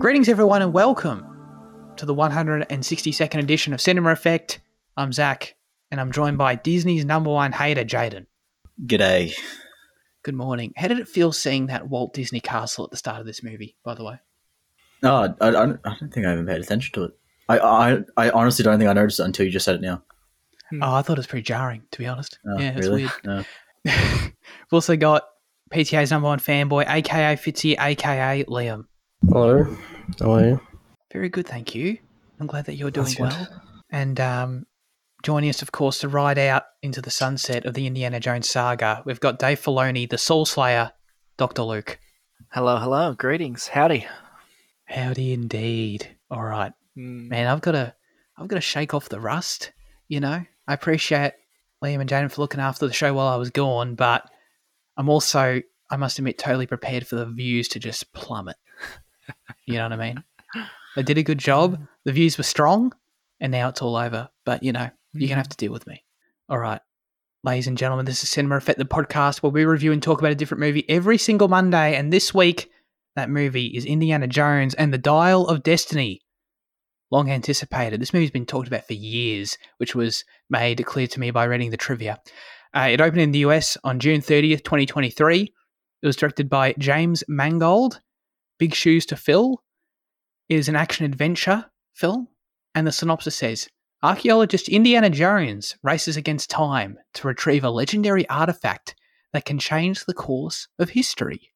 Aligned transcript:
Greetings, 0.00 0.30
everyone, 0.30 0.62
and 0.62 0.72
welcome 0.72 1.26
to 1.98 2.06
the 2.06 2.14
162nd 2.14 3.38
edition 3.38 3.74
of 3.74 3.82
Cinema 3.82 4.12
Effect. 4.12 4.58
I'm 4.96 5.12
Zach, 5.12 5.56
and 5.90 6.00
I'm 6.00 6.10
joined 6.10 6.38
by 6.38 6.54
Disney's 6.54 7.04
number 7.04 7.28
one 7.28 7.52
hater, 7.52 7.84
Jaden. 7.84 8.24
G'day. 8.86 9.34
Good 10.22 10.34
morning. 10.34 10.72
How 10.74 10.88
did 10.88 11.00
it 11.00 11.06
feel 11.06 11.32
seeing 11.32 11.66
that 11.66 11.90
Walt 11.90 12.14
Disney 12.14 12.40
castle 12.40 12.86
at 12.86 12.90
the 12.90 12.96
start 12.96 13.20
of 13.20 13.26
this 13.26 13.42
movie, 13.42 13.76
by 13.84 13.94
the 13.94 14.02
way? 14.02 14.18
No, 15.02 15.16
I, 15.16 15.24
I, 15.46 15.50
don't, 15.50 15.78
I 15.84 15.94
don't 16.00 16.10
think 16.10 16.24
I 16.24 16.32
even 16.32 16.46
paid 16.46 16.62
attention 16.62 16.94
to 16.94 17.04
it. 17.04 17.12
I, 17.50 17.58
I, 17.58 17.98
I 18.16 18.30
honestly 18.30 18.62
don't 18.62 18.78
think 18.78 18.88
I 18.88 18.94
noticed 18.94 19.20
it 19.20 19.24
until 19.24 19.44
you 19.44 19.52
just 19.52 19.66
said 19.66 19.74
it 19.74 19.82
now. 19.82 20.02
Oh, 20.80 20.94
I 20.94 21.02
thought 21.02 21.18
it 21.18 21.20
was 21.20 21.26
pretty 21.26 21.42
jarring, 21.42 21.82
to 21.90 21.98
be 21.98 22.06
honest. 22.06 22.38
Oh, 22.48 22.58
yeah, 22.58 22.70
it's 22.70 22.86
really? 22.86 23.02
weird. 23.02 23.12
No. 23.26 23.44
We've 23.84 24.32
also 24.72 24.96
got 24.96 25.24
PTA's 25.70 26.10
number 26.10 26.28
one 26.28 26.40
fanboy, 26.40 26.88
aka 26.88 27.36
Fitzy, 27.36 27.78
aka 27.78 28.44
Liam. 28.44 28.86
Hello, 29.28 29.64
how 30.18 30.32
are 30.32 30.44
you? 30.46 30.60
Very 31.12 31.28
good, 31.28 31.46
thank 31.46 31.74
you. 31.74 31.98
I'm 32.40 32.46
glad 32.46 32.64
that 32.66 32.74
you're 32.74 32.90
doing 32.90 33.14
well. 33.18 33.62
And 33.90 34.18
um, 34.18 34.66
joining 35.22 35.50
us, 35.50 35.62
of 35.62 35.72
course, 35.72 35.98
to 36.00 36.08
ride 36.08 36.38
out 36.38 36.64
into 36.82 37.02
the 37.02 37.10
sunset 37.10 37.66
of 37.66 37.74
the 37.74 37.86
Indiana 37.86 38.18
Jones 38.18 38.48
saga, 38.48 39.02
we've 39.04 39.20
got 39.20 39.38
Dave 39.38 39.60
Filoni, 39.60 40.08
the 40.08 40.18
Soul 40.18 40.46
Slayer, 40.46 40.92
Dr. 41.36 41.62
Luke. 41.62 41.98
Hello, 42.50 42.78
hello. 42.78 43.12
Greetings. 43.12 43.68
Howdy. 43.68 44.06
Howdy 44.86 45.32
indeed. 45.32 46.16
All 46.30 46.42
right. 46.42 46.72
Mm. 46.96 47.28
Man, 47.28 47.46
I've 47.46 47.60
got 47.60 47.72
to 47.72 47.94
I've 48.38 48.48
got 48.48 48.56
to 48.56 48.62
shake 48.62 48.94
off 48.94 49.10
the 49.10 49.20
rust, 49.20 49.72
you 50.08 50.18
know? 50.18 50.44
I 50.66 50.74
appreciate 50.74 51.34
Liam 51.84 52.00
and 52.00 52.08
Jaden 52.08 52.32
for 52.32 52.40
looking 52.40 52.60
after 52.60 52.86
the 52.86 52.92
show 52.92 53.12
while 53.12 53.28
I 53.28 53.36
was 53.36 53.50
gone, 53.50 53.94
but 53.94 54.28
I'm 54.96 55.10
also, 55.10 55.60
I 55.90 55.96
must 55.96 56.18
admit, 56.18 56.38
totally 56.38 56.66
prepared 56.66 57.06
for 57.06 57.16
the 57.16 57.26
views 57.26 57.68
to 57.68 57.78
just 57.78 58.12
plummet. 58.14 58.56
You 59.66 59.74
know 59.74 59.84
what 59.84 59.92
I 59.92 59.96
mean? 59.96 60.24
They 60.96 61.02
did 61.02 61.18
a 61.18 61.22
good 61.22 61.38
job. 61.38 61.80
The 62.04 62.12
views 62.12 62.36
were 62.36 62.44
strong, 62.44 62.92
and 63.40 63.52
now 63.52 63.68
it's 63.68 63.82
all 63.82 63.96
over. 63.96 64.28
But, 64.44 64.62
you 64.62 64.72
know, 64.72 64.90
you're 65.12 65.28
going 65.28 65.36
to 65.36 65.36
have 65.36 65.48
to 65.48 65.56
deal 65.56 65.72
with 65.72 65.86
me. 65.86 66.04
All 66.48 66.58
right. 66.58 66.80
Ladies 67.42 67.68
and 67.68 67.78
gentlemen, 67.78 68.06
this 68.06 68.22
is 68.22 68.28
Cinema 68.28 68.56
Effect, 68.56 68.78
the 68.78 68.84
podcast 68.84 69.42
where 69.42 69.50
we 69.50 69.64
review 69.64 69.92
and 69.92 70.02
talk 70.02 70.18
about 70.18 70.32
a 70.32 70.36
different 70.36 70.60
movie 70.60 70.84
every 70.88 71.16
single 71.16 71.48
Monday. 71.48 71.96
And 71.96 72.12
this 72.12 72.34
week, 72.34 72.70
that 73.16 73.30
movie 73.30 73.66
is 73.68 73.84
Indiana 73.84 74.26
Jones 74.26 74.74
and 74.74 74.92
the 74.92 74.98
Dial 74.98 75.46
of 75.46 75.62
Destiny. 75.62 76.20
Long 77.10 77.30
anticipated. 77.30 78.00
This 78.00 78.12
movie's 78.12 78.30
been 78.30 78.46
talked 78.46 78.68
about 78.68 78.86
for 78.86 78.92
years, 78.92 79.56
which 79.78 79.94
was 79.94 80.24
made 80.48 80.84
clear 80.84 81.06
to 81.08 81.20
me 81.20 81.30
by 81.30 81.44
reading 81.44 81.70
the 81.70 81.76
trivia. 81.76 82.20
Uh, 82.74 82.88
it 82.90 83.00
opened 83.00 83.22
in 83.22 83.32
the 83.32 83.40
US 83.40 83.76
on 83.82 83.98
June 83.98 84.20
30th, 84.20 84.62
2023. 84.62 85.52
It 86.02 86.06
was 86.06 86.16
directed 86.16 86.48
by 86.48 86.74
James 86.78 87.24
Mangold. 87.26 88.00
Big 88.60 88.74
shoes 88.74 89.06
to 89.06 89.16
fill. 89.16 89.62
It 90.50 90.56
is 90.56 90.68
an 90.68 90.76
action 90.76 91.06
adventure 91.06 91.64
film, 91.94 92.28
and 92.74 92.86
the 92.86 92.92
synopsis 92.92 93.34
says 93.34 93.68
Archaeologist 94.02 94.68
Indiana 94.68 95.08
Jones 95.08 95.76
races 95.82 96.16
against 96.18 96.50
time 96.50 96.98
to 97.14 97.26
retrieve 97.26 97.64
a 97.64 97.70
legendary 97.70 98.28
artifact 98.28 98.94
that 99.32 99.46
can 99.46 99.58
change 99.58 100.04
the 100.04 100.12
course 100.12 100.68
of 100.78 100.90
history. 100.90 101.52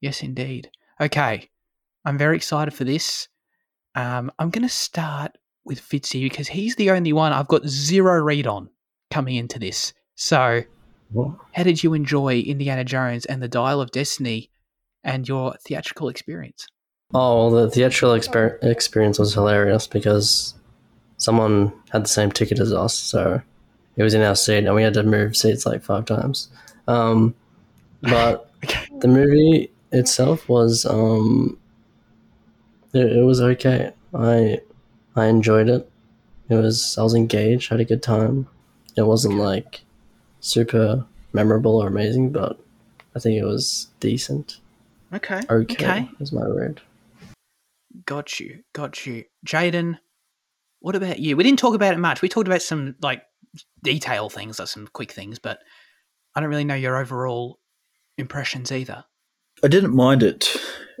Yes, 0.00 0.22
indeed. 0.22 0.70
Okay, 1.00 1.50
I'm 2.04 2.18
very 2.18 2.36
excited 2.36 2.72
for 2.72 2.84
this. 2.84 3.26
Um, 3.96 4.30
I'm 4.38 4.50
going 4.50 4.62
to 4.62 4.68
start 4.72 5.36
with 5.64 5.80
Fitzy 5.80 6.22
because 6.22 6.46
he's 6.48 6.76
the 6.76 6.92
only 6.92 7.12
one 7.12 7.32
I've 7.32 7.48
got 7.48 7.66
zero 7.66 8.22
read 8.22 8.46
on 8.46 8.70
coming 9.10 9.34
into 9.34 9.58
this. 9.58 9.92
So, 10.14 10.62
What? 11.10 11.36
how 11.52 11.64
did 11.64 11.82
you 11.82 11.94
enjoy 11.94 12.38
Indiana 12.40 12.84
Jones 12.84 13.24
and 13.26 13.42
the 13.42 13.48
Dial 13.48 13.80
of 13.80 13.90
Destiny 13.90 14.50
and 15.04 15.26
your 15.28 15.54
theatrical 15.66 16.08
experience? 16.08 16.66
Oh, 17.14 17.50
well, 17.50 17.64
the 17.64 17.70
theatrical 17.70 18.16
exper- 18.16 18.62
experience 18.64 19.18
was 19.18 19.34
hilarious 19.34 19.86
because 19.86 20.54
someone 21.18 21.72
had 21.90 22.04
the 22.04 22.08
same 22.08 22.32
ticket 22.32 22.58
as 22.58 22.72
us, 22.72 22.96
so 22.96 23.42
it 23.96 24.02
was 24.02 24.14
in 24.14 24.22
our 24.22 24.34
seat, 24.34 24.64
and 24.64 24.74
we 24.74 24.82
had 24.82 24.94
to 24.94 25.02
move 25.02 25.36
seats 25.36 25.66
like 25.66 25.82
five 25.82 26.06
times. 26.06 26.48
Um, 26.88 27.34
but 28.02 28.48
Okay. 28.64 28.86
the 29.00 29.08
movie 29.08 29.72
itself 29.90 30.48
was 30.48 30.84
um, 30.86 31.58
it, 32.92 33.12
it 33.16 33.22
was 33.24 33.40
okay. 33.40 33.92
I 34.14 34.60
I 35.16 35.26
enjoyed 35.26 35.68
it. 35.68 35.90
It 36.48 36.54
was 36.54 36.96
I 36.96 37.02
was 37.02 37.14
engaged, 37.14 37.70
had 37.70 37.80
a 37.80 37.84
good 37.84 38.02
time. 38.02 38.46
It 38.96 39.02
wasn't 39.02 39.34
like 39.36 39.80
super 40.40 41.04
memorable 41.32 41.82
or 41.82 41.88
amazing, 41.88 42.30
but 42.30 42.58
I 43.16 43.18
think 43.18 43.36
it 43.36 43.44
was 43.44 43.88
decent. 44.00 44.58
Okay. 45.12 45.40
Okay, 45.48 45.74
Okay. 45.74 46.10
is 46.20 46.32
my 46.32 46.46
word. 46.46 46.80
Got 48.06 48.40
you. 48.40 48.62
Got 48.72 49.06
you. 49.06 49.24
Jaden, 49.46 49.98
what 50.80 50.96
about 50.96 51.18
you? 51.18 51.36
We 51.36 51.44
didn't 51.44 51.58
talk 51.58 51.74
about 51.74 51.94
it 51.94 51.98
much. 51.98 52.22
We 52.22 52.28
talked 52.28 52.48
about 52.48 52.62
some 52.62 52.96
like 53.02 53.22
detail 53.82 54.28
things, 54.30 54.58
like 54.58 54.68
some 54.68 54.88
quick 54.92 55.12
things, 55.12 55.38
but 55.38 55.58
I 56.34 56.40
don't 56.40 56.48
really 56.48 56.64
know 56.64 56.74
your 56.74 56.96
overall 56.96 57.58
impressions 58.16 58.72
either. 58.72 59.04
I 59.62 59.68
didn't 59.68 59.94
mind 59.94 60.22
it. 60.22 60.56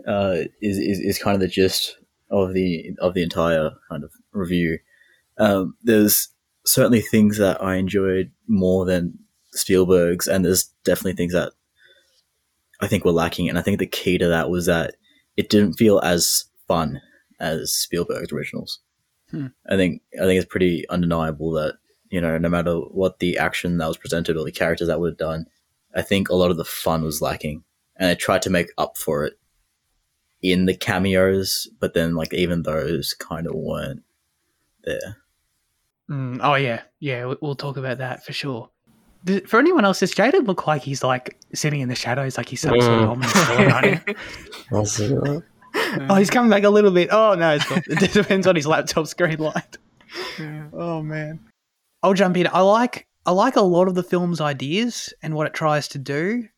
Uh, 0.06 0.44
is, 0.60 0.78
is 0.78 0.98
is 1.00 1.18
kind 1.18 1.34
of 1.34 1.40
the 1.40 1.48
gist 1.48 1.96
of 2.30 2.54
the 2.54 2.94
of 3.00 3.14
the 3.14 3.22
entire 3.22 3.70
kind 3.88 4.04
of 4.04 4.12
review. 4.32 4.78
Um, 5.38 5.76
there's 5.82 6.28
certainly 6.66 7.00
things 7.00 7.38
that 7.38 7.62
I 7.62 7.76
enjoyed 7.76 8.30
more 8.46 8.84
than 8.84 9.18
Spielberg's, 9.52 10.28
and 10.28 10.44
there's 10.44 10.64
definitely 10.84 11.14
things 11.14 11.32
that 11.32 11.52
I 12.82 12.88
think 12.88 13.04
were 13.04 13.12
lacking. 13.12 13.48
And 13.48 13.58
I 13.58 13.62
think 13.62 13.78
the 13.78 13.86
key 13.86 14.18
to 14.18 14.28
that 14.28 14.50
was 14.50 14.66
that 14.66 14.96
it 15.36 15.48
didn't 15.48 15.74
feel 15.74 16.00
as 16.00 16.44
fun 16.68 17.00
as 17.40 17.72
Spielberg's 17.72 18.32
originals. 18.32 18.80
Hmm. 19.30 19.46
I 19.68 19.76
think 19.76 20.02
I 20.20 20.24
think 20.24 20.38
it's 20.40 20.50
pretty 20.50 20.86
undeniable 20.90 21.52
that 21.52 21.76
you 22.10 22.20
know 22.20 22.36
no 22.36 22.48
matter 22.50 22.74
what 22.74 23.18
the 23.20 23.38
action 23.38 23.78
that 23.78 23.88
was 23.88 23.96
presented 23.96 24.36
or 24.36 24.44
the 24.44 24.52
characters 24.52 24.88
that 24.88 25.00
were 25.00 25.10
done, 25.12 25.46
I 25.94 26.02
think 26.02 26.28
a 26.28 26.34
lot 26.34 26.50
of 26.50 26.58
the 26.58 26.64
fun 26.66 27.02
was 27.02 27.22
lacking, 27.22 27.64
and 27.96 28.10
I 28.10 28.14
tried 28.14 28.42
to 28.42 28.50
make 28.50 28.68
up 28.76 28.98
for 28.98 29.24
it 29.24 29.38
in 30.42 30.66
the 30.66 30.74
cameos, 30.76 31.68
but 31.80 31.94
then 31.94 32.14
like 32.14 32.34
even 32.34 32.62
those 32.64 33.14
kind 33.14 33.46
of 33.46 33.54
weren't 33.54 34.02
there. 34.84 35.16
Mm, 36.10 36.40
oh 36.42 36.56
yeah, 36.56 36.82
yeah. 37.00 37.26
we- 37.26 37.36
We'll 37.40 37.54
talk 37.54 37.76
about 37.78 37.98
that 37.98 38.24
for 38.24 38.32
sure. 38.32 38.70
Th- 39.26 39.46
For 39.46 39.58
anyone 39.58 39.84
else, 39.84 40.00
does 40.00 40.14
Jaden 40.14 40.46
look 40.46 40.66
like 40.66 40.82
he's 40.82 41.02
like 41.04 41.36
sitting 41.54 41.80
in 41.80 41.88
the 41.88 41.94
shadows, 41.94 42.36
like 42.36 42.48
he's 42.48 42.60
some 42.60 42.70
sort 42.80 42.82
of 43.02 43.08
Mm. 43.08 43.10
ominous 43.10 43.32
villain 43.46 43.68
right? 43.68 44.16
I'll 44.72 44.84
see 44.86 45.08
that. 45.08 45.42
Oh, 46.10 46.14
he's 46.16 46.30
coming 46.30 46.50
back 46.50 46.64
a 46.64 46.70
little 46.70 46.90
bit. 46.90 47.08
Oh 47.12 47.34
no, 47.34 47.54
it's 47.54 47.70
not. 47.70 47.82
it 47.86 48.12
depends 48.12 48.46
on 48.46 48.56
his 48.56 48.66
laptop 48.66 49.06
screen 49.06 49.38
light. 49.38 49.78
Oh 50.72 51.02
man, 51.02 51.40
I'll 52.02 52.14
jump 52.14 52.36
in. 52.36 52.48
I 52.52 52.60
like 52.60 53.06
I 53.24 53.30
like 53.32 53.56
a 53.56 53.60
lot 53.62 53.88
of 53.88 53.94
the 53.94 54.02
film's 54.02 54.40
ideas 54.40 55.12
and 55.22 55.34
what 55.34 55.46
it 55.46 55.54
tries 55.54 55.88
to 55.88 55.98
do, 55.98 56.48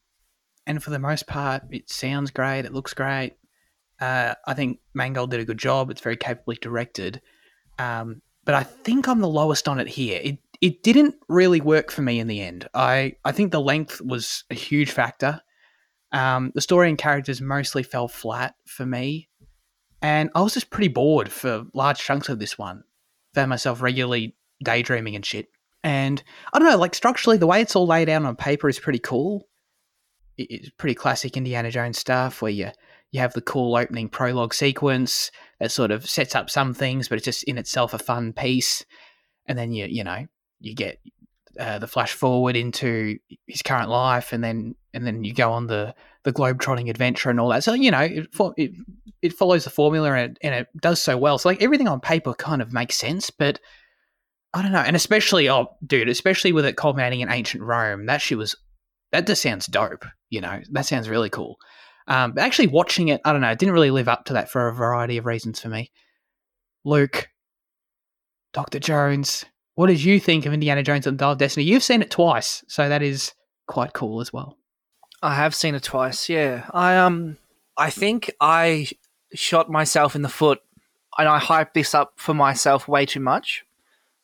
and 0.66 0.82
for 0.82 0.91
the 0.91 0.98
most 0.98 1.26
part, 1.26 1.62
it 1.70 1.91
sounds 1.91 2.31
great. 2.31 2.64
It 2.64 2.72
looks 2.72 2.94
great. 2.94 3.34
Uh, 4.00 4.34
I 4.46 4.54
think 4.54 4.81
Mangold 4.94 5.31
did 5.31 5.41
a 5.41 5.44
good 5.44 5.58
job. 5.58 5.91
It's 5.91 6.00
very 6.00 6.16
capably 6.16 6.56
directed, 6.60 7.20
um, 7.78 8.22
but 8.44 8.54
I 8.54 8.62
think 8.64 9.06
I'm 9.08 9.20
the 9.20 9.28
lowest 9.28 9.69
on 9.69 9.78
it 9.78 9.86
here. 9.88 10.20
It 10.22 10.38
it 10.64 10.82
didn't 10.82 11.16
really 11.28 11.60
work 11.60 11.92
for 11.92 12.00
me 12.00 12.19
in 12.19 12.26
the 12.26 12.41
end. 12.41 12.66
I 12.72 13.16
I 13.22 13.32
think 13.32 13.52
the 13.52 13.60
length 13.60 14.00
was 14.00 14.44
a 14.48 14.54
huge 14.54 14.91
factor. 14.91 15.42
Um, 16.11 16.52
the 16.55 16.62
story 16.62 16.88
and 16.88 16.96
characters 16.96 17.43
mostly 17.43 17.82
fell 17.82 18.08
flat 18.08 18.55
for 18.66 18.87
me, 18.87 19.28
and 20.00 20.31
I 20.34 20.40
was 20.40 20.55
just 20.55 20.70
pretty 20.70 20.88
bored 20.88 21.31
for 21.31 21.66
large 21.75 21.99
chunks 21.99 22.31
of 22.31 22.38
this 22.38 22.56
one. 22.56 22.82
Found 23.34 23.50
myself 23.50 23.82
regularly 23.82 24.37
daydreaming 24.64 25.14
and 25.14 25.26
shit. 25.26 25.49
And 25.82 26.22
I 26.55 26.58
don't 26.58 26.70
know, 26.70 26.78
like 26.78 26.94
structurally, 26.94 27.37
the 27.37 27.46
way 27.46 27.60
it's 27.60 27.76
all 27.76 27.87
laid 27.87 28.08
out 28.08 28.25
on 28.25 28.34
paper 28.34 28.67
is 28.70 28.78
pretty 28.78 29.00
cool. 29.00 29.46
It's 30.38 30.70
pretty 30.78 30.94
classic 30.94 31.37
Indiana 31.37 31.70
Jones 31.70 31.99
stuff 31.99 32.40
where 32.40 32.50
you 32.50 32.70
you 33.10 33.20
have 33.20 33.34
the 33.34 33.43
cool 33.43 33.76
opening 33.76 34.08
prologue 34.08 34.55
sequence 34.55 35.31
that 35.60 35.72
sort 35.72 35.90
of 35.90 36.08
sets 36.08 36.34
up 36.34 36.49
some 36.49 36.72
things, 36.72 37.06
but 37.06 37.17
it's 37.17 37.26
just 37.26 37.44
in 37.44 37.58
itself 37.58 37.93
a 37.93 37.99
fun 37.99 38.32
piece. 38.32 38.82
And 39.44 39.58
then 39.58 39.70
you 39.70 39.84
you 39.90 40.02
know 40.02 40.26
you 40.64 40.75
get 40.75 40.99
uh, 41.61 41.78
the 41.78 41.87
flash 41.87 42.12
forward 42.12 42.56
into 42.56 43.19
his 43.46 43.62
current 43.62 43.90
life, 43.90 44.32
and 44.32 44.43
then 44.43 44.75
and 44.93 45.06
then 45.06 45.25
you 45.25 45.34
go 45.34 45.52
on 45.52 45.66
the 45.66 45.94
the 46.25 46.32
globe-trotting 46.32 46.88
adventure 46.88 47.28
and 47.31 47.38
all 47.38 47.50
that. 47.50 47.62
So 47.62 47.75
you 47.75 47.90
know 47.90 48.00
it 48.00 48.28
it, 48.56 48.72
it 49.22 49.32
follows 49.32 49.64
the 49.64 49.70
formula 49.70 50.12
and, 50.14 50.38
and 50.43 50.55
it 50.55 50.69
does 50.81 51.00
so 51.02 51.16
well. 51.16 51.38
So 51.38 51.49
like 51.49 51.62
everything 51.62 51.88
on 51.88 52.00
paper 52.00 52.34
kind 52.34 52.62
of 52.62 52.72
makes 52.72 52.96
sense, 52.96 53.31
but 53.31 53.61
I 54.55 54.62
don't 54.62 54.72
know. 54.72 54.78
And 54.78 54.96
especially 54.96 55.49
oh 55.49 55.69
dude, 55.87 56.08
especially 56.08 56.52
with 56.52 56.64
it 56.64 56.76
culminating 56.76 57.20
in 57.20 57.31
ancient 57.31 57.62
Rome, 57.62 58.06
that 58.06 58.22
shit 58.22 58.38
was 58.38 58.56
that 59.12 59.26
just 59.26 59.43
sounds 59.43 59.67
dope. 59.67 60.05
You 60.31 60.40
know 60.40 60.60
that 60.72 60.87
sounds 60.87 61.08
really 61.08 61.31
cool. 61.31 61.56
Um, 62.06 62.32
but 62.32 62.43
actually 62.43 62.69
watching 62.69 63.08
it, 63.08 63.20
I 63.25 63.32
don't 63.32 63.40
know, 63.40 63.50
it 63.50 63.58
didn't 63.58 63.75
really 63.75 63.90
live 63.90 64.08
up 64.08 64.25
to 64.26 64.34
that 64.34 64.50
for 64.50 64.69
a 64.69 64.75
variety 64.75 65.17
of 65.19 65.25
reasons 65.25 65.60
for 65.60 65.69
me. 65.69 65.90
Luke, 66.84 67.28
Doctor 68.52 68.78
Jones, 68.78 69.46
what 69.75 69.88
did 69.88 70.03
you 70.03 70.21
think 70.21 70.47
of 70.47 70.53
Indiana 70.53 70.82
Jones 70.82 71.06
and 71.06 71.19
the 71.19 71.23
Dial 71.23 71.32
of 71.32 71.38
Destiny? 71.38 71.67
You've 71.67 71.82
seen 71.82 72.03
it 72.03 72.11
twice, 72.11 72.65
so 72.69 72.88
that 72.88 73.03
is 73.03 73.32
quite 73.67 73.93
cool 73.93 74.21
as 74.21 74.32
well. 74.32 74.56
I 75.23 75.35
have 75.35 75.55
seen 75.55 75.75
it 75.75 75.82
twice. 75.82 76.29
Yeah, 76.29 76.67
I 76.71 76.97
um, 76.97 77.38
I 77.76 77.91
think 77.91 78.31
I 78.41 78.88
shot 79.35 79.71
myself 79.71 80.15
in 80.15 80.23
the 80.23 80.29
foot 80.29 80.61
and 81.19 81.29
I 81.29 81.38
hyped 81.38 81.75
this 81.75 81.94
up 81.94 82.15
for 82.17 82.35
myself 82.35 82.88
way 82.88 83.06
too 83.06 83.21
much. 83.21 83.65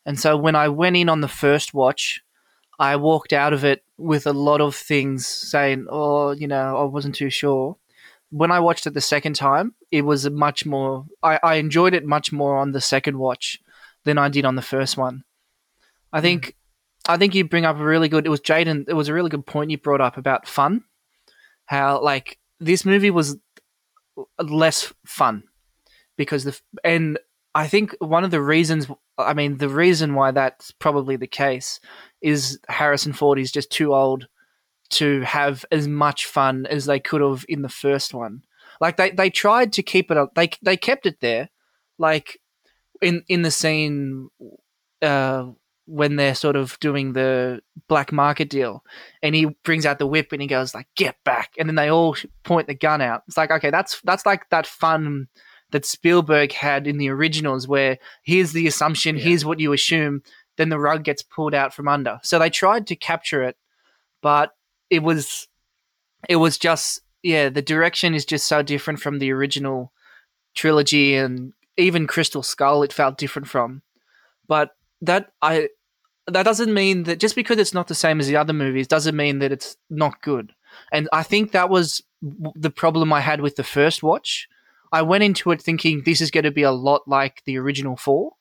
And 0.07 0.19
so 0.19 0.37
when 0.37 0.55
I 0.55 0.69
went 0.69 0.97
in 0.97 1.09
on 1.09 1.21
the 1.21 1.29
first 1.29 1.75
watch, 1.75 2.23
I 2.79 2.97
walked 2.97 3.33
out 3.33 3.53
of 3.53 3.65
it 3.65 3.85
with 3.99 4.27
a 4.27 4.33
lot 4.33 4.61
of 4.61 4.75
things 4.75 5.27
saying, 5.27 5.87
oh, 5.91 6.31
you 6.31 6.47
know, 6.47 6.79
I 6.79 6.85
wasn't 6.85 7.15
too 7.15 7.31
sure. 7.31 7.77
When 8.31 8.51
I 8.51 8.61
watched 8.61 8.87
it 8.87 8.95
the 8.95 9.01
second 9.01 9.35
time, 9.35 9.75
it 9.91 10.03
was 10.03 10.29
much 10.31 10.65
more, 10.65 11.07
I, 11.23 11.39
I 11.43 11.55
enjoyed 11.57 11.95
it 11.95 12.07
much 12.07 12.33
more 12.33 12.57
on 12.57 12.73
the 12.73 12.81
second 12.81 13.19
watch 13.19 13.61
than 14.05 14.17
I 14.17 14.29
did 14.29 14.45
on 14.45 14.55
the 14.55 14.63
first 14.63 14.97
one. 14.97 15.25
I 16.13 16.21
think, 16.21 16.57
I 17.09 17.17
think 17.17 17.35
you 17.35 17.45
bring 17.45 17.65
up 17.65 17.79
a 17.79 17.85
really 17.85 18.09
good, 18.09 18.27
it 18.27 18.31
was 18.31 18.41
Jaden, 18.41 18.85
it 18.89 18.95
was 18.95 19.09
a 19.09 19.15
really 19.15 19.31
good 19.31 19.47
point 19.47 19.71
you 19.71 19.79
brought 19.79 20.01
up 20.01 20.17
about 20.17 20.49
fun. 20.49 20.85
How, 21.67 22.03
like, 22.03 22.39
this 22.59 22.85
movie 22.85 23.11
was 23.11 23.37
less 24.41 24.93
fun 25.07 25.45
because 26.17 26.45
the, 26.45 26.61
and 26.85 27.19
I 27.55 27.69
think 27.69 27.95
one 28.01 28.25
of 28.25 28.31
the 28.31 28.43
reasons, 28.43 28.89
I 29.17 29.35
mean, 29.35 29.59
the 29.59 29.69
reason 29.69 30.15
why 30.15 30.31
that's 30.31 30.73
probably 30.73 31.17
the 31.17 31.27
case 31.27 31.81
is 32.21 32.59
Harrison 32.69 33.13
Ford 33.13 33.39
is 33.39 33.53
just 33.53 33.71
too 33.71 33.95
old 33.95 34.27
to 34.91 35.21
have 35.23 35.65
as 35.71 35.87
much 35.89 36.27
fun 36.27 36.67
as 36.67 36.85
they 36.85 37.01
could 37.01 37.21
have 37.21 37.45
in 37.49 37.63
the 37.63 37.69
first 37.69 38.13
one. 38.13 38.43
Like 38.81 38.97
they, 38.97 39.11
they 39.11 39.31
tried 39.31 39.73
to 39.75 39.83
keep 39.83 40.11
it 40.11 40.17
up. 40.17 40.35
They 40.35 40.51
they 40.63 40.77
kept 40.77 41.07
it 41.07 41.21
there, 41.21 41.51
like 41.99 42.41
in 43.01 43.23
in 43.29 43.43
the 43.43 43.51
scene 43.51 44.31
uh, 45.03 45.47
when 45.91 46.17
they're 46.17 46.35
sort 46.35 46.57
of 46.57 46.79
doing 46.81 47.13
the 47.13 47.61
black 47.89 48.13
market 48.13 48.49
deal, 48.49 48.85
and 49.23 49.35
he 49.35 49.47
brings 49.65 49.85
out 49.85 49.99
the 49.99 50.07
whip 50.07 50.33
and 50.33 50.41
he 50.41 50.49
goes 50.49 50.75
like 50.75 50.87
"Get 50.97 51.17
back!" 51.25 51.51
and 51.59 51.69
then 51.69 51.77
they 51.77 51.91
all 51.91 52.17
point 52.45 52.67
the 52.67 52.75
gun 52.75 53.01
out. 53.01 53.23
It's 53.27 53.37
like 53.37 53.51
okay, 53.51 53.71
that's 53.71 54.01
that's 54.03 54.25
like 54.25 54.49
that 54.51 54.67
fun 54.67 55.29
that 55.73 55.85
Spielberg 55.85 56.53
had 56.53 56.87
in 56.87 56.99
the 56.99 57.09
originals, 57.09 57.69
where 57.69 57.99
here's 58.25 58.53
the 58.53 58.67
assumption, 58.67 59.17
Yeah. 59.17 59.23
here's 59.25 59.45
what 59.45 59.61
you 59.61 59.73
assume, 59.73 60.23
then 60.57 60.69
the 60.69 60.81
rug 60.81 61.05
gets 61.05 61.23
pulled 61.23 61.55
out 61.55 61.73
from 61.73 61.87
under. 61.87 62.19
So 62.25 62.39
they 62.39 62.51
tried 62.51 62.87
to 62.89 62.97
capture 62.97 63.43
it, 63.43 63.57
but 64.23 64.53
it 64.91 65.03
was 65.03 65.49
it 66.29 66.37
was 66.37 66.59
just 66.59 67.01
yeah, 67.23 67.49
the 67.51 67.63
direction 67.63 68.15
is 68.15 68.25
just 68.25 68.49
so 68.49 68.63
different 68.63 69.01
from 69.01 69.19
the 69.19 69.31
original 69.33 69.93
trilogy 70.55 71.15
and 71.15 71.53
even 71.77 72.07
Crystal 72.07 72.43
Skull 72.43 72.83
it 72.83 72.93
felt 72.93 73.19
different 73.19 73.49
from. 73.49 73.83
But 74.49 74.71
that 75.03 75.31
I 75.41 75.69
that 76.31 76.45
doesn't 76.45 76.73
mean 76.73 77.05
that 77.05 77.21
just 77.21 77.35
because 77.35 77.59
it's 77.59 77.75
not 77.75 77.89
the 77.89 77.95
same 77.95 78.21
as 78.21 78.27
the 78.27 78.37
other 78.37 78.53
movies 78.53 78.87
doesn't 78.87 79.17
mean 79.17 79.39
that 79.41 79.53
it's 79.53 79.77
not 79.89 80.23
good. 80.23 80.53
And 80.93 81.09
I 81.13 81.23
think 81.23 81.53
that 81.53 81.71
was 81.71 82.03
the 82.23 82.71
problem 82.71 83.13
I 83.13 83.21
had 83.21 83.41
with 83.41 83.57
the 83.57 83.65
first 83.65 84.03
watch. 84.03 84.49
I 84.93 85.03
went 85.03 85.25
into 85.25 85.51
it 85.51 85.63
thinking 85.63 86.03
this 86.05 86.21
is 86.21 86.31
going 86.31 86.45
to 86.45 86.51
be 86.51 86.63
a 86.63 86.73
lot 86.73 87.03
like 87.07 87.43
the 87.45 87.59
original 87.59 87.97
four. 87.97 88.33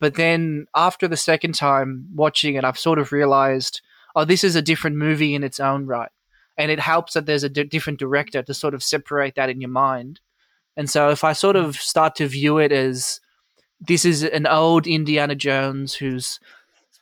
But 0.00 0.14
then 0.14 0.66
after 0.74 1.08
the 1.08 1.16
second 1.16 1.54
time 1.54 2.08
watching 2.14 2.54
it, 2.54 2.64
I've 2.64 2.78
sort 2.78 2.98
of 2.98 3.12
realized, 3.12 3.80
oh, 4.14 4.24
this 4.24 4.44
is 4.44 4.54
a 4.54 4.62
different 4.62 4.96
movie 4.96 5.34
in 5.34 5.42
its 5.42 5.58
own 5.58 5.86
right. 5.86 6.10
And 6.56 6.70
it 6.70 6.80
helps 6.80 7.14
that 7.14 7.26
there's 7.26 7.44
a 7.44 7.48
different 7.48 7.98
director 7.98 8.42
to 8.42 8.54
sort 8.54 8.74
of 8.74 8.82
separate 8.82 9.34
that 9.34 9.50
in 9.50 9.60
your 9.60 9.70
mind. 9.70 10.20
And 10.76 10.88
so 10.88 11.10
if 11.10 11.24
I 11.24 11.32
sort 11.32 11.56
of 11.56 11.76
start 11.76 12.14
to 12.16 12.28
view 12.28 12.58
it 12.58 12.72
as 12.72 13.20
this 13.80 14.04
is 14.04 14.22
an 14.22 14.46
old 14.46 14.86
Indiana 14.86 15.34
Jones 15.34 15.94
who's 15.94 16.40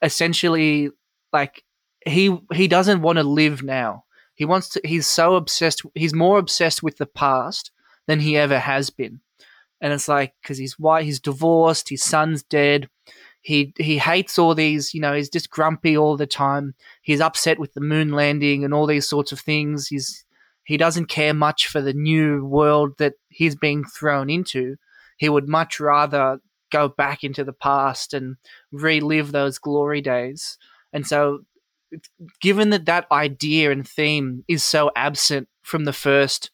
essentially 0.02 0.90
like 1.32 1.64
he 2.04 2.36
he 2.52 2.68
doesn't 2.68 3.02
want 3.02 3.16
to 3.18 3.22
live 3.24 3.62
now. 3.62 4.04
He 4.34 4.44
wants 4.44 4.68
to 4.70 4.80
he's 4.84 5.06
so 5.06 5.34
obsessed 5.34 5.82
he's 5.94 6.14
more 6.14 6.38
obsessed 6.38 6.82
with 6.82 6.98
the 6.98 7.06
past 7.06 7.70
than 8.06 8.20
he 8.20 8.36
ever 8.36 8.58
has 8.58 8.90
been. 8.90 9.20
And 9.80 9.92
it's 9.92 10.08
like 10.08 10.34
cuz 10.42 10.58
he's 10.58 10.78
white, 10.78 11.04
he's 11.04 11.20
divorced, 11.20 11.88
his 11.88 12.02
son's 12.02 12.42
dead. 12.42 12.88
He 13.40 13.72
he 13.78 13.98
hates 13.98 14.38
all 14.38 14.54
these, 14.54 14.94
you 14.94 15.00
know, 15.00 15.14
he's 15.14 15.30
just 15.30 15.50
grumpy 15.50 15.96
all 15.96 16.16
the 16.16 16.26
time. 16.26 16.74
He's 17.02 17.20
upset 17.20 17.58
with 17.58 17.74
the 17.74 17.80
moon 17.80 18.12
landing 18.12 18.64
and 18.64 18.74
all 18.74 18.86
these 18.86 19.08
sorts 19.08 19.32
of 19.32 19.40
things. 19.40 19.88
He's 19.88 20.24
he 20.64 20.76
doesn't 20.76 21.06
care 21.06 21.32
much 21.32 21.68
for 21.68 21.80
the 21.80 21.92
new 21.92 22.44
world 22.44 22.98
that 22.98 23.14
he's 23.28 23.54
being 23.54 23.84
thrown 23.84 24.28
into. 24.28 24.76
He 25.16 25.28
would 25.28 25.48
much 25.48 25.78
rather 25.78 26.40
go 26.70 26.88
back 26.88 27.24
into 27.24 27.44
the 27.44 27.52
past 27.52 28.14
and 28.14 28.36
relive 28.72 29.32
those 29.32 29.58
glory 29.58 30.00
days. 30.00 30.58
And 30.92 31.06
so, 31.06 31.40
given 32.40 32.70
that 32.70 32.86
that 32.86 33.06
idea 33.12 33.70
and 33.70 33.86
theme 33.86 34.44
is 34.48 34.64
so 34.64 34.90
absent 34.96 35.48
from 35.62 35.84
the 35.84 35.92
first 35.92 36.50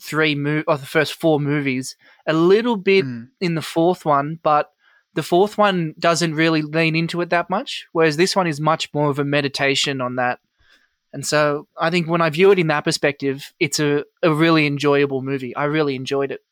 three 0.00 0.34
mo- 0.34 0.62
or 0.68 0.76
the 0.78 0.86
first 0.86 1.14
four 1.14 1.40
movies, 1.40 1.96
a 2.26 2.32
little 2.32 2.76
bit 2.76 3.04
Mm. 3.04 3.28
in 3.40 3.54
the 3.56 3.62
fourth 3.62 4.04
one, 4.04 4.38
but 4.42 4.70
the 5.14 5.22
fourth 5.24 5.58
one 5.58 5.94
doesn't 5.98 6.34
really 6.34 6.62
lean 6.62 6.94
into 6.94 7.20
it 7.20 7.30
that 7.30 7.50
much. 7.50 7.86
Whereas 7.92 8.16
this 8.16 8.36
one 8.36 8.46
is 8.46 8.60
much 8.60 8.92
more 8.94 9.10
of 9.10 9.18
a 9.18 9.24
meditation 9.24 10.00
on 10.00 10.14
that. 10.16 10.38
And 11.12 11.26
so 11.26 11.66
I 11.76 11.90
think 11.90 12.06
when 12.06 12.20
I 12.20 12.30
view 12.30 12.52
it 12.52 12.60
in 12.60 12.68
that 12.68 12.84
perspective, 12.84 13.52
it's 13.58 13.80
a, 13.80 14.04
a 14.22 14.32
really 14.32 14.64
enjoyable 14.68 15.22
movie. 15.22 15.56
I 15.56 15.64
really 15.64 15.96
enjoyed 15.96 16.30
it. 16.30 16.44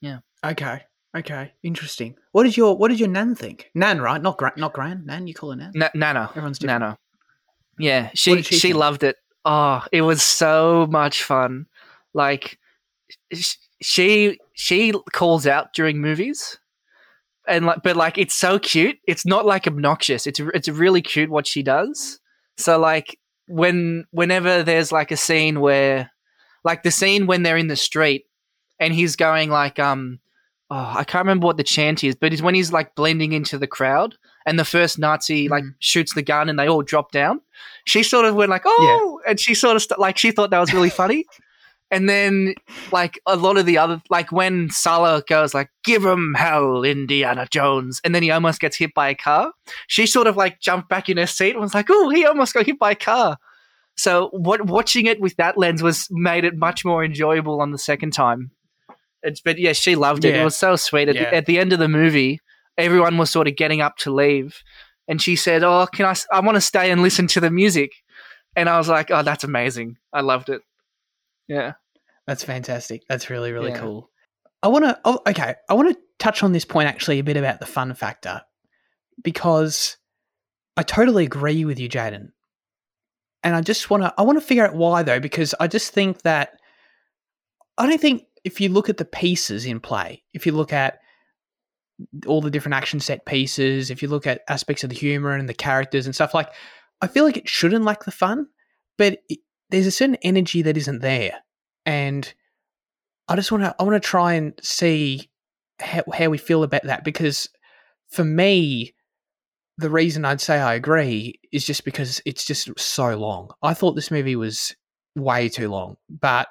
Yeah. 0.00 0.20
Okay. 0.42 0.84
Okay. 1.16 1.52
Interesting. 1.62 2.16
What 2.32 2.44
did 2.44 2.56
your 2.56 2.76
What 2.76 2.88
did 2.88 3.00
your 3.00 3.08
nan 3.08 3.34
think? 3.34 3.70
Nan, 3.74 4.00
right? 4.00 4.22
Not 4.22 4.38
Gran. 4.38 4.52
Not 4.56 4.72
Gran. 4.72 5.04
Nan. 5.06 5.26
You 5.26 5.34
call 5.34 5.50
her 5.50 5.56
Nan. 5.56 5.72
Na- 5.74 5.90
Nana. 5.94 6.28
Everyone's 6.30 6.58
different. 6.58 6.80
Nana. 6.80 6.98
Yeah, 7.78 8.10
she 8.14 8.42
she 8.42 8.58
she, 8.58 8.72
loved 8.72 9.02
it. 9.02 9.16
Oh, 9.44 9.82
it 9.90 10.02
was 10.02 10.22
so 10.22 10.86
much 10.90 11.22
fun. 11.24 11.66
Like 12.14 12.58
she 13.32 14.38
she 14.54 14.92
calls 15.12 15.46
out 15.46 15.72
during 15.72 16.00
movies. 16.00 16.58
And 17.48 17.66
like 17.66 17.82
but 17.82 17.96
like 17.96 18.18
it's 18.18 18.34
so 18.34 18.58
cute. 18.58 18.98
It's 19.08 19.26
not 19.26 19.46
like 19.46 19.66
obnoxious. 19.66 20.26
It's 20.26 20.40
it's 20.54 20.68
really 20.68 21.02
cute 21.02 21.30
what 21.30 21.46
she 21.46 21.62
does. 21.62 22.20
So 22.58 22.78
like 22.78 23.18
when 23.46 24.04
whenever 24.10 24.62
there's 24.62 24.92
like 24.92 25.10
a 25.10 25.16
scene 25.16 25.60
where 25.60 26.10
like 26.62 26.82
the 26.82 26.90
scene 26.90 27.26
when 27.26 27.42
they're 27.42 27.56
in 27.56 27.68
the 27.68 27.76
street 27.76 28.26
and 28.78 28.92
he's 28.94 29.16
going 29.16 29.50
like 29.50 29.78
um 29.78 30.20
oh, 30.70 30.92
I 30.96 31.04
can't 31.04 31.24
remember 31.24 31.46
what 31.46 31.56
the 31.56 31.64
chant 31.64 32.04
is, 32.04 32.14
but 32.14 32.32
it's 32.32 32.42
when 32.42 32.54
he's 32.54 32.72
like 32.72 32.94
blending 32.94 33.32
into 33.32 33.58
the 33.58 33.66
crowd 33.66 34.14
and 34.46 34.58
the 34.58 34.64
first 34.64 34.98
Nazi 34.98 35.48
like 35.48 35.64
Mhm. 35.64 35.74
shoots 35.80 36.14
the 36.14 36.22
gun 36.22 36.48
and 36.48 36.58
they 36.58 36.68
all 36.68 36.82
drop 36.82 37.10
down. 37.12 37.40
She 37.86 38.02
sort 38.02 38.24
of 38.24 38.34
went 38.34 38.50
like, 38.50 38.62
"Oh," 38.64 39.20
and 39.28 39.38
she 39.40 39.54
sort 39.54 39.76
of 39.76 39.82
st- 39.82 39.98
like 40.00 40.16
she 40.18 40.30
thought 40.30 40.50
that 40.50 40.58
was 40.60 40.72
really 40.72 40.90
funny. 40.90 41.24
And 41.92 42.08
then 42.08 42.54
like 42.92 43.18
a 43.26 43.34
lot 43.34 43.56
of 43.56 43.66
the 43.66 43.76
other 43.78 44.00
like 44.10 44.30
when 44.30 44.70
Salah 44.70 45.24
goes 45.26 45.54
like, 45.54 45.70
"Give 45.82 46.04
him 46.04 46.34
hell, 46.34 46.84
Indiana 46.84 47.48
Jones," 47.50 48.00
and 48.04 48.14
then 48.14 48.22
he 48.22 48.30
almost 48.30 48.60
gets 48.60 48.76
hit 48.76 48.94
by 48.94 49.08
a 49.08 49.14
car. 49.16 49.50
She 49.88 50.06
sort 50.06 50.28
of 50.28 50.36
like 50.36 50.60
jumped 50.60 50.88
back 50.88 51.08
in 51.08 51.16
her 51.16 51.26
seat 51.26 51.50
and 51.50 51.60
was 51.60 51.74
like, 51.74 51.86
"Oh, 51.90 52.08
he 52.10 52.24
almost 52.24 52.54
got 52.54 52.64
hit 52.64 52.78
by 52.78 52.92
a 52.92 52.94
car." 52.94 53.38
So 53.96 54.28
what 54.32 54.66
watching 54.66 55.06
it 55.06 55.20
with 55.20 55.34
that 55.38 55.58
lens 55.58 55.82
was 55.82 56.06
made 56.12 56.44
it 56.44 56.56
much 56.56 56.84
more 56.84 57.02
enjoyable 57.04 57.60
on 57.60 57.72
the 57.72 57.78
second 57.78 58.12
time. 58.12 58.52
It's, 59.22 59.40
but 59.40 59.58
yeah, 59.58 59.72
she 59.72 59.96
loved 59.96 60.24
it. 60.24 60.34
Yeah. 60.34 60.42
It 60.42 60.44
was 60.44 60.56
so 60.56 60.76
sweet. 60.76 61.08
At, 61.08 61.14
Yeah. 61.14 61.30
the, 61.30 61.36
at 61.36 61.46
the 61.46 61.58
end 61.58 61.72
of 61.72 61.78
the 61.78 61.88
movie, 61.88 62.40
everyone 62.78 63.18
was 63.18 63.30
sort 63.30 63.48
of 63.48 63.56
getting 63.56 63.80
up 63.80 63.96
to 63.98 64.10
leave, 64.12 64.62
and 65.08 65.20
she 65.20 65.36
said, 65.36 65.62
"Oh, 65.62 65.86
can 65.92 66.06
I? 66.06 66.14
I 66.32 66.40
want 66.40 66.56
to 66.56 66.60
stay 66.60 66.90
and 66.90 67.02
listen 67.02 67.26
to 67.28 67.40
the 67.40 67.50
music." 67.50 67.90
And 68.56 68.68
I 68.68 68.78
was 68.78 68.88
like, 68.88 69.10
"Oh, 69.10 69.22
that's 69.22 69.44
amazing! 69.44 69.96
I 70.12 70.20
loved 70.22 70.48
it." 70.48 70.62
Yeah, 71.48 71.72
That's 72.26 72.44
fantastic. 72.44 73.02
That's 73.08 73.28
really 73.28 73.52
really 73.52 73.70
Yeah. 73.70 73.80
cool. 73.80 74.10
I 74.62 74.68
want 74.68 74.84
to. 74.84 74.98
Oh, 75.04 75.20
okay. 75.26 75.54
I 75.68 75.74
want 75.74 75.90
to 75.90 76.00
touch 76.18 76.42
on 76.42 76.52
this 76.52 76.64
point 76.64 76.88
actually 76.88 77.18
a 77.18 77.24
bit 77.24 77.36
about 77.36 77.60
the 77.60 77.66
fun 77.66 77.92
factor 77.94 78.42
because 79.22 79.96
I 80.76 80.82
totally 80.82 81.24
agree 81.24 81.64
with 81.64 81.78
you, 81.78 81.88
Jaden. 81.88 82.28
And 83.42 83.56
I 83.56 83.62
just 83.62 83.90
want 83.90 84.02
to. 84.02 84.14
I 84.18 84.22
want 84.22 84.38
to 84.38 84.44
figure 84.46 84.66
out 84.66 84.74
why 84.74 85.02
though, 85.02 85.20
because 85.20 85.54
I 85.58 85.66
just 85.66 85.92
think 85.92 86.22
that 86.22 86.50
I 87.78 87.86
don't 87.86 88.00
think 88.00 88.24
if 88.44 88.60
you 88.60 88.68
look 88.68 88.88
at 88.88 88.96
the 88.96 89.04
pieces 89.04 89.66
in 89.66 89.80
play, 89.80 90.22
if 90.32 90.46
you 90.46 90.52
look 90.52 90.72
at 90.72 91.00
all 92.26 92.40
the 92.40 92.50
different 92.50 92.74
action 92.74 93.00
set 93.00 93.26
pieces, 93.26 93.90
if 93.90 94.02
you 94.02 94.08
look 94.08 94.26
at 94.26 94.42
aspects 94.48 94.82
of 94.84 94.90
the 94.90 94.96
humor 94.96 95.32
and 95.32 95.48
the 95.48 95.54
characters 95.54 96.06
and 96.06 96.14
stuff, 96.14 96.34
like 96.34 96.50
I 97.02 97.06
feel 97.06 97.24
like 97.24 97.36
it 97.36 97.48
shouldn't 97.48 97.84
lack 97.84 98.04
the 98.04 98.10
fun, 98.10 98.46
but 98.96 99.18
it, 99.28 99.40
there's 99.70 99.86
a 99.86 99.92
certain 99.92 100.16
energy 100.16 100.62
that 100.62 100.76
isn't 100.76 101.00
there, 101.00 101.32
and 101.86 102.32
I 103.28 103.36
just 103.36 103.52
want 103.52 103.64
to 103.64 103.74
I 103.78 103.82
want 103.82 104.02
to 104.02 104.08
try 104.08 104.34
and 104.34 104.54
see 104.62 105.30
how, 105.78 106.02
how 106.12 106.28
we 106.28 106.38
feel 106.38 106.62
about 106.62 106.82
that 106.84 107.04
because 107.04 107.48
for 108.10 108.24
me, 108.24 108.94
the 109.78 109.90
reason 109.90 110.24
I'd 110.24 110.40
say 110.40 110.58
I 110.58 110.74
agree 110.74 111.40
is 111.52 111.64
just 111.64 111.84
because 111.84 112.20
it's 112.26 112.44
just 112.44 112.78
so 112.78 113.16
long. 113.16 113.50
I 113.62 113.74
thought 113.74 113.92
this 113.92 114.10
movie 114.10 114.36
was 114.36 114.74
way 115.16 115.48
too 115.48 115.68
long, 115.68 115.96
but 116.08 116.48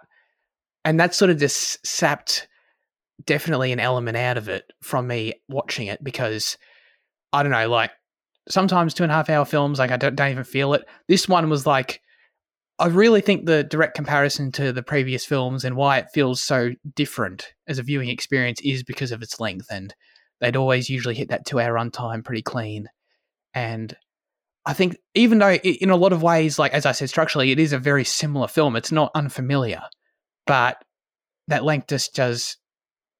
and 0.89 0.99
that 0.99 1.13
sort 1.13 1.29
of 1.29 1.37
just 1.37 1.85
sapped 1.85 2.47
definitely 3.23 3.71
an 3.71 3.79
element 3.79 4.17
out 4.17 4.37
of 4.37 4.49
it 4.49 4.63
from 4.81 5.05
me 5.05 5.35
watching 5.47 5.85
it 5.85 6.03
because 6.03 6.57
I 7.31 7.43
don't 7.43 7.51
know, 7.51 7.69
like 7.69 7.91
sometimes 8.49 8.95
two 8.95 9.03
and 9.03 9.11
a 9.11 9.15
half 9.15 9.29
hour 9.29 9.45
films, 9.45 9.77
like 9.77 9.91
I 9.91 9.97
don't, 9.97 10.15
don't 10.15 10.31
even 10.31 10.43
feel 10.43 10.73
it. 10.73 10.83
This 11.07 11.29
one 11.29 11.47
was 11.47 11.67
like 11.67 12.01
I 12.79 12.87
really 12.87 13.21
think 13.21 13.45
the 13.45 13.63
direct 13.63 13.93
comparison 13.93 14.51
to 14.53 14.73
the 14.73 14.81
previous 14.81 15.23
films 15.23 15.63
and 15.63 15.75
why 15.75 15.99
it 15.99 16.07
feels 16.11 16.41
so 16.41 16.71
different 16.95 17.53
as 17.67 17.77
a 17.77 17.83
viewing 17.83 18.09
experience 18.09 18.59
is 18.63 18.81
because 18.81 19.11
of 19.11 19.21
its 19.21 19.39
length. 19.39 19.67
And 19.69 19.93
they'd 20.41 20.55
always 20.55 20.89
usually 20.89 21.13
hit 21.13 21.29
that 21.29 21.45
two 21.45 21.59
hour 21.59 21.75
runtime 21.75 22.25
pretty 22.25 22.41
clean. 22.41 22.87
And 23.53 23.95
I 24.65 24.73
think 24.73 24.97
even 25.13 25.37
though 25.37 25.53
in 25.53 25.91
a 25.91 25.95
lot 25.95 26.13
of 26.13 26.23
ways, 26.23 26.57
like 26.57 26.73
as 26.73 26.87
I 26.87 26.93
said, 26.93 27.09
structurally, 27.09 27.51
it 27.51 27.59
is 27.59 27.73
a 27.73 27.77
very 27.77 28.05
similar 28.05 28.47
film. 28.47 28.75
It's 28.75 28.91
not 28.91 29.11
unfamiliar, 29.13 29.83
but 30.49 30.83
that 31.47 31.63
length 31.63 31.87
just 31.87 32.15
does 32.15 32.57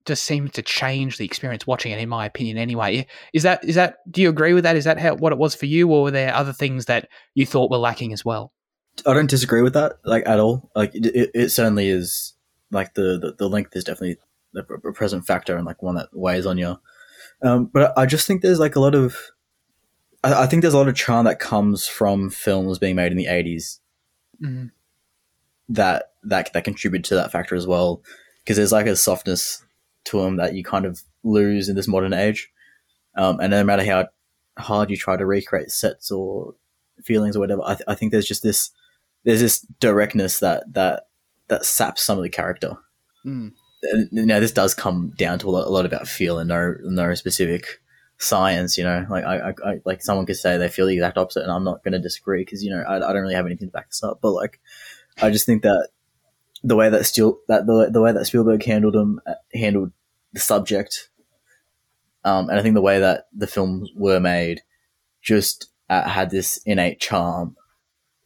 just 0.06 0.26
seems 0.26 0.50
to 0.54 0.64
change 0.64 1.18
the 1.18 1.26
experience 1.26 1.68
watching 1.68 1.92
it. 1.92 2.00
In 2.00 2.10
my 2.10 2.26
opinion, 2.26 2.58
anyway, 2.58 3.06
is 3.34 3.44
that 3.44 3.64
is 3.64 3.76
that? 3.76 3.98
Do 4.10 4.24
you 4.24 4.30
agree 4.30 4.54
with 4.54 4.64
that? 4.64 4.76
Is 4.76 4.86
that 4.86 4.98
how 4.98 5.14
what 5.14 5.32
it 5.32 5.38
was 5.38 5.54
for 5.54 5.68
you, 5.68 5.88
or 5.92 6.04
were 6.04 6.12
there 6.12 6.34
other 6.34 6.54
things 6.54 6.86
that 6.86 7.08
you 7.36 7.46
thought 7.46 7.70
were 7.70 7.78
lacking 7.78 8.14
as 8.14 8.26
well? 8.26 8.52
I 9.06 9.14
don't 9.14 9.30
disagree 9.30 9.62
with 9.62 9.74
that, 9.76 9.94
like 10.04 10.24
at 10.26 10.40
all. 10.40 10.72
Like 10.76 10.96
it, 10.96 11.30
it, 11.36 11.50
certainly 11.52 11.88
is. 11.88 12.34
Like 12.72 12.96
the, 12.96 13.20
the 13.20 13.36
the 13.38 13.48
length 13.48 13.76
is 13.76 13.84
definitely 13.84 14.18
a 14.56 14.92
present 14.92 15.28
factor 15.28 15.56
and 15.56 15.66
like 15.66 15.84
one 15.84 15.96
that 15.96 16.10
weighs 16.12 16.48
on 16.48 16.58
you. 16.58 16.78
Um, 17.44 17.70
but 17.72 17.96
I 17.96 18.08
just 18.08 18.26
think 18.26 18.42
there's 18.42 18.60
like 18.60 18.76
a 18.76 18.80
lot 18.80 18.96
of, 18.96 19.16
I, 20.24 20.44
I, 20.44 20.46
think 20.46 20.62
there's 20.62 20.74
a 20.74 20.78
lot 20.78 20.88
of 20.88 20.96
charm 20.96 21.26
that 21.26 21.40
comes 21.40 21.88
from 21.88 22.30
films 22.30 22.80
being 22.80 22.96
made 22.96 23.12
in 23.12 23.18
the 23.18 23.28
80s 23.28 23.80
mm-hmm. 24.44 24.66
that 25.70 26.09
that 26.24 26.52
that 26.54 26.64
contribute 26.64 27.04
to 27.06 27.16
that 27.16 27.32
factor 27.32 27.56
as 27.56 27.68
well. 27.68 28.02
Because 28.44 28.58
there's 28.58 28.72
like 28.72 28.88
a 28.88 28.96
softness 28.96 29.64
to 30.06 30.22
them 30.22 30.38
that 30.38 30.54
you 30.54 30.64
kind 30.64 30.86
of 30.86 31.02
lose 31.24 31.70
in 31.70 31.76
this 31.76 31.88
modern 31.88 32.14
age. 32.14 32.50
Um, 33.16 33.40
and 33.40 33.52
no 33.52 33.64
matter 33.64 33.84
how 33.84 34.08
hard 34.58 34.90
you 34.90 34.98
try 34.98 35.18
to 35.18 35.26
recreate 35.26 35.72
sets 35.72 36.12
or 36.12 36.56
feelings 37.04 37.36
or 37.36 37.40
whatever, 37.40 37.62
I, 37.66 37.76
th- 37.76 37.88
I 37.88 37.96
think 37.96 38.12
there's 38.12 38.28
just 38.28 38.44
this 38.44 38.72
there's 39.24 39.42
this 39.42 39.60
directness 39.80 40.40
that 40.40 40.74
that 40.74 41.08
that 41.48 41.66
saps 41.66 42.02
some 42.02 42.18
of 42.18 42.24
the 42.24 42.30
character. 42.30 42.78
Mm. 43.26 43.54
And, 43.82 44.10
you 44.12 44.26
this 44.26 44.52
does 44.52 44.74
come 44.74 45.14
down 45.18 45.40
to 45.40 45.50
a 45.50 45.52
lot, 45.52 45.68
a 45.68 45.70
lot 45.70 45.86
about 45.86 46.08
feel 46.08 46.40
and 46.40 46.50
no 46.50 46.76
no 46.84 47.14
specific 47.16 47.82
science. 48.18 48.78
You 48.78 48.84
know, 48.84 49.06
like 49.10 49.24
I, 49.24 49.50
I, 49.50 49.54
I 49.66 49.82
like 49.86 50.02
someone 50.02 50.26
could 50.26 50.38
say 50.38 50.58
they 50.58 50.70
feel 50.70 50.88
the 50.88 50.94
exact 50.94 51.18
opposite, 51.18 51.44
and 51.44 51.52
I'm 51.52 51.64
not 51.64 51.84
going 51.84 51.94
to 51.94 52.00
disagree 52.00 52.42
because 52.42 52.64
you 52.64 52.72
know 52.72 52.82
I, 52.82 52.98
I 52.98 53.14
don't 53.14 53.22
really 53.22 53.36
have 53.36 53.46
anything 53.46 53.68
to 53.70 53.72
back 53.72 53.90
this 53.90 54.04
up. 54.04 54.20
But 54.22 54.32
like, 54.32 54.60
I 55.22 55.30
just 55.30 55.46
think 55.46 55.64
that 55.64 55.90
the 56.64 56.76
way 56.76 56.90
that 56.90 57.06
still 57.06 57.40
that 57.48 57.66
the, 57.66 57.90
the 57.92 58.02
way 58.02 58.12
that 58.12 58.26
Spielberg 58.26 58.64
handled 58.64 58.94
them 58.94 59.22
uh, 59.26 59.36
handled 59.54 59.92
the 60.34 60.40
subject, 60.40 61.10
um, 62.24 62.50
and 62.50 62.60
I 62.60 62.62
think 62.62 62.76
the 62.76 62.82
way 62.82 63.00
that 63.00 63.28
the 63.34 63.48
films 63.48 63.90
were 63.96 64.20
made 64.20 64.62
just 65.22 65.68
uh, 65.90 66.08
had 66.08 66.30
this 66.30 66.58
innate 66.66 67.00
charm 67.00 67.56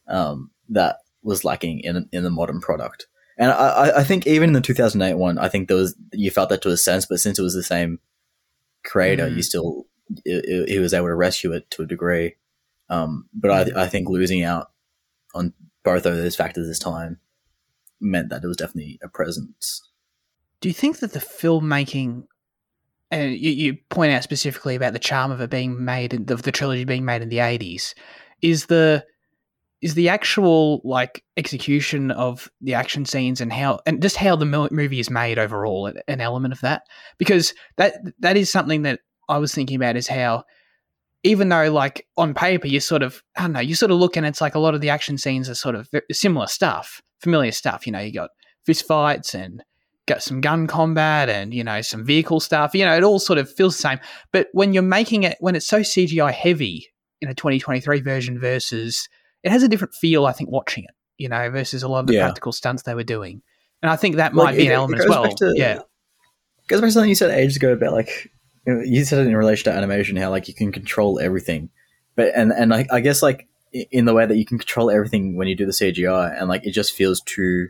um, 0.08 0.52
that 0.70 0.98
was 1.22 1.44
lacking 1.44 1.80
in 1.80 2.10
in 2.12 2.24
the 2.24 2.30
modern 2.30 2.60
product. 2.60 3.08
And 3.38 3.52
I, 3.52 4.00
I 4.00 4.04
think 4.04 4.28
even 4.28 4.52
in 4.52 4.54
the 4.54 4.62
2008 4.62 5.16
one, 5.16 5.40
I 5.40 5.50
think 5.50 5.68
there 5.68 5.78
was 5.78 5.96
you 6.12 6.30
felt 6.30 6.50
that 6.50 6.62
to 6.64 6.70
a 6.70 6.78
sense, 6.78 7.06
but 7.06 7.20
since 7.20 7.40
it 7.40 7.44
was 7.44 7.56
the 7.56 7.64
same 7.64 8.00
creator, 8.84 9.28
mm. 9.28 9.36
you 9.36 9.42
still 9.42 9.86
he 10.26 10.78
was 10.80 10.94
able 10.94 11.08
to 11.08 11.16
rescue 11.16 11.54
it 11.54 11.70
to 11.72 11.84
a 11.84 11.88
degree. 11.88 12.36
Um, 12.90 13.28
but 13.34 13.50
I, 13.50 13.84
I 13.84 13.88
think 13.88 14.10
losing 14.10 14.44
out 14.44 14.72
on 15.34 15.54
both 15.84 16.06
of 16.06 16.16
those 16.16 16.36
factors 16.36 16.68
this 16.68 16.80
time 16.80 17.20
meant 18.04 18.30
that 18.30 18.44
it 18.44 18.48
was 18.48 18.58
definitely 18.58 19.00
a 19.04 19.08
presence. 19.08 19.82
Do 20.62 20.70
you 20.70 20.74
think 20.74 21.00
that 21.00 21.14
the 21.14 21.20
filmmaking, 21.20 22.24
and 23.12 23.34
you, 23.34 23.52
you 23.52 23.78
point 23.90 24.14
out 24.14 24.24
specifically 24.24 24.76
about 24.76 24.94
the 24.94 25.00
charm 25.00 25.32
of 25.32 25.42
it 25.42 25.50
being 25.50 25.84
made, 25.84 26.12
the, 26.28 26.36
the 26.36 26.52
trilogy 26.52 26.86
being 26.86 27.06
made 27.06 27.22
in 27.22 27.30
the 27.30 27.38
80s, 27.38 27.94
is 28.42 28.68
the 28.68 29.06
is 29.84 29.96
the 29.96 30.08
actual 30.08 30.80
like 30.86 31.26
execution 31.36 32.10
of 32.12 32.50
the 32.62 32.74
action 32.74 33.04
scenes 33.04 33.42
and 33.42 33.52
how 33.52 33.82
and 33.86 34.02
just 34.02 34.16
how 34.16 34.34
the 34.34 34.46
movie 34.72 35.02
is 35.02 35.10
made 35.10 35.38
overall 35.38 35.92
an 36.08 36.22
element 36.22 36.54
of 36.54 36.62
that 36.62 36.84
because 37.18 37.54
that 37.76 37.96
that 38.20 38.38
is 38.38 38.50
something 38.50 38.84
that 38.84 39.02
I 39.28 39.40
was 39.40 39.54
thinking 39.54 39.76
about 39.76 39.98
is 39.98 40.08
how 40.08 40.46
even 41.24 41.50
though 41.50 41.70
like 41.70 42.08
on 42.16 42.34
paper 42.34 42.68
you 42.68 42.80
sort 42.80 43.04
of 43.04 43.22
I 43.36 43.42
don't 43.42 43.52
know 43.52 43.60
you 43.60 43.76
sort 43.76 43.92
of 43.92 43.98
look 43.98 44.16
and 44.16 44.26
it's 44.26 44.40
like 44.40 44.56
a 44.56 44.60
lot 44.60 44.74
of 44.74 44.80
the 44.80 44.90
action 44.90 45.18
scenes 45.18 45.50
are 45.50 45.56
sort 45.56 45.76
of 45.76 45.90
similar 46.14 46.48
stuff 46.48 47.02
familiar 47.24 47.52
stuff 47.52 47.88
you 47.88 47.92
know 47.94 48.00
you 48.00 48.12
got 48.12 48.30
fist 48.66 48.86
fights 48.86 49.34
and 49.34 49.64
got 50.06 50.22
some 50.22 50.42
gun 50.42 50.68
combat 50.68 51.30
and 51.30 51.54
you 51.54 51.64
know 51.64 51.82
some 51.82 52.06
vehicle 52.06 52.40
stuff 52.40 52.76
you 52.76 52.84
know 52.84 52.96
it 52.96 53.04
all 53.04 53.20
sort 53.20 53.40
of 53.40 53.50
feels 53.52 53.76
the 53.76 53.82
same 53.82 54.00
but 54.32 54.48
when 54.52 54.74
you're 54.74 54.84
making 54.84 55.24
it 55.24 55.38
when 55.40 55.56
it's 55.56 55.66
so 55.66 55.80
CGI 55.80 56.32
heavy 56.32 56.88
in 57.24 57.30
a 57.30 57.34
2023 57.34 58.02
version 58.02 58.38
versus 58.38 59.08
it 59.44 59.52
has 59.52 59.64
a 59.64 59.68
different 59.68 59.94
feel, 59.94 60.26
I 60.26 60.32
think, 60.32 60.50
watching 60.50 60.84
it, 60.86 60.92
you 61.18 61.30
know, 61.30 61.50
versus 61.50 61.84
a 61.84 61.88
lot 61.88 62.00
of 62.00 62.08
the 62.08 62.14
yeah. 62.14 62.24
practical 62.26 62.52
stunts 62.52 62.84
they 62.84 62.96
were 62.96 63.04
doing. 63.04 63.42
And 63.82 63.90
I 63.90 63.96
think 63.96 64.16
that 64.16 64.34
might 64.34 64.44
like, 64.44 64.58
be 64.58 64.68
an 64.68 64.74
element 64.74 65.02
as 65.02 65.08
well. 65.08 65.30
To, 65.30 65.54
yeah. 65.56 65.80
Goes 66.68 66.80
back 66.80 66.88
to 66.88 66.92
something 66.92 67.10
you 67.10 67.16
said 67.16 67.32
ages 67.32 67.58
ago 67.58 67.74
about 67.74 67.92
like, 67.92 68.32
you, 68.66 68.74
know, 68.74 68.82
you 68.82 69.04
said 69.04 69.20
it 69.20 69.28
in 69.28 69.36
relation 69.36 69.72
to 69.72 69.78
animation, 69.78 70.16
how 70.16 70.30
like 70.30 70.48
you 70.48 70.54
can 70.54 70.72
control 70.72 71.20
everything. 71.20 71.70
But, 72.16 72.32
and, 72.36 72.52
and 72.52 72.74
I, 72.74 72.86
I 72.92 73.02
guess 73.02 73.22
like 73.22 73.48
in 73.92 74.06
the 74.06 74.14
way 74.14 74.26
that 74.26 74.38
you 74.38 74.46
can 74.46 74.58
control 74.58 74.92
everything 74.92 75.36
when 75.36 75.48
you 75.48 75.56
do 75.56 75.66
the 75.66 75.72
CGI 75.72 76.40
and 76.40 76.48
like 76.48 76.66
it 76.66 76.72
just 76.72 76.94
feels 76.94 77.22
too, 77.22 77.70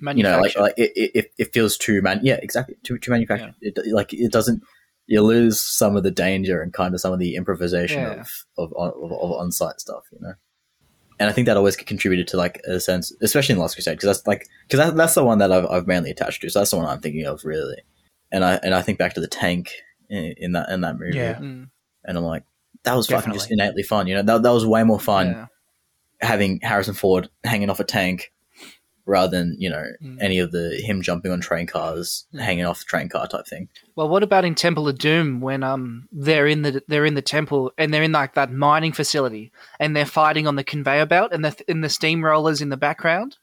you 0.00 0.22
know, 0.22 0.40
like, 0.40 0.56
like 0.56 0.74
it, 0.76 0.92
it, 0.96 1.32
it 1.38 1.52
feels 1.52 1.76
too 1.76 2.02
man, 2.02 2.20
yeah, 2.22 2.38
exactly, 2.42 2.76
too, 2.82 2.98
too 2.98 3.10
manufactured. 3.10 3.54
Yeah. 3.60 3.72
It, 3.76 3.92
like 3.92 4.12
it 4.12 4.32
doesn't, 4.32 4.62
you 5.06 5.22
lose 5.22 5.60
some 5.60 5.96
of 5.96 6.02
the 6.02 6.10
danger 6.10 6.60
and 6.60 6.72
kind 6.72 6.92
of 6.94 7.00
some 7.00 7.12
of 7.12 7.18
the 7.18 7.36
improvisation 7.36 8.00
yeah. 8.00 8.24
of, 8.58 8.72
of, 8.72 8.72
of, 8.76 9.12
of 9.12 9.32
on-site 9.32 9.80
stuff, 9.80 10.04
you 10.12 10.18
know? 10.20 10.34
and 11.18 11.30
I 11.30 11.32
think 11.32 11.46
that 11.46 11.56
always 11.56 11.76
contributed 11.76 12.28
to 12.28 12.36
like 12.36 12.60
a 12.66 12.78
sense, 12.80 13.12
especially 13.22 13.54
in 13.54 13.58
Last 13.58 13.74
Crusade, 13.74 13.96
because 13.96 14.16
that's 14.16 14.26
like 14.26 14.46
because 14.68 14.84
that, 14.84 14.96
that's 14.96 15.14
the 15.14 15.24
one 15.24 15.38
that 15.38 15.50
I've, 15.50 15.66
I've 15.66 15.86
mainly 15.86 16.10
attached 16.10 16.42
to. 16.42 16.50
So 16.50 16.60
that's 16.60 16.70
the 16.70 16.76
one 16.76 16.86
I'm 16.86 17.00
thinking 17.00 17.24
of 17.24 17.44
really, 17.44 17.76
and 18.30 18.44
I 18.44 18.56
and 18.62 18.74
I 18.74 18.82
think 18.82 18.98
back 18.98 19.14
to 19.14 19.20
the 19.20 19.28
tank 19.28 19.72
in, 20.10 20.34
in 20.36 20.52
that 20.52 20.68
in 20.68 20.82
that 20.82 20.98
movie, 20.98 21.16
yeah. 21.16 21.34
Mm. 21.34 21.70
and 22.04 22.18
I'm 22.18 22.24
like, 22.24 22.44
that 22.86 22.96
was 22.96 23.06
Definitely. 23.08 23.38
fucking 23.38 23.38
just 23.38 23.50
innately 23.50 23.82
fun. 23.82 24.06
You 24.06 24.14
know, 24.14 24.22
that 24.22 24.42
that 24.42 24.50
was 24.50 24.64
way 24.64 24.84
more 24.84 25.00
fun 25.00 25.26
yeah. 25.26 25.46
having 26.20 26.60
Harrison 26.62 26.94
Ford 26.94 27.28
hanging 27.44 27.68
off 27.68 27.80
a 27.80 27.84
tank 27.84 28.32
rather 29.06 29.36
than 29.36 29.56
you 29.58 29.68
know 29.68 29.84
mm. 30.02 30.16
any 30.20 30.38
of 30.38 30.52
the 30.52 30.80
him 30.84 31.02
jumping 31.02 31.32
on 31.32 31.40
train 31.40 31.66
cars, 31.66 32.26
mm. 32.32 32.40
hanging 32.40 32.64
off 32.64 32.78
the 32.78 32.84
train 32.84 33.08
car 33.08 33.26
type 33.26 33.46
thing. 33.46 33.68
Well, 33.96 34.08
what 34.08 34.22
about 34.22 34.44
in 34.44 34.54
Temple 34.54 34.88
of 34.88 34.98
Doom 34.98 35.40
when 35.40 35.62
um 35.62 36.08
they're 36.12 36.46
in 36.46 36.62
the 36.62 36.82
they're 36.86 37.04
in 37.04 37.14
the 37.14 37.22
temple 37.22 37.72
and 37.76 37.92
they're 37.92 38.04
in 38.04 38.12
like 38.12 38.34
that 38.34 38.52
mining 38.52 38.92
facility 38.92 39.52
and 39.80 39.96
they're 39.96 40.06
fighting 40.06 40.46
on 40.46 40.54
the 40.54 40.64
conveyor 40.64 41.06
belt 41.06 41.32
and 41.32 41.44
the 41.44 41.56
in 41.68 41.80
the 41.80 41.88
steamrollers 41.88 42.62
in 42.62 42.68
the 42.68 42.76
background? 42.76 43.36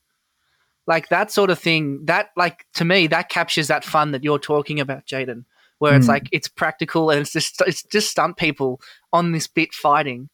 Like 0.87 1.09
that 1.09 1.31
sort 1.31 1.49
of 1.49 1.59
thing. 1.59 2.05
That 2.05 2.29
like 2.37 2.65
to 2.75 2.85
me 2.85 3.07
that 3.07 3.29
captures 3.29 3.67
that 3.67 3.83
fun 3.83 4.11
that 4.11 4.23
you're 4.23 4.39
talking 4.39 4.79
about, 4.79 5.05
Jaden. 5.05 5.43
Where 5.83 5.93
mm. 5.93 5.97
it's 5.97 6.07
like 6.07 6.29
it's 6.31 6.47
practical 6.47 7.09
and 7.09 7.19
it's 7.19 7.33
just 7.33 7.61
it's 7.67 7.83
just 7.83 8.09
stunt 8.09 8.37
people 8.37 8.79
on 9.11 9.33
this 9.33 9.47
bit 9.47 9.73
fighting 9.73 10.29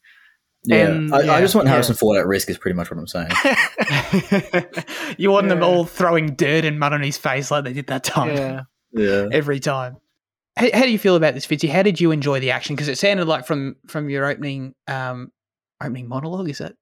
yeah, 0.64 0.88
and, 0.88 1.14
I, 1.14 1.22
yeah, 1.22 1.34
I, 1.34 1.42
just 1.42 1.56
want 1.56 1.68
Harrison 1.68 1.94
yeah. 1.94 2.00
Ford 2.00 2.18
at 2.18 2.28
risk. 2.28 2.50
Is 2.50 2.58
pretty 2.58 2.76
much 2.76 2.92
what 2.92 3.00
I'm 3.00 3.08
saying. 3.08 3.30
you 5.18 5.32
want 5.32 5.48
yeah. 5.48 5.54
them 5.54 5.64
all 5.64 5.86
throwing 5.86 6.36
dirt 6.36 6.66
and 6.66 6.78
mud 6.80 6.94
on 6.94 7.02
his 7.02 7.18
face 7.18 7.50
like 7.50 7.64
they 7.64 7.74
did 7.74 7.88
that 7.88 8.04
time. 8.04 8.36
Yeah, 8.36 8.62
yeah. 8.92 9.28
Every 9.32 9.60
time. 9.60 9.98
How, 10.58 10.68
how, 10.74 10.82
do 10.82 10.92
you 10.92 11.00
feel 11.00 11.16
about 11.16 11.34
this, 11.34 11.48
Fitzy? 11.48 11.70
How 11.70 11.84
did 11.84 12.02
you 12.02 12.12
enjoy 12.12 12.42
the 12.42 12.52
action? 12.52 12.76
Because 12.76 12.90
it 12.90 12.98
sounded 12.98 13.26
like 13.26 13.46
from 13.46 13.78
from 13.88 14.10
your 14.10 14.26
opening 14.26 14.76
um 14.88 15.32
opening 15.82 16.10
monologue. 16.10 16.50
Is 16.50 16.58
that? 16.58 16.76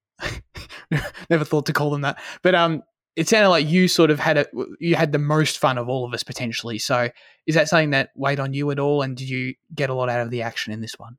Never 1.29 1.45
thought 1.45 1.67
to 1.67 1.73
call 1.73 1.91
them 1.91 2.01
that, 2.01 2.19
but 2.41 2.55
um, 2.55 2.81
it 3.17 3.27
sounded 3.27 3.49
like 3.49 3.67
you 3.67 3.87
sort 3.87 4.11
of 4.11 4.19
had 4.19 4.37
a 4.37 4.45
you 4.79 4.95
had 4.95 5.11
the 5.11 5.17
most 5.17 5.57
fun 5.57 5.79
of 5.79 5.89
all 5.89 6.05
of 6.05 6.13
us 6.13 6.21
potentially. 6.21 6.77
So, 6.77 7.09
is 7.47 7.55
that 7.55 7.67
something 7.67 7.89
that 7.89 8.11
weighed 8.15 8.39
on 8.39 8.53
you 8.53 8.69
at 8.69 8.77
all? 8.77 9.01
And 9.01 9.17
did 9.17 9.27
you 9.27 9.55
get 9.73 9.89
a 9.89 9.95
lot 9.95 10.07
out 10.07 10.21
of 10.21 10.29
the 10.29 10.43
action 10.43 10.71
in 10.71 10.81
this 10.81 10.93
one? 10.99 11.17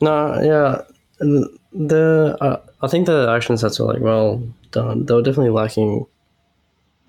No, 0.00 0.40
yeah, 0.42 0.80
the 1.20 2.38
uh, 2.40 2.60
I 2.80 2.88
think 2.88 3.06
the 3.06 3.28
action 3.28 3.58
sets 3.58 3.78
were 3.78 3.92
like 3.92 4.00
well 4.00 4.42
done. 4.70 5.04
They 5.04 5.12
were 5.12 5.20
definitely 5.20 5.50
lacking 5.50 6.06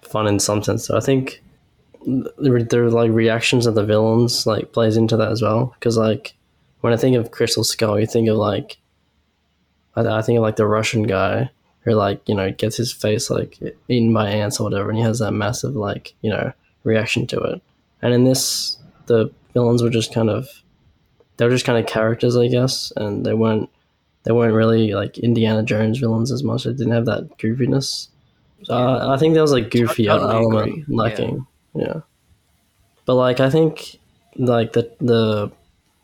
fun 0.01 0.27
in 0.27 0.37
some 0.37 0.61
sense. 0.61 0.85
So 0.85 0.97
I 0.97 0.99
think 0.99 1.41
the, 2.05 2.67
the 2.69 2.89
like 2.89 3.09
reactions 3.09 3.65
of 3.65 3.75
the 3.75 3.85
villains 3.85 4.45
like 4.45 4.73
plays 4.73 4.97
into 4.97 5.15
that 5.15 5.31
as 5.31 5.41
well. 5.41 5.73
Because 5.79 5.97
like 5.97 6.33
when 6.81 6.91
I 6.91 6.97
think 6.97 7.15
of 7.15 7.31
Crystal 7.31 7.63
Skull, 7.63 8.01
you 8.01 8.05
think 8.05 8.27
of 8.27 8.35
like 8.35 8.79
I, 9.95 10.01
I 10.01 10.21
think 10.21 10.35
of 10.35 10.43
like 10.43 10.57
the 10.57 10.67
Russian 10.67 11.03
guy 11.03 11.51
who 11.83 11.91
like 11.91 12.27
you 12.27 12.35
know 12.35 12.51
gets 12.51 12.77
his 12.77 12.91
face 12.91 13.29
like 13.29 13.59
eaten 13.89 14.13
by 14.13 14.29
ants 14.29 14.59
or 14.59 14.63
whatever, 14.63 14.89
and 14.89 14.97
he 14.97 15.03
has 15.03 15.19
that 15.19 15.31
massive 15.31 15.75
like 15.75 16.13
you 16.21 16.29
know 16.29 16.51
reaction 16.83 17.27
to 17.27 17.39
it. 17.39 17.61
And 18.01 18.13
in 18.13 18.23
this, 18.25 18.77
the 19.05 19.31
villains 19.53 19.81
were 19.81 19.89
just 19.89 20.13
kind 20.13 20.29
of 20.29 20.47
they 21.37 21.45
were 21.45 21.51
just 21.51 21.65
kind 21.65 21.79
of 21.79 21.85
characters, 21.85 22.35
I 22.35 22.47
guess, 22.47 22.91
and 22.95 23.25
they 23.25 23.33
weren't 23.33 23.69
they 24.23 24.31
weren't 24.31 24.53
really 24.53 24.93
like 24.93 25.17
Indiana 25.17 25.63
Jones 25.63 25.99
villains 25.99 26.31
as 26.31 26.43
much. 26.43 26.63
They 26.63 26.71
didn't 26.71 26.93
have 26.93 27.05
that 27.05 27.37
goofiness. 27.37 28.07
So 28.63 28.77
yeah. 28.77 28.85
I, 28.85 29.13
I 29.15 29.17
think 29.17 29.33
there 29.33 29.41
was 29.41 29.51
like 29.51 29.69
goofy 29.69 30.05
totally 30.05 30.33
element 30.33 30.71
agree. 30.71 30.85
lacking. 30.87 31.47
Yeah. 31.75 31.83
yeah. 31.85 31.99
But 33.05 33.15
like 33.15 33.39
I 33.39 33.49
think 33.49 33.99
like 34.37 34.73
the 34.73 34.91
the 34.99 35.51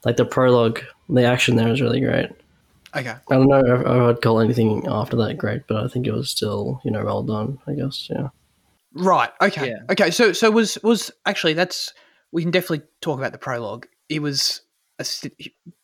like 0.05 0.17
the 0.17 0.25
prologue, 0.25 0.81
the 1.07 1.24
action 1.24 1.55
there 1.55 1.69
was 1.69 1.81
really 1.81 2.01
great. 2.01 2.29
Okay. 2.96 3.10
I 3.29 3.36
don't 3.36 3.48
know 3.48 3.60
if 3.60 3.86
I 3.86 4.05
would 4.08 4.22
call 4.22 4.39
anything 4.39 4.86
after 4.88 5.15
that 5.17 5.38
great, 5.38 5.67
but 5.67 5.84
I 5.84 5.88
think 5.88 6.08
it 6.08 6.12
was 6.12 6.29
still, 6.29 6.81
you 6.84 6.91
know, 6.91 7.03
well 7.05 7.24
done, 7.24 7.60
I 7.67 7.74
guess, 7.74 8.08
yeah. 8.10 8.29
Right. 8.93 9.29
Okay. 9.41 9.69
Yeah. 9.69 9.79
Okay. 9.91 10.10
So 10.12 10.34
so 10.34 10.50
was 10.50 10.77
was 10.84 11.12
actually 11.25 11.53
that's 11.53 11.93
we 12.31 12.41
can 12.41 12.51
definitely 12.51 12.86
talk 13.01 13.19
about 13.19 13.31
the 13.31 13.38
prologue. 13.38 13.86
It 14.10 14.22
was 14.22 14.62
a, 14.98 15.05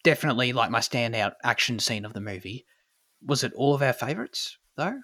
definitely 0.03 0.53
like 0.53 0.71
my 0.71 0.79
standout 0.79 1.33
action 1.43 1.79
scene 1.79 2.05
of 2.05 2.13
the 2.13 2.21
movie. 2.21 2.65
Was 3.23 3.43
it 3.43 3.53
all 3.53 3.75
of 3.75 3.83
our 3.83 3.93
favorites 3.93 4.57
though? 4.75 4.99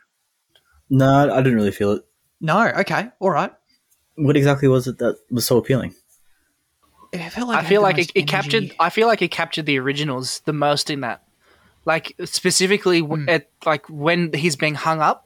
No, 0.89 1.31
I 1.31 1.41
didn't 1.41 1.55
really 1.55 1.71
feel 1.71 1.91
it. 1.91 2.03
No. 2.39 2.67
Okay. 2.69 3.09
All 3.19 3.29
right. 3.29 3.51
What 4.15 4.35
exactly 4.35 4.67
was 4.67 4.87
it 4.87 4.97
that 4.97 5.17
was 5.29 5.45
so 5.45 5.57
appealing? 5.57 5.93
It 7.13 7.29
felt 7.29 7.49
like 7.49 7.59
I 7.59 7.65
it 7.65 7.67
feel 7.67 7.81
like 7.81 7.99
it, 7.99 8.11
it 8.15 8.27
captured. 8.27 8.73
I 8.79 8.89
feel 8.89 9.07
like 9.07 9.21
it 9.21 9.31
captured 9.31 9.65
the 9.65 9.77
originals 9.79 10.41
the 10.45 10.53
most 10.53 10.89
in 10.89 11.01
that. 11.01 11.23
Like 11.85 12.15
specifically 12.25 13.01
Mm. 13.01 13.29
at 13.29 13.49
like 13.65 13.85
when 13.89 14.31
he's 14.33 14.55
being 14.55 14.75
hung 14.75 15.01
up, 15.01 15.25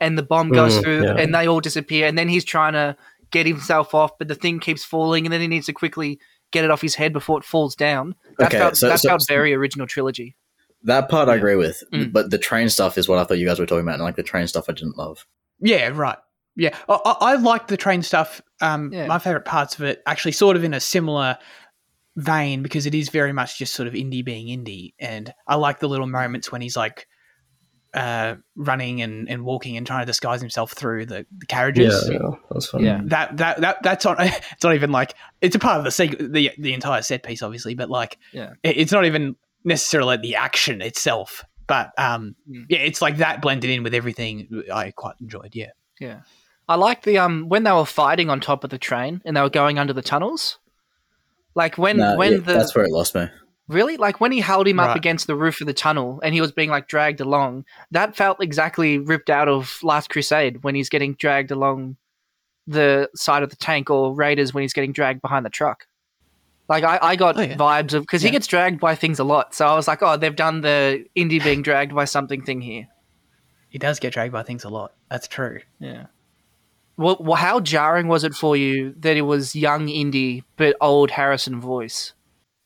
and 0.00 0.16
the 0.16 0.22
bomb 0.22 0.50
goes 0.50 0.76
Mm, 0.78 0.82
through, 0.82 1.02
yeah. 1.04 1.14
and 1.16 1.34
they 1.34 1.46
all 1.48 1.60
disappear, 1.60 2.06
and 2.06 2.16
then 2.16 2.28
he's 2.28 2.44
trying 2.44 2.72
to 2.74 2.96
get 3.30 3.46
himself 3.46 3.94
off, 3.94 4.18
but 4.18 4.28
the 4.28 4.34
thing 4.34 4.60
keeps 4.60 4.84
falling, 4.84 5.26
and 5.26 5.32
then 5.32 5.40
he 5.40 5.48
needs 5.48 5.66
to 5.66 5.72
quickly 5.72 6.18
get 6.50 6.64
it 6.64 6.70
off 6.70 6.82
his 6.82 6.94
head 6.96 7.12
before 7.12 7.38
it 7.38 7.44
falls 7.44 7.74
down. 7.74 8.14
That 8.38 8.48
Okay, 8.48 8.58
felt 8.58 8.76
so- 8.76 8.88
that 8.88 9.00
so- 9.00 9.08
felt 9.08 9.24
very 9.26 9.54
original 9.54 9.86
trilogy. 9.86 10.36
That 10.84 11.08
part 11.08 11.28
I 11.28 11.36
agree 11.36 11.54
with, 11.56 11.82
Mm. 11.92 12.12
but 12.12 12.30
the 12.30 12.38
train 12.38 12.68
stuff 12.68 12.98
is 12.98 13.08
what 13.08 13.18
I 13.18 13.24
thought 13.24 13.38
you 13.38 13.46
guys 13.46 13.58
were 13.58 13.66
talking 13.66 13.82
about, 13.82 13.94
and 13.94 14.02
like 14.02 14.16
the 14.16 14.22
train 14.22 14.46
stuff 14.48 14.66
I 14.68 14.72
didn't 14.72 14.98
love. 14.98 15.26
Yeah. 15.60 15.90
Right. 15.94 16.18
Yeah. 16.56 16.76
I, 16.88 16.94
I, 17.04 17.16
I 17.20 17.34
liked 17.36 17.68
the 17.68 17.76
train 17.76 18.02
stuff. 18.02 18.42
Um, 18.60 18.92
Yeah. 18.92 19.06
my 19.06 19.18
favorite 19.18 19.44
parts 19.44 19.76
of 19.76 19.82
it 19.84 20.02
actually 20.06 20.32
sort 20.32 20.56
of 20.56 20.64
in 20.64 20.74
a 20.74 20.80
similar 20.80 21.38
vein 22.16 22.62
because 22.62 22.86
it 22.86 22.94
is 22.94 23.08
very 23.08 23.32
much 23.32 23.58
just 23.58 23.74
sort 23.74 23.86
of 23.88 23.94
indie 23.94 24.24
being 24.24 24.46
indie, 24.48 24.94
and 24.98 25.32
I 25.46 25.54
like 25.56 25.80
the 25.80 25.88
little 25.88 26.06
moments 26.06 26.50
when 26.52 26.60
he's 26.62 26.76
like. 26.76 27.06
Uh, 27.94 28.36
running 28.56 29.02
and, 29.02 29.28
and 29.28 29.44
walking 29.44 29.76
and 29.76 29.86
trying 29.86 30.00
to 30.00 30.06
disguise 30.06 30.40
himself 30.40 30.72
through 30.72 31.04
the, 31.04 31.26
the 31.36 31.44
carriages. 31.44 32.08
Yeah, 32.10 32.20
yeah, 32.22 32.30
that's 32.50 32.64
fun. 32.68 32.82
Yeah. 32.82 33.00
that 33.04 33.36
that 33.36 33.60
that 33.60 33.82
that's 33.82 34.06
not 34.06 34.16
it's 34.20 34.64
not 34.64 34.74
even 34.74 34.90
like 34.92 35.12
it's 35.42 35.54
a 35.54 35.58
part 35.58 35.76
of 35.76 35.84
the 35.84 35.90
sequ- 35.90 36.32
the 36.32 36.52
the 36.58 36.72
entire 36.72 37.02
set 37.02 37.22
piece 37.22 37.42
obviously 37.42 37.74
but 37.74 37.90
like 37.90 38.16
Yeah. 38.32 38.54
it- 38.62 38.78
it's 38.78 38.92
not 38.92 39.04
even 39.04 39.36
necessarily 39.62 40.16
the 40.16 40.36
action 40.36 40.80
itself 40.80 41.44
but 41.66 41.90
um 41.98 42.34
Mm. 42.50 42.64
yeah 42.70 42.78
it's 42.78 43.02
like 43.02 43.18
that 43.18 43.42
blended 43.42 43.68
in 43.68 43.82
with 43.82 43.92
everything 43.92 44.62
i 44.72 44.90
quite 44.92 45.16
enjoyed 45.20 45.50
yeah 45.54 45.72
Yeah, 46.00 46.20
I 46.66 46.76
like 46.76 47.02
the 47.02 47.18
um 47.18 47.50
when 47.50 47.64
they 47.64 47.72
were 47.72 47.84
fighting 47.84 48.30
on 48.30 48.40
top 48.40 48.64
of 48.64 48.70
the 48.70 48.78
train 48.78 49.20
and 49.26 49.36
they 49.36 49.42
were 49.42 49.50
going 49.50 49.78
under 49.78 49.92
the 49.92 50.00
tunnels. 50.00 50.58
Like 51.54 51.76
when 51.78 51.98
No, 51.98 52.16
when 52.16 52.32
yeah, 52.32 52.38
the 52.38 52.52
that's 52.54 52.74
where 52.74 52.84
it 52.84 52.90
lost 52.90 53.14
me. 53.14 53.28
Really? 53.68 53.96
Like 53.96 54.20
when 54.20 54.32
he 54.32 54.40
held 54.40 54.66
him 54.68 54.80
up 54.80 54.96
against 54.96 55.26
the 55.26 55.36
roof 55.36 55.60
of 55.60 55.66
the 55.66 55.72
tunnel 55.72 56.20
and 56.22 56.34
he 56.34 56.40
was 56.40 56.52
being 56.52 56.68
like 56.68 56.88
dragged 56.88 57.20
along, 57.20 57.64
that 57.90 58.16
felt 58.16 58.42
exactly 58.42 58.98
ripped 58.98 59.30
out 59.30 59.48
of 59.48 59.78
Last 59.82 60.10
Crusade 60.10 60.62
when 60.62 60.74
he's 60.74 60.88
getting 60.88 61.14
dragged 61.14 61.50
along 61.50 61.96
the 62.66 63.08
side 63.14 63.42
of 63.42 63.50
the 63.50 63.56
tank 63.56 63.88
or 63.90 64.14
Raiders 64.14 64.52
when 64.52 64.62
he's 64.62 64.72
getting 64.72 64.92
dragged 64.92 65.22
behind 65.22 65.46
the 65.46 65.50
truck. 65.50 65.86
Like 66.68 66.84
I, 66.84 66.98
I 67.02 67.16
got 67.16 67.36
Oh, 67.38 67.40
yeah. 67.42 67.56
vibes 67.56 67.92
of 67.94 68.02
because 68.02 68.22
Yeah. 68.22 68.28
he 68.28 68.32
gets 68.32 68.46
dragged 68.46 68.80
by 68.80 68.94
things 68.94 69.18
a 69.18 69.24
lot. 69.24 69.54
So 69.54 69.66
I 69.66 69.74
was 69.74 69.88
like, 69.88 70.02
oh, 70.02 70.16
they've 70.16 70.34
done 70.36 70.60
the 70.60 71.04
indie 71.16 71.42
being 71.42 71.62
dragged 71.62 71.94
by 71.94 72.04
something 72.04 72.42
thing 72.42 72.60
here. 72.60 72.88
he 73.68 73.78
does 73.78 73.98
get 74.00 74.12
dragged 74.12 74.32
by 74.32 74.42
things 74.42 74.64
a 74.64 74.68
lot 74.68 74.92
that's 75.08 75.26
true 75.28 75.60
Yeah. 75.78 76.06
Well, 76.96 77.34
how 77.34 77.58
jarring 77.60 78.08
was 78.08 78.22
it 78.24 78.34
for 78.34 78.56
you 78.56 78.94
that 78.98 79.16
it 79.16 79.22
was 79.22 79.56
young 79.56 79.86
indie 79.86 80.44
but 80.56 80.76
old 80.80 81.10
Harrison 81.10 81.60
voice? 81.60 82.12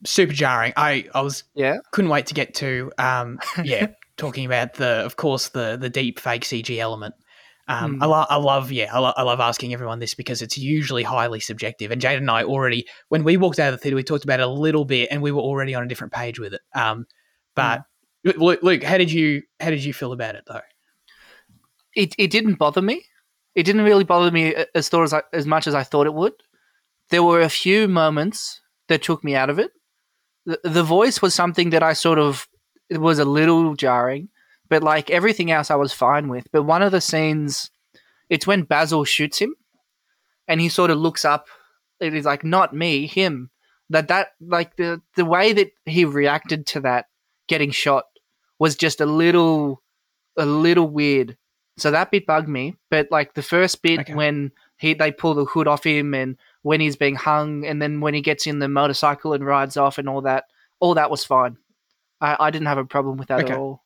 super 0.05 0.33
jarring 0.35 0.74
i 0.77 1.07
i 1.14 1.22
was 1.22 1.42
Yeah. 1.55 1.79
couldn't 1.90 2.11
wait 2.11 2.27
to 2.27 2.35
get 2.35 2.55
to 2.57 2.92
um 2.98 3.38
yeah 3.64 3.87
talking 4.18 4.44
about 4.44 4.74
the 4.74 5.05
of 5.07 5.16
course 5.16 5.48
the 5.48 5.79
the 5.81 5.88
deep 5.88 6.20
fake 6.20 6.42
cg 6.44 6.77
element 6.79 7.14
um, 7.66 7.94
Hmm. 7.96 8.03
I, 8.03 8.07
lo- 8.07 8.27
I 8.31 8.37
love, 8.37 8.70
yeah, 8.70 8.94
I, 8.94 9.01
lo- 9.01 9.14
I 9.16 9.22
love 9.22 9.40
asking 9.40 9.72
everyone 9.72 9.98
this 9.98 10.14
because 10.14 10.40
it's 10.40 10.57
usually 10.57 11.03
highly 11.03 11.40
subjective. 11.40 11.90
And 11.90 12.01
Jade 12.01 12.18
and 12.18 12.31
I 12.31 12.44
already, 12.44 12.87
when 13.09 13.24
we 13.24 13.37
walked 13.37 13.59
out 13.59 13.72
of 13.72 13.74
the 13.74 13.83
theater, 13.83 13.96
we 13.96 14.05
talked 14.05 14.22
about 14.22 14.38
it 14.38 14.44
a 14.46 14.48
little 14.48 14.85
bit, 14.85 15.09
and 15.11 15.20
we 15.20 15.33
were 15.33 15.40
already 15.40 15.74
on 15.74 15.83
a 15.83 15.88
different 15.88 16.12
page 16.12 16.38
with 16.38 16.55
it. 16.55 16.61
Um, 16.77 17.07
but 17.57 17.83
Luke, 18.24 18.61
Luke, 18.62 18.85
how 18.85 18.98
did 18.98 19.11
you 19.11 19.42
how 19.59 19.70
did 19.70 19.83
you 19.83 19.92
feel 19.92 20.12
about 20.12 20.37
it 20.37 20.44
though? 20.46 20.61
it, 21.96 22.14
it 22.18 22.31
didn't 22.31 22.55
bother 22.55 22.83
me. 22.83 23.03
It 23.57 23.64
didn't 23.64 23.83
really 23.83 24.05
bother 24.05 24.31
me 24.31 24.55
as 24.75 24.90
thought 24.90 25.05
as 25.05 25.14
I, 25.14 25.23
as 25.33 25.47
much 25.47 25.66
as 25.66 25.75
I 25.75 25.83
thought 25.83 26.07
it 26.07 26.14
would. 26.14 26.35
There 27.09 27.23
were 27.23 27.40
a 27.40 27.49
few 27.49 27.88
moments 27.88 28.61
that 28.88 29.03
took 29.03 29.25
me 29.25 29.35
out 29.35 29.49
of 29.49 29.59
it. 29.59 29.71
The, 30.45 30.61
the 30.62 30.83
voice 30.85 31.23
was 31.23 31.35
something 31.35 31.71
that 31.71 31.83
I 31.83 31.95
sort 31.95 32.19
of 32.19 32.47
it 32.90 32.99
was 32.99 33.19
a 33.19 33.25
little 33.25 33.75
jarring, 33.75 34.29
but 34.69 34.83
like 34.83 35.11
everything 35.11 35.51
else, 35.51 35.71
I 35.71 35.77
was 35.77 35.92
fine 35.92 36.29
with. 36.29 36.47
But 36.53 36.64
one 36.64 36.83
of 36.83 36.92
the 36.92 37.01
scenes, 37.01 37.71
it's 38.29 38.47
when 38.47 38.62
Basil 38.62 39.05
shoots 39.05 39.38
him, 39.38 39.57
and 40.47 40.61
he 40.61 40.69
sort 40.69 40.90
of 40.90 40.99
looks 40.99 41.25
up. 41.25 41.47
It 41.99 42.14
is 42.14 42.27
like 42.27 42.45
not 42.45 42.75
me, 42.75 43.07
him. 43.07 43.51
That 43.88 44.09
that 44.09 44.29
like 44.38 44.77
the 44.77 45.01
the 45.16 45.25
way 45.25 45.55
that 45.55 45.71
he 45.87 46.05
reacted 46.05 46.66
to 46.69 46.81
that 46.81 47.07
getting 47.49 47.71
shot 47.71 48.05
was 48.59 48.77
just 48.77 49.01
a 49.01 49.07
little 49.07 49.83
a 50.37 50.45
little 50.45 50.88
weird. 50.88 51.38
So 51.79 51.91
that 51.91 52.11
bit 52.11 52.27
bugged 52.27 52.49
me. 52.49 52.75
But 52.91 53.09
like 53.11 53.35
the 53.35 53.43
first 53.43 53.83
bit 53.83 54.01
Okay. 54.01 54.15
when 54.15 54.53
he 54.79 54.95
they 54.95 55.12
pull 55.12 55.35
the 55.35 55.45
hood 55.45 55.69
off 55.69 55.85
him 55.85 56.15
and 56.15 56.37
when 56.62 56.81
he's 56.81 56.97
being 56.97 57.15
hung 57.17 57.65
and 57.67 57.81
then 57.81 58.01
when 58.01 58.15
he 58.15 58.21
gets 58.23 58.47
in 58.47 58.59
the 58.59 58.69
motorcycle 58.69 59.33
and 59.33 59.45
rides 59.45 59.77
off 59.77 59.99
and 59.99 60.09
all 60.09 60.23
that, 60.23 60.45
all 60.81 60.95
that 60.95 61.11
was 61.11 61.25
fine. 61.25 61.57
I, 62.21 62.37
I 62.41 62.51
didn't 62.51 62.67
have 62.69 62.79
a 62.79 62.85
problem 62.85 63.17
with 63.19 63.29
that 63.29 63.41
Okay. 63.45 63.53
at 63.53 63.59
all. 63.59 63.85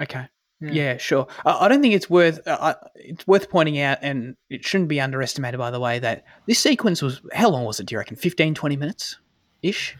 Okay. 0.00 0.26
Yeah. 0.60 0.70
Yeah, 0.72 0.96
sure. 0.98 1.26
I, 1.44 1.64
I 1.64 1.68
don't 1.68 1.82
think 1.82 1.94
it's 1.94 2.08
worth. 2.08 2.40
Uh, 2.46 2.74
it's 2.94 3.26
worth 3.26 3.50
pointing 3.50 3.78
out, 3.80 3.98
and 4.02 4.36
it 4.48 4.64
shouldn't 4.64 4.88
be 4.88 5.00
underestimated, 5.00 5.58
by 5.58 5.70
the 5.70 5.80
way, 5.80 5.98
that 5.98 6.24
this 6.46 6.58
sequence 6.58 7.02
was. 7.02 7.20
How 7.34 7.50
long 7.50 7.64
was 7.64 7.80
it? 7.80 7.86
Do 7.86 7.94
you 7.94 7.98
reckon? 7.98 8.16
15, 8.16 8.54
20 8.54 8.76
minutes 8.76 9.18
ish. 9.62 9.96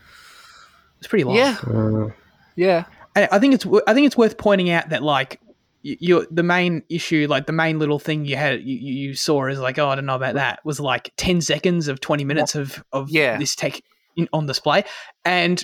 It's 0.98 1.06
pretty 1.08 1.24
long. 1.24 1.36
Yeah, 1.36 1.56
Uh, 1.66 2.08
yeah, 2.56 2.84
I 3.16 3.38
think 3.38 3.54
it's. 3.54 3.66
wo- 3.66 3.82
I 3.86 3.92
think 3.94 4.06
it's 4.06 4.16
worth 4.16 4.38
pointing 4.38 4.70
out 4.70 4.88
that 4.90 5.02
like 5.02 5.40
you, 5.86 6.26
the 6.30 6.42
main 6.42 6.82
issue, 6.88 7.26
like 7.28 7.46
the 7.46 7.52
main 7.52 7.78
little 7.78 7.98
thing 7.98 8.24
you 8.24 8.36
had, 8.36 8.62
you, 8.62 8.76
you 8.76 9.14
saw 9.14 9.46
is 9.46 9.58
like, 9.58 9.78
oh, 9.78 9.88
I 9.88 9.94
don't 9.94 10.06
know 10.06 10.14
about 10.16 10.34
that. 10.34 10.60
Was 10.64 10.80
like 10.80 11.12
ten 11.16 11.40
seconds 11.42 11.88
of 11.88 12.00
twenty 12.00 12.24
minutes 12.24 12.54
of 12.54 12.82
of 12.92 13.10
Yeah. 13.10 13.36
this 13.38 13.54
tech 13.54 13.80
in, 14.16 14.28
on 14.32 14.46
display, 14.46 14.84
and 15.24 15.62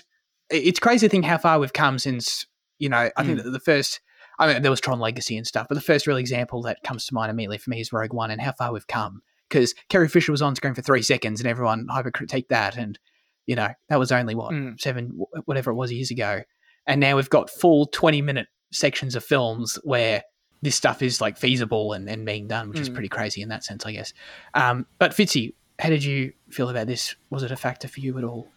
it's 0.50 0.78
crazy 0.78 1.06
to 1.06 1.10
think 1.10 1.24
how 1.24 1.38
far 1.38 1.58
we've 1.58 1.72
come 1.72 1.98
since 1.98 2.46
you 2.78 2.88
know. 2.88 3.10
I 3.16 3.24
think 3.24 3.40
Mm. 3.40 3.44
that 3.44 3.50
the 3.50 3.60
first. 3.60 4.00
I 4.38 4.50
mean, 4.52 4.62
there 4.62 4.70
was 4.70 4.80
Tron 4.80 5.00
Legacy 5.00 5.36
and 5.36 5.46
stuff, 5.46 5.66
but 5.68 5.74
the 5.74 5.82
first 5.82 6.06
real 6.06 6.16
example 6.16 6.62
that 6.62 6.78
comes 6.82 7.04
to 7.06 7.14
mind 7.14 7.30
immediately 7.30 7.58
for 7.58 7.68
me 7.70 7.80
is 7.80 7.92
Rogue 7.92 8.14
One 8.14 8.30
and 8.30 8.40
how 8.40 8.52
far 8.52 8.72
we've 8.72 8.86
come. 8.86 9.20
Because 9.48 9.74
Carrie 9.90 10.08
Fisher 10.08 10.32
was 10.32 10.40
on 10.42 10.54
screen 10.56 10.74
for 10.74 10.80
three 10.82 11.02
seconds, 11.02 11.40
and 11.40 11.48
everyone 11.48 11.86
hypercritiqued 11.90 12.48
that, 12.48 12.76
and 12.76 12.98
you 13.46 13.56
know 13.56 13.68
that 13.88 13.98
was 13.98 14.12
only 14.12 14.34
what 14.34 14.52
Mm. 14.52 14.80
seven, 14.80 15.18
whatever 15.46 15.70
it 15.70 15.74
was 15.74 15.90
years 15.92 16.10
ago 16.10 16.42
and 16.86 17.00
now 17.00 17.14
we've 17.16 17.28
got 17.30 17.50
full 17.50 17.84
20 17.86 18.22
minute 18.22 18.46
sections 18.72 19.14
of 19.14 19.24
films 19.24 19.78
where 19.84 20.24
this 20.62 20.74
stuff 20.76 21.00
is 21.02 21.20
like 21.20 21.38
feasible 21.38 21.92
and, 21.94 22.08
and 22.08 22.24
being 22.26 22.46
done, 22.46 22.68
which 22.68 22.80
is 22.80 22.90
Mm. 22.90 22.94
pretty 22.94 23.08
crazy 23.08 23.40
in 23.42 23.48
that 23.48 23.64
sense, 23.64 23.86
I 23.86 23.92
guess. 23.92 24.12
Um, 24.54 24.86
but 24.98 25.12
Fitzy, 25.12 25.54
how 25.78 25.88
did 25.88 26.04
you 26.04 26.32
feel 26.50 26.68
about 26.68 26.86
this? 26.86 27.14
Was 27.30 27.42
it 27.42 27.50
a 27.50 27.56
factor 27.56 27.88
for 27.88 28.00
you 28.00 28.18
at 28.18 28.24
all? 28.24 28.48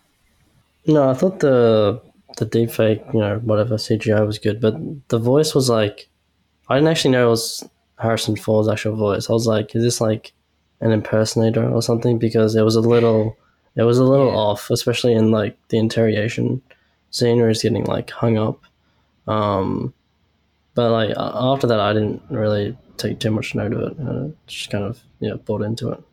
no, 0.86 1.10
I 1.10 1.14
thought 1.14 1.40
the 1.40 2.02
the 2.38 2.46
deepfake, 2.46 3.14
you 3.14 3.20
know, 3.20 3.40
whatever 3.44 3.76
CGI 3.76 4.26
was 4.26 4.40
good, 4.40 4.60
but 4.60 4.76
the 5.10 5.20
voice 5.20 5.54
was 5.56 5.70
like, 5.70 6.10
I 6.68 6.76
didn't 6.76 6.90
actually 6.90 7.12
know 7.12 7.28
it 7.28 7.30
was 7.30 7.64
Harrison 8.00 8.36
Ford's 8.36 8.68
actual 8.68 8.96
voice. 8.96 9.30
I 9.30 9.34
was 9.34 9.46
like, 9.48 9.76
is 9.76 9.84
this 9.84 10.02
like 10.02 10.34
an 10.82 10.92
impersonator 10.92 11.64
or 11.70 11.82
something? 11.82 12.18
Because 12.18 12.56
it 12.56 12.64
was 12.64 12.76
a 12.76 12.82
little, 12.82 13.38
it 13.76 13.84
was 13.84 14.00
a 14.00 14.04
little 14.04 14.28
Yeah. 14.32 14.36
off, 14.36 14.70
especially 14.72 15.14
in 15.14 15.30
like 15.32 15.56
the 15.70 15.78
interrogation 15.78 16.62
scene 17.12 17.38
where 17.38 17.50
he's 17.50 17.62
getting 17.62 17.86
like 17.86 18.10
hung 18.10 18.38
up. 18.38 18.60
Um, 19.28 19.94
but 20.76 20.92
like 20.92 21.14
after 21.18 21.68
that, 21.68 21.80
I 21.80 21.94
didn't 21.94 22.22
really 22.30 22.78
take 22.98 23.20
too 23.20 23.32
much 23.32 23.56
note 23.56 23.74
of 23.74 23.80
it. 23.80 23.98
I 24.00 24.32
just 24.48 24.70
kind 24.70 24.84
of 24.84 25.00
yeah 25.20 25.34
bought 25.34 25.62
into 25.62 25.90
it. 25.90 26.04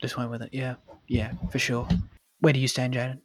Just 0.00 0.16
went 0.16 0.30
with 0.30 0.42
it. 0.42 0.50
Yeah. 0.52 0.76
Yeah, 1.08 1.32
for 1.50 1.58
sure. 1.58 1.86
Where 2.40 2.52
do 2.52 2.60
you 2.60 2.68
stand, 2.68 2.94
Jaden? 2.94 3.20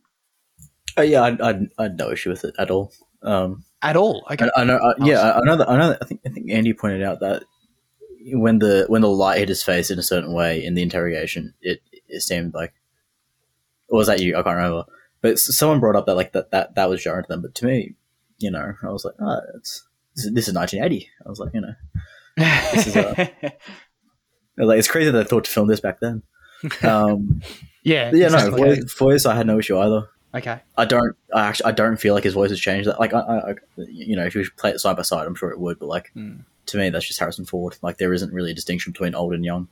Uh, 0.97 1.03
yeah, 1.03 1.21
I, 1.21 1.29
I, 1.41 1.59
I 1.77 1.83
had 1.83 1.97
no 1.97 2.11
issue 2.11 2.31
with 2.31 2.43
it 2.43 2.55
at 2.59 2.69
all. 2.69 2.91
Um, 3.21 3.63
At 3.81 3.95
all? 3.95 4.25
Okay. 4.29 4.49
I, 4.55 4.61
I 4.61 4.63
know. 4.65 4.77
I, 4.77 5.05
yeah, 5.05 5.21
I, 5.21 5.39
I 5.39 5.41
know. 5.43 5.55
That, 5.55 5.69
I 5.69 5.77
know. 5.77 5.89
That, 5.89 5.99
I 6.01 6.05
think. 6.05 6.21
I 6.25 6.29
think 6.29 6.51
Andy 6.51 6.73
pointed 6.73 7.03
out 7.03 7.19
that 7.21 7.43
when 8.25 8.59
the 8.59 8.85
when 8.89 9.01
the 9.01 9.09
light 9.09 9.37
hit 9.37 9.49
his 9.49 9.63
face 9.63 9.89
in 9.89 9.99
a 9.99 10.03
certain 10.03 10.33
way 10.33 10.65
in 10.65 10.73
the 10.73 10.81
interrogation, 10.81 11.53
it 11.61 11.81
it 12.07 12.21
seemed 12.21 12.53
like. 12.53 12.73
Or 13.87 13.97
was 13.99 14.07
that 14.07 14.19
you? 14.19 14.35
I 14.35 14.43
can't 14.43 14.57
remember. 14.57 14.85
But 15.21 15.39
someone 15.39 15.79
brought 15.79 15.95
up 15.95 16.07
that 16.07 16.15
like 16.15 16.33
that 16.33 16.51
that 16.51 16.75
that 16.75 16.89
was 16.89 17.01
jarring 17.01 17.23
to 17.23 17.29
them. 17.29 17.41
But 17.41 17.55
to 17.55 17.65
me, 17.65 17.95
you 18.39 18.51
know, 18.51 18.73
I 18.83 18.89
was 18.89 19.05
like, 19.05 19.15
oh, 19.19 19.39
it's 19.55 19.87
this 20.17 20.25
is, 20.25 20.33
this 20.33 20.47
is 20.49 20.53
1980. 20.53 21.09
I 21.25 21.29
was 21.29 21.39
like, 21.39 21.53
you 21.53 21.61
know, 21.61 21.73
this 22.73 22.87
is, 22.87 22.95
uh, 22.97 23.27
like 24.57 24.79
it's 24.79 24.87
crazy 24.89 25.09
that 25.11 25.17
they 25.17 25.23
thought 25.23 25.45
to 25.45 25.51
film 25.51 25.67
this 25.67 25.79
back 25.79 25.99
then. 26.01 26.23
Um, 26.83 27.41
yeah. 27.83 28.11
yeah, 28.13 28.27
no, 28.29 28.37
exactly. 28.37 28.61
voice, 28.75 28.93
voice, 28.97 29.25
I 29.25 29.35
had 29.35 29.47
no 29.47 29.59
issue 29.59 29.77
either. 29.79 30.09
Okay. 30.35 30.59
I 30.77 30.85
don't. 30.85 31.15
I 31.33 31.47
actually, 31.47 31.67
I 31.67 31.71
don't 31.71 31.97
feel 31.97 32.13
like 32.13 32.23
his 32.25 32.33
voice 32.33 32.49
has 32.49 32.59
changed. 32.59 32.87
That 32.89 32.99
like, 32.99 33.13
I, 33.13 33.19
I, 33.19 33.51
I- 33.51 33.55
you 33.77 34.15
know, 34.15 34.25
if 34.25 34.35
you 34.35 34.45
play 34.57 34.71
it 34.71 34.79
side 34.79 34.95
by 34.97 35.01
side, 35.03 35.25
I'm 35.25 35.35
sure 35.35 35.51
it 35.51 35.59
would. 35.59 35.79
But 35.79 35.87
like, 35.87 36.11
Hmm. 36.13 36.39
to 36.67 36.77
me, 36.77 36.89
that's 36.89 37.07
just 37.07 37.19
Harrison 37.19 37.45
Ford. 37.45 37.77
Like, 37.81 37.97
there 37.97 38.13
isn't 38.13 38.33
really 38.33 38.51
a 38.51 38.53
distinction 38.55 38.91
between 38.91 39.15
old 39.15 39.33
and 39.33 39.45
young. 39.45 39.69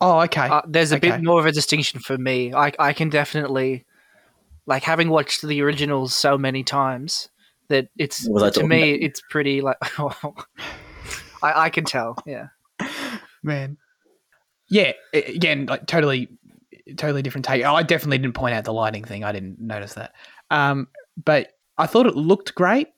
Oh, 0.00 0.20
okay. 0.22 0.46
Uh, 0.48 0.60
there's 0.68 0.92
a 0.92 0.96
Okay. 0.96 1.10
bit 1.12 1.22
more 1.22 1.40
of 1.40 1.46
a 1.46 1.52
distinction 1.52 2.00
for 2.00 2.18
me. 2.18 2.52
I 2.52 2.72
I 2.78 2.92
can 2.92 3.08
definitely, 3.08 3.86
like, 4.66 4.82
having 4.82 5.08
watched 5.08 5.40
the 5.42 5.62
originals 5.62 6.14
so 6.14 6.36
many 6.36 6.62
times, 6.62 7.28
that 7.68 7.88
it's 7.98 8.26
Was 8.28 8.54
to 8.54 8.64
me 8.64 8.94
about- 8.94 9.02
it's 9.04 9.22
pretty 9.30 9.60
like. 9.60 9.76
I 11.42 11.64
I 11.66 11.70
can 11.70 11.84
tell. 11.84 12.16
Yeah. 12.26 12.48
man. 13.42 13.76
Yeah, 14.68 14.92
again, 15.12 15.66
like 15.66 15.86
totally, 15.86 16.28
totally 16.96 17.22
different 17.22 17.44
take. 17.44 17.64
Oh, 17.64 17.74
I 17.74 17.82
definitely 17.82 18.18
didn't 18.18 18.34
point 18.34 18.54
out 18.54 18.64
the 18.64 18.72
lighting 18.72 19.04
thing. 19.04 19.22
I 19.22 19.30
didn't 19.32 19.60
notice 19.60 19.94
that. 19.94 20.12
Um, 20.50 20.88
but 21.22 21.52
I 21.76 21.86
thought 21.86 22.06
it 22.06 22.16
looked 22.16 22.54
great. 22.54 22.88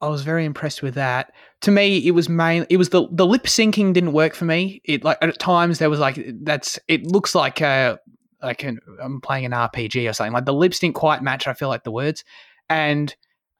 I 0.00 0.08
was 0.08 0.22
very 0.22 0.44
impressed 0.44 0.82
with 0.82 0.94
that. 0.94 1.32
To 1.62 1.70
me, 1.70 1.98
it 2.06 2.12
was 2.12 2.28
main. 2.28 2.66
It 2.70 2.76
was 2.76 2.90
the 2.90 3.08
the 3.10 3.26
lip 3.26 3.44
syncing 3.44 3.92
didn't 3.92 4.12
work 4.12 4.34
for 4.34 4.44
me. 4.44 4.80
It 4.84 5.02
like 5.02 5.18
at 5.20 5.38
times 5.38 5.78
there 5.78 5.90
was 5.90 5.98
like 5.98 6.24
that's. 6.42 6.78
It 6.88 7.06
looks 7.06 7.34
like 7.34 7.60
uh 7.60 7.96
like 8.42 8.62
an, 8.62 8.78
I'm 9.02 9.20
playing 9.20 9.46
an 9.46 9.52
RPG 9.52 10.08
or 10.08 10.12
something. 10.12 10.32
Like 10.32 10.44
the 10.44 10.52
lips 10.54 10.78
didn't 10.78 10.94
quite 10.94 11.22
match. 11.22 11.48
I 11.48 11.54
feel 11.54 11.68
like 11.68 11.84
the 11.84 11.90
words, 11.90 12.22
and 12.68 13.14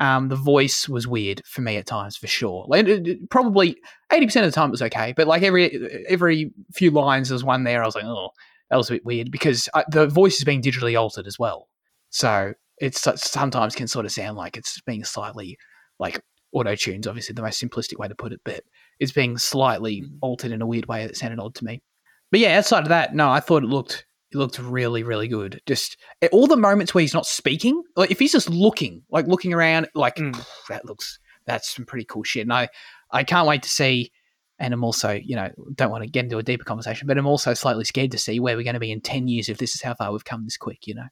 um, 0.04 0.28
the 0.28 0.36
voice 0.36 0.88
was 0.88 1.06
weird 1.08 1.40
for 1.46 1.60
me 1.62 1.76
at 1.76 1.86
times 1.86 2.16
for 2.16 2.26
sure. 2.26 2.64
Like 2.68 2.86
it- 2.86 3.08
it- 3.08 3.30
probably 3.30 3.76
eighty 4.12 4.26
percent 4.26 4.44
of 4.46 4.52
the 4.52 4.54
time 4.54 4.68
it 4.68 4.72
was 4.78 4.82
okay, 4.82 5.14
but 5.16 5.26
like 5.26 5.42
every 5.42 5.64
every 6.08 6.52
few 6.72 6.90
lines 6.90 7.28
there 7.28 7.34
was 7.34 7.44
one 7.44 7.64
there 7.64 7.82
I 7.82 7.86
was 7.86 7.94
like, 7.94 8.04
oh, 8.04 8.30
that 8.70 8.76
was 8.76 8.90
a 8.90 8.94
bit 8.94 9.04
weird 9.04 9.30
because 9.30 9.68
uh, 9.74 9.82
the 9.90 10.06
voice 10.06 10.36
is 10.38 10.44
being 10.44 10.62
digitally 10.62 10.98
altered 11.00 11.26
as 11.26 11.38
well. 11.38 11.68
So 12.10 12.54
it's 12.78 13.00
so- 13.00 13.14
sometimes 13.16 13.74
can 13.74 13.86
sort 13.88 14.04
of 14.06 14.12
sound 14.12 14.36
like 14.36 14.56
it's 14.56 14.80
being 14.82 15.04
slightly 15.04 15.56
like 15.98 16.20
auto 16.52 16.74
tunes, 16.74 17.06
obviously 17.06 17.32
the 17.34 17.42
most 17.42 17.60
simplistic 17.62 17.98
way 17.98 18.08
to 18.08 18.14
put 18.14 18.32
it, 18.32 18.40
but 18.44 18.62
it's 19.00 19.12
being 19.12 19.36
slightly 19.38 20.02
Mm. 20.02 20.18
altered 20.22 20.52
in 20.52 20.62
a 20.62 20.66
weird 20.66 20.86
way 20.86 21.06
that 21.06 21.16
sounded 21.16 21.40
odd 21.40 21.54
to 21.56 21.64
me. 21.64 21.82
But 22.30 22.40
yeah, 22.40 22.58
outside 22.58 22.82
of 22.84 22.88
that, 22.88 23.14
no, 23.14 23.28
I 23.30 23.40
thought 23.40 23.62
it 23.64 23.68
looked 23.68 24.06
it 24.34 24.38
looked 24.38 24.58
really, 24.58 25.02
really 25.02 25.28
good. 25.28 25.60
Just 25.66 25.96
eh, 26.22 26.28
all 26.32 26.46
the 26.46 26.56
moments 26.56 26.94
where 26.94 27.02
he's 27.02 27.14
not 27.14 27.26
speaking, 27.26 27.82
like 27.96 28.10
if 28.10 28.18
he's 28.18 28.32
just 28.32 28.50
looking, 28.50 29.02
like 29.10 29.26
looking 29.26 29.52
around, 29.54 29.88
like 29.94 30.16
Mm. 30.16 30.44
that 30.68 30.84
looks 30.84 31.18
that's 31.46 31.74
some 31.74 31.84
pretty 31.84 32.04
cool 32.06 32.22
shit. 32.24 32.42
And 32.42 32.52
I, 32.52 32.68
I 33.10 33.22
can't 33.24 33.46
wait 33.46 33.62
to 33.64 33.68
see. 33.68 34.10
And 34.58 34.72
I'm 34.72 34.84
also, 34.84 35.12
you 35.12 35.36
know, 35.36 35.50
don't 35.74 35.90
want 35.90 36.04
to 36.04 36.08
get 36.10 36.24
into 36.24 36.38
a 36.38 36.42
deeper 36.42 36.64
conversation, 36.64 37.06
but 37.06 37.18
I'm 37.18 37.26
also 37.26 37.54
slightly 37.54 37.84
scared 37.84 38.12
to 38.12 38.18
see 38.18 38.38
where 38.40 38.56
we're 38.56 38.62
going 38.64 38.74
to 38.74 38.80
be 38.80 38.92
in 38.92 39.00
ten 39.00 39.26
years 39.28 39.48
if 39.48 39.58
this 39.58 39.74
is 39.74 39.82
how 39.82 39.94
far 39.94 40.10
we've 40.12 40.24
come 40.24 40.44
this 40.44 40.56
quick. 40.56 40.86
You 40.86 40.94
know, 40.94 41.08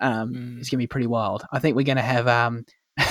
um, 0.00 0.32
Mm. 0.32 0.58
it's 0.60 0.70
going 0.70 0.78
to 0.78 0.82
be 0.82 0.86
pretty 0.86 1.06
wild. 1.08 1.44
I 1.52 1.58
think 1.58 1.76
we're 1.76 1.82
going 1.82 1.96
to 1.96 2.02
have. 2.02 2.26
Um, 2.28 2.64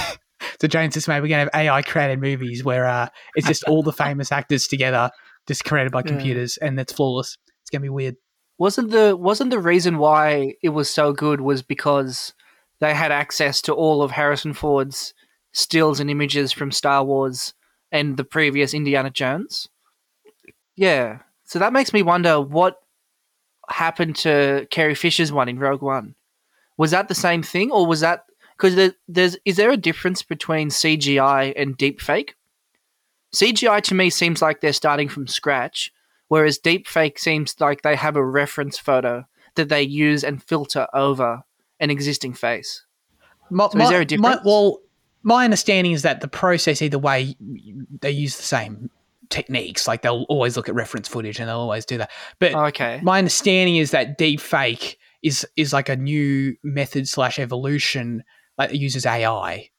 so 0.62 0.67
James 0.67 0.93
just 0.93 1.07
made 1.07 1.21
we're 1.21 1.27
going 1.27 1.45
to 1.47 1.51
have 1.53 1.62
AI 1.65 1.81
created 1.81 2.19
movies 2.21 2.63
where 2.63 2.86
uh, 2.88 3.10
it's 3.36 3.47
just 3.47 3.63
all 3.65 3.83
the 3.83 3.91
famous 4.05 4.31
actors 4.31 4.67
together, 4.67 5.12
just 5.47 5.63
created 5.65 5.91
by 5.91 5.99
Yeah. 5.99 6.12
computers, 6.12 6.57
and 6.57 6.79
it's 6.79 6.93
flawless. 6.93 7.38
It's 7.62 7.69
going 7.69 7.81
to 7.81 7.86
be 7.86 7.89
weird. 7.89 8.15
Wasn't 8.58 8.91
the 8.91 9.15
wasn't 9.15 9.52
the 9.52 9.60
reason 9.60 9.98
why 9.98 10.56
it 10.63 10.70
was 10.70 10.89
so 10.89 11.13
good 11.13 11.41
was 11.41 11.62
because 11.62 12.34
they 12.80 12.93
had 12.93 13.12
access 13.12 13.62
to 13.63 13.74
all 13.74 14.02
of 14.02 14.12
Harrison 14.12 14.54
Ford's 14.54 15.13
stills 15.52 16.00
and 16.00 16.10
images 16.10 16.52
from 16.52 16.72
Star 16.72 17.04
Wars 17.04 17.54
and 17.91 18.17
the 18.17 18.24
previous 18.24 18.74
Indiana 18.74 19.10
Jones? 19.10 19.70
Yeah. 20.76 21.20
So 21.46 21.60
that 21.60 21.74
makes 21.74 21.93
me 21.93 22.02
wonder 22.02 22.41
what 22.41 22.80
happened 23.70 24.15
to 24.17 24.67
Carrie 24.70 24.96
Fisher's 24.96 25.32
one 25.32 25.50
in 25.50 25.60
Rogue 25.60 25.82
One. 25.82 26.15
Was 26.78 26.91
that 26.91 27.08
the 27.08 27.15
same 27.15 27.43
thing, 27.43 27.72
or 27.72 27.86
was 27.86 28.02
that 28.02 28.26
because 28.56 28.76
there, 28.76 28.93
there's 29.08 29.38
is 29.46 29.58
there 29.58 29.72
a 29.72 29.78
difference 29.78 30.24
between 30.24 30.70
CGI 30.70 31.54
and 31.56 31.78
deepfake? 31.78 32.32
CGI 33.36 33.82
to 33.82 33.96
me 33.96 34.10
seems 34.10 34.41
like 34.41 34.62
they're 34.62 34.74
starting 34.74 35.10
from 35.10 35.28
scratch, 35.28 35.91
whereas 36.28 36.60
deepfake 36.60 37.20
seems 37.20 37.56
like 37.60 37.82
they 37.82 37.96
have 37.96 38.16
a 38.16 38.26
reference 38.26 38.78
photo 38.78 39.26
that 39.56 39.70
they 39.70 39.82
use 39.82 40.24
and 40.24 40.44
filter 40.44 40.88
over 40.94 41.42
an 41.80 41.90
existing 41.90 42.34
face. 42.34 42.86
My, 43.50 43.70
So 43.70 43.80
is 43.80 43.90
there 43.90 44.02
a 44.02 44.06
difference? 44.06 44.42
well, 44.44 44.80
my 45.24 45.44
understanding 45.44 45.94
is 45.94 46.02
that 46.04 46.22
the 46.22 46.28
process 46.28 46.82
either 46.82 47.00
way 47.00 47.36
they 48.02 48.12
use 48.12 48.38
the 48.38 48.44
same 48.44 48.90
techniques. 49.30 49.88
Like 49.88 50.02
they'll 50.02 50.26
always 50.30 50.56
look 50.56 50.70
at 50.70 50.76
reference 50.76 51.08
footage 51.08 51.40
and 51.40 51.50
they'll 51.50 51.60
always 51.60 51.86
do 51.86 51.98
that. 51.98 52.12
But 52.40 52.54
oh, 52.54 52.66
Okay. 52.66 53.00
my 53.04 53.18
understanding 53.18 53.78
is 53.78 53.92
that 53.92 54.18
deepfake 54.20 54.96
is 55.24 55.46
is 55.56 55.74
like 55.74 55.90
a 55.90 55.96
new 55.96 56.56
method 56.63 57.08
slash 57.08 57.40
evolution 57.40 58.24
that 58.58 58.76
uses 58.76 59.06
AI. 59.06 59.70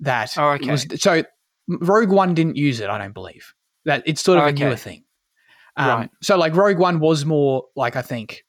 That 0.00 0.34
Oh, 0.36 0.50
okay. 0.50 0.70
was 0.70 0.86
so 0.96 1.22
Rogue 1.68 2.10
One 2.10 2.34
didn't 2.34 2.56
use 2.56 2.80
it. 2.80 2.90
I 2.90 2.98
don't 2.98 3.14
believe 3.14 3.54
that 3.84 4.02
it's 4.06 4.20
sort 4.20 4.38
of 4.38 4.44
oh, 4.44 4.48
Okay. 4.48 4.62
a 4.62 4.66
newer 4.66 4.76
thing. 4.76 5.04
Um, 5.76 5.88
Right. 5.88 6.10
So 6.22 6.36
like 6.36 6.54
Rogue 6.54 6.78
One 6.78 7.00
was 7.00 7.24
more 7.24 7.64
like 7.76 7.96
I 7.96 8.02
think 8.02 8.44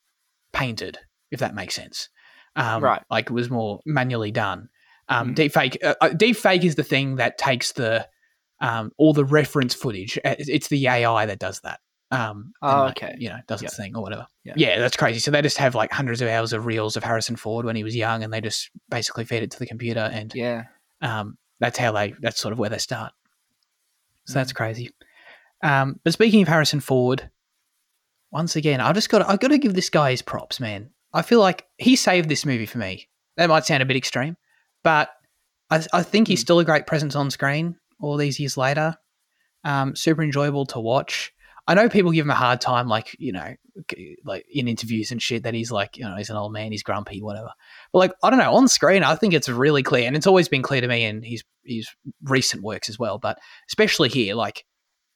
painted, 0.51 0.97
if 1.31 1.39
that 1.39 1.55
makes 1.55 1.75
sense. 1.75 2.09
Um, 2.55 2.83
Right. 2.83 3.01
Like 3.09 3.25
it 3.27 3.33
was 3.33 3.49
more 3.49 3.79
manually 3.86 4.31
done. 4.31 4.69
Um, 5.09 5.31
Mhm. 5.31 5.36
Deep 5.36 5.53
fake. 5.53 5.77
Uh, 5.83 5.95
uh, 6.01 6.09
deep 6.09 6.38
fake 6.38 6.63
is 6.63 6.75
the 6.75 6.83
thing 6.83 7.15
that 7.17 7.38
takes 7.38 7.71
the 7.73 8.07
um, 8.59 8.91
all 8.97 9.12
the 9.13 9.25
reference 9.25 9.73
footage. 9.73 10.17
It's 10.23 10.69
the 10.69 10.88
AI 10.88 11.25
that 11.25 11.39
does 11.39 11.59
that. 11.62 11.79
Um, 12.12 12.53
Oh, 12.62 12.83
like, 12.83 13.03
okay. 13.03 13.15
You 13.17 13.29
know, 13.29 13.39
does 13.47 13.62
its 13.62 13.75
thing 13.75 13.93
or 13.95 14.01
whatever. 14.01 14.25
Yeah. 14.45 14.53
Yeah. 14.55 14.79
that's 14.79 14.95
crazy. 14.95 15.19
So 15.19 15.31
they 15.31 15.41
just 15.41 15.57
have 15.57 15.75
like 15.75 15.91
hundreds 15.91 16.21
of 16.21 16.29
hours 16.29 16.53
of 16.53 16.65
reels 16.65 16.95
of 16.95 17.03
Harrison 17.03 17.36
Ford 17.36 17.65
when 17.65 17.75
he 17.75 17.83
was 17.83 17.95
young, 17.95 18.23
and 18.23 18.31
they 18.31 18.39
just 18.39 18.69
basically 18.89 19.25
feed 19.25 19.43
it 19.43 19.51
to 19.51 19.59
the 19.59 19.65
computer, 19.65 20.09
and 20.13 20.33
Yeah. 20.33 20.63
um, 21.01 21.38
that's 21.59 21.77
how 21.77 21.91
they. 21.91 22.13
That's 22.21 22.39
sort 22.39 22.51
of 22.53 22.59
where 22.59 22.69
they 22.69 22.77
start. 22.77 23.12
So 24.25 24.31
Mm. 24.31 24.36
that's 24.36 24.53
crazy. 24.53 24.91
Um, 25.63 25.99
but 26.04 26.13
speaking 26.13 26.41
of 26.43 26.47
Harrison 26.47 26.80
Ford, 26.82 27.30
once 28.32 28.56
again, 28.56 28.82
I 28.82 28.91
just 28.93 29.10
got. 29.10 29.28
I 29.28 29.38
got 29.38 29.47
to 29.49 29.58
give 29.58 29.73
this 29.73 29.89
guy 29.89 30.12
his 30.12 30.21
props, 30.21 30.60
man. 30.60 30.89
I 31.13 31.21
feel 31.21 31.39
like 31.39 31.65
he 31.78 31.95
saved 31.95 32.30
this 32.30 32.45
movie 32.45 32.65
for 32.65 32.78
me. 32.80 33.08
That 33.38 33.49
might 33.49 33.65
sound 33.65 33.82
a 33.82 33.86
bit 33.86 33.97
extreme, 33.97 34.38
but 34.84 35.10
I, 35.69 35.84
I 35.93 36.04
think 36.04 36.28
he's 36.28 36.39
Mm. 36.39 36.43
still 36.43 36.60
a 36.60 36.65
great 36.65 36.86
presence 36.88 37.15
on 37.15 37.32
screen 37.32 37.78
all 37.99 38.17
these 38.17 38.39
years 38.39 38.58
later. 38.58 38.97
Um, 39.63 39.95
super 39.95 40.21
enjoyable 40.23 40.65
to 40.67 40.80
watch. 40.80 41.32
I 41.65 41.76
know 41.76 41.88
people 41.88 42.12
give 42.12 42.26
him 42.26 42.32
a 42.32 42.36
hard 42.36 42.60
time, 42.60 42.88
like 42.89 43.15
you 43.19 43.32
know, 43.32 43.56
like 44.26 44.45
in 44.52 44.67
interviews 44.67 45.12
and 45.12 45.21
shit, 45.21 45.43
that 45.43 45.54
he's 45.54 45.71
like, 45.71 45.97
you 45.97 46.04
know, 46.04 46.15
he's 46.17 46.30
an 46.30 46.36
old 46.36 46.52
man, 46.52 46.71
he's 46.73 46.84
grumpy, 46.84 47.21
whatever. 47.21 47.52
But 47.93 47.99
like, 47.99 48.12
I 48.21 48.30
don't 48.30 48.39
know, 48.39 48.54
on 48.54 48.67
screen, 48.67 49.04
I 49.04 49.15
think 49.15 49.34
it's 49.34 49.47
really 49.47 49.82
clear, 49.84 50.06
and 50.08 50.17
it's 50.17 50.28
always 50.28 50.49
been 50.49 50.62
clear 50.63 50.82
to 50.82 50.88
me 50.88 51.06
in 51.06 51.23
his 51.23 51.43
his 51.63 51.88
recent 52.23 52.63
works 52.63 52.89
as 52.89 52.99
well, 52.99 53.17
but 53.19 53.38
especially 53.69 54.10
here, 54.10 54.36
like, 54.36 54.65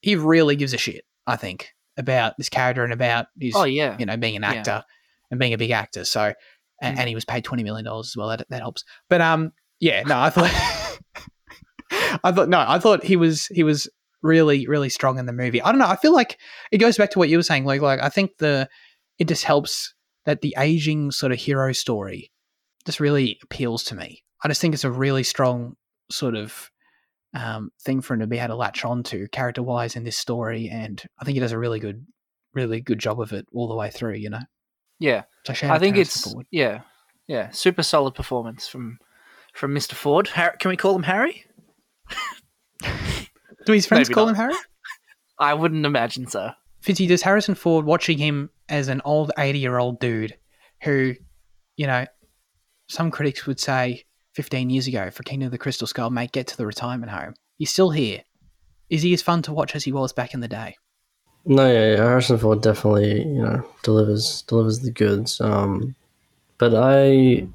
he 0.00 0.16
really 0.16 0.56
gives 0.56 0.72
a 0.74 0.78
shit. 0.78 1.04
I 1.26 1.36
think 1.36 1.70
about 1.96 2.36
this 2.38 2.48
character 2.48 2.84
and 2.84 2.92
about 2.92 3.26
his, 3.38 3.54
Oh 3.56 3.64
yeah. 3.64 3.96
you 3.98 4.06
know, 4.06 4.16
being 4.16 4.36
an 4.36 4.42
Yeah. 4.42 4.52
actor 4.52 4.84
and 5.30 5.38
being 5.40 5.52
a 5.52 5.58
big 5.58 5.70
actor. 5.72 6.04
So, 6.04 6.32
and, 6.80 6.96
Mm. 6.96 7.00
and 7.00 7.08
he 7.08 7.14
was 7.14 7.24
paid 7.24 7.44
twenty 7.44 7.64
million 7.64 7.84
dollars 7.84 8.08
as 8.08 8.16
well. 8.16 8.28
That 8.28 8.46
that 8.50 8.60
helps. 8.60 8.84
But 9.08 9.20
um, 9.20 9.52
yeah, 9.80 10.02
no, 10.04 10.18
I 10.18 10.30
thought, 10.30 10.50
I 12.24 12.32
thought 12.32 12.48
no, 12.48 12.64
I 12.66 12.78
thought 12.78 13.04
he 13.04 13.16
was 13.16 13.46
he 13.46 13.62
was 13.62 13.88
really 14.22 14.66
really 14.66 14.88
strong 14.88 15.18
in 15.18 15.26
the 15.26 15.32
movie. 15.32 15.62
I 15.62 15.70
don't 15.70 15.78
know. 15.78 15.86
I 15.86 15.96
feel 15.96 16.12
like 16.12 16.38
it 16.70 16.78
goes 16.78 16.96
back 16.98 17.10
to 17.10 17.18
what 17.18 17.28
you 17.28 17.36
were 17.36 17.42
saying. 17.42 17.64
Like 17.64 17.80
like 17.80 18.00
I 18.00 18.08
think 18.08 18.38
the 18.38 18.68
it 19.18 19.28
just 19.28 19.44
helps 19.44 19.94
that 20.24 20.40
the 20.42 20.54
aging 20.58 21.10
sort 21.10 21.32
of 21.32 21.38
hero 21.38 21.72
story 21.72 22.30
just 22.84 23.00
really 23.00 23.38
appeals 23.42 23.84
to 23.84 23.94
me. 23.94 24.22
I 24.44 24.48
just 24.48 24.60
think 24.60 24.74
it's 24.74 24.84
a 24.84 24.90
really 24.90 25.22
strong 25.22 25.74
sort 26.10 26.34
of 26.36 26.70
um, 27.34 27.70
thing 27.82 28.00
for 28.00 28.14
him 28.14 28.20
to 28.20 28.26
be 28.26 28.38
able 28.38 28.48
to 28.48 28.56
latch 28.56 28.84
on 28.84 29.02
to 29.04 29.28
character 29.28 29.62
wise 29.62 29.96
in 29.96 30.04
this 30.04 30.16
story, 30.16 30.68
and 30.70 31.02
I 31.20 31.24
think 31.24 31.34
he 31.34 31.40
does 31.40 31.52
a 31.52 31.58
really 31.58 31.80
good, 31.80 32.06
really 32.54 32.80
good 32.80 32.98
job 32.98 33.20
of 33.20 33.32
it 33.32 33.46
all 33.52 33.68
the 33.68 33.74
way 33.76 33.90
through. 33.90 34.14
You 34.14 34.30
know, 34.30 34.40
Yeah. 34.98 35.24
so 35.44 35.52
I 35.70 35.78
think 35.78 35.96
it's 35.96 36.30
Ford. 36.32 36.46
yeah. 36.50 36.80
Yeah. 37.26 37.50
Super 37.50 37.82
solid 37.82 38.14
performance 38.14 38.66
from 38.68 38.98
from 39.54 39.74
Mr. 39.74 39.92
Ford. 39.94 40.28
Har- 40.28 40.56
can 40.58 40.68
we 40.70 40.76
call 40.76 40.94
him 40.96 41.02
Harry? 41.02 41.44
Do 43.66 43.72
his 43.72 43.86
friends 43.86 44.08
maybe 44.08 44.14
call 44.14 44.26
not. 44.26 44.30
him 44.30 44.36
Harry? 44.36 44.54
I 45.38 45.54
wouldn't 45.54 45.84
imagine 45.86 46.26
so. 46.26 46.50
Fitzy, 46.82 47.06
does 47.08 47.22
Harrison 47.22 47.54
Ford 47.54 47.84
watching 47.84 48.18
him 48.18 48.50
as 48.68 48.88
an 48.88 49.02
old 49.04 49.32
80 49.36 49.58
year 49.58 49.78
old 49.78 50.00
dude 50.00 50.36
who, 50.82 51.14
you 51.76 51.86
know, 51.86 52.06
some 52.88 53.10
critics 53.10 53.46
would 53.46 53.60
say 53.60 54.04
15 54.38 54.70
years 54.70 54.86
ago 54.86 55.10
for 55.10 55.24
Kingdom 55.24 55.46
of 55.46 55.50
the 55.50 55.58
Crystal 55.58 55.84
Skull, 55.84 56.10
mate, 56.10 56.30
get 56.30 56.46
to 56.46 56.56
the 56.56 56.64
retirement 56.64 57.10
home. 57.10 57.34
He's 57.56 57.72
still 57.72 57.90
here. 57.90 58.22
Is 58.88 59.02
he 59.02 59.12
as 59.12 59.20
fun 59.20 59.42
to 59.42 59.52
watch 59.52 59.74
as 59.74 59.82
he 59.82 59.90
was 59.90 60.12
back 60.12 60.32
in 60.32 60.38
the 60.38 60.46
day? 60.46 60.76
No, 61.44 61.66
yeah, 61.66 61.90
yeah, 61.90 61.96
Harrison 61.96 62.38
Ford 62.38 62.62
definitely, 62.62 63.22
you 63.24 63.42
know, 63.42 63.68
delivers 63.82 64.42
delivers 64.42 64.78
the 64.78 64.92
goods. 64.92 65.40
Um, 65.40 65.96
but 66.56 66.72
I, 66.72 67.48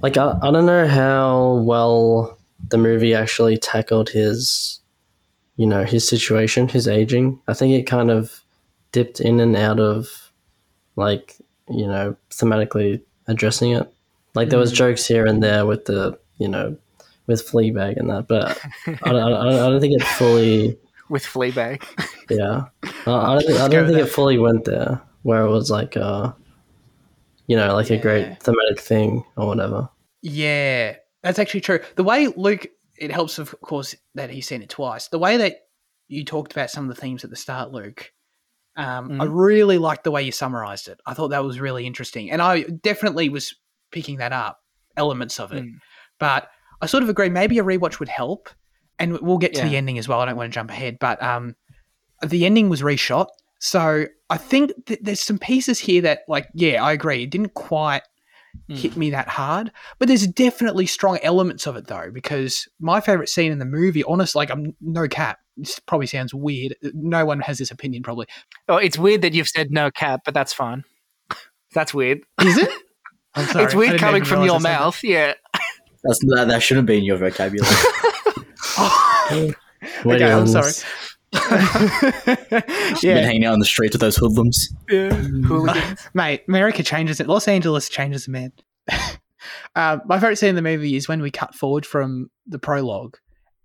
like, 0.00 0.16
I, 0.16 0.38
I 0.40 0.52
don't 0.52 0.66
know 0.66 0.86
how 0.86 1.54
well 1.64 2.38
the 2.68 2.78
movie 2.78 3.12
actually 3.12 3.56
tackled 3.56 4.10
his, 4.10 4.78
you 5.56 5.66
know, 5.66 5.82
his 5.82 6.06
situation, 6.06 6.68
his 6.68 6.86
aging. 6.86 7.40
I 7.48 7.54
think 7.54 7.74
it 7.74 7.90
kind 7.90 8.12
of 8.12 8.44
dipped 8.92 9.18
in 9.18 9.40
and 9.40 9.56
out 9.56 9.80
of, 9.80 10.30
like, 10.94 11.38
you 11.68 11.88
know, 11.88 12.14
thematically 12.30 13.02
addressing 13.26 13.72
it. 13.72 13.92
Like 14.34 14.50
there 14.50 14.58
was 14.58 14.72
Mm. 14.72 14.76
jokes 14.76 15.06
here 15.06 15.26
and 15.26 15.42
there 15.42 15.66
with 15.66 15.84
the 15.86 16.18
you 16.38 16.48
know 16.48 16.76
with 17.26 17.46
Fleabag 17.46 17.96
and 17.98 18.08
that, 18.10 18.26
but 18.28 18.58
I, 18.86 19.10
don't- 19.12 19.16
I, 19.22 19.28
don't- 19.28 19.54
I 19.54 19.68
don't 19.68 19.80
think 19.80 20.00
it 20.00 20.06
fully. 20.06 20.78
with 21.10 21.24
Fleabag. 21.24 21.82
Yeah, 22.30 22.64
I, 23.06 23.10
I 23.12 23.34
don't 23.34 23.42
think, 23.46 23.60
I 23.60 23.68
don't 23.68 23.86
think 23.86 23.98
it 23.98 24.06
fully 24.06 24.38
went 24.38 24.64
there 24.64 25.00
where 25.22 25.42
it 25.42 25.50
was 25.50 25.70
like 25.70 25.96
uh, 25.96 26.32
you 27.46 27.56
know, 27.56 27.74
like 27.74 27.90
a 27.90 27.96
great 27.98 28.42
thematic 28.42 28.80
thing 28.80 29.24
or 29.36 29.46
whatever. 29.46 29.88
Yeah, 30.22 30.96
that's 31.22 31.38
actually 31.38 31.60
true. 31.62 31.80
The 31.96 32.04
way 32.04 32.28
Luke, 32.28 32.66
it 32.96 33.10
helps, 33.10 33.38
of 33.38 33.54
course, 33.62 33.94
that 34.14 34.30
he's 34.30 34.46
seen 34.46 34.62
it 34.62 34.68
twice. 34.68 35.08
The 35.08 35.18
way 35.18 35.36
that 35.38 35.66
you 36.08 36.24
talked 36.24 36.52
about 36.52 36.70
some 36.70 36.88
of 36.88 36.94
the 36.94 37.00
themes 37.00 37.24
at 37.24 37.30
the 37.30 37.36
start, 37.36 37.70
Luke, 37.72 38.12
um, 38.76 39.20
I 39.20 39.26
Mhm. 39.26 39.30
really 39.32 39.78
liked 39.78 40.04
the 40.04 40.10
way 40.10 40.22
you 40.22 40.32
summarized 40.32 40.88
it. 40.88 41.00
I 41.06 41.14
thought 41.14 41.28
that 41.28 41.44
was 41.44 41.58
really 41.60 41.86
interesting, 41.86 42.30
and 42.30 42.40
I 42.42 42.62
definitely 42.62 43.28
was 43.28 43.54
picking 43.90 44.18
that 44.18 44.32
up, 44.32 44.58
elements 44.96 45.38
of 45.40 45.52
it. 45.52 45.64
Mm. 45.64 45.74
But 46.18 46.48
I 46.80 46.86
sort 46.86 47.02
of 47.02 47.08
agree. 47.08 47.28
Maybe 47.28 47.58
a 47.58 47.64
rewatch 47.64 47.98
would 48.00 48.08
help, 48.08 48.48
and 48.98 49.18
we'll 49.20 49.38
get 49.38 49.54
to 49.54 49.62
the 49.62 49.76
ending 49.76 49.98
as 49.98 50.08
well. 50.08 50.20
I 50.20 50.26
don't 50.26 50.36
want 50.36 50.50
to 50.50 50.54
jump 50.54 50.70
ahead, 50.70 50.98
but 51.00 51.22
um, 51.22 51.54
the 52.26 52.44
ending 52.46 52.68
was 52.68 52.82
reshot, 52.82 53.26
so 53.60 54.06
I 54.30 54.36
think 54.36 54.72
th- 54.86 55.00
there's 55.02 55.20
some 55.20 55.38
pieces 55.38 55.78
here 55.78 56.02
that, 56.02 56.20
like, 56.28 56.48
yeah, 56.54 56.82
I 56.84 56.92
agree. 56.92 57.22
It 57.24 57.30
didn't 57.30 57.54
quite 57.54 58.02
Mm. 58.68 58.76
hit 58.76 58.96
me 58.96 59.10
that 59.10 59.28
hard, 59.28 59.70
but 59.98 60.08
there's 60.08 60.26
definitely 60.26 60.86
strong 60.86 61.18
elements 61.22 61.66
of 61.66 61.76
it 61.76 61.86
though. 61.86 62.10
Because 62.10 62.66
my 62.80 63.00
favorite 63.00 63.28
scene 63.28 63.52
in 63.52 63.58
the 63.58 63.64
movie, 63.66 64.02
honest, 64.04 64.34
like 64.34 64.50
I'm 64.50 64.74
no 64.80 65.06
cap. 65.06 65.38
This 65.56 65.78
probably 65.78 66.06
sounds 66.06 66.32
weird. 66.34 66.74
No 66.94 67.24
one 67.26 67.40
has 67.40 67.58
this 67.58 67.70
opinion, 67.70 68.02
probably. 68.02 68.26
Oh, 68.68 68.78
it's 68.78 68.98
weird 68.98 69.20
that 69.22 69.34
you've 69.34 69.48
said 69.48 69.70
no 69.70 69.90
cap, 69.90 70.22
but 70.24 70.32
that's 70.34 70.52
fine. 70.54 70.82
That's 71.74 71.92
weird. 71.92 72.20
Is 72.40 72.56
it? 72.56 72.70
I'm 73.34 73.46
sorry. 73.46 73.64
it's 73.64 73.74
weird 73.74 74.00
coming 74.00 74.24
from 74.24 74.38
your 74.38 74.58
realise 74.58 74.64
I 74.64 74.70
said 74.70 74.78
mouth. 74.78 75.04
Yeah. 75.04 75.34
That's 76.04 76.20
that, 76.20 76.46
that 76.48 76.62
shouldn't 76.62 76.86
be 76.86 76.98
in 76.98 77.04
your 77.04 77.16
vocabulary. 77.16 77.70
that. 78.78 79.54
Wait, 80.04 80.22
Okay, 80.22 80.32
I'm 80.32 80.46
sorry. 80.46 80.72
Been 81.32 82.62
yeah, 83.02 83.20
hanging 83.20 83.44
out 83.44 83.52
on 83.52 83.58
the 83.58 83.66
streets 83.66 83.94
with 83.94 84.00
those 84.00 84.16
hoodlums. 84.16 84.70
Yeah. 84.88 85.12
Hooligans. 85.12 86.08
mate. 86.14 86.42
America 86.48 86.82
changes 86.82 87.20
it. 87.20 87.26
Los 87.26 87.46
Angeles 87.46 87.88
changes 87.88 88.28
a 88.28 88.30
man. 88.30 88.52
uh, 89.76 89.98
my 90.06 90.18
favorite 90.18 90.36
scene 90.36 90.50
in 90.50 90.56
the 90.56 90.62
movie 90.62 90.96
is 90.96 91.08
when 91.08 91.20
we 91.20 91.30
cut 91.30 91.54
forward 91.54 91.84
from 91.84 92.30
the 92.46 92.58
prologue, 92.58 93.18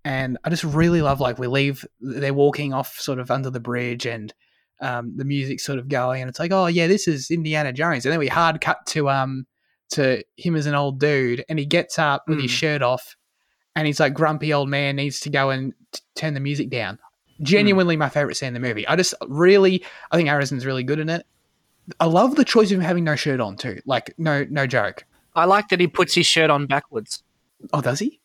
and 0.04 0.36
I 0.44 0.50
just 0.50 0.64
really 0.64 1.00
love 1.00 1.20
like 1.20 1.38
we 1.38 1.46
leave. 1.46 1.86
They're 2.00 2.34
walking 2.34 2.74
off 2.74 2.98
sort 2.98 3.18
of 3.18 3.30
under 3.30 3.48
the 3.48 3.60
bridge, 3.60 4.04
and 4.04 4.34
um, 4.82 5.16
the 5.16 5.24
music's 5.24 5.64
sort 5.64 5.78
of 5.78 5.88
going, 5.88 6.20
and 6.20 6.28
it's 6.28 6.38
like, 6.38 6.52
oh 6.52 6.66
yeah, 6.66 6.86
this 6.86 7.08
is 7.08 7.30
Indiana 7.30 7.72
Jones, 7.72 8.04
and 8.04 8.12
then 8.12 8.18
we 8.18 8.28
hard 8.28 8.60
cut 8.60 8.84
to 8.88 9.08
um 9.08 9.46
to 9.94 10.22
him 10.36 10.54
as 10.56 10.66
an 10.66 10.74
old 10.74 10.98
dude, 11.00 11.44
and 11.48 11.58
he 11.58 11.64
gets 11.66 11.98
up 11.98 12.24
with 12.28 12.40
his 12.40 12.50
Mm. 12.50 12.54
shirt 12.54 12.82
off, 12.82 13.16
and 13.74 13.86
he's 13.86 13.98
like 14.00 14.14
grumpy 14.14 14.52
old 14.52 14.68
man 14.68 14.96
needs 14.96 15.20
to 15.20 15.30
go 15.30 15.50
and 15.50 15.72
t- 15.92 16.00
turn 16.14 16.34
the 16.34 16.40
music 16.40 16.70
down. 16.70 16.98
Genuinely, 17.42 17.96
my 17.96 18.08
favorite 18.08 18.36
scene 18.36 18.48
in 18.48 18.54
the 18.54 18.60
movie. 18.60 18.86
I 18.86 18.94
just 18.96 19.14
really, 19.26 19.84
I 20.10 20.16
think 20.16 20.28
Harrison's 20.28 20.64
really 20.64 20.84
good 20.84 21.00
in 21.00 21.08
it. 21.08 21.26
I 21.98 22.04
love 22.06 22.36
the 22.36 22.44
choice 22.44 22.70
of 22.70 22.76
him 22.76 22.80
having 22.82 23.04
no 23.04 23.16
shirt 23.16 23.40
on 23.40 23.56
too. 23.56 23.80
Like 23.84 24.14
no, 24.18 24.46
no 24.48 24.66
joke. 24.66 25.04
I 25.34 25.44
like 25.46 25.68
that 25.68 25.80
he 25.80 25.86
puts 25.88 26.14
his 26.14 26.26
shirt 26.26 26.48
on 26.48 26.66
backwards. 26.66 27.22
Oh, 27.72 27.80
does 27.80 27.98
he? 27.98 28.20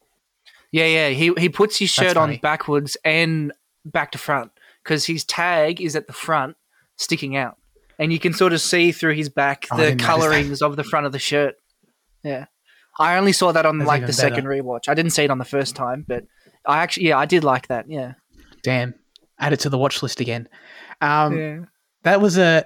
Yeah, 0.71 0.86
yeah. 0.86 1.10
He 1.10 1.34
he 1.38 1.49
puts 1.49 1.77
his 1.79 1.89
shirt 1.89 2.15
on 2.17 2.38
backwards 2.38 2.95
and 3.03 3.51
back 3.84 4.12
to 4.12 4.17
front 4.19 4.51
because 4.84 5.05
his 5.08 5.25
tag 5.25 5.82
is 5.82 5.95
at 5.95 6.05
the 6.08 6.13
front, 6.13 6.55
sticking 6.95 7.36
out, 7.36 7.58
and 7.97 8.13
you 8.13 8.19
can 8.19 8.34
sort 8.34 8.53
of 8.53 8.62
see 8.62 8.91
through 8.91 9.15
his 9.15 9.27
back 9.29 9.65
Oh, 9.71 9.77
the 9.77 9.84
that. 9.95 9.99
colorings 9.99 10.62
of 10.62 10.75
the 10.75 10.84
front 10.84 11.08
of 11.08 11.12
the 11.12 11.19
shirt. 11.19 11.55
Yeah, 12.23 12.45
I 12.99 13.17
only 13.17 13.34
saw 13.34 13.51
that 13.51 13.65
on 13.65 13.77
That's 13.77 13.88
like 13.88 14.05
the 14.05 14.13
second 14.13 14.45
rewatch. 14.45 14.89
I 14.89 14.93
didn't 14.93 15.12
see 15.12 15.23
it 15.23 15.32
on 15.32 15.38
the 15.38 15.45
first 15.45 15.75
time, 15.75 16.05
but 16.08 16.25
I 16.65 16.79
actually 16.79 17.08
yeah 17.08 17.17
I 17.17 17.25
did 17.25 17.43
like 17.43 17.67
that. 17.67 17.86
Yeah. 17.89 18.13
Damn. 18.63 18.95
Add 19.39 19.53
it 19.53 19.62
to 19.62 19.69
the 19.69 19.77
watch 19.77 20.03
list 20.03 20.19
again. 20.19 20.49
Um, 21.01 21.38
yeah. 21.38 21.60
That 22.03 22.21
was 22.21 22.38
a 22.38 22.65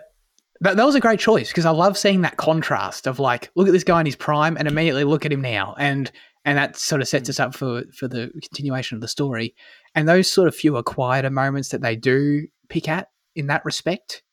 that, 0.62 0.78
that 0.78 0.86
was 0.86 0.96
a 0.96 1.00
great 1.00 1.20
choice 1.20 1.50
because 1.50 1.66
I 1.66 1.72
love 1.72 1.98
seeing 1.98 2.22
that 2.22 2.38
contrast 2.38 3.06
of 3.06 3.20
like, 3.20 3.52
look 3.56 3.68
at 3.68 3.74
this 3.74 3.84
guy 3.84 4.00
in 4.00 4.06
his 4.06 4.16
prime, 4.16 4.56
and 4.58 4.68
immediately 4.68 5.04
look 5.04 5.26
at 5.26 5.32
him 5.32 5.42
now, 5.42 5.76
and 5.78 6.12
and 6.46 6.58
that 6.58 6.78
sort 6.78 7.02
of 7.02 7.08
sets 7.08 7.30
us 7.30 7.40
up 7.40 7.56
for 7.56 7.84
for 7.94 8.08
the 8.08 8.32
continuation 8.42 8.96
of 8.96 9.02
the 9.02 9.08
story. 9.08 9.56
And 9.94 10.08
those 10.08 10.32
sort 10.32 10.48
of 10.48 10.56
fewer 10.56 10.82
quieter 10.82 11.30
moments 11.30 11.70
that 11.70 11.82
they 11.82 11.96
do 11.96 12.48
pick 12.70 12.88
at 12.88 13.10
in 13.36 13.48
that 13.48 13.66
respect, 13.66 14.24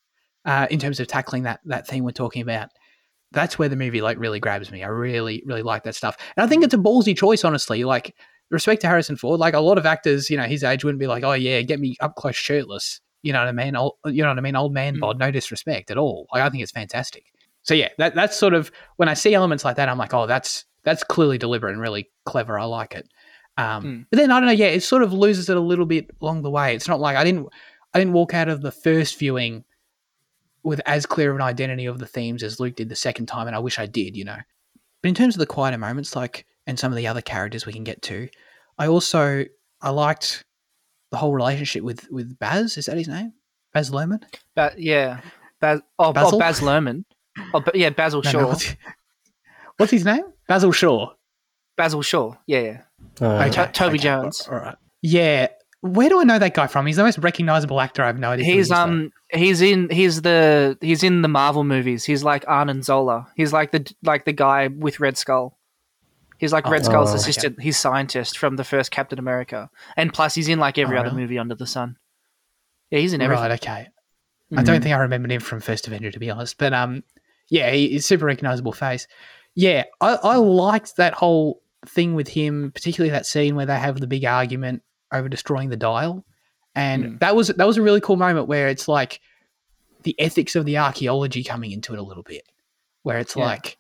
uh, 0.45 0.67
in 0.71 0.79
terms 0.79 1.01
of 1.01 1.09
tackling 1.09 1.43
that 1.43 1.61
that 1.67 1.87
theme 1.87 2.05
we're 2.05 2.13
talking 2.13 2.43
about, 2.43 2.71
that's 3.33 3.59
where 3.59 3.69
the 3.69 3.77
movie 3.77 4.01
like 4.01 4.19
really 4.19 4.41
grabs 4.41 4.71
me. 4.71 4.83
I 4.83 4.89
really 4.89 5.43
really 5.47 5.63
like 5.63 5.85
that 5.85 5.95
stuff, 5.95 6.17
and 6.37 6.45
I 6.45 6.49
think 6.49 6.65
it's 6.65 6.75
a 6.75 6.79
ballsy 6.79 7.17
choice, 7.17 7.45
honestly. 7.45 7.85
Like 7.85 8.15
respect 8.51 8.81
to 8.83 8.89
Harrison 8.89 9.17
Ford, 9.17 9.39
like 9.39 9.55
a 9.55 9.61
lot 9.61 9.79
of 9.79 9.87
actors, 9.87 10.29
you 10.29 10.37
know, 10.37 10.43
his 10.45 10.65
age 10.65 10.83
wouldn't 10.85 10.99
be 11.01 11.07
like, 11.07 11.23
oh 11.23 11.33
yeah, 11.35 11.63
get 11.63 11.79
me 11.81 11.97
up 12.01 12.17
close 12.17 12.35
shirtless. 12.37 13.01
You 13.23 13.33
know 13.33 13.39
what 13.39 13.49
I 13.49 13.53
mean? 13.53 13.77
Old, 13.77 13.95
you 14.07 14.23
know 14.23 14.29
what 14.31 14.39
I 14.39 14.41
mean? 14.41 14.57
Old 14.57 14.73
man 14.73 14.97
Mm. 14.97 15.01
bod, 15.01 15.19
no 15.19 15.31
disrespect 15.31 15.91
at 15.91 15.99
all. 15.99 16.27
Like 16.33 16.43
I 16.43 16.49
think 16.51 16.63
it's 16.63 16.73
fantastic. 16.73 17.25
So 17.63 17.75
yeah, 17.75 17.89
that 17.99 18.15
that's 18.15 18.37
sort 18.37 18.55
of 18.55 18.73
when 18.97 19.09
I 19.09 19.15
see 19.15 19.35
elements 19.35 19.65
like 19.65 19.77
that, 19.77 19.89
I'm 19.89 19.99
like, 19.99 20.15
oh, 20.15 20.27
that's 20.27 20.65
that's 20.83 21.05
clearly 21.05 21.37
deliberate 21.39 21.73
and 21.73 21.81
really 21.81 22.11
clever. 22.25 22.59
I 22.59 22.65
like 22.65 22.95
it. 22.95 23.07
Um, 23.59 23.85
Mm. 23.85 24.07
But 24.11 24.17
then 24.17 24.31
I 24.31 24.41
don't 24.41 24.47
know. 24.47 24.53
Yeah, 24.53 24.67
it 24.69 24.83
sort 24.83 25.03
of 25.03 25.13
loses 25.13 25.49
it 25.51 25.57
a 25.57 25.61
little 25.61 25.85
bit 25.87 26.11
along 26.23 26.43
the 26.43 26.51
way. 26.51 26.75
It's 26.75 26.89
not 26.89 26.99
like 27.01 27.17
I 27.17 27.23
didn't 27.25 27.47
I 27.95 27.99
didn't 27.99 28.15
walk 28.15 28.35
out 28.35 28.49
of 28.49 28.63
the 28.63 28.73
first 28.73 29.19
viewing 29.19 29.65
with 30.63 30.81
as 30.87 31.07
clear 31.07 31.31
of 31.31 31.37
an 31.37 31.43
identity 31.43 31.87
of 31.87 31.99
the 31.99 32.07
themes 32.07 32.43
as 32.43 32.61
Luke 32.61 32.77
did 32.77 32.89
the 32.89 32.97
second 32.97 33.27
time, 33.27 33.47
and 33.47 33.57
I 33.57 33.61
wish 33.61 33.79
I 33.79 33.87
did. 33.87 34.17
You 34.17 34.25
know. 34.25 34.39
But 35.03 35.09
in 35.09 35.15
terms 35.15 35.35
of 35.35 35.39
the 35.41 35.47
quieter 35.47 35.79
moments, 35.79 36.15
like 36.17 36.47
and 36.67 36.79
some 36.79 36.93
of 36.93 36.97
the 36.97 37.07
other 37.07 37.23
characters 37.23 37.67
we 37.67 37.73
can 37.73 37.85
get 37.85 38.03
to, 38.03 38.29
I 38.79 38.87
also 38.87 39.45
I 39.81 39.91
liked 39.91 40.45
the 41.11 41.17
whole 41.17 41.33
relationship 41.35 41.83
with 41.83 42.11
with 42.11 42.39
Baz. 42.39 42.77
Is 42.77 42.87
that 42.87 42.97
his 42.97 43.09
name? 43.09 43.33
Baz 43.73 43.91
Luhrmann. 43.91 44.23
Ba- 44.55 44.75
yeah. 44.77 45.21
Baz- 45.61 45.81
oh, 45.99 46.13
Basil? 46.13 46.37
oh, 46.37 46.39
Baz 46.39 46.61
Luhrmann. 46.61 47.05
Oh, 47.55 47.61
but 47.61 47.75
yeah, 47.75 47.91
Basil 47.91 48.23
No, 48.25 48.31
Shaw. 48.31 48.41
no, 48.41 48.49
what's, 48.49 48.75
what's 49.77 49.93
his 49.93 50.05
name? 50.05 50.25
Basil 50.49 50.73
Shaw. 50.73 51.13
Basil 51.77 52.03
Shaw. 52.03 52.35
Yeah, 52.47 52.61
yeah. 52.61 53.27
uh, 53.27 53.49
To- 53.49 53.71
Toby 53.73 53.99
Jones. 53.99 54.49
All 54.51 54.59
right. 54.59 54.77
Yeah. 55.03 55.49
Where 55.83 56.09
do 56.11 56.21
I 56.21 56.25
know 56.25 56.39
that 56.39 56.53
guy 56.55 56.67
from? 56.67 56.87
He's 56.87 56.97
the 56.97 57.05
most 57.05 57.19
recognizable 57.19 57.81
actor. 57.81 58.03
I 58.03 58.07
have 58.09 58.19
no 58.19 58.31
idea. 58.31 58.45
he 58.45 58.53
He's 58.53 58.65
is, 58.67 58.69
though. 58.69 58.77
um 58.77 59.13
he's 59.33 59.63
in 59.63 59.89
he's 59.91 60.21
the 60.23 60.77
he's 60.81 61.03
in 61.03 61.23
the 61.23 61.29
Marvel 61.29 61.65
movies. 61.65 62.05
He's 62.05 62.23
like 62.23 62.45
Arnim 62.47 62.83
Zola. 62.83 63.29
He's 63.35 63.53
like 63.53 63.71
the 63.73 63.91
like 64.03 64.25
the 64.27 64.33
guy 64.33 64.69
with 64.69 65.01
Red 65.01 65.17
Skull. 65.17 65.57
He's 66.39 66.53
like 66.53 66.67
Red 66.69 66.83
Oh, 66.83 66.85
Skull's 66.85 67.11
okay. 67.11 67.17
assistant. 67.19 67.61
He's 67.63 67.79
scientist 67.79 68.37
from 68.39 68.57
the 68.57 68.65
first 68.65 68.91
Captain 68.91 69.19
America, 69.19 69.71
and 69.97 70.13
plus 70.13 70.35
he's 70.35 70.49
in 70.49 70.59
like 70.59 70.77
every 70.79 70.97
Oh, 70.97 71.01
other 71.01 71.11
really? 71.11 71.23
movie 71.23 71.39
under 71.39 71.55
the 71.55 71.67
sun. 71.67 71.97
Yeah, 72.91 72.99
he's 73.01 73.13
in 73.13 73.21
everything. 73.23 73.43
Right. 73.45 73.53
Okay. 73.67 73.89
I 74.57 74.63
don't 74.65 74.83
think 74.83 74.95
I 74.95 74.99
remembered 74.99 75.31
him 75.31 75.41
from 75.41 75.61
First 75.61 75.87
Avenger, 75.87 76.11
to 76.11 76.19
be 76.19 76.29
honest. 76.31 76.59
But 76.59 76.73
um, 76.73 77.05
yeah, 77.51 77.71
he, 77.71 77.91
he's 77.91 78.05
a 78.05 78.07
super 78.07 78.25
recognizable 78.27 78.73
face. 78.73 79.07
Yeah, 79.55 79.85
I, 80.01 80.15
I 80.17 80.37
liked 80.37 80.97
that 80.97 81.15
whole 81.15 81.63
thing 81.87 82.15
with 82.15 82.27
him, 82.29 82.73
particularly 82.75 83.11
that 83.13 83.27
scene 83.27 83.55
where 83.55 83.67
they 83.67 83.79
have 83.79 84.01
the 84.01 84.07
big 84.09 84.25
argument 84.25 84.83
over 85.13 85.29
destroying 85.29 85.69
the 85.71 85.77
dial, 85.77 86.25
and 86.75 87.05
Mm. 87.05 87.21
that 87.21 87.35
was 87.37 87.49
that 87.49 87.67
was 87.67 87.77
a 87.77 87.83
really 87.83 88.01
cool 88.01 88.17
moment 88.17 88.47
where 88.49 88.69
it's 88.69 88.89
like 88.89 89.21
the 90.03 90.15
ethics 90.19 90.57
of 90.57 90.65
the 90.65 90.79
archaeology 90.79 91.45
coming 91.45 91.73
into 91.73 91.93
it 91.93 91.99
a 91.99 92.03
little 92.03 92.23
bit, 92.23 92.43
where 93.03 93.19
it's 93.19 93.37
Yeah. 93.37 93.45
like 93.45 93.77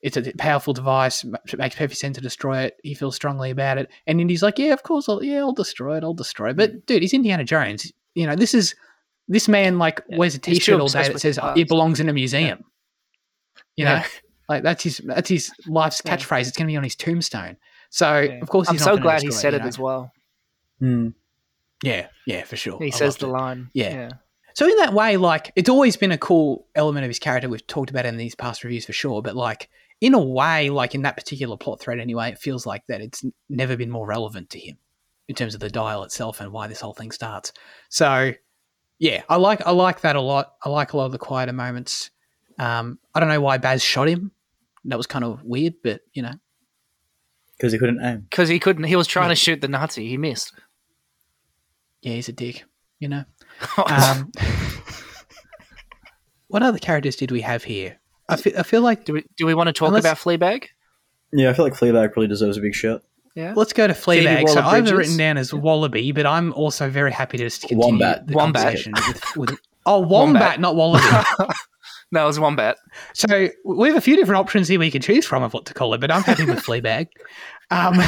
it's 0.00 0.16
a 0.16 0.32
powerful 0.36 0.72
device, 0.72 1.22
it 1.22 1.58
makes 1.58 1.76
perfect 1.76 2.00
sense 2.00 2.16
to 2.16 2.20
destroy 2.20 2.62
it. 2.62 2.76
He 2.82 2.92
feels 2.94 3.14
strongly 3.14 3.50
about 3.50 3.78
it, 3.78 3.88
and 4.06 4.20
Indy's 4.20 4.42
like, 4.42 4.58
"Yeah, 4.58 4.72
of 4.72 4.82
course, 4.82 5.08
I'll, 5.08 5.22
yeah, 5.22 5.38
I'll 5.38 5.52
destroy 5.52 5.96
it, 5.96 6.02
I'll 6.02 6.12
destroy 6.14 6.50
it." 6.50 6.56
But 6.56 6.86
dude, 6.86 7.02
he's 7.02 7.14
Indiana 7.14 7.44
Jones. 7.44 7.92
You 8.14 8.26
know, 8.26 8.34
this 8.34 8.52
is 8.54 8.74
this 9.28 9.46
man 9.46 9.78
like 9.78 10.02
Yeah. 10.08 10.16
wears 10.18 10.34
a 10.34 10.38
t-shirt 10.40 10.80
all 10.80 10.88
day 10.88 11.06
that 11.08 11.20
says 11.20 11.36
the 11.36 11.52
"it 11.56 11.68
belongs 11.68 12.00
in 12.00 12.08
a 12.08 12.12
museum. 12.12 12.64
You 13.76 13.84
know, 13.84 13.92
Yeah. 13.92 14.06
like 14.48 14.62
that's 14.64 14.82
his 14.82 15.00
that's 15.04 15.28
his 15.28 15.52
life's 15.66 16.02
Yeah. 16.04 16.16
catchphrase. 16.16 16.48
It's 16.48 16.56
going 16.56 16.66
to 16.66 16.72
be 16.72 16.76
on 16.76 16.82
his 16.84 16.96
tombstone. 16.96 17.56
So 17.90 18.20
Yeah. 18.20 18.32
of 18.42 18.48
course, 18.48 18.68
I'm 18.68 18.78
so 18.78 18.96
glad 18.96 19.22
he 19.22 19.30
said 19.30 19.52
you 19.52 19.58
it 19.60 19.62
know? 19.62 19.68
as 19.68 19.78
well. 19.78 20.12
Hmm. 20.82 21.08
Yeah, 21.84 22.08
yeah, 22.26 22.42
for 22.44 22.56
sure. 22.56 22.78
He 22.80 22.88
I 22.88 22.90
says 22.90 23.16
the 23.16 23.26
it. 23.28 23.30
line. 23.30 23.70
Yeah. 23.72 24.10
So 24.54 24.66
in 24.68 24.76
that 24.78 24.92
way, 24.92 25.16
like 25.16 25.52
it's 25.56 25.68
always 25.68 25.96
been 25.96 26.12
a 26.12 26.18
cool 26.18 26.66
element 26.74 27.04
of 27.04 27.08
his 27.10 27.18
character. 27.18 27.48
We've 27.48 27.66
talked 27.66 27.90
about 27.90 28.04
it 28.04 28.08
in 28.08 28.16
these 28.16 28.34
past 28.34 28.64
reviews 28.64 28.84
for 28.84 28.92
sure, 28.92 29.22
but 29.22 29.34
like 29.36 29.68
in 30.00 30.12
a 30.14 30.20
way, 30.22 30.70
like 30.70 30.94
in 30.94 31.02
that 31.02 31.16
particular 31.16 31.56
plot 31.56 31.80
thread 31.80 31.98
anyway, 32.00 32.30
it 32.30 32.38
feels 32.38 32.66
like 32.66 32.82
that 32.88 33.00
it's 33.00 33.24
never 33.48 33.76
been 33.76 33.90
more 33.90 34.06
relevant 34.06 34.50
to 34.50 34.58
him 34.58 34.76
in 35.28 35.34
terms 35.36 35.54
of 35.54 35.60
the 35.60 35.70
dial 35.70 36.02
itself 36.02 36.40
and 36.40 36.52
why 36.52 36.66
this 36.66 36.80
whole 36.80 36.92
thing 36.94 37.12
starts. 37.12 37.52
So 37.88 38.32
yeah, 38.98 39.22
I 39.28 39.36
like 39.36 39.64
I 39.66 39.70
like 39.70 40.00
that 40.02 40.16
a 40.16 40.20
lot. 40.20 40.54
I 40.64 40.68
like 40.68 40.92
a 40.92 40.96
lot 40.96 41.06
of 41.06 41.12
the 41.12 41.18
quieter 41.18 41.52
moments. 41.52 42.10
Um, 42.58 42.98
I 43.14 43.20
don't 43.20 43.28
know 43.30 43.40
why 43.40 43.58
Baz 43.58 43.82
shot 43.82 44.08
him. 44.08 44.32
That 44.84 44.98
was 44.98 45.06
kind 45.06 45.24
of 45.24 45.42
weird, 45.44 45.74
but 45.82 46.02
you 46.12 46.22
know, 46.22 46.34
Because 47.56 47.72
he 47.72 47.78
couldn't 47.78 48.04
aim. 48.04 48.26
Because 48.30 48.48
he 48.48 48.58
couldn't. 48.58 48.84
He 48.84 48.96
was 48.96 49.06
trying 49.06 49.26
Yeah. 49.30 49.34
to 49.34 49.36
shoot 49.36 49.60
the 49.60 49.68
Nazi. 49.68 50.08
He 50.08 50.18
missed. 50.18 50.52
Yeah, 52.02 52.12
he's 52.14 52.28
a 52.28 52.32
dick. 52.32 52.64
You 53.00 53.08
know. 53.08 53.24
Um, 53.86 54.30
what 56.48 56.62
other 56.62 56.78
characters 56.78 57.16
did 57.16 57.30
we 57.30 57.40
have 57.40 57.64
here? 57.64 57.98
I 58.28 58.36
feel, 58.36 58.58
I 58.58 58.62
feel 58.62 58.82
like 58.82 59.04
do 59.04 59.14
we 59.14 59.24
do 59.36 59.46
we 59.46 59.54
want 59.54 59.68
to 59.68 59.72
talk 59.72 59.88
unless- 59.88 60.04
about 60.04 60.18
Fleabag? 60.18 60.66
Yeah, 61.32 61.48
I 61.50 61.54
feel 61.54 61.64
like 61.64 61.74
Fleabag 61.74 62.12
probably 62.12 62.28
deserves 62.28 62.58
a 62.58 62.60
big 62.60 62.74
shout. 62.74 63.02
Yeah. 63.34 63.54
Let's 63.56 63.72
go 63.72 63.86
to 63.86 63.94
Fleabag. 63.94 64.48
So 64.50 64.60
I've 64.60 64.90
written 64.90 65.16
down 65.16 65.38
as 65.38 65.54
Wallaby, 65.54 66.12
but 66.12 66.26
I'm 66.26 66.52
also 66.52 66.90
very 66.90 67.10
happy 67.10 67.38
to 67.38 67.44
just 67.44 67.62
continue 67.62 67.86
Wombat. 67.86 68.26
the 68.26 68.34
Wombat. 68.34 68.62
conversation 68.64 68.92
with, 69.08 69.36
with 69.36 69.58
Oh, 69.86 69.98
wombat, 70.00 70.58
Wombat. 70.58 70.60
not 70.60 70.76
wallaby. 70.76 71.04
that 72.12 72.24
was 72.24 72.38
one 72.38 72.54
bet. 72.54 72.76
so 73.14 73.48
we 73.64 73.88
have 73.88 73.96
a 73.96 74.00
few 74.02 74.14
different 74.16 74.38
options 74.40 74.68
here 74.68 74.78
we 74.78 74.90
can 74.90 75.00
choose 75.02 75.24
from 75.26 75.42
of 75.42 75.54
what 75.54 75.64
to 75.66 75.74
call 75.74 75.94
it, 75.94 76.00
but 76.02 76.10
I'm 76.10 76.22
happy 76.22 76.44
with 76.44 76.60
Fleabag. 76.62 77.08
Um, 77.70 77.98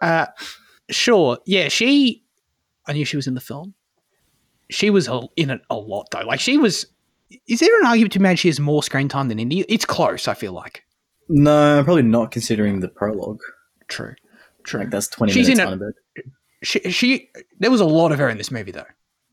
uh, 0.00 0.26
sure, 0.90 1.38
yeah, 1.44 1.68
she. 1.68 2.22
I 2.88 2.92
knew 2.94 3.04
she 3.04 3.16
was 3.16 3.26
in 3.26 3.34
the 3.34 3.40
film. 3.40 3.74
She 4.70 4.90
was 4.90 5.08
in 5.36 5.50
it 5.50 5.60
a 5.70 5.76
lot 5.76 6.08
though. 6.10 6.20
Like 6.26 6.40
she 6.40 6.58
was. 6.58 6.86
Is 7.46 7.60
there 7.60 7.78
an 7.80 7.86
argument 7.86 8.12
to 8.14 8.18
be 8.18 8.22
made 8.22 8.38
she 8.38 8.48
has 8.48 8.58
more 8.58 8.82
screen 8.82 9.08
time 9.08 9.28
than 9.28 9.38
Indy? 9.38 9.60
It's 9.68 9.84
close. 9.84 10.26
I 10.28 10.34
feel 10.34 10.52
like. 10.52 10.82
No, 11.28 11.82
probably 11.84 12.02
not 12.02 12.30
considering 12.30 12.80
the 12.80 12.88
prologue. 12.88 13.40
True. 13.88 14.14
True. 14.64 14.80
Like 14.80 14.90
that's 14.90 15.08
twenty 15.08 15.32
She's 15.32 15.48
minutes 15.48 15.60
in 15.72 15.72
on 15.72 15.82
a 15.82 15.92
she, 16.62 16.80
she 16.90 17.30
there 17.60 17.70
was 17.70 17.80
a 17.80 17.84
lot 17.86 18.10
of 18.12 18.18
her 18.18 18.28
in 18.28 18.36
this 18.36 18.50
movie 18.50 18.72
though 18.72 18.84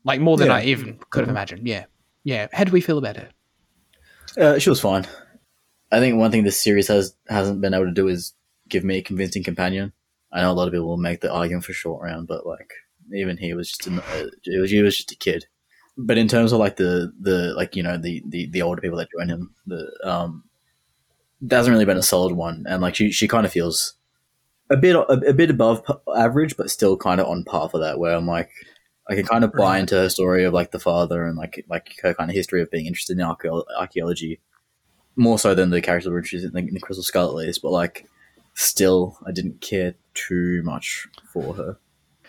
like 0.04 0.20
more 0.20 0.36
than 0.36 0.46
Yeah. 0.46 0.54
i 0.54 0.62
even 0.62 0.96
could 1.10 1.22
have 1.22 1.28
imagined 1.28 1.66
yeah 1.66 1.86
yeah 2.22 2.46
how 2.52 2.62
do 2.62 2.70
we 2.70 2.80
feel 2.80 2.98
about 2.98 3.16
her 3.16 3.28
Uh, 4.38 4.58
she 4.60 4.70
was 4.70 4.80
fine. 4.80 5.04
I 5.90 5.98
think 5.98 6.16
one 6.18 6.30
thing 6.30 6.44
this 6.44 6.60
series 6.60 6.86
has 6.88 7.16
hasn't 7.28 7.60
been 7.60 7.74
able 7.74 7.86
to 7.86 7.90
do 7.90 8.06
is 8.06 8.32
give 8.68 8.84
me 8.84 8.98
a 8.98 9.02
convincing 9.02 9.42
companion. 9.42 9.92
I 10.32 10.42
know 10.42 10.52
a 10.52 10.54
lot 10.54 10.68
of 10.68 10.72
people 10.72 10.86
will 10.86 10.96
make 10.98 11.20
the 11.20 11.32
argument 11.32 11.64
for 11.64 11.72
short 11.72 12.02
round, 12.02 12.28
but 12.28 12.46
like 12.46 12.72
even 13.12 13.36
he 13.36 13.54
was 13.54 13.70
just 13.70 13.86
a, 13.86 13.96
uh, 13.96 14.28
it 14.44 14.60
was 14.60 14.70
he 14.70 14.82
was 14.82 14.96
just 14.96 15.12
a 15.12 15.16
kid. 15.16 15.46
But 15.96 16.18
in 16.18 16.28
terms 16.28 16.52
of 16.52 16.58
like 16.58 16.76
the 16.76 17.12
the 17.20 17.54
like 17.54 17.76
you 17.76 17.82
know 17.82 17.96
the 17.96 18.22
the, 18.26 18.46
the 18.46 18.62
older 18.62 18.80
people 18.80 18.98
that 18.98 19.08
join 19.16 19.28
him, 19.28 19.54
the 19.66 19.90
um, 20.04 20.44
that 21.42 21.56
hasn't 21.56 21.72
really 21.72 21.84
been 21.84 21.96
a 21.96 22.02
solid 22.02 22.34
one, 22.34 22.64
and 22.68 22.82
like 22.82 22.94
she 22.94 23.10
she 23.10 23.28
kind 23.28 23.46
of 23.46 23.52
feels 23.52 23.94
a 24.70 24.76
bit 24.76 24.96
a, 24.96 25.12
a 25.28 25.32
bit 25.32 25.50
above 25.50 25.82
average, 26.16 26.56
but 26.56 26.70
still 26.70 26.96
kind 26.96 27.20
of 27.20 27.26
on 27.26 27.44
par 27.44 27.68
for 27.68 27.78
that. 27.78 27.98
Where 27.98 28.14
I'm 28.14 28.26
like. 28.26 28.50
I 29.08 29.14
can 29.14 29.24
kind 29.24 29.44
of 29.44 29.52
buy 29.52 29.78
into 29.78 29.94
her 29.94 30.08
story 30.08 30.42
of 30.42 30.52
like 30.52 30.72
the 30.72 30.80
father 30.80 31.26
and 31.26 31.38
like 31.38 31.64
like 31.68 31.94
her 32.02 32.12
kind 32.12 32.28
of 32.28 32.34
history 32.34 32.60
of 32.60 32.72
being 32.72 32.86
interested 32.86 33.16
in 33.16 33.24
archaeology 33.78 34.40
more 35.16 35.38
so 35.38 35.54
than 35.54 35.70
the 35.70 35.80
character 35.80 36.12
which 36.12 36.34
is 36.34 36.44
in 36.44 36.52
the, 36.52 36.58
in 36.58 36.74
the 36.74 36.80
Crystal 36.80 37.02
Scarlet 37.02 37.34
Ladies, 37.34 37.58
but 37.58 37.72
like 37.72 38.06
still, 38.54 39.18
I 39.26 39.32
didn't 39.32 39.60
care 39.60 39.94
too 40.14 40.62
much 40.64 41.06
for 41.32 41.54
her. 41.54 41.78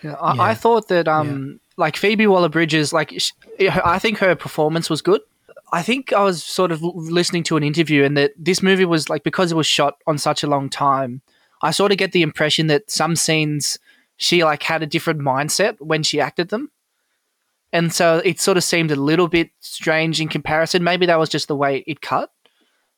Yeah, 0.03 0.13
I, 0.13 0.35
Yeah. 0.35 0.41
I 0.41 0.53
thought 0.53 0.87
that 0.89 1.07
um 1.07 1.59
like 1.77 1.95
Phoebe 1.95 2.27
Waller-Bridge's 2.27 2.91
like 2.91 3.13
sh- 3.19 3.31
I 3.59 3.99
think 3.99 4.17
her 4.17 4.35
performance 4.35 4.89
was 4.89 5.01
good. 5.01 5.21
I 5.71 5.81
think 5.83 6.13
I 6.13 6.23
was 6.23 6.43
sort 6.43 6.71
of 6.71 6.81
listening 6.81 7.43
to 7.43 7.57
an 7.57 7.63
interview 7.63 8.03
and 8.03 8.15
that 8.17 8.31
this 8.37 8.63
movie 8.63 8.85
was 8.85 9.09
like 9.09 9.23
because 9.23 9.51
it 9.51 9.55
was 9.55 9.67
shot 9.67 9.97
on 10.07 10.17
such 10.17 10.43
a 10.43 10.47
long 10.47 10.69
time. 10.69 11.21
I 11.61 11.71
sort 11.71 11.91
of 11.91 11.97
get 11.97 12.13
the 12.13 12.21
impression 12.21 12.67
that 12.67 12.89
some 12.89 13.15
scenes 13.15 13.77
she 14.15 14.43
like 14.43 14.63
had 14.63 14.81
a 14.81 14.87
different 14.87 15.19
mindset 15.19 15.75
when 15.79 16.03
she 16.03 16.19
acted 16.19 16.49
them. 16.49 16.71
And 17.73 17.93
so 17.93 18.21
it 18.23 18.39
sort 18.39 18.57
of 18.57 18.63
seemed 18.63 18.91
a 18.91 18.95
little 18.95 19.27
bit 19.27 19.51
strange 19.59 20.21
in 20.21 20.29
comparison. 20.29 20.83
Maybe 20.83 21.05
that 21.05 21.19
was 21.19 21.29
just 21.29 21.47
the 21.49 21.55
way 21.55 21.83
it 21.85 22.01
cut. 22.01 22.31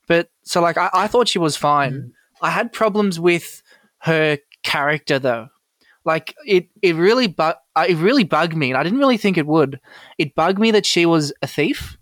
But 0.08 0.30
so 0.44 0.62
like 0.62 0.78
I, 0.78 0.90
I 0.94 1.08
thought 1.08 1.28
she 1.28 1.40
was 1.40 1.58
fine. 1.58 2.14
I 2.42 2.52
had 2.52 2.72
problems 2.72 3.20
with 3.20 3.64
her 4.00 4.38
character 4.64 5.20
though 5.20 5.50
like 6.06 6.36
it 6.46 6.68
it 6.82 6.96
really 6.96 7.28
bu- 7.28 7.54
uh, 7.76 7.86
it 7.88 7.98
really 7.98 8.24
bugged 8.24 8.56
me 8.56 8.70
and 8.70 8.78
i 8.78 8.84
didn't 8.84 9.00
really 9.00 9.18
think 9.18 9.38
it 9.38 9.48
would. 9.48 9.80
It 10.18 10.36
bugged 10.36 10.60
me 10.60 10.72
that 10.72 10.86
she 10.86 11.06
was 11.06 11.34
a 11.42 11.48
thief. 11.48 11.98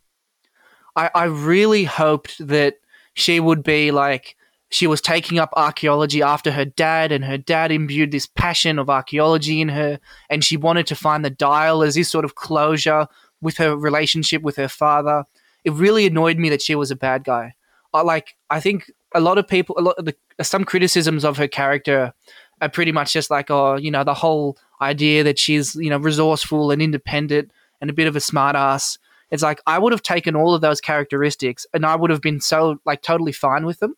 I 0.96 1.10
i 1.14 1.24
really 1.26 1.84
hoped 1.84 2.46
that 2.48 2.76
she 3.14 3.40
would 3.40 3.64
be 3.64 3.92
like 3.92 4.36
she 4.70 4.86
was 4.86 5.00
taking 5.02 5.40
up 5.40 5.50
archaeology 5.56 6.22
after 6.22 6.52
her 6.52 6.66
dad 6.66 7.12
and 7.12 7.24
her 7.24 7.38
dad 7.38 7.72
imbued 7.72 8.12
this 8.12 8.28
passion 8.28 8.78
of 8.78 8.90
archaeology 8.90 9.62
in 9.62 9.70
her 9.70 10.00
and 10.30 10.44
she 10.44 10.58
wanted 10.58 10.86
to 10.88 10.96
find 10.96 11.24
the 11.24 11.30
dial 11.30 11.82
as 11.84 11.96
this 11.96 12.10
sort 12.10 12.26
of 12.26 12.36
closure 12.36 13.08
with 13.42 13.58
her 13.58 13.78
relationship 13.78 14.42
with 14.42 14.58
her 14.58 14.68
father. 14.68 15.24
It 15.64 15.74
really 15.74 16.06
annoyed 16.06 16.38
me 16.38 16.50
that 16.50 16.62
she 16.62 16.76
was 16.76 16.92
a 16.92 16.96
bad 16.96 17.24
guy. 17.24 17.56
I 17.94 18.02
like 18.02 18.36
i 18.50 18.60
think 18.60 18.92
a 19.16 19.20
lot 19.20 19.38
of 19.38 19.48
people 19.48 19.76
a 19.78 19.82
lot 19.82 19.96
of 19.98 20.06
the 20.06 20.16
some 20.42 20.64
criticisms 20.64 21.26
of 21.26 21.38
her 21.38 21.48
character 21.48 22.14
are 22.62 22.70
pretty 22.70 22.92
much 22.92 23.14
just 23.14 23.30
like, 23.30 23.50
oh, 23.52 23.76
you 23.76 23.92
know, 23.92 24.04
the 24.04 24.14
whole 24.14 24.58
idea 24.82 25.24
that 25.24 25.40
she's, 25.40 25.76
you 25.76 25.90
know, 25.90 25.98
resourceful 25.98 26.72
and 26.72 26.82
independent 26.82 27.52
and 27.82 27.90
a 27.90 27.94
bit 27.94 28.08
of 28.08 28.16
a 28.16 28.20
smartass. 28.20 28.98
It's 29.30 29.44
like 29.44 29.62
I 29.68 29.78
would 29.78 29.92
have 29.92 30.02
taken 30.02 30.36
all 30.36 30.54
of 30.54 30.62
those 30.62 30.82
characteristics 30.82 31.66
and 31.74 31.86
I 31.86 31.96
would 31.96 32.10
have 32.10 32.22
been 32.22 32.40
so 32.40 32.80
like 32.86 33.02
totally 33.02 33.32
fine 33.32 33.66
with 33.66 33.80
them 33.80 33.96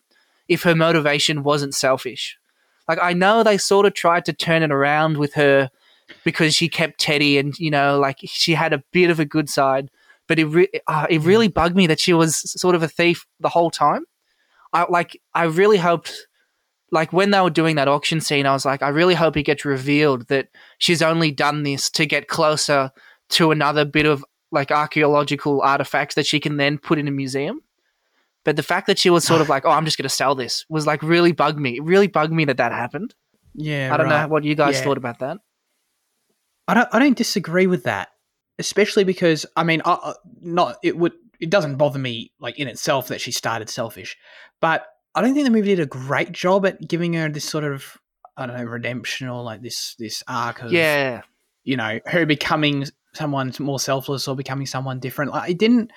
if 0.47 0.63
her 0.63 0.75
motivation 0.75 1.43
wasn't 1.43 1.75
selfish. 1.75 2.37
Like 2.87 2.99
I 3.01 3.13
know 3.13 3.43
they 3.43 3.57
sort 3.57 3.85
of 3.85 3.93
tried 3.93 4.25
to 4.25 4.33
turn 4.33 4.63
it 4.63 4.71
around 4.71 5.17
with 5.17 5.33
her 5.35 5.69
because 6.23 6.55
she 6.55 6.67
kept 6.67 6.99
Teddy 6.99 7.37
and 7.37 7.57
you 7.59 7.69
know 7.69 7.99
like 7.99 8.17
she 8.23 8.55
had 8.55 8.73
a 8.73 8.83
bit 8.91 9.11
of 9.11 9.19
a 9.19 9.25
good 9.25 9.47
side, 9.47 9.91
but 10.27 10.39
it 10.39 10.45
re- 10.45 10.81
uh, 10.87 11.05
it 11.07 11.21
really 11.21 11.47
bugged 11.47 11.75
me 11.75 11.85
that 11.85 11.99
she 11.99 12.13
was 12.13 12.39
sort 12.59 12.73
of 12.73 12.81
a 12.81 12.87
thief 12.87 13.27
the 13.39 13.49
whole 13.49 13.69
time. 13.69 14.05
I 14.73 14.87
like 14.89 15.21
I 15.35 15.43
really 15.43 15.77
hoped 15.77 16.27
like 16.91 17.13
when 17.13 17.31
they 17.31 17.39
were 17.41 17.49
doing 17.49 17.75
that 17.75 17.87
auction 17.87 18.19
scene, 18.21 18.45
I 18.45 18.53
was 18.53 18.65
like, 18.65 18.81
I 18.81 18.89
really 18.89 19.15
hope 19.15 19.37
it 19.37 19.43
gets 19.43 19.65
revealed 19.65 20.27
that 20.27 20.49
she's 20.77 21.01
only 21.01 21.31
done 21.31 21.63
this 21.63 21.89
to 21.91 22.05
get 22.05 22.27
closer 22.27 22.91
to 23.31 23.51
another 23.51 23.85
bit 23.85 24.05
of 24.05 24.25
like 24.51 24.71
archaeological 24.71 25.61
artifacts 25.61 26.15
that 26.15 26.25
she 26.25 26.39
can 26.39 26.57
then 26.57 26.77
put 26.77 26.97
in 26.97 27.07
a 27.07 27.11
museum. 27.11 27.61
But 28.45 28.55
the 28.55 28.63
fact 28.63 28.87
that 28.87 28.97
she 28.97 29.09
was 29.09 29.23
sort 29.23 29.41
of 29.41 29.49
like, 29.53 29.65
oh, 29.65 29.69
I'm 29.71 29.85
just 29.85 29.97
going 29.97 30.03
to 30.09 30.09
sell 30.09 30.33
this 30.35 30.65
was 30.69 30.87
like 30.87 31.03
really 31.03 31.31
bugged 31.31 31.59
me. 31.59 31.77
It 31.77 31.83
really 31.83 32.07
bugged 32.07 32.33
me 32.33 32.45
that 32.45 32.57
that 32.57 32.71
happened. 32.71 33.13
yeah 33.53 33.91
I 33.93 33.97
don't 33.97 34.07
right. 34.07 34.23
know 34.23 34.27
what 34.29 34.43
you 34.43 34.55
guys 34.55 34.75
Yeah. 34.77 34.83
thought 34.85 34.97
about 34.97 35.19
that. 35.19 35.37
I 36.67 36.73
don't. 36.75 36.89
I 36.91 36.99
don't 36.99 37.17
disagree 37.17 37.65
with 37.67 37.83
that, 37.85 38.09
especially 38.59 39.03
because 39.03 39.45
I 39.55 39.63
mean, 39.63 39.81
I, 39.85 39.93
I- 39.93 40.13
not 40.41 40.77
it 40.83 40.95
would. 40.97 41.13
It 41.39 41.49
doesn't 41.49 41.77
bother 41.77 41.97
me 41.99 42.31
like 42.39 42.59
in 42.59 42.67
itself 42.67 43.07
that 43.07 43.21
she 43.21 43.31
started 43.31 43.69
selfish, 43.69 44.17
but 44.61 44.85
I 45.15 45.21
don't 45.21 45.33
think 45.33 45.45
the 45.45 45.51
movie 45.51 45.75
did 45.75 45.79
a 45.79 45.85
great 45.85 46.31
job 46.31 46.65
at 46.65 46.87
giving 46.87 47.13
her 47.13 47.29
this 47.29 47.45
sort 47.45 47.63
of 47.63 47.97
I 48.37 48.45
don't 48.45 48.57
know 48.57 48.63
redemption 48.63 49.27
or 49.27 49.43
like 49.43 49.61
this 49.61 49.95
this 49.99 50.23
arc 50.27 50.61
of 50.61 50.71
Yeah. 50.71 51.21
you 51.63 51.75
know 51.77 51.99
her 52.05 52.25
becoming 52.25 52.85
someone 53.13 53.53
more 53.59 53.79
selfless 53.79 54.27
or 54.27 54.35
becoming 54.35 54.65
someone 54.67 54.99
different. 54.99 55.31
Like 55.31 55.51
it 55.51 55.57
didn't. 55.59 55.91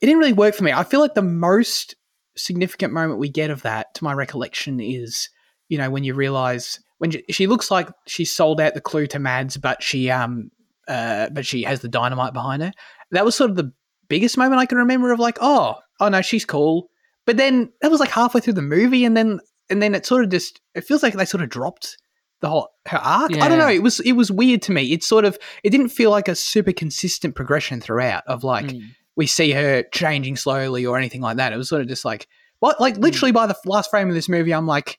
It 0.00 0.06
didn't 0.06 0.18
really 0.18 0.32
work 0.34 0.54
for 0.54 0.64
me. 0.64 0.72
I 0.72 0.84
feel 0.84 1.00
like 1.00 1.14
the 1.14 1.22
most 1.22 1.94
significant 2.36 2.92
moment 2.92 3.18
we 3.20 3.28
get 3.30 3.48
of 3.50 3.62
that, 3.62 3.94
to 3.94 4.04
my 4.04 4.12
recollection, 4.12 4.80
is 4.80 5.30
you 5.68 5.78
know 5.78 5.90
when 5.90 6.04
you 6.04 6.14
realize 6.14 6.80
when 6.98 7.10
she, 7.10 7.24
she 7.30 7.46
looks 7.46 7.70
like 7.70 7.88
she 8.06 8.24
sold 8.24 8.60
out 8.60 8.74
the 8.74 8.80
clue 8.80 9.06
to 9.08 9.18
Mads, 9.18 9.56
but 9.56 9.82
she 9.82 10.10
um 10.10 10.50
uh 10.86 11.30
but 11.30 11.46
she 11.46 11.62
has 11.62 11.80
the 11.80 11.88
dynamite 11.88 12.34
behind 12.34 12.62
her. 12.62 12.72
That 13.12 13.24
was 13.24 13.34
sort 13.34 13.50
of 13.50 13.56
the 13.56 13.72
biggest 14.08 14.36
moment 14.36 14.60
I 14.60 14.66
can 14.66 14.78
remember 14.78 15.12
of 15.12 15.18
like 15.20 15.38
oh 15.40 15.76
oh 16.00 16.08
no 16.08 16.20
she's 16.22 16.44
cool. 16.44 16.90
But 17.26 17.36
then 17.36 17.72
that 17.80 17.90
was 17.90 18.00
like 18.00 18.10
halfway 18.10 18.40
through 18.40 18.52
the 18.54 18.62
movie, 18.62 19.04
and 19.04 19.16
then 19.16 19.40
and 19.70 19.82
then 19.82 19.94
it 19.94 20.04
sort 20.06 20.24
of 20.24 20.30
just 20.30 20.60
it 20.74 20.84
feels 20.84 21.02
like 21.02 21.14
they 21.14 21.24
sort 21.24 21.42
of 21.42 21.48
dropped 21.48 21.96
the 22.40 22.48
whole 22.48 22.68
her 22.86 22.98
arc. 22.98 23.34
I 23.38 23.48
don't 23.48 23.58
know. 23.58 23.68
It 23.70 23.82
was 23.82 24.00
it 24.00 24.12
was 24.12 24.30
weird 24.30 24.60
to 24.62 24.72
me. 24.72 24.92
It 24.92 25.02
sort 25.02 25.24
of 25.24 25.38
it 25.62 25.70
didn't 25.70 25.88
feel 25.88 26.10
like 26.10 26.28
a 26.28 26.34
super 26.34 26.72
consistent 26.72 27.34
progression 27.34 27.80
throughout 27.80 28.24
of 28.26 28.44
like 28.44 28.66
Mm. 28.66 28.82
we 29.16 29.26
see 29.26 29.52
her 29.52 29.84
changing 29.92 30.36
slowly 30.36 30.84
or 30.84 30.98
anything 30.98 31.20
like 31.22 31.38
that. 31.38 31.52
It 31.52 31.56
was 31.56 31.68
sort 31.68 31.80
of 31.80 31.88
just 31.88 32.04
like 32.04 32.28
what 32.58 32.80
like 32.80 32.98
literally 32.98 33.32
by 33.32 33.46
the 33.46 33.56
last 33.64 33.88
frame 33.90 34.08
of 34.08 34.14
this 34.14 34.28
movie, 34.28 34.52
I'm 34.52 34.66
like, 34.66 34.98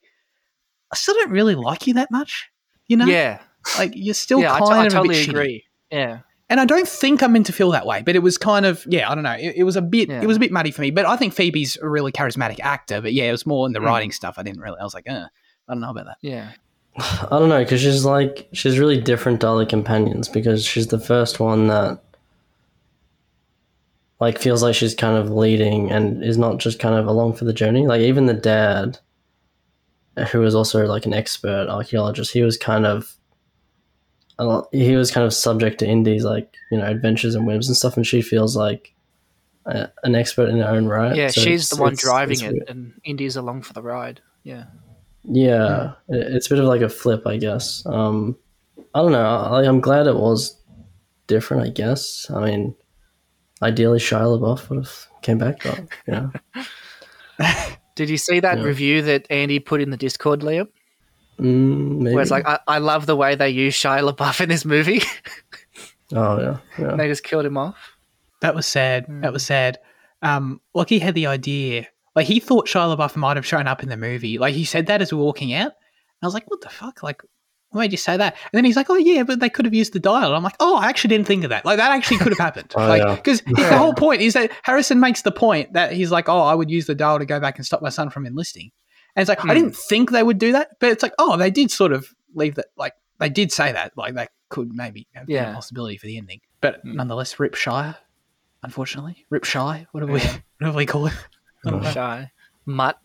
I 0.92 0.96
still 0.96 1.14
don't 1.16 1.32
really 1.32 1.56
like 1.56 1.86
you 1.88 1.94
that 1.96 2.10
much. 2.12 2.50
You 2.88 2.98
know, 2.98 3.06
Yeah. 3.06 3.40
like 3.78 3.92
you're 3.96 4.14
still 4.16 4.40
yeah, 4.40 4.58
kind 4.58 4.66
t- 4.68 4.74
I 4.74 4.80
of 4.82 4.88
a 4.88 4.90
totally 4.96 5.16
bit 5.16 5.28
shitty. 5.28 5.30
agree. 5.30 5.64
Yeah. 5.92 6.20
And 6.50 6.60
I 6.60 6.66
don't 6.66 6.88
think 6.88 7.24
I'm 7.24 7.34
meant 7.34 7.48
to 7.48 7.54
feel 7.54 7.72
that 7.72 7.88
way, 7.88 8.04
but 8.04 8.16
it 8.16 8.20
was 8.20 8.38
kind 8.38 8.66
of 8.68 8.86
yeah, 8.88 9.10
I 9.10 9.16
don't 9.16 9.24
know. 9.24 9.32
It, 9.34 9.56
it 9.58 9.64
was 9.64 9.76
a 9.76 9.82
bit 9.82 10.10
Yeah. 10.10 10.22
it 10.22 10.28
was 10.28 10.38
a 10.38 10.40
bit 10.40 10.52
muddy 10.52 10.70
for 10.72 10.82
me. 10.82 10.92
But 10.92 11.06
I 11.06 11.16
think 11.18 11.34
Phoebe's 11.34 11.76
a 11.82 11.90
really 11.90 12.12
charismatic 12.12 12.60
actor. 12.60 13.02
But 13.02 13.14
yeah, 13.14 13.26
it 13.26 13.32
was 13.32 13.46
more 13.48 13.66
in 13.66 13.74
the 13.74 13.80
Mm. 13.80 13.86
writing 13.86 14.12
stuff. 14.12 14.36
I 14.38 14.44
didn't 14.44 14.62
really. 14.62 14.78
I 14.80 14.84
was 14.84 14.94
like, 14.94 15.10
uh, 15.10 15.26
I 15.68 15.74
don't 15.74 15.82
know 15.82 15.90
about 15.90 16.06
that. 16.06 16.18
Yeah. 16.22 16.52
I 16.98 17.28
don't 17.32 17.50
know 17.50 17.64
because 17.64 17.82
she's 17.82 18.06
like 18.06 18.48
she's 18.54 18.78
really 18.78 19.02
different 19.02 19.42
to 19.42 19.50
other 19.50 19.66
companions 19.66 20.30
because 20.30 20.64
she's 20.64 20.88
the 20.88 21.00
first 21.00 21.40
one 21.40 21.68
that 21.68 22.00
like 24.20 24.38
feels 24.40 24.64
like 24.64 24.76
she's 24.76 24.96
kind 24.96 25.18
of 25.18 25.30
leading 25.30 25.92
and 25.92 26.24
is 26.24 26.38
not 26.38 26.58
just 26.60 26.80
kind 26.80 26.96
of 26.96 27.08
along 27.08 27.34
for 27.34 27.46
the 27.46 27.54
journey. 27.54 27.86
Like 27.88 28.02
even 28.02 28.28
the 28.28 28.34
dad, 28.34 29.00
who 30.32 30.40
was 30.40 30.56
also 30.56 30.86
like 30.86 31.06
an 31.06 31.14
expert 31.14 31.68
archaeologist, 31.70 32.32
he 32.32 32.42
was 32.42 32.56
kind 32.58 32.86
of 32.86 33.04
a 33.04 33.06
lot, 33.06 33.25
he 34.72 34.96
was 34.96 35.12
kind 35.12 35.26
of 35.26 35.34
subject 35.34 35.80
to 35.80 35.88
Indy's 35.88 36.24
like 36.26 36.54
you 36.72 36.78
know 36.78 36.86
adventures 36.86 37.36
and 37.36 37.46
whims 37.48 37.68
and 37.68 37.76
stuff, 37.78 37.96
and 37.98 38.06
she 38.06 38.22
feels 38.22 38.56
like 38.56 38.94
a, 39.66 39.90
an 40.04 40.16
expert 40.16 40.50
in 40.50 40.60
her 40.60 40.68
own 40.70 40.86
right. 40.88 41.16
Yeah, 41.16 41.28
So 41.30 41.42
she's 41.42 41.70
the 41.70 41.78
one 41.82 41.94
it's- 41.94 42.04
driving 42.04 42.34
it's 42.34 42.42
it, 42.44 42.52
weird. 42.54 42.70
and 42.70 42.94
Indy's 43.04 43.36
along 43.36 43.64
for 43.64 43.74
the 43.74 43.82
ride. 43.82 44.22
Yeah. 44.44 44.66
Yeah, 45.24 45.94
it- 46.10 46.34
it's 46.36 46.48
a 46.48 46.50
bit 46.52 46.60
of 46.60 46.66
like 46.66 46.82
a 46.82 46.90
flip, 46.90 47.26
I 47.26 47.38
guess. 47.38 47.84
Um, 47.86 48.38
I 48.94 49.00
don't 49.02 49.12
know. 49.12 49.26
I, 49.26 49.66
I'm 49.68 49.82
glad 49.82 50.06
it 50.08 50.16
was 50.16 50.56
different. 51.28 51.64
I 51.64 51.70
guess. 51.70 52.30
I 52.30 52.44
mean, 52.46 52.76
ideally, 53.62 54.00
Shia 54.00 54.22
LaBeouf 54.40 54.70
would 54.70 54.78
have 54.86 55.08
came 55.22 55.38
back, 55.40 55.64
but 55.64 55.80
you 56.08 56.14
know, 56.14 56.32
Did 57.96 58.10
you 58.10 58.18
see 58.18 58.40
that 58.42 58.58
Yeah. 58.60 58.64
review 58.66 59.02
that 59.04 59.26
Andy 59.30 59.60
put 59.60 59.82
in 59.82 59.90
the 59.90 59.98
Discord, 59.98 60.42
Liam? 60.42 60.68
Mm, 61.40 62.00
maybe. 62.00 62.16
Where 62.16 62.26
like, 62.26 62.48
I, 62.48 62.60
I 62.68 62.78
love 62.80 63.06
the 63.06 63.16
way 63.16 63.36
they 63.36 63.50
use 63.50 63.76
Shia 63.76 64.10
LaBeouf 64.10 64.42
in 64.42 64.50
this 64.50 64.66
movie. 64.66 65.02
oh 66.14 66.40
yeah, 66.40 66.58
yeah. 66.80 66.96
they 66.96 67.08
just 67.08 67.24
killed 67.24 67.46
him 67.46 67.58
off. 67.58 67.96
That 68.42 68.56
was 68.56 68.66
sad. 68.68 69.06
That 69.22 69.34
was 69.34 69.46
sad. 69.46 69.80
Um, 70.22 70.62
like 70.74 70.90
he 70.90 71.00
had 71.00 71.16
the 71.16 71.28
idea, 71.28 71.88
like 72.16 72.28
he 72.28 72.40
thought 72.40 72.68
Shia 72.68 72.96
LaBeouf 72.96 73.16
might 73.16 73.38
have 73.38 73.46
shown 73.46 73.68
up 73.68 73.84
in 73.84 73.90
the 73.90 73.98
movie. 73.98 74.38
Like 74.38 74.56
he 74.56 74.66
said 74.66 74.88
that 74.88 75.02
as 75.02 75.12
we 75.12 75.18
were 75.18 75.26
walking 75.26 75.54
out. 75.54 75.72
And 75.72 76.24
I 76.24 76.28
was 76.28 76.34
like, 76.34 76.50
what 76.50 76.62
the 76.62 76.70
fuck? 76.70 77.04
Like, 77.04 77.22
why 77.72 77.82
made 77.82 77.92
you 77.92 77.98
say 77.98 78.16
that? 78.16 78.34
And 78.34 78.52
then 78.54 78.64
he's 78.64 78.78
like, 78.78 78.90
oh 78.90 78.96
yeah, 78.96 79.24
but 79.24 79.40
they 79.40 79.50
could 79.50 79.66
have 79.66 79.74
used 79.74 79.94
the 79.94 80.00
dial. 80.00 80.28
And 80.28 80.36
I'm 80.36 80.44
like, 80.44 80.56
oh, 80.60 80.78
I 80.78 80.88
actually 80.88 81.10
didn't 81.10 81.28
think 81.28 81.44
of 81.44 81.50
that. 81.50 81.66
Like 81.66 81.78
that 81.78 81.92
actually 81.92 82.18
could 82.18 82.32
have 82.32 82.40
happened. 82.40 82.74
Oh, 82.78 82.88
like 82.88 83.04
yeah. 83.04 83.16
because 83.16 83.42
the 83.42 83.78
whole 83.78 83.94
point 83.94 84.22
is 84.22 84.34
that 84.34 84.52
Harrison 84.64 85.00
makes 85.00 85.22
the 85.22 85.32
point 85.32 85.74
that 85.74 85.92
he's 85.92 86.12
like, 86.12 86.30
oh, 86.30 86.42
I 86.42 86.56
would 86.56 86.70
use 86.70 86.86
the 86.86 86.96
dial 86.96 87.20
to 87.20 87.26
go 87.26 87.40
back 87.40 87.58
and 87.58 87.66
stop 87.66 87.82
my 87.82 87.90
son 87.90 88.10
from 88.10 88.26
enlisting. 88.26 88.72
And 89.16 89.22
it's 89.22 89.30
like 89.30 89.40
I 89.46 89.48
Hmm. 89.50 89.54
didn't 89.54 89.76
think 89.76 90.12
they 90.12 90.24
would 90.24 90.38
do 90.40 90.52
that, 90.54 90.72
but 90.80 90.90
it's 90.92 91.02
like, 91.04 91.14
oh, 91.20 91.38
they 91.38 91.50
did 91.52 91.72
sort 91.72 91.92
of 91.94 92.14
leave 92.34 92.56
that. 92.56 92.66
Like 92.78 92.94
they 93.20 93.30
did 93.30 93.52
say 93.52 93.72
that. 93.72 93.94
Like 93.98 94.16
that 94.16 94.32
could 94.50 94.74
maybe 94.74 95.08
have 95.14 95.28
been 95.28 95.36
a 95.52 95.54
possibility 95.54 95.98
for 95.98 96.08
the 96.08 96.18
ending. 96.18 96.42
But 96.62 96.84
nonetheless, 96.84 97.40
Rip 97.40 97.54
Shia, 97.56 97.96
unfortunately, 98.64 99.26
Rip 99.30 99.44
Shy. 99.46 99.88
What 99.92 100.02
do 100.06 100.08
we? 100.12 100.20
What 100.60 100.72
do 100.72 100.78
we 100.78 100.86
call 100.86 101.08
it? 101.08 101.14
Shy. 101.94 102.32
Mutt. 102.66 103.00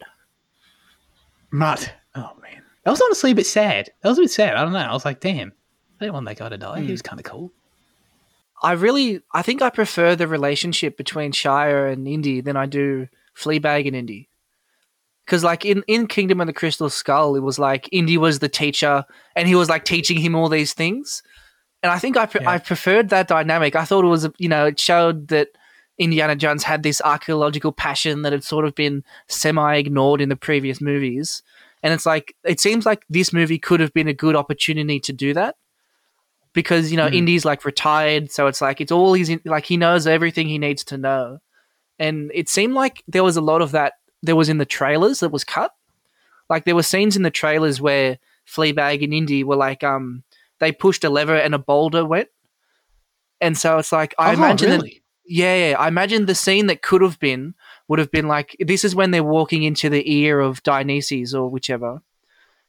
Mutt. 1.51 1.93
Oh 2.15 2.33
man, 2.41 2.63
that 2.85 2.91
was 2.91 3.01
honestly 3.01 3.33
a 3.33 3.35
bit 3.35 3.47
sad. 3.47 3.91
That 4.03 4.09
was 4.09 4.19
a 4.19 4.23
bit 4.23 4.31
sad. 4.31 4.55
I 4.57 4.63
don't 4.63 4.73
know. 4.73 4.79
I 4.79 4.93
was 4.93 5.05
like, 5.05 5.21
damn, 5.21 5.53
I 6.01 6.05
didn't 6.05 6.15
want 6.15 6.27
that 6.27 6.39
guy 6.39 6.49
to 6.49 6.59
die. 6.59 6.81
He 6.81 6.91
was 6.91 7.03
kind 7.03 7.19
of 7.21 7.25
cool. 7.25 7.53
I 8.63 8.73
really, 8.73 9.23
I 9.33 9.43
think 9.43 9.63
I 9.63 9.71
prefer 9.71 10.15
the 10.17 10.27
relationship 10.29 10.97
between 10.97 11.33
Shia 11.33 11.93
and 11.93 12.07
Indy 12.07 12.41
than 12.41 12.57
I 12.57 12.67
do 12.67 13.09
Fleabag 13.37 13.87
and 13.87 13.97
Indy. 13.97 14.29
Because 15.31 15.45
like 15.45 15.65
in, 15.65 15.85
in 15.87 16.09
Kingdom 16.09 16.41
of 16.41 16.49
the 16.49 16.53
Crystal 16.53 16.91
Skull, 16.91 17.37
it 17.37 17.41
was 17.41 17.57
like 17.57 17.89
Indy 17.93 18.19
was 18.19 18.41
the 18.41 18.49
teacher 18.49 19.05
and 19.37 19.47
he 19.47 19.55
was 19.55 19.69
like 19.69 19.85
teaching 19.85 20.19
him 20.19 20.35
all 20.35 20.49
these 20.49 20.75
things. 20.75 21.23
And 21.85 21.93
I 21.93 22.01
think 22.01 22.17
I, 22.17 22.27
pre- 22.27 22.41
Yeah. 22.41 22.51
I 22.51 22.59
preferred 22.59 23.11
that 23.11 23.29
dynamic. 23.29 23.77
I 23.77 23.85
thought 23.85 24.05
it 24.05 24.09
was, 24.09 24.29
you 24.39 24.49
know, 24.49 24.67
it 24.67 24.81
showed 24.81 25.29
that 25.29 25.51
Indiana 25.99 26.35
Jones 26.35 26.65
had 26.65 26.83
this 26.83 27.01
archaeological 27.03 27.71
passion 27.71 28.23
that 28.23 28.33
had 28.33 28.43
sort 28.43 28.65
of 28.65 28.75
been 28.75 29.05
semi 29.29 29.77
ignored 29.77 30.21
in 30.21 30.31
the 30.31 30.37
previous 30.37 30.81
movies. 30.81 31.45
And 31.85 31.95
it's 31.95 32.07
like, 32.07 32.35
it 32.43 32.59
seems 32.59 32.85
like 32.85 33.05
this 33.09 33.33
movie 33.33 33.59
could 33.59 33.79
have 33.79 33.93
been 33.93 34.09
a 34.09 34.13
good 34.13 34.35
opportunity 34.35 34.99
to 34.99 35.13
do 35.13 35.33
that 35.35 35.55
because 36.53 36.91
you 36.91 36.97
know 36.97 37.07
Mm. 37.07 37.15
Indy's 37.15 37.45
like 37.45 37.65
retired, 37.65 38.31
so 38.31 38.47
it's 38.47 38.61
like 38.61 38.81
it's 38.81 38.93
all 38.93 39.13
he's 39.13 39.29
in, 39.29 39.41
like 39.45 39.65
he 39.65 39.77
knows 39.77 40.07
everything 40.07 40.49
he 40.49 40.59
needs 40.59 40.85
to 40.85 40.99
know, 40.99 41.39
and 41.99 42.31
it 42.35 42.49
seemed 42.49 42.75
like 42.75 43.03
there 43.07 43.25
was 43.25 43.37
a 43.37 43.41
lot 43.41 43.63
of 43.63 43.73
that 43.73 43.95
there 44.23 44.37
was 44.37 44.49
in 44.49 44.59
the 44.59 44.67
trailers 44.67 45.21
that 45.21 45.31
was 45.31 45.45
cut. 45.45 45.75
Like 46.49 46.65
there 46.65 46.75
were 46.75 46.83
scenes 46.83 47.17
in 47.17 47.23
the 47.23 47.31
trailers 47.31 47.81
where 47.81 48.19
Fleabag 48.47 49.03
and 49.05 49.15
Indy 49.15 49.45
were 49.45 49.57
like 49.57 49.85
um 49.85 50.25
they 50.59 50.73
pushed 50.73 51.05
a 51.05 51.11
lever 51.11 51.37
and 51.37 51.55
a 51.55 51.59
boulder 51.59 52.05
went, 52.05 52.29
and 53.41 53.57
so 53.57 53.79
it's 53.79 53.93
like 53.93 54.15
I 54.19 54.31
Oh, 54.31 54.35
imagine 54.35 54.71
that 54.71 54.83
yeah, 55.27 55.71
yeah, 55.71 55.79
I 55.79 55.87
imagine 55.89 56.27
the 56.27 56.35
scene 56.35 56.67
that 56.67 56.83
could 56.83 57.03
have 57.03 57.19
been 57.21 57.55
would 57.89 57.99
have 58.01 58.11
been 58.11 58.27
like 58.29 58.57
this 58.59 58.85
is 58.85 58.95
when 58.95 59.11
they're 59.13 59.23
walking 59.23 59.63
into 59.63 59.89
the 59.89 60.11
ear 60.13 60.41
of 60.41 60.63
Dionysus 60.63 61.35
or 61.35 61.49
whichever. 61.49 62.03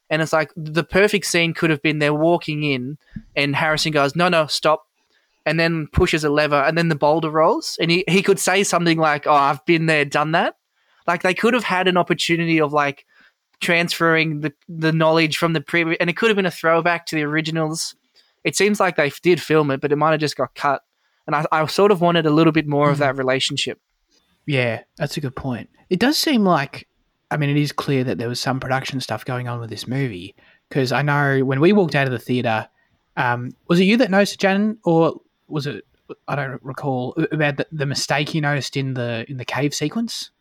And 0.09 0.21
it's 0.21 0.33
like 0.33 0.51
the 0.57 0.83
perfect 0.83 1.25
scene 1.25 1.53
could 1.53 1.69
have 1.69 1.81
been 1.81 1.99
they're 1.99 2.13
walking 2.13 2.63
in 2.63 2.97
and 3.35 3.55
Harrison 3.55 3.93
goes, 3.93 4.13
No, 4.15 4.27
no, 4.27 4.45
stop. 4.45 4.85
And 5.45 5.57
then 5.59 5.87
pushes 5.87 6.23
a 6.25 6.29
lever 6.29 6.61
and 6.61 6.77
then 6.77 6.89
the 6.89 6.95
boulder 6.95 7.29
rolls. 7.29 7.77
And 7.81 7.89
he, 7.89 8.03
he 8.07 8.21
could 8.21 8.37
say 8.37 8.63
something 8.63 8.97
like, 8.97 9.25
Oh, 9.25 9.33
I've 9.33 9.65
been 9.65 9.85
there, 9.85 10.03
done 10.03 10.33
that. 10.33 10.55
Like 11.07 11.23
they 11.23 11.33
could 11.33 11.53
have 11.53 11.63
had 11.63 11.87
an 11.87 11.97
opportunity 11.97 12.59
of 12.59 12.73
like 12.73 13.05
transferring 13.59 14.41
the, 14.41 14.53
the 14.67 14.91
knowledge 14.91 15.37
from 15.37 15.53
the 15.53 15.61
previous 15.61 15.97
and 15.99 16.09
it 16.09 16.17
could 16.17 16.29
have 16.29 16.35
been 16.35 16.45
a 16.45 16.51
throwback 16.51 17.05
to 17.07 17.15
the 17.15 17.23
originals. 17.23 17.95
It 18.43 18.55
seems 18.55 18.79
like 18.79 18.95
they 18.95 19.11
did 19.21 19.41
film 19.41 19.69
it, 19.71 19.81
but 19.81 19.91
it 19.91 19.97
might 19.97 20.11
have 20.11 20.19
just 20.19 20.35
got 20.35 20.55
cut. 20.55 20.81
And 21.27 21.35
I, 21.35 21.45
I 21.51 21.65
sort 21.67 21.91
of 21.91 22.01
wanted 22.01 22.25
a 22.25 22.31
little 22.31 22.51
bit 22.51 22.67
more 22.67 22.89
of 22.89 22.97
that 22.97 23.15
relationship. 23.15 23.79
Yeah, 24.47 24.81
that's 24.97 25.17
a 25.17 25.21
good 25.21 25.35
point. 25.35 25.69
It 25.89 25.99
does 25.99 26.17
seem 26.17 26.43
like, 26.43 26.87
I 27.29 27.37
mean, 27.37 27.51
it 27.51 27.57
is 27.57 27.71
clear 27.71 28.03
that 28.03 28.17
there 28.17 28.27
was 28.27 28.39
some 28.39 28.59
production 28.59 28.99
stuff 28.99 29.23
going 29.23 29.47
on 29.47 29.59
with 29.59 29.69
this 29.69 29.87
movie 29.87 30.35
because 30.67 30.91
I 30.91 31.01
know 31.01 31.45
when 31.45 31.59
we 31.59 31.73
walked 31.73 31.95
out 31.95 32.07
of 32.07 32.11
the 32.11 32.19
theater, 32.19 32.67
um, 33.17 33.51
was 33.67 33.79
it 33.79 33.83
you 33.83 33.97
that 33.97 34.09
noticed, 34.09 34.39
Jan, 34.39 34.77
or 34.83 35.21
was 35.47 35.67
it? 35.67 35.85
I 36.27 36.35
don't 36.35 36.61
recall 36.63 37.15
about 37.31 37.57
the, 37.57 37.67
the 37.71 37.85
mistake 37.85 38.33
you 38.33 38.41
noticed 38.41 38.75
in 38.75 38.95
the 38.95 39.25
in 39.29 39.37
the 39.37 39.45
cave 39.45 39.73
sequence, 39.73 40.31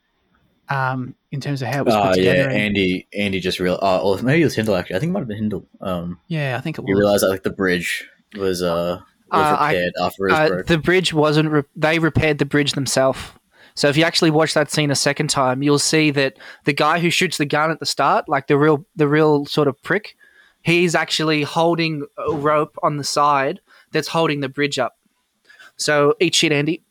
um, 0.71 1.15
in 1.33 1.41
terms 1.41 1.63
of 1.63 1.69
how 1.69 1.81
it 1.81 1.87
was 1.87 1.95
put 1.95 2.03
Uh, 2.05 2.15
together. 2.15 2.51
yeah, 2.51 2.57
Andy. 2.57 3.07
Andy 3.17 3.41
just 3.41 3.59
real. 3.61 3.79
Uh, 3.83 4.01
or 4.03 4.17
maybe 4.23 4.41
it 4.43 4.45
was 4.45 4.55
Hindle 4.55 4.77
actually. 4.77 4.97
I 4.97 4.99
think 5.01 5.11
it 5.11 5.13
might 5.13 5.21
have 5.21 5.29
been 5.29 5.37
Hindle. 5.39 5.67
Um, 5.81 6.19
yeah, 6.29 6.57
I 6.57 6.61
think 6.61 6.79
it 6.79 6.83
was. 6.83 6.97
realized 6.99 7.23
that 7.25 7.29
like 7.29 7.43
the 7.43 7.51
bridge 7.51 8.09
was 8.37 8.63
uh 8.63 9.01
was 9.33 9.41
Uh, 9.53 9.57
I- 9.59 9.73
repaired 9.73 9.93
after 10.01 10.27
it 10.27 10.31
was 10.31 10.39
Uh, 10.41 10.49
broke. 10.49 10.67
the 10.67 10.79
bridge 10.79 11.13
wasn't. 11.13 11.51
Re- 11.51 11.63
they 11.77 11.99
repaired 11.99 12.39
the 12.39 12.45
bridge 12.47 12.73
themselves. 12.73 13.19
So 13.75 13.89
if 13.89 13.97
you 13.97 14.03
actually 14.05 14.31
watch 14.33 14.55
that 14.55 14.71
scene 14.71 14.91
a 14.91 14.97
second 14.97 15.31
time, 15.31 15.63
you'll 15.63 15.79
see 15.79 16.11
that 16.11 16.37
the 16.65 16.73
guy 16.73 16.99
who 16.99 17.09
shoots 17.11 17.39
the 17.39 17.45
gun 17.47 17.71
at 17.71 17.79
the 17.81 17.87
start, 17.87 18.29
like 18.29 18.49
the 18.49 18.59
real, 18.59 18.85
the 18.97 19.07
real 19.07 19.47
sort 19.47 19.69
of 19.69 19.81
prick, 19.83 20.17
he's 20.63 20.95
actually 20.97 21.45
holding 21.45 22.05
a 22.19 22.33
rope 22.35 22.77
on 22.83 22.97
the 22.97 23.05
side 23.05 23.61
that's 23.93 24.09
holding 24.09 24.41
the 24.41 24.49
bridge 24.49 24.79
up. 24.79 24.97
So 25.77 26.15
eat 26.21 26.35
shit, 26.35 26.53
Andy. 26.53 26.83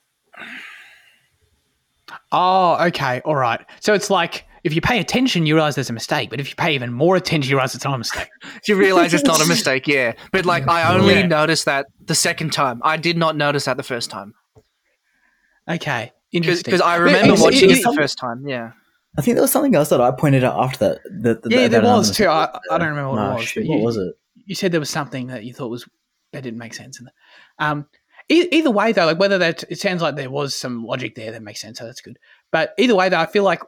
Oh, 2.31 2.77
okay, 2.87 3.21
all 3.25 3.35
right. 3.35 3.59
So 3.79 3.93
it's 3.93 4.09
like 4.09 4.45
if 4.63 4.73
you 4.75 4.81
pay 4.81 4.99
attention, 4.99 5.45
you 5.45 5.55
realize 5.55 5.75
there's 5.75 5.89
a 5.89 5.93
mistake, 5.93 6.29
but 6.29 6.39
if 6.39 6.49
you 6.49 6.55
pay 6.55 6.75
even 6.75 6.91
more 6.93 7.15
attention, 7.15 7.49
you 7.49 7.55
realize 7.57 7.73
it's 7.75 7.85
not 7.85 7.95
a 7.95 7.97
mistake. 7.97 8.27
You 8.67 8.75
realize 8.75 9.13
it's 9.13 9.23
not 9.23 9.41
a 9.43 9.47
mistake, 9.55 9.87
yeah. 9.87 10.13
But 10.31 10.45
like, 10.45 10.67
I 10.67 10.93
only 10.93 11.15
Yeah. 11.15 11.25
noticed 11.27 11.65
that 11.65 11.87
the 12.05 12.13
second 12.15 12.51
time. 12.53 12.81
I 12.83 12.97
did 12.97 13.17
not 13.17 13.35
notice 13.35 13.65
that 13.65 13.77
the 13.77 13.83
first 13.83 14.09
time 14.11 14.33
Okay, 15.69 16.11
interesting. 16.31 16.63
because 16.65 16.81
I 16.81 16.95
remember 16.97 17.33
it's- 17.33 17.41
watching 17.41 17.69
it- 17.69 17.77
it 17.79 17.83
the 17.83 17.93
first 17.93 18.17
time. 18.17 18.47
Yeah. 18.47 18.71
I 19.17 19.21
think 19.21 19.35
there 19.35 19.41
was 19.41 19.51
something 19.51 19.75
else 19.75 19.89
that 19.89 20.01
I 20.01 20.11
pointed 20.11 20.43
out 20.43 20.59
after 20.59 20.79
that. 20.79 20.99
that, 21.23 21.41
that 21.43 21.51
Yeah, 21.51 21.67
that 21.67 21.81
there 21.83 21.91
I 21.91 21.95
was 21.97 22.15
too. 22.15 22.27
I, 22.27 22.45
I 22.71 22.77
don't 22.77 22.89
remember 22.89 23.09
what 23.11 23.19
Ah, 23.19 23.31
it 23.33 23.35
was. 23.37 23.45
shit, 23.47 23.63
but 23.63 23.69
what 23.69 23.77
you- 23.79 23.83
was 23.85 23.97
it? 23.97 24.13
you 24.45 24.55
said 24.55 24.71
there 24.71 24.79
was 24.79 24.89
something 24.89 25.27
that 25.27 25.43
you 25.43 25.53
thought 25.53 25.69
was 25.69 25.87
that 26.33 26.43
didn't 26.43 26.59
make 26.59 26.73
sense 26.73 26.99
in 26.99 27.05
the 27.05 27.11
um 27.63 27.85
either 28.29 28.71
way 28.71 28.91
though 28.91 29.05
like 29.05 29.19
whether 29.19 29.37
that 29.37 29.63
it 29.69 29.79
sounds 29.79 30.01
like 30.01 30.15
there 30.15 30.29
was 30.29 30.55
some 30.55 30.85
logic 30.85 31.15
there 31.15 31.31
that 31.31 31.41
makes 31.41 31.59
sense 31.61 31.79
so 31.79 31.85
that's 31.85 32.01
good 32.01 32.17
but 32.51 32.73
either 32.77 32.95
way 32.95 33.09
though 33.09 33.17
i 33.19 33.25
feel 33.25 33.43
like 33.43 33.61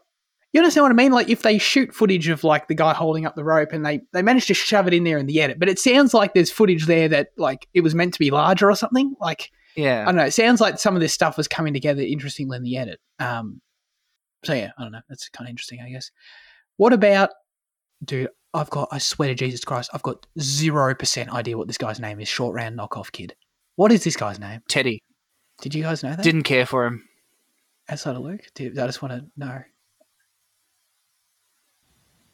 you 0.53 0.59
understand 0.59 0.83
what 0.83 0.91
i 0.91 0.95
mean 0.95 1.11
like 1.11 1.29
if 1.29 1.41
they 1.41 1.57
shoot 1.57 1.93
footage 1.93 2.27
of 2.27 2.43
like 2.43 2.67
the 2.67 2.75
guy 2.75 2.93
holding 2.93 3.25
up 3.25 3.35
the 3.35 3.43
rope 3.43 3.71
and 3.71 3.85
they 3.85 4.01
they 4.13 4.21
manage 4.21 4.45
to 4.47 4.53
shove 4.53 4.87
it 4.87 4.93
in 4.93 5.03
there 5.03 5.17
in 5.17 5.25
the 5.25 5.41
edit 5.41 5.59
but 5.59 5.69
it 5.69 5.79
sounds 5.79 6.13
like 6.13 6.33
there's 6.33 6.51
footage 6.51 6.85
there 6.85 7.07
that 7.07 7.29
like 7.37 7.67
it 7.73 7.81
was 7.81 7.95
meant 7.95 8.13
to 8.13 8.19
be 8.19 8.29
larger 8.31 8.69
or 8.69 8.75
something 8.75 9.15
like 9.19 9.49
Yeah. 9.75 10.03
i 10.03 10.05
don't 10.05 10.17
know 10.17 10.25
it 10.25 10.33
sounds 10.33 10.61
like 10.61 10.77
some 10.79 10.95
of 10.95 11.01
this 11.01 11.13
stuff 11.13 11.37
was 11.37 11.47
coming 11.47 11.73
together 11.73 12.01
interestingly 12.03 12.57
in 12.57 12.63
the 12.63 12.77
edit 12.77 12.99
um 13.19 13.61
so 14.43 14.53
yeah 14.53 14.71
i 14.77 14.83
don't 14.83 14.91
know 14.91 15.01
that's 15.09 15.29
kind 15.29 15.47
of 15.47 15.49
interesting 15.49 15.79
i 15.81 15.89
guess 15.89 16.11
what 16.77 16.93
about 16.93 17.31
dude 18.03 18.29
I've 18.53 18.69
got, 18.69 18.89
I 18.91 18.97
swear 18.97 19.29
to 19.29 19.33
Jesus 19.33 19.63
Christ, 19.63 19.89
I've 19.93 20.03
got 20.03 20.25
0% 20.37 21.29
idea 21.29 21.57
what 21.57 21.67
this 21.67 21.77
guy's 21.77 22.01
name 22.01 22.19
is. 22.19 22.27
Short 22.27 22.53
round 22.53 22.77
knockoff 22.77 23.09
kid. 23.13 23.33
What 23.81 23.91
is 23.91 24.03
this 24.03 24.15
guy's 24.15 24.37
name? 24.37 24.61
Teddy. 24.67 25.01
Did 25.59 25.73
you 25.73 25.81
guys 25.81 26.03
know 26.03 26.11
that? 26.11 26.21
Didn't 26.21 26.43
care 26.43 26.67
for 26.67 26.85
him. 26.85 27.09
Outside 27.89 28.15
of 28.15 28.21
Luke? 28.21 28.41
Did, 28.53 28.77
I 28.77 28.85
just 28.85 29.01
want 29.01 29.11
to 29.15 29.25
know. 29.35 29.63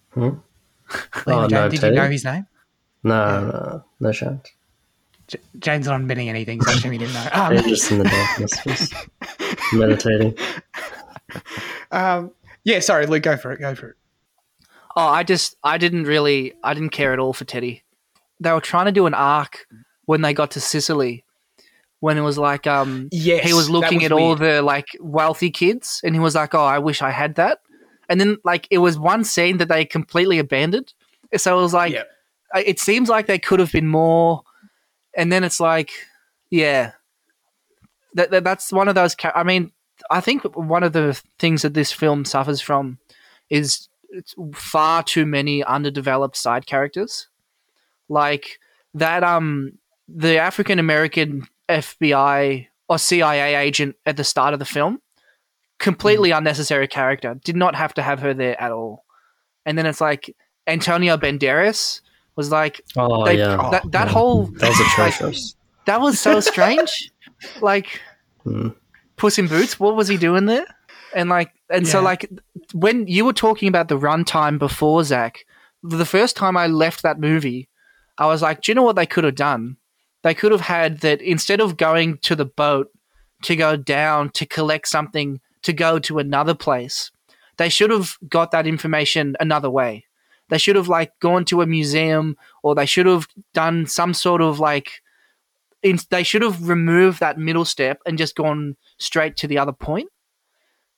Hmm? 0.10 0.22
Liam 0.22 0.42
Oh, 1.28 1.40
and 1.44 1.52
no, 1.54 1.70
did 1.70 1.80
Teddy? 1.80 1.96
you 1.96 2.02
know 2.02 2.10
his 2.10 2.26
name? 2.26 2.48
No, 3.04 3.48
no, 3.50 3.84
no 4.02 4.12
chance. 4.12 4.46
J- 5.30 5.40
Jane's 5.60 5.88
not 5.88 6.02
admitting 6.02 6.28
anything, 6.28 6.62
so 6.62 6.70
I 6.70 6.74
assume 6.74 6.92
he 6.92 6.98
didn't 6.98 7.14
know. 7.14 7.30
Um, 7.32 7.54
They're 7.56 7.64
just 7.64 7.92
in 7.94 8.00
the 8.00 8.04
darkness, 8.04 8.52
just 8.66 8.94
meditating. 9.72 10.38
um, 11.92 12.32
yeah, 12.66 12.82
sorry, 12.82 13.06
Luke, 13.06 13.24
go 13.24 13.38
for 13.38 13.54
it. 13.54 13.62
Go 13.62 13.74
for 13.74 13.92
it. 13.92 13.96
Oh, 14.98 15.08
I 15.08 15.24
just 15.24 15.56
I 15.64 15.78
didn't 15.78 16.04
really 16.04 16.56
I 16.62 16.74
didn't 16.74 16.90
care 16.90 17.14
at 17.14 17.20
all 17.20 17.32
for 17.32 17.46
Teddy. 17.46 17.84
They 18.42 18.52
were 18.52 18.60
trying 18.60 18.88
to 18.88 18.92
do 18.92 19.06
an 19.06 19.14
arc 19.14 19.66
when 20.08 20.22
they 20.24 20.34
got 20.34 20.52
to 20.52 20.60
Sicily, 20.60 21.24
when 22.00 22.18
it 22.18 22.22
was 22.22 22.38
like 22.38 22.68
um 22.68 23.10
Yes, 23.12 23.46
he 23.46 23.54
was 23.54 23.70
looking 23.70 24.00
was 24.00 24.06
at 24.06 24.12
all 24.12 24.36
the 24.36 24.62
like 24.62 24.88
wealthy 25.00 25.52
kids 25.52 26.02
and 26.04 26.16
he 26.16 26.20
was 26.20 26.36
like, 26.36 26.54
Oh, 26.54 26.66
I 26.66 26.80
wish 26.80 27.02
I 27.02 27.12
had 27.12 27.36
that. 27.36 27.60
And 28.10 28.20
then 28.22 28.38
like 28.44 28.68
it 28.72 28.78
was 28.78 28.98
one 28.98 29.24
scene 29.24 29.58
that 29.58 29.68
they 29.68 29.86
completely 29.86 30.40
abandoned. 30.40 30.94
So 31.36 31.58
it 31.58 31.62
was 31.62 31.74
like 31.74 31.94
Yeah. 31.94 32.04
It 32.56 32.80
seems 32.80 33.10
like 33.10 33.28
they 33.28 33.40
could 33.40 33.60
have 33.60 33.74
been 33.74 33.88
more 33.88 34.44
and 35.18 35.32
then 35.34 35.44
it's 35.44 35.60
like 35.60 35.92
yeah 36.50 36.92
that, 38.14 38.32
that 38.32 38.46
that's 38.46 38.72
one 38.72 38.88
of 38.88 38.96
those 38.96 39.16
i 39.36 39.44
mean 39.44 39.72
i 40.10 40.22
think 40.22 40.44
one 40.56 40.84
of 40.84 40.94
the 40.94 41.20
things 41.40 41.64
that 41.64 41.74
this 41.74 41.92
film 41.92 42.24
suffers 42.24 42.62
from 42.62 43.00
is 43.50 43.90
it's 44.12 44.36
far 44.54 45.04
too 45.04 45.26
many 45.26 45.64
underdeveloped 45.66 46.38
side 46.38 46.66
characters 46.66 47.28
like 48.08 48.60
that 48.94 49.24
um 49.24 49.74
the 50.08 50.38
african 50.38 50.80
american 50.80 51.46
fbi 51.70 52.68
or 52.90 52.98
cia 52.98 53.56
agent 53.56 53.96
at 54.06 54.18
the 54.18 54.24
start 54.24 54.54
of 54.54 54.60
the 54.60 54.66
film 54.66 55.02
completely 55.80 56.30
Mm. 56.32 56.38
unnecessary 56.40 56.88
character. 56.88 57.36
Did 57.44 57.56
not 57.56 57.76
have 57.76 57.94
to 57.96 58.02
have 58.02 58.20
her 58.22 58.34
there 58.34 58.60
at 58.60 58.72
all. 58.72 59.06
And 59.66 59.78
then 59.78 59.86
it's 59.86 60.02
like 60.02 60.36
Antonio 60.66 61.18
Banderas 61.18 62.02
was 62.36 62.52
like 62.52 62.82
Oh 62.96 63.26
they- 63.26 63.38
yeah, 63.38 63.58
that 63.72 63.84
that 63.92 64.08
Yeah. 64.08 64.14
whole 64.14 64.46
that 64.60 64.70
was 64.70 64.80
atrocious. 64.88 65.56
that 65.86 66.02
was 66.02 66.20
so 66.20 66.40
strange. 66.40 67.12
like 67.62 68.02
Hmm. 68.44 68.70
Puss 69.18 69.38
in 69.38 69.48
Boots, 69.48 69.80
what 69.80 69.96
was 69.96 70.08
he 70.08 70.16
doing 70.18 70.46
there? 70.46 70.66
And 71.16 71.30
like, 71.30 71.52
and 71.70 71.88
so 71.88 72.02
like, 72.02 72.30
when 72.74 73.08
you 73.08 73.26
were 73.26 73.34
talking 73.34 73.68
about 73.68 73.88
the 73.88 73.98
runtime 73.98 74.58
before 74.60 75.04
Zach, 75.04 75.46
the 75.84 76.06
first 76.06 76.36
time 76.36 76.56
I 76.56 76.68
left 76.68 77.02
that 77.04 77.20
movie, 77.20 77.68
I 78.18 78.28
was 78.28 78.42
like, 78.42 78.62
do 78.62 78.72
you 78.72 78.76
know 78.76 78.84
what 78.84 78.96
they 78.96 79.06
could 79.08 79.24
have 79.24 79.36
done? 79.36 79.78
They 80.28 80.34
could 80.34 80.52
have 80.52 80.60
had 80.60 81.00
that 81.00 81.22
instead 81.22 81.62
of 81.62 81.78
going 81.78 82.18
to 82.18 82.36
the 82.36 82.44
boat 82.44 82.92
to 83.44 83.56
go 83.56 83.78
down 83.78 84.30
to 84.32 84.46
collect 84.46 84.90
something 84.90 85.40
to 85.62 85.72
go 85.72 86.00
to 86.00 86.20
another 86.20 86.54
place, 86.54 87.12
they 87.56 87.70
should 87.70 87.92
have 87.92 88.18
got 88.28 88.52
that 88.52 88.68
information 88.68 89.38
another 89.40 89.70
way. 89.70 90.04
They 90.50 90.58
should 90.58 90.76
have 90.76 90.90
like 90.90 91.18
gone 91.22 91.46
to 91.46 91.62
a 91.62 91.66
museum 91.66 92.36
or 92.62 92.76
they 92.76 92.86
should 92.86 93.06
have 93.06 93.26
done 93.54 93.86
some 93.86 94.14
sort 94.14 94.42
of 94.42 94.60
like 94.60 95.02
in, 95.82 95.98
they 96.10 96.24
should 96.24 96.42
have 96.42 96.68
removed 96.68 97.22
that 97.22 97.38
middle 97.38 97.64
step 97.64 98.02
and 98.06 98.18
just 98.18 98.36
gone 98.36 98.76
straight 98.98 99.38
to 99.38 99.48
the 99.48 99.58
other 99.58 99.72
point. 99.72 100.10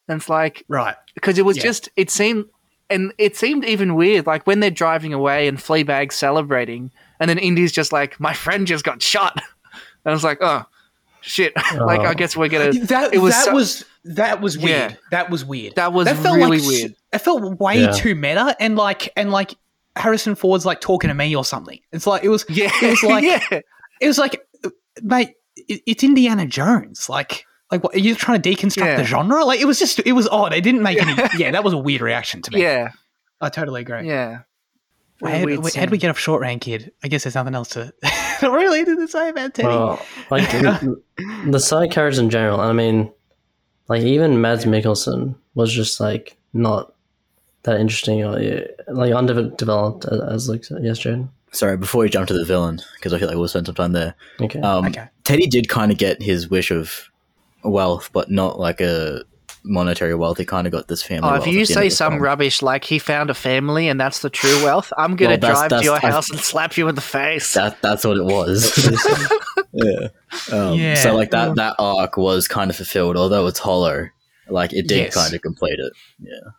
And 0.08 0.20
it's 0.22 0.28
like 0.30 0.66
Right. 0.68 0.96
because 1.14 1.38
it 1.38 1.46
was 1.46 1.58
Yeah. 1.58 1.64
just 1.66 1.90
it 1.96 2.10
seemed 2.10 2.46
and 2.90 3.14
it 3.20 3.38
seemed 3.38 3.64
even 3.64 3.94
weird 3.94 4.26
like 4.26 4.48
when 4.48 4.60
they're 4.60 4.72
driving 4.72 5.14
away 5.14 5.48
and 5.48 5.60
Fleabag's 5.60 6.16
celebrating 6.16 6.90
and 7.20 7.30
then 7.30 7.38
Indy's 7.38 7.72
just 7.72 7.91
like 7.91 8.20
my 8.20 8.34
friend 8.34 8.65
just 8.67 8.84
got 8.84 9.01
shot 9.01 9.34
and 9.74 9.82
I 10.05 10.11
was 10.11 10.24
like 10.24 10.38
oh 10.41 10.63
shit 11.22 11.53
like 11.76 11.99
I 12.01 12.11
Oh. 12.11 12.13
guess 12.13 12.36
we're 12.38 12.47
gonna 12.49 12.72
That 12.72 13.13
it 13.13 13.20
was 13.20 13.34
that 13.34 13.45
so- 13.45 13.53
was 13.53 13.86
that 14.05 14.41
was 14.41 14.57
weird. 14.57 14.91
Yeah. 14.91 14.95
That 15.11 15.30
was 15.30 15.43
weird. 15.45 15.76
that 15.76 15.91
was 15.93 16.05
that 16.07 16.17
felt 16.17 16.38
really 16.38 16.59
like, 16.59 16.67
weird 16.67 16.95
It 17.13 17.20
felt 17.20 17.59
way 17.59 17.82
Yeah. 17.82 17.91
too 17.91 18.15
meta 18.15 18.55
and 18.59 18.76
like 18.78 19.11
and 19.17 19.30
like 19.32 19.53
Harrison 19.95 20.36
Ford's 20.36 20.65
like 20.65 20.80
talking 20.80 21.09
to 21.09 21.13
me 21.13 21.36
or 21.36 21.43
something. 21.43 21.80
It's 21.91 22.07
like 22.07 22.24
it 22.24 22.30
was 22.30 22.45
yeah 22.49 22.72
it 22.82 22.89
was 22.89 23.03
like- 23.11 23.24
yeah 23.24 23.59
it 23.99 24.07
was 24.07 24.17
like 24.17 24.41
mate, 25.03 25.34
it, 25.57 25.82
it's 25.86 26.03
Indiana 26.03 26.45
Jones. 26.45 27.09
Like 27.09 27.45
like 27.70 27.84
what 27.84 27.93
are 27.93 27.99
you 27.99 28.15
trying 28.15 28.41
to 28.41 28.49
deconstruct 28.49 28.78
Yeah. 28.86 28.95
the 28.95 29.03
genre? 29.03 29.43
Like 29.43 29.59
it 29.59 29.65
was 29.65 29.78
just 29.78 29.99
it 30.05 30.13
was 30.13 30.28
odd. 30.30 30.53
It 30.53 30.61
didn't 30.61 30.82
make 30.82 30.99
any 31.01 31.13
yeah, 31.38 31.51
that 31.51 31.63
was 31.65 31.74
a 31.74 31.78
weird 31.78 32.01
reaction 32.01 32.41
to 32.43 32.51
me. 32.51 32.61
yeah 32.61 32.91
I 33.41 33.49
totally 33.49 33.82
agree. 33.82 34.07
yeah 34.07 34.39
Well, 35.22 35.38
How 35.38 35.45
weird 35.45 35.59
would 35.63 35.74
scene. 35.74 35.89
we 35.89 35.97
get 35.97 36.09
off 36.09 36.17
short 36.20 36.41
round 36.41 36.61
kid? 36.61 36.91
I 37.03 37.07
guess 37.07 37.24
there's 37.24 37.36
nothing 37.36 37.55
else 37.55 37.70
to 37.70 37.93
really 38.41 38.86
to 38.86 39.07
say 39.07 39.30
about 39.30 39.53
Teddy. 39.53 39.67
Well, 39.67 40.05
like 40.30 40.49
the, 40.51 41.01
the 41.47 41.59
side 41.59 41.91
characters 41.91 42.20
in 42.20 42.30
general. 42.30 42.59
I 42.61 42.72
mean, 42.74 43.11
like 43.88 44.01
even 44.03 44.39
Mads 44.41 44.65
Mikkelsen 44.65 45.36
was 45.55 45.74
just 45.74 45.99
like 45.99 46.38
not 46.53 46.93
that 47.63 47.80
interesting 47.80 48.24
or 48.24 48.39
like 48.88 49.13
underdeveloped 49.13 50.05
as, 50.05 50.22
as 50.22 50.49
like 50.49 50.63
yes, 50.82 50.99
Jaden. 50.99 51.28
Sorry, 51.51 51.76
before 51.78 52.01
we 52.01 52.09
jump 52.09 52.28
to 52.28 52.34
the 52.34 52.45
villain, 52.45 52.80
because 52.95 53.11
I 53.11 53.17
feel 53.17 53.28
like 53.28 53.36
we'll 53.36 53.47
spend 53.47 53.65
some 53.65 53.76
time 53.76 53.91
there. 53.93 54.13
Okay. 54.39 54.61
Um, 54.61 54.86
Okay. 54.86 55.07
Teddy 55.24 55.47
did 55.47 55.67
kind 55.67 55.91
of 55.91 55.97
get 55.97 56.22
his 56.22 56.47
wish 56.49 56.70
of 56.72 57.09
wealth, 57.63 58.11
but 58.13 58.30
not 58.32 58.59
like 58.59 58.80
a 58.82 59.24
monetary 59.64 60.16
wealth. 60.16 60.38
He 60.38 60.45
kind 60.45 60.66
of 60.68 60.72
got 60.74 60.88
this 60.88 61.01
family. 61.03 61.28
oh 61.30 61.34
wealth 61.34 61.47
if 61.47 61.53
you 61.53 61.66
say 61.66 61.89
some 61.89 62.14
film. 62.14 62.24
rubbish 62.24 62.62
like 62.62 62.84
he 62.86 62.99
found 62.99 63.30
a 63.30 63.34
family 63.34 63.88
and 63.88 63.99
that's 63.99 64.20
the 64.20 64.30
true 64.30 64.64
wealth 64.64 64.91
I'm 64.97 65.16
gonna 65.16 65.32
Well, 65.32 65.38
that's- 65.39 65.68
drive 65.70 65.80
to 65.82 65.86
your 65.86 65.95
I- 65.95 66.12
house 66.12 66.30
and 66.30 66.39
slap 66.39 66.78
you 66.78 66.88
in 66.88 66.95
the 66.95 67.01
face 67.01 67.53
that 67.53 67.82
that's 67.82 68.05
what 68.05 68.18
it 68.18 68.24
was. 68.26 68.78
yeah. 69.74 70.07
Um, 70.51 70.74
Yeah. 70.78 70.95
So 70.95 71.16
like 71.16 71.32
that 71.32 71.55
that 71.55 71.76
arc 71.80 72.18
was 72.18 72.47
kind 72.47 72.70
of 72.70 72.76
fulfilled, 72.76 73.18
although 73.18 73.47
it's 73.47 73.60
hollow. 73.60 74.07
Like 74.47 74.74
it 74.74 74.88
did 74.88 74.97
Yes. 74.97 75.16
kind 75.16 75.34
of 75.34 75.41
complete 75.41 75.80
it. 75.80 75.93
yeah 76.20 76.51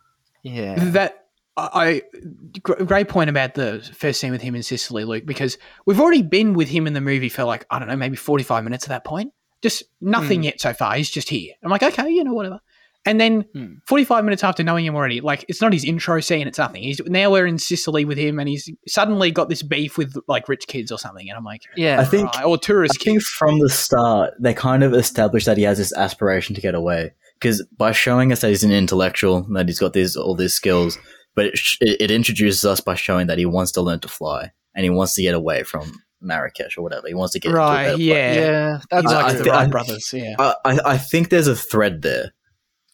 Yeah. 0.43 0.75
That 0.91 1.17
I 1.57 2.01
I- 2.15 2.83
great 2.83 3.09
point 3.09 3.29
about 3.29 3.55
the 3.55 3.87
first 3.93 4.19
scene 4.21 4.31
with 4.31 4.41
him 4.41 4.55
in 4.55 4.63
Sicily, 4.63 5.03
Luke, 5.03 5.25
because 5.25 5.57
we've 5.85 5.99
already 5.99 6.21
been 6.21 6.53
with 6.53 6.69
him 6.69 6.87
in 6.87 6.93
the 6.93 7.01
movie 7.01 7.29
for 7.29 7.43
like 7.43 7.65
I 7.69 7.77
don't 7.79 7.87
know, 7.89 7.95
maybe 7.97 8.15
forty 8.15 8.43
five 8.43 8.63
minutes 8.63 8.85
at 8.85 8.89
that 8.89 9.03
point. 9.03 9.33
Just 9.61 9.83
nothing 9.99 10.39
Hmm. 10.39 10.43
yet 10.45 10.61
so 10.61 10.73
far. 10.73 10.95
He's 10.95 11.09
just 11.11 11.29
here. 11.29 11.53
I'm 11.63 11.69
like, 11.69 11.83
okay, 11.83 12.09
you 12.09 12.23
know, 12.23 12.33
whatever. 12.33 12.61
And 13.05 13.19
then 13.19 13.45
Hmm. 13.55 13.73
45 13.87 14.23
minutes 14.25 14.43
after 14.43 14.63
knowing 14.63 14.85
him 14.85 14.95
already, 14.95 15.21
like 15.21 15.43
it's 15.47 15.59
not 15.59 15.73
his 15.73 15.83
intro 15.83 16.19
scene, 16.19 16.47
it's 16.47 16.59
nothing. 16.59 16.83
He's 16.83 17.01
now 17.07 17.31
we're 17.31 17.47
in 17.47 17.57
Sicily 17.57 18.05
with 18.05 18.17
him, 18.19 18.39
and 18.39 18.47
he's 18.47 18.69
suddenly 18.87 19.31
got 19.31 19.49
this 19.49 19.63
beef 19.63 19.97
with 19.97 20.13
like 20.27 20.47
rich 20.47 20.67
kids 20.67 20.91
or 20.91 20.99
something. 20.99 21.27
And 21.27 21.35
I'm 21.37 21.43
like, 21.43 21.63
yeah 21.75 21.99
I 21.99 22.05
think 22.05 22.31
right, 22.35 22.45
or 22.45 22.57
tourist 22.59 22.97
I 23.01 23.03
think 23.03 23.17
kids. 23.19 23.27
from 23.27 23.57
the 23.59 23.69
start 23.69 24.33
they 24.39 24.53
kind 24.53 24.83
of 24.83 24.93
established 24.93 25.47
that 25.47 25.57
he 25.57 25.63
has 25.63 25.79
this 25.79 25.91
aspiration 25.97 26.53
to 26.53 26.61
get 26.61 26.75
away 26.75 27.11
because 27.39 27.65
by 27.75 27.91
showing 27.91 28.31
us 28.31 28.41
that 28.41 28.49
he's 28.49 28.63
an 28.63 28.71
intellectual, 28.71 29.47
that 29.53 29.67
he's 29.67 29.79
got 29.79 29.93
these 29.93 30.15
all 30.15 30.35
these 30.35 30.53
skills, 30.53 30.99
but 31.33 31.47
it, 31.47 31.57
sh- 31.57 31.77
it, 31.81 32.01
it 32.01 32.11
introduces 32.11 32.63
us 32.65 32.81
by 32.81 32.93
showing 32.93 33.25
that 33.27 33.39
he 33.39 33.47
wants 33.47 33.71
to 33.71 33.81
learn 33.81 33.99
to 34.01 34.07
fly 34.07 34.51
and 34.75 34.83
he 34.83 34.91
wants 34.91 35.15
to 35.15 35.23
get 35.23 35.33
away 35.33 35.63
from 35.63 35.91
Marrakesh 36.21 36.77
or 36.77 36.83
whatever. 36.83 37.07
He 37.07 37.15
wants 37.15 37.33
to 37.33 37.39
get 37.39 37.49
into 37.49 37.59
a 37.59 37.65
Right, 37.65 37.83
better 37.85 37.97
place. 37.97 38.05
yeah. 38.05 38.33
yeah 38.35 38.79
that's 38.91 39.01
He's 39.01 39.11
I- 39.11 39.15
like 39.23 39.25
I 39.25 39.33
the 39.33 39.43
thi- 39.43 39.49
Wright 39.49 39.71
brothers, 39.71 40.13
yeah. 40.13 40.35
I, 40.37 40.53
I 40.65 40.79
I 40.85 40.97
think 40.99 41.29
there's 41.29 41.47
a 41.47 41.55
thread 41.55 42.03
there. 42.03 42.31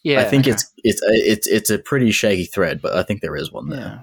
Yeah 0.08 0.22
I 0.22 0.26
think 0.26 0.44
okay. 0.44 0.52
it's 0.52 0.72
it's 0.78 1.02
it's 1.04 1.48
it's 1.48 1.70
a 1.70 1.80
pretty 1.80 2.12
shaky 2.12 2.46
thread, 2.46 2.82
but 2.82 2.96
I 2.96 3.04
think 3.04 3.22
there 3.22 3.36
is 3.36 3.52
one 3.52 3.70
there. 3.70 3.80
Yeah. 3.80 4.02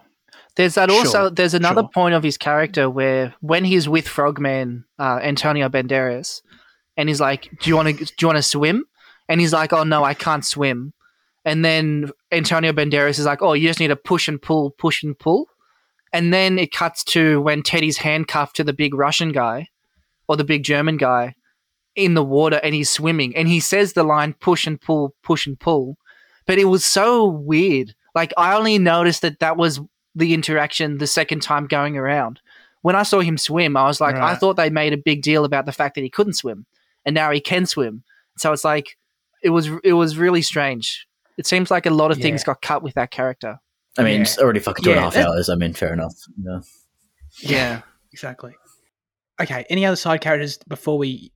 There's 0.57 0.75
that 0.75 0.91
also. 0.91 1.25
Sure, 1.25 1.31
There's 1.31 1.55
another 1.55 1.83
sure. 1.83 1.91
point 1.93 2.15
of 2.15 2.23
his 2.23 2.39
character 2.39 2.89
where 2.89 3.35
when 3.41 3.65
he's 3.65 3.89
with 3.89 4.07
Frogman, 4.07 4.85
uh, 4.99 5.19
Antonio 5.23 5.69
Banderas, 5.69 6.43
and 6.97 7.09
he's 7.09 7.21
like, 7.21 7.49
"Do 7.61 7.71
you 7.71 7.77
want 7.77 7.89
to? 7.89 8.05
Do 8.05 8.13
you 8.21 8.29
want 8.29 8.39
to 8.39 8.43
swim?" 8.43 8.85
And 9.29 9.41
he's 9.41 9.53
like, 9.53 9.73
"Oh 9.73 9.83
no, 9.83 10.05
I 10.05 10.15
can't 10.15 10.45
swim." 10.45 10.93
And 11.45 11.65
then 11.65 12.11
Antonio 12.31 12.73
Banderas 12.73 13.19
is 13.19 13.25
like, 13.25 13.43
"Oh, 13.43 13.55
you 13.55 13.67
just 13.67 13.81
need 13.81 13.89
to 13.89 13.97
push 13.97 14.29
and 14.29 14.41
pull, 14.41 14.71
push 14.73 15.03
and 15.03 15.19
pull." 15.19 15.49
And 16.13 16.33
then 16.33 16.59
it 16.61 16.71
cuts 16.71 17.03
to 17.05 17.41
when 17.41 17.63
Teddy's 17.63 17.97
handcuffed 17.99 18.57
to 18.57 18.65
the 18.65 18.73
big 18.73 18.95
Russian 18.95 19.33
guy 19.33 19.69
or 20.29 20.37
the 20.37 20.45
big 20.45 20.63
German 20.63 20.97
guy 20.97 21.35
in 21.97 22.15
the 22.15 22.25
water 22.25 22.61
and 22.63 22.75
he's 22.75 22.91
swimming 22.91 23.35
and 23.37 23.49
he 23.49 23.61
says 23.61 23.93
the 23.93 24.03
line 24.05 24.35
push 24.35 24.67
and 24.67 24.81
pull, 24.81 25.15
push 25.23 25.47
and 25.47 25.59
pull. 25.59 25.97
But 26.47 26.59
it 26.59 26.65
was 26.65 26.85
so 26.85 27.25
weird. 27.27 27.95
Like 28.15 28.33
I 28.37 28.55
only 28.57 28.79
noticed 28.79 29.23
that 29.23 29.41
that 29.41 29.57
was 29.57 29.81
the 30.15 30.35
interaction 30.35 30.99
the 30.99 31.07
second 31.07 31.41
time 31.43 31.67
going 31.67 31.97
around. 31.97 32.41
When 32.83 32.95
I 32.95 33.03
saw 33.03 33.21
him 33.21 33.39
swim, 33.39 33.77
I 33.77 33.85
was 33.87 34.01
like, 34.01 34.15
I 34.17 34.35
thought 34.35 34.57
they 34.57 34.69
made 34.71 34.93
a 34.93 34.99
big 34.99 35.23
deal 35.23 35.45
about 35.47 35.65
the 35.65 35.73
fact 35.73 35.95
that 35.95 36.03
he 36.03 36.11
couldn't 36.11 36.35
swim, 36.35 36.67
and 37.07 37.15
now 37.15 37.31
he 37.31 37.41
can 37.41 37.65
swim. 37.65 38.05
So 38.37 38.53
it's 38.53 38.63
like 38.65 38.99
it 39.43 39.51
was 39.51 39.71
it 39.83 39.95
was 39.95 40.19
really 40.19 40.43
strange. 40.43 41.07
It 41.39 41.47
seems 41.47 41.71
like 41.71 41.87
a 41.87 41.91
lot 41.91 42.11
of 42.11 42.19
things 42.19 42.45
got 42.45 42.61
cut 42.61 42.83
with 42.83 42.95
that 42.95 43.11
character. 43.11 43.59
I 43.97 44.03
mean, 44.03 44.17
Yeah. 44.17 44.21
it's 44.23 44.39
already 44.39 44.61
fucking 44.61 44.85
two 44.85 44.91
and 44.91 44.99
a 45.01 45.03
half 45.03 45.17
hours. 45.17 45.49
I 45.49 45.55
mean, 45.55 45.73
fair 45.73 45.93
enough. 45.95 46.13
Yeah. 46.39 46.61
Yeah. 47.41 47.81
Exactly. 48.13 48.55
Okay. 49.41 49.65
Any 49.71 49.87
other 49.87 49.97
side 49.97 50.21
characters 50.21 50.59
before 50.69 50.99
we 50.99 51.33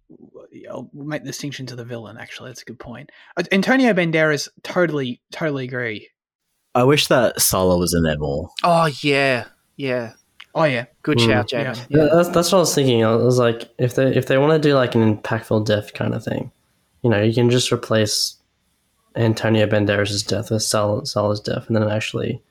I'll 0.66 0.90
make 0.92 1.22
the 1.22 1.28
distinction 1.28 1.66
to 1.66 1.76
the 1.76 1.84
villain? 1.84 2.16
Actually, 2.18 2.50
that's 2.50 2.62
a 2.62 2.64
good 2.64 2.78
point. 2.78 3.10
Uh, 3.36 3.44
Antonio 3.52 3.92
Banderas, 3.92 4.48
totally, 4.62 5.20
totally 5.32 5.64
agree. 5.64 6.08
I 6.74 6.84
wish 6.84 7.06
that 7.08 7.40
Sala 7.40 7.76
was 7.78 7.94
in 7.94 8.02
there 8.02 8.18
more. 8.18 8.50
Oh 8.64 8.86
yeah, 9.02 9.46
yeah. 9.76 10.12
Oh 10.54 10.64
yeah, 10.64 10.86
Good 11.02 11.18
Mm. 11.18 11.26
shout, 11.26 11.48
Jaden. 11.48 11.86
Yeah. 11.88 12.02
Yeah, 12.04 12.08
that's 12.12 12.28
that's 12.30 12.50
what 12.52 12.58
I 12.58 12.60
was 12.60 12.74
thinking. 12.74 13.04
I 13.04 13.14
was 13.14 13.38
like, 13.38 13.68
if 13.78 13.94
they 13.94 14.14
if 14.14 14.26
they 14.26 14.38
want 14.38 14.60
to 14.60 14.68
do 14.68 14.74
like 14.74 14.94
an 14.94 15.16
impactful 15.18 15.66
death 15.66 15.94
kind 15.94 16.14
of 16.14 16.24
thing, 16.24 16.50
you 17.02 17.10
know, 17.10 17.22
you 17.22 17.34
can 17.34 17.50
just 17.50 17.70
replace 17.72 18.36
Antonio 19.14 19.66
Banderas' 19.66 20.26
death 20.26 20.50
with 20.50 20.62
Sal- 20.62 21.04
Salah's 21.04 21.40
death, 21.40 21.66
and 21.68 21.76
then 21.76 21.82
it 21.82 21.90
actually 21.92 22.42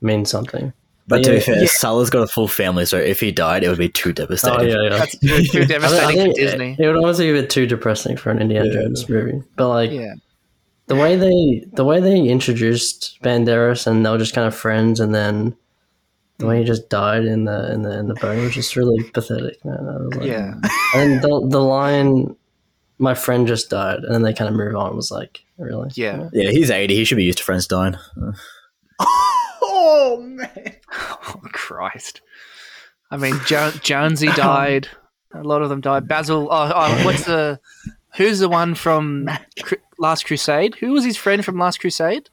means 0.00 0.30
something. 0.30 0.72
But 1.08 1.22
to 1.24 1.30
be 1.32 1.40
fair, 1.40 1.58
Yeah. 1.60 1.66
Sala's 1.68 2.10
got 2.10 2.22
a 2.22 2.26
full 2.26 2.48
family, 2.48 2.84
so 2.84 2.98
if 2.98 3.20
he 3.20 3.30
died, 3.30 3.62
it 3.62 3.68
would 3.68 3.78
be 3.78 3.88
too 3.88 4.10
Oh 4.10 4.12
devastating. 4.12 4.68
yeah, 4.68 4.82
yeah. 4.82 4.88
That's 4.90 5.18
too, 5.18 5.28
too 5.28 5.34
I 5.38 5.42
think- 5.42 5.62
I 5.62 5.64
devastating 5.66 6.26
for 6.32 6.32
Disney. 6.34 6.76
It 6.78 6.86
would 6.86 6.96
almost 6.96 7.20
be 7.20 7.30
a 7.30 7.32
bit 7.32 7.48
too 7.50 7.66
depressing 7.66 8.16
for 8.16 8.30
an 8.30 8.40
Indiana 8.40 8.66
Yeah. 8.66 8.72
Jones 8.82 9.08
movie. 9.08 9.40
But 9.56 9.68
like 9.68 9.90
Yeah. 9.92 10.14
the 10.88 10.96
way 10.96 11.14
they 11.16 11.64
the 11.74 11.84
way 11.84 12.00
they 12.00 12.18
introduced 12.20 13.18
Banderas 13.22 13.86
and 13.86 14.04
they 14.04 14.10
were 14.10 14.18
just 14.18 14.34
kind 14.34 14.48
of 14.48 14.54
friends, 14.54 14.98
and 14.98 15.14
then 15.14 15.54
the 16.38 16.46
way 16.46 16.58
he 16.58 16.64
just 16.64 16.88
died 16.90 17.24
in 17.24 17.44
the 17.44 17.72
in 17.72 17.82
the 17.82 17.98
in 17.98 18.08
the 18.08 18.14
boat 18.14 18.38
was 18.42 18.52
just 18.54 18.74
really 18.76 19.02
pathetic, 19.10 19.64
man. 19.64 19.78
I 19.88 19.96
was 19.98 20.14
like, 20.16 20.26
Yeah. 20.28 20.54
And 20.94 21.22
the 21.22 21.46
the 21.48 21.60
line, 21.62 22.34
"My 22.98 23.14
friend 23.14 23.46
just 23.46 23.70
died," 23.70 24.00
and 24.00 24.12
then 24.12 24.22
they 24.22 24.34
kind 24.34 24.48
of 24.50 24.54
move 24.56 24.74
on. 24.74 24.96
Was 24.96 25.10
like, 25.12 25.44
really? 25.56 25.90
Yeah. 25.94 26.28
Yeah, 26.32 26.50
he's 26.50 26.70
80. 26.70 26.94
He 26.96 27.04
should 27.04 27.16
be 27.16 27.24
used 27.24 27.38
to 27.38 27.44
friends 27.44 27.66
dying. 27.68 27.94
Oh 29.78 30.20
man. 30.26 30.74
Oh 30.92 31.40
Christ. 31.52 32.22
I 33.10 33.16
mean, 33.16 33.38
jo- 33.46 33.72
Jonesy 33.82 34.28
died. 34.36 34.88
A 35.34 35.42
lot 35.42 35.62
of 35.62 35.68
them 35.68 35.80
died. 35.80 36.08
Basil. 36.08 36.48
Oh, 36.50 36.72
oh, 36.74 37.04
what's 37.04 37.24
the? 37.24 37.60
Who's 38.16 38.38
the 38.38 38.48
one 38.48 38.74
from 38.74 39.28
Cru- 39.62 39.78
Last 39.98 40.24
Crusade? 40.26 40.74
Who 40.76 40.92
was 40.92 41.04
his 41.04 41.16
friend 41.16 41.44
from 41.44 41.58
Last 41.58 41.78
Crusade? 41.80 42.30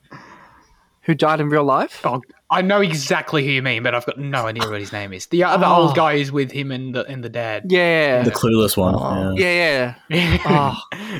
Who 1.01 1.13
died 1.13 1.41
in 1.41 1.49
real 1.49 1.65
life? 1.65 1.99
Oh, 2.05 2.21
I 2.49 2.61
know 2.61 2.79
exactly 2.79 3.43
who 3.45 3.51
you 3.51 3.61
mean, 3.61 3.83
but 3.83 3.93
I've 3.93 4.05
got 4.05 4.17
no 4.17 4.45
idea 4.47 4.69
what 4.69 4.79
his 4.79 4.93
name 4.93 5.11
is. 5.11 5.25
The 5.27 5.43
other 5.43 5.65
Oh. 5.67 5.81
old 5.87 5.95
guy 5.95 6.13
is 6.13 6.31
with 6.31 6.51
him 6.51 6.71
and 6.71 6.95
the 6.95 7.03
and 7.05 7.21
the 7.23 7.29
dad. 7.29 7.65
Yeah. 7.69 8.23
The 8.23 8.31
clueless 8.31 8.77
one. 8.77 8.95
Oh. 8.95 9.33
yeah. 9.35 9.95
Yeah, 10.09 10.37
yeah. 10.45 10.75
Oh. 10.95 11.19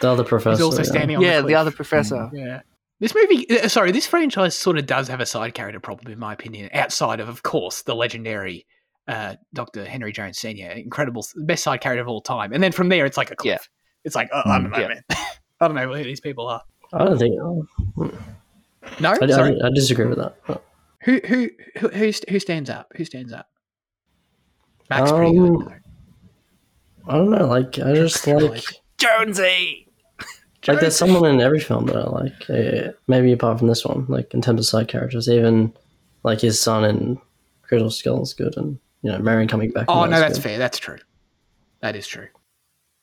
The 0.00 0.08
other 0.08 0.24
professor. 0.24 0.52
He's 0.56 0.60
also 0.62 0.78
yeah. 0.78 0.88
standing 0.88 1.16
on 1.16 1.22
yeah, 1.22 1.40
the 1.42 1.48
the 1.48 1.54
other 1.54 1.70
professor. 1.70 2.16
Mm, 2.16 2.30
yeah. 2.32 2.60
This 3.00 3.14
movie, 3.14 3.48
uh, 3.50 3.68
sorry, 3.68 3.92
this 3.92 4.06
franchise 4.06 4.56
sort 4.56 4.76
of 4.78 4.86
does 4.86 5.06
have 5.08 5.20
a 5.20 5.26
side 5.26 5.54
character 5.54 5.78
problem, 5.80 6.12
in 6.12 6.18
my 6.18 6.32
opinion, 6.32 6.68
outside 6.72 7.20
of, 7.20 7.28
of 7.28 7.42
course, 7.44 7.82
the 7.82 7.94
legendary 7.94 8.66
uh, 9.06 9.36
Dr. 9.54 9.84
Henry 9.84 10.12
Jones 10.12 10.38
Sr., 10.38 10.70
incredible, 10.72 11.24
best 11.36 11.62
side 11.62 11.80
character 11.80 12.02
of 12.02 12.08
all 12.08 12.20
time. 12.20 12.52
And 12.52 12.62
then 12.62 12.72
from 12.72 12.88
there, 12.88 13.06
it's 13.06 13.16
like 13.16 13.30
a 13.30 13.36
cliff. 13.36 13.60
Yeah. 13.62 13.66
It's 14.04 14.16
like, 14.16 14.28
oh, 14.32 14.42
I 14.44 14.58
don't 14.58 14.70
know, 14.70 14.78
Yeah. 14.78 14.88
man. 14.88 15.02
I 15.60 15.66
don't 15.68 15.74
know 15.76 15.92
who 15.94 16.02
these 16.04 16.20
people 16.20 16.46
are. 16.48 16.62
I 16.92 17.04
don't 17.04 17.18
think. 17.18 17.34
No, 19.00 19.10
I, 19.10 19.26
sorry. 19.28 19.60
I, 19.62 19.66
I 19.66 19.70
disagree 19.70 20.06
with 20.06 20.18
that. 20.18 20.36
who, 21.04 21.20
who, 21.26 21.48
who, 21.78 21.88
who, 21.88 22.12
who 22.28 22.40
stands 22.40 22.70
up? 22.70 22.92
Who 22.96 23.04
stands 23.04 23.32
up? 23.32 23.48
Max 24.90 25.10
pretty 25.12 25.38
Um, 25.38 25.58
good. 25.58 25.74
I 27.06 27.12
don't 27.16 27.30
know. 27.30 27.46
Like 27.46 27.78
I 27.78 27.94
just 27.94 28.26
Really? 28.26 28.48
like 28.48 28.64
Jonesy. 28.98 29.87
Like 30.68 30.80
there's 30.80 30.96
someone 30.96 31.30
in 31.30 31.40
every 31.40 31.60
film 31.60 31.86
that 31.86 31.96
I 31.96 32.04
like. 32.04 32.48
Uh, 32.50 32.92
maybe 33.06 33.32
apart 33.32 33.58
from 33.58 33.68
this 33.68 33.84
one, 33.84 34.06
like 34.08 34.32
in 34.34 34.40
terms 34.42 34.60
of 34.60 34.66
side 34.66 34.88
characters, 34.88 35.28
even 35.28 35.72
like 36.22 36.40
his 36.40 36.60
son 36.60 36.84
in 36.84 37.20
Crystal 37.62 37.90
Skull 37.90 38.22
is 38.22 38.34
good, 38.34 38.56
and 38.56 38.78
you 39.02 39.10
know 39.10 39.18
Marion 39.18 39.48
coming 39.48 39.70
back. 39.70 39.86
Oh 39.88 40.04
in 40.04 40.10
no, 40.10 40.20
that's 40.20 40.38
good. 40.38 40.44
fair. 40.44 40.58
That's 40.58 40.78
true. 40.78 40.98
That 41.80 41.96
is 41.96 42.06
true. 42.06 42.28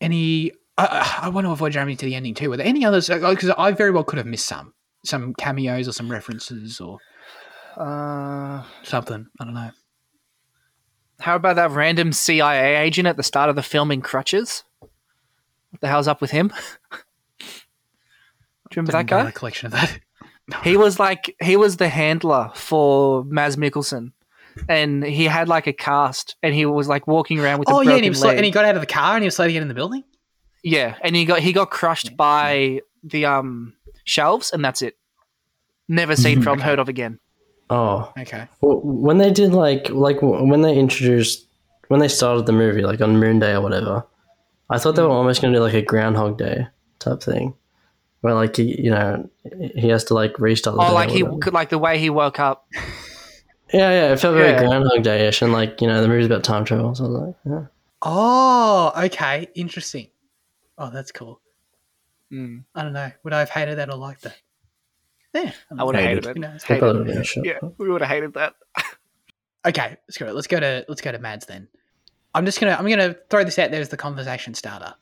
Any? 0.01 0.51
I 0.77 1.19
I 1.23 1.29
want 1.29 1.45
to 1.47 1.51
avoid 1.51 1.71
jumping 1.71 1.97
to 1.97 2.05
the 2.05 2.15
ending 2.15 2.33
too. 2.33 2.49
Were 2.49 2.57
there 2.57 2.65
any 2.65 2.85
others? 2.85 3.07
Because 3.07 3.49
I 3.57 3.71
very 3.71 3.91
well 3.91 4.03
could 4.03 4.17
have 4.17 4.27
missed 4.27 4.45
some, 4.45 4.73
some 5.05 5.33
cameos 5.35 5.87
or 5.87 5.93
some 5.93 6.11
references 6.11 6.81
or 6.81 6.99
Uh, 7.77 8.63
something. 8.83 9.27
I 9.39 9.43
don't 9.45 9.53
know. 9.53 9.71
how 11.21 11.35
about 11.37 11.55
that 11.55 11.71
random 11.71 12.11
CIA 12.11 12.75
agent 12.75 13.07
at 13.07 13.15
the 13.15 13.23
start 13.23 13.49
of 13.49 13.55
the 13.55 13.63
film 13.63 13.89
in 13.91 14.01
crutches? 14.01 14.63
What 15.69 15.79
the 15.81 15.87
hell's 15.87 16.07
up 16.09 16.19
with 16.21 16.31
him? 16.31 16.51
Do 18.69 18.75
you 18.75 18.81
remember 18.81 18.91
that 18.93 18.97
Didn't 19.07 19.09
get 19.09 19.23
guy? 19.23 19.29
A 19.29 19.31
collection 19.33 19.65
of 19.67 19.71
that. 19.73 19.99
He 20.63 20.77
was 20.77 20.99
like 20.99 21.35
he 21.41 21.57
was 21.57 21.77
the 21.77 21.89
handler 21.89 22.51
for 22.53 23.23
Mads 23.23 23.55
Mikkelsen, 23.57 24.11
and 24.69 25.03
he 25.03 25.25
had 25.25 25.49
like 25.49 25.65
a 25.65 25.73
cast, 25.73 26.35
and 26.43 26.53
he 26.53 26.67
was 26.67 26.87
like 26.87 27.07
walking 27.07 27.39
around 27.39 27.57
with. 27.57 27.67
Oh 27.67 27.79
a 27.81 27.83
yeah, 27.83 27.95
and 27.95 28.03
he 28.03 28.09
was 28.11 28.19
slow, 28.19 28.27
leg. 28.29 28.37
and 28.37 28.45
he 28.45 28.51
got 28.51 28.63
out 28.63 28.75
of 28.75 28.81
the 28.81 28.85
car 28.85 29.15
and 29.15 29.23
he 29.23 29.25
was 29.25 29.35
slow 29.35 29.47
to 29.47 29.55
in 29.55 29.67
the 29.67 29.73
building. 29.73 30.03
yeah, 30.63 30.97
and 31.01 31.15
he 31.15 31.25
got 31.25 31.39
he 31.39 31.51
got 31.51 31.71
crushed 31.71 32.15
by 32.15 32.81
the 33.03 33.25
um 33.25 33.73
shelves, 34.03 34.51
and 34.51 34.63
that's 34.63 34.83
it. 34.83 34.95
Never 35.89 36.15
seen 36.25 36.43
from, 36.43 36.59
heard 36.59 36.77
of 36.77 36.89
again. 36.89 37.19
Oh, 37.71 38.11
Okay. 38.15 38.47
well, 38.61 38.79
when 38.83 39.17
they 39.17 39.31
did 39.31 39.51
like 39.51 39.89
like 39.89 40.17
when 40.21 40.61
they 40.61 40.77
introduced 40.77 41.47
when 41.87 41.99
they 41.99 42.07
started 42.07 42.45
the 42.45 42.51
movie 42.53 42.83
like 42.83 43.01
on 43.01 43.17
Moon 43.17 43.39
Day 43.39 43.53
or 43.53 43.61
whatever, 43.61 44.05
I 44.69 44.77
thought 44.77 44.95
they 44.95 45.01
Mm. 45.01 45.09
were 45.09 45.15
almost 45.15 45.41
going 45.41 45.53
to 45.53 45.57
do 45.59 45.63
like 45.63 45.73
a 45.73 45.81
Groundhog 45.81 46.37
Day 46.37 46.67
type 46.99 47.23
thing, 47.23 47.55
where 48.25 48.33
like 48.33 48.55
he 48.55 48.81
you 48.81 48.89
know 48.89 49.29
he 49.75 49.87
has 49.89 50.03
to 50.05 50.15
like 50.15 50.39
restart. 50.39 50.75
Oh, 50.79 50.93
like 50.93 51.09
he 51.11 51.23
could 51.41 51.53
like 51.53 51.69
the 51.69 51.77
way 51.77 51.99
he 51.99 52.09
woke 52.09 52.39
up. 52.39 52.67
Yeah, 53.73 53.89
yeah, 53.91 54.13
it 54.13 54.19
felt 54.19 54.35
very 54.35 54.49
Yeah. 54.49 54.59
Groundhog 54.67 55.03
Day-ish, 55.03 55.41
and 55.41 55.53
like 55.53 55.79
you 55.81 55.87
know 55.87 56.01
the 56.01 56.07
movie's 56.07 56.25
about 56.25 56.43
time 56.43 56.65
travel, 56.65 56.93
so 56.95 57.05
I 57.05 57.07
was 57.07 57.17
like, 57.21 57.35
yeah. 57.45 57.65
Oh, 58.01 58.91
okay. 59.05 59.47
Interesting. 59.55 60.07
Oh, 60.77 60.89
that's 60.91 61.11
cool. 61.11 61.39
Mm, 62.31 62.63
I 62.75 62.83
don't 62.83 62.93
know. 62.93 63.11
Would 63.23 63.33
I 63.33 63.39
have 63.39 63.49
hated 63.49 63.77
that 63.77 63.89
or 63.89 63.97
liked 63.97 64.23
that? 64.23 64.37
Yeah. 65.33 65.51
I 65.77 65.83
would 65.83 65.95
have 65.95 66.03
Hated. 66.03 66.25
hated 66.25 66.37
it. 66.37 66.39
knows? 66.39 66.63
I 66.63 66.67
Hated 66.73 66.83
it 66.83 66.87
it. 66.87 66.87
would 66.87 66.95
have 66.95 67.05
been 67.07 67.17
a 67.17 67.23
shit. 67.23 67.45
Yeah, 67.45 67.59
we 67.77 67.89
would 67.89 68.01
have 68.01 68.09
hated 68.09 68.33
that. 68.35 68.55
Okay, 69.65 69.97
let's 70.07 70.17
go. 70.17 70.25
Let's 70.31 70.47
go 70.47 70.59
to 70.59 70.85
let's 70.87 71.01
go 71.01 71.11
to 71.11 71.19
Mads 71.19 71.45
then. 71.47 71.67
I'm 72.35 72.45
just 72.45 72.59
gonna 72.59 72.75
I'm 72.79 72.87
gonna 72.87 73.15
throw 73.29 73.43
this 73.43 73.57
out 73.59 73.71
there 73.71 73.81
as 73.81 73.89
the 73.89 73.97
conversation 73.97 74.53
starter. 74.53 74.93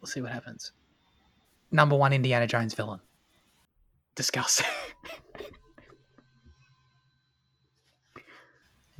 We'll 0.00 0.06
see 0.08 0.20
what 0.20 0.30
happens. 0.32 0.72
Number 1.72 1.96
one 1.96 2.12
Indiana 2.12 2.46
Jones 2.46 2.74
villain. 2.74 3.00
Discuss. 4.14 4.62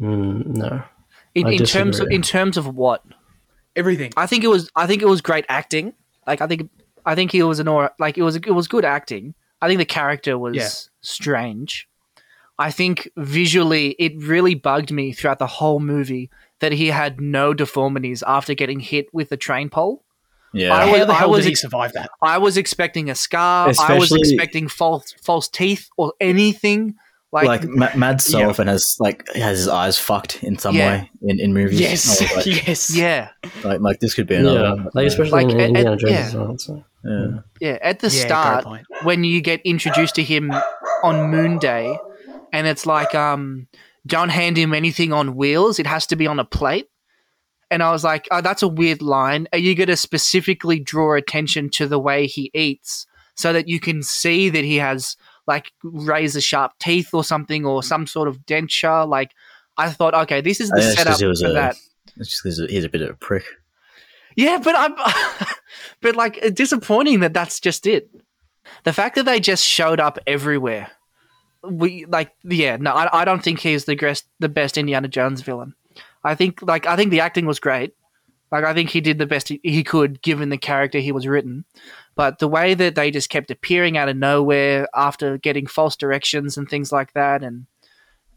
Mm, 0.00 0.46
no, 0.46 0.82
In, 1.34 1.48
in 1.48 1.64
terms 1.64 2.00
of 2.00 2.08
in 2.10 2.22
terms 2.22 2.56
of 2.56 2.66
what 2.74 3.02
Everything. 3.76 4.12
I 4.16 4.26
think 4.26 4.44
it 4.44 4.48
was 4.48 4.70
I 4.74 4.86
think 4.86 5.02
it 5.02 5.06
was 5.06 5.20
great 5.20 5.44
acting. 5.48 5.92
Like 6.26 6.40
I 6.40 6.46
think 6.46 6.70
I 7.04 7.14
think 7.14 7.30
he 7.32 7.42
was 7.42 7.58
an 7.60 7.68
aura 7.68 7.92
like 7.98 8.16
it 8.16 8.22
was 8.22 8.36
it 8.36 8.50
was 8.54 8.66
good 8.66 8.84
acting. 8.84 9.34
I 9.60 9.68
think 9.68 9.78
the 9.78 9.84
character 9.84 10.38
was 10.38 10.56
Yeah. 10.56 10.68
strange. 11.02 11.86
I 12.58 12.70
think 12.70 13.10
visually 13.16 13.90
it 13.98 14.12
really 14.16 14.54
bugged 14.54 14.90
me 14.90 15.12
throughout 15.12 15.38
the 15.38 15.46
whole 15.46 15.80
movie 15.80 16.30
that 16.60 16.72
he 16.72 16.86
had 16.88 17.20
no 17.20 17.52
deformities 17.54 18.22
after 18.26 18.54
getting 18.54 18.80
hit 18.80 19.06
with 19.12 19.30
a 19.32 19.36
train 19.36 19.68
pole. 19.70 20.02
Yeah. 20.53 20.74
I 20.74 20.86
How 20.86 20.92
was- 20.92 21.07
the 21.07 21.14
hell 21.14 21.30
was 21.30 21.38
did 21.40 21.46
he 21.46 21.51
ex- 21.53 21.61
survive 21.62 21.92
that? 21.92 22.11
I 22.22 22.38
was 22.38 22.57
expecting 22.57 23.11
a 23.11 23.14
scar. 23.14 23.72
I 23.80 23.98
was 23.98 24.12
expecting 24.12 24.68
false 24.68 25.14
false 25.22 25.48
teeth 25.48 25.88
or 25.96 26.12
anything. 26.20 26.94
Like, 27.32 27.46
like 27.46 27.64
Ma- 27.64 27.94
Mads 27.94 28.24
so 28.24 28.40
Yeah. 28.40 28.48
often 28.48 28.66
has 28.66 28.96
like 28.98 29.22
has 29.36 29.59
his 29.59 29.68
eyes 29.68 29.96
fucked 29.96 30.42
in 30.42 30.59
some 30.59 30.74
Yeah. 30.74 30.88
way 31.03 31.11
in, 31.22 31.38
in 31.38 31.53
movies. 31.55 31.78
Yes. 31.78 32.20
Like, 32.36 32.46
yes. 32.46 32.92
yeah, 32.96 33.28
like, 33.62 33.80
like 33.80 34.01
this 34.01 34.14
could 34.14 34.26
be 34.26 34.34
another 34.34 34.61
yeah, 34.61 34.72
one. 34.72 34.88
like 34.94 35.07
especially 35.07 35.44
Like, 35.44 35.51
in 35.55 35.61
at- 35.61 35.66
Indiana 35.68 35.92
at- 35.92 35.98
Jones 36.01 36.12
yeah. 36.12 36.18
as 36.26 36.34
well. 36.34 36.59
So. 36.59 36.84
yeah. 37.05 37.26
yeah. 37.61 37.78
At 37.82 38.01
the 38.01 38.09
Yeah, 38.09 38.26
start, 38.26 38.66
when 39.05 39.22
you 39.22 39.40
get 39.40 39.61
introduced 39.64 40.16
to 40.16 40.24
him 40.24 40.53
on 41.05 41.30
Moon 41.30 41.59
Day, 41.59 41.96
and 42.53 42.66
it's 42.66 42.84
like, 42.84 43.14
um, 43.14 43.68
don't 44.09 44.30
hand 44.30 44.57
him 44.57 44.74
anything 44.74 45.12
on 45.12 45.36
wheels; 45.36 45.78
it 45.78 45.86
has 45.86 46.07
to 46.09 46.16
be 46.16 46.26
on 46.26 46.40
a 46.40 46.44
plate. 46.44 46.88
And 47.70 47.82
I 47.82 47.92
was 47.92 48.02
like, 48.04 48.26
oh, 48.30 48.40
that's 48.40 48.62
a 48.62 48.68
weird 48.68 49.00
line. 49.02 49.46
Are 49.52 49.58
you 49.58 49.74
going 49.74 49.88
to 49.88 49.96
specifically 49.96 50.80
draw 50.80 51.14
attention 51.14 51.70
to 51.70 51.86
the 51.86 51.98
way 52.00 52.26
he 52.26 52.50
eats 52.54 53.06
so 53.36 53.52
that 53.52 53.68
you 53.68 53.78
can 53.80 54.02
see 54.02 54.48
that 54.48 54.64
he 54.64 54.76
has 54.76 55.16
like 55.46 55.72
razor 55.82 56.40
sharp 56.40 56.72
teeth 56.80 57.14
or 57.14 57.22
something 57.24 57.64
or 57.64 57.82
some 57.82 58.06
sort 58.06 58.26
of 58.28 58.38
denture? 58.46 59.08
Like, 59.08 59.32
I 59.76 59.90
thought, 59.90 60.14
okay, 60.14 60.40
this 60.40 60.60
is 60.60 60.68
the 60.70 60.80
think 60.80 60.92
it's 60.92 61.04
'cause 61.04 61.18
setup 61.18 61.38
for 61.38 61.50
a- 61.50 61.52
that. 61.52 61.76
It's 62.16 62.40
just 62.42 62.70
he's 62.70 62.84
a 62.84 62.88
bit 62.88 63.02
of 63.02 63.10
a 63.10 63.14
prick. 63.14 63.44
Yeah, 64.36 64.58
but 64.62 64.74
I'm, 64.76 64.94
but 66.00 66.16
like 66.16 66.54
disappointing 66.54 67.20
that 67.20 67.34
that's 67.34 67.60
just 67.60 67.86
it. 67.86 68.10
The 68.84 68.92
fact 68.92 69.14
that 69.14 69.24
they 69.24 69.38
just 69.40 69.64
showed 69.64 70.00
up 70.00 70.18
everywhere, 70.26 70.90
we 71.62 72.04
like, 72.06 72.32
yeah, 72.44 72.76
no, 72.76 72.92
I, 72.92 73.20
I 73.22 73.24
don't 73.24 73.42
think 73.42 73.60
he's 73.60 73.84
the 73.84 73.94
best, 73.96 74.24
the 74.40 74.48
best 74.48 74.76
Indiana 74.78 75.08
Jones 75.08 75.40
villain. 75.42 75.74
I 76.24 76.34
think, 76.34 76.62
like, 76.62 76.86
I 76.86 76.96
think 76.96 77.10
the 77.10 77.20
acting 77.20 77.46
was 77.46 77.60
great. 77.60 77.94
Like, 78.52 78.64
I 78.64 78.74
think 78.74 78.90
he 78.90 79.00
did 79.00 79.18
the 79.18 79.26
best 79.26 79.48
he, 79.48 79.60
he 79.62 79.84
could 79.84 80.20
given 80.22 80.48
the 80.48 80.58
character 80.58 80.98
he 80.98 81.12
was 81.12 81.26
written. 81.26 81.64
But 82.16 82.40
the 82.40 82.48
way 82.48 82.74
that 82.74 82.94
they 82.96 83.10
just 83.10 83.30
kept 83.30 83.50
appearing 83.50 83.96
out 83.96 84.08
of 84.08 84.16
nowhere 84.16 84.88
after 84.94 85.38
getting 85.38 85.66
false 85.66 85.96
directions 85.96 86.56
and 86.58 86.68
things 86.68 86.90
like 86.92 87.12
that, 87.14 87.42
and 87.42 87.66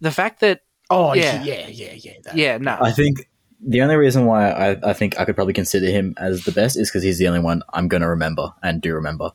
the 0.01 0.11
fact 0.11 0.39
that, 0.41 0.61
Oh 0.89 1.13
Yeah. 1.13 1.43
yeah, 1.43 1.67
yeah, 1.67 1.91
yeah, 1.91 1.93
yeah. 1.97 2.13
that- 2.25 2.35
yeah, 2.37 2.57
no, 2.57 2.77
I 2.79 2.91
think 2.91 3.27
the 3.65 3.81
only 3.81 3.95
reason 3.95 4.25
why 4.25 4.49
I, 4.51 4.89
I 4.91 4.93
think 4.93 5.19
I 5.19 5.25
could 5.25 5.35
probably 5.35 5.53
consider 5.53 5.87
him 5.87 6.13
as 6.17 6.43
the 6.43 6.51
best 6.51 6.77
is 6.77 6.89
because 6.89 7.01
he's 7.03 7.17
the 7.17 7.27
only 7.27 7.39
one 7.39 7.63
I'm 7.73 7.87
going 7.87 8.01
to 8.01 8.09
remember 8.09 8.53
and 8.61 8.81
do 8.81 8.93
remember. 8.93 9.31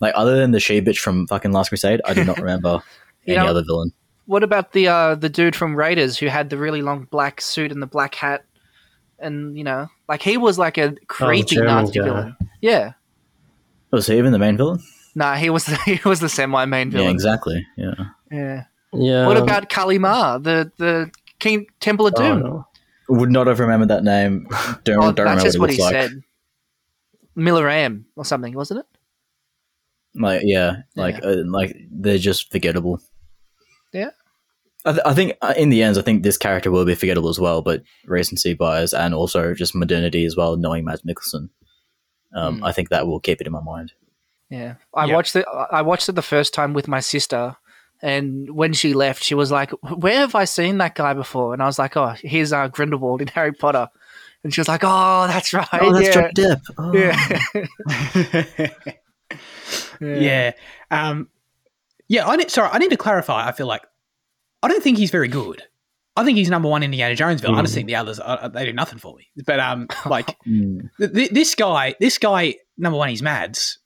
Like, 0.00 0.12
other 0.16 0.36
than 0.36 0.52
the 0.52 0.60
she 0.60 0.80
bitch 0.80 0.98
from 0.98 1.26
fucking 1.26 1.52
Last 1.52 1.68
Crusade, 1.70 2.00
I 2.04 2.14
do 2.14 2.24
not 2.24 2.38
remember 2.40 2.82
any 3.26 3.36
know- 3.36 3.46
other 3.46 3.62
villain. 3.64 3.92
What 4.26 4.42
about 4.42 4.72
the 4.72 4.88
uh, 4.88 5.14
the 5.14 5.28
dude 5.28 5.54
from 5.56 5.74
Raiders 5.76 6.18
who 6.18 6.26
had 6.26 6.50
the 6.50 6.58
really 6.58 6.82
long 6.82 7.04
black 7.10 7.40
suit 7.40 7.70
and 7.72 7.80
the 7.80 7.86
black 7.86 8.14
hat, 8.16 8.44
and 9.18 9.56
you 9.56 9.64
know, 9.64 9.88
like 10.08 10.22
he 10.22 10.36
was 10.36 10.58
like 10.58 10.78
a 10.78 10.94
creepy 11.06 11.54
German 11.56 11.66
Nazi 11.74 11.98
guy. 11.98 12.04
villain. 12.04 12.36
Yeah, 12.60 12.92
Was 13.92 14.06
he 14.08 14.18
even 14.18 14.32
the 14.32 14.38
main 14.38 14.56
villain? 14.56 14.80
nah, 15.14 15.36
he 15.36 15.48
was 15.50 15.64
the, 15.66 15.76
he 15.84 16.00
was 16.08 16.20
the 16.20 16.28
semi 16.28 16.64
main 16.64 16.90
villain. 16.90 17.06
Yeah, 17.06 17.12
exactly. 17.12 17.66
Yeah. 17.76 17.94
Yeah. 18.30 18.64
Yeah. 18.92 19.26
What 19.26 19.36
about 19.36 19.68
Kalima, 19.70 20.42
the 20.42 20.72
the 20.78 21.10
King 21.38 21.66
Temple 21.80 22.06
of 22.08 22.14
Oh, 22.16 22.22
Doom? 22.22 22.40
no. 22.40 22.66
Would 23.08 23.30
not 23.30 23.46
have 23.46 23.60
remembered 23.60 23.88
that 23.88 24.02
name. 24.02 24.48
Don't, 24.84 24.96
Oh, 24.98 25.12
don't 25.12 25.14
that's 25.14 25.18
remember 25.18 25.42
just 25.44 25.58
what 25.60 25.68
what 25.68 25.70
he 25.70 25.76
he 25.76 25.82
looks 25.82 25.92
like. 25.94 26.08
said. 26.10 26.22
Mola 27.36 27.62
Ram 27.64 28.06
or 28.16 28.24
something, 28.24 28.52
wasn't 28.54 28.80
it? 28.80 28.86
Like, 30.20 30.40
yeah, 30.44 30.78
like, 30.96 31.22
uh, 31.22 31.42
like 31.44 31.76
they're 31.90 32.18
just 32.18 32.50
forgettable. 32.50 33.00
Yeah. 34.86 34.90
I, 34.90 34.92
th- 34.94 35.06
I 35.06 35.14
think 35.14 35.32
uh, 35.42 35.54
in 35.56 35.68
the 35.70 35.82
end, 35.82 35.98
I 35.98 36.02
think 36.02 36.22
this 36.22 36.38
character 36.38 36.70
will 36.70 36.84
be 36.84 36.94
forgettable 36.94 37.28
as 37.28 37.40
well, 37.40 37.60
but 37.62 37.82
recency 38.06 38.54
bias 38.54 38.92
and 38.94 39.14
also 39.14 39.54
just 39.54 39.74
modernity 39.74 40.24
as 40.24 40.36
well, 40.36 40.56
knowing 40.56 40.84
Mads 40.84 41.02
Mikkelsen. 41.02 41.48
Um, 42.34 42.58
Hmm. 42.58 42.64
I 42.64 42.72
think 42.72 42.88
that 42.90 43.06
will 43.06 43.20
keep 43.20 43.40
it 43.40 43.46
in 43.46 43.52
my 43.52 43.62
mind. 43.62 43.92
Yeah, 44.50 44.74
I 44.94 45.06
Yeah. 45.06 45.14
watched 45.14 45.36
it. 45.36 45.44
I 45.72 45.82
watched 45.82 46.08
it 46.08 46.12
the 46.12 46.22
first 46.22 46.54
time 46.54 46.72
with 46.72 46.86
my 46.88 47.00
sister, 47.00 47.56
and 48.02 48.50
when 48.54 48.72
she 48.74 48.94
left, 48.94 49.22
she 49.24 49.34
was 49.34 49.50
like, 49.50 49.70
"Where 49.82 50.18
have 50.18 50.34
I 50.36 50.44
seen 50.44 50.78
that 50.78 50.94
guy 50.94 51.14
before?" 51.14 51.52
And 51.52 51.62
I 51.62 51.66
was 51.66 51.78
like, 51.78 51.96
"Oh, 51.96 52.14
here's 52.22 52.52
uh, 52.52 52.68
Grindelwald 52.68 53.22
in 53.22 53.28
Harry 53.34 53.52
Potter." 53.52 53.88
And 54.44 54.54
she 54.54 54.60
was 54.60 54.68
like, 54.68 54.82
"Oh, 54.84 55.26
that's 55.26 55.52
right. 55.52 55.66
yeah. 55.72 56.12
Johnny 56.12 56.32
Depp. 56.32 56.60
Oh. 56.78 56.92
yeah, 60.00 60.00
yeah. 60.00 60.52
Um, 60.90 61.28
yeah. 62.08 62.26
I 62.26 62.36
need, 62.36 62.50
sorry, 62.50 62.70
I 62.72 62.78
need 62.78 62.90
to 62.90 62.96
clarify. 62.96 63.46
I 63.48 63.52
feel 63.52 63.66
like 63.66 63.82
I 64.66 64.68
don't 64.68 64.82
think 64.82 64.98
he's 64.98 65.10
very 65.12 65.28
good. 65.28 65.62
I 66.16 66.24
think 66.24 66.36
he's 66.38 66.50
number 66.50 66.68
one 66.68 66.82
in 66.82 66.86
Indiana 66.90 67.14
Jones 67.14 67.40
villain. 67.40 67.58
I 67.58 67.62
just 67.62 67.72
Mm. 67.72 67.76
think 67.76 67.86
the 67.88 67.94
others 67.96 68.18
uh, 68.20 68.48
they 68.48 68.64
do 68.64 68.72
nothing 68.72 68.98
for 68.98 69.14
me. 69.16 69.28
But 69.46 69.60
um, 69.60 69.86
like 70.06 70.36
Mm. 70.46 70.88
th- 70.98 71.12
th- 71.12 71.30
this 71.30 71.54
guy, 71.54 71.94
this 72.00 72.18
guy 72.18 72.54
number 72.76 72.98
one, 72.98 73.08
he's 73.10 73.22
Mads. 73.22 73.78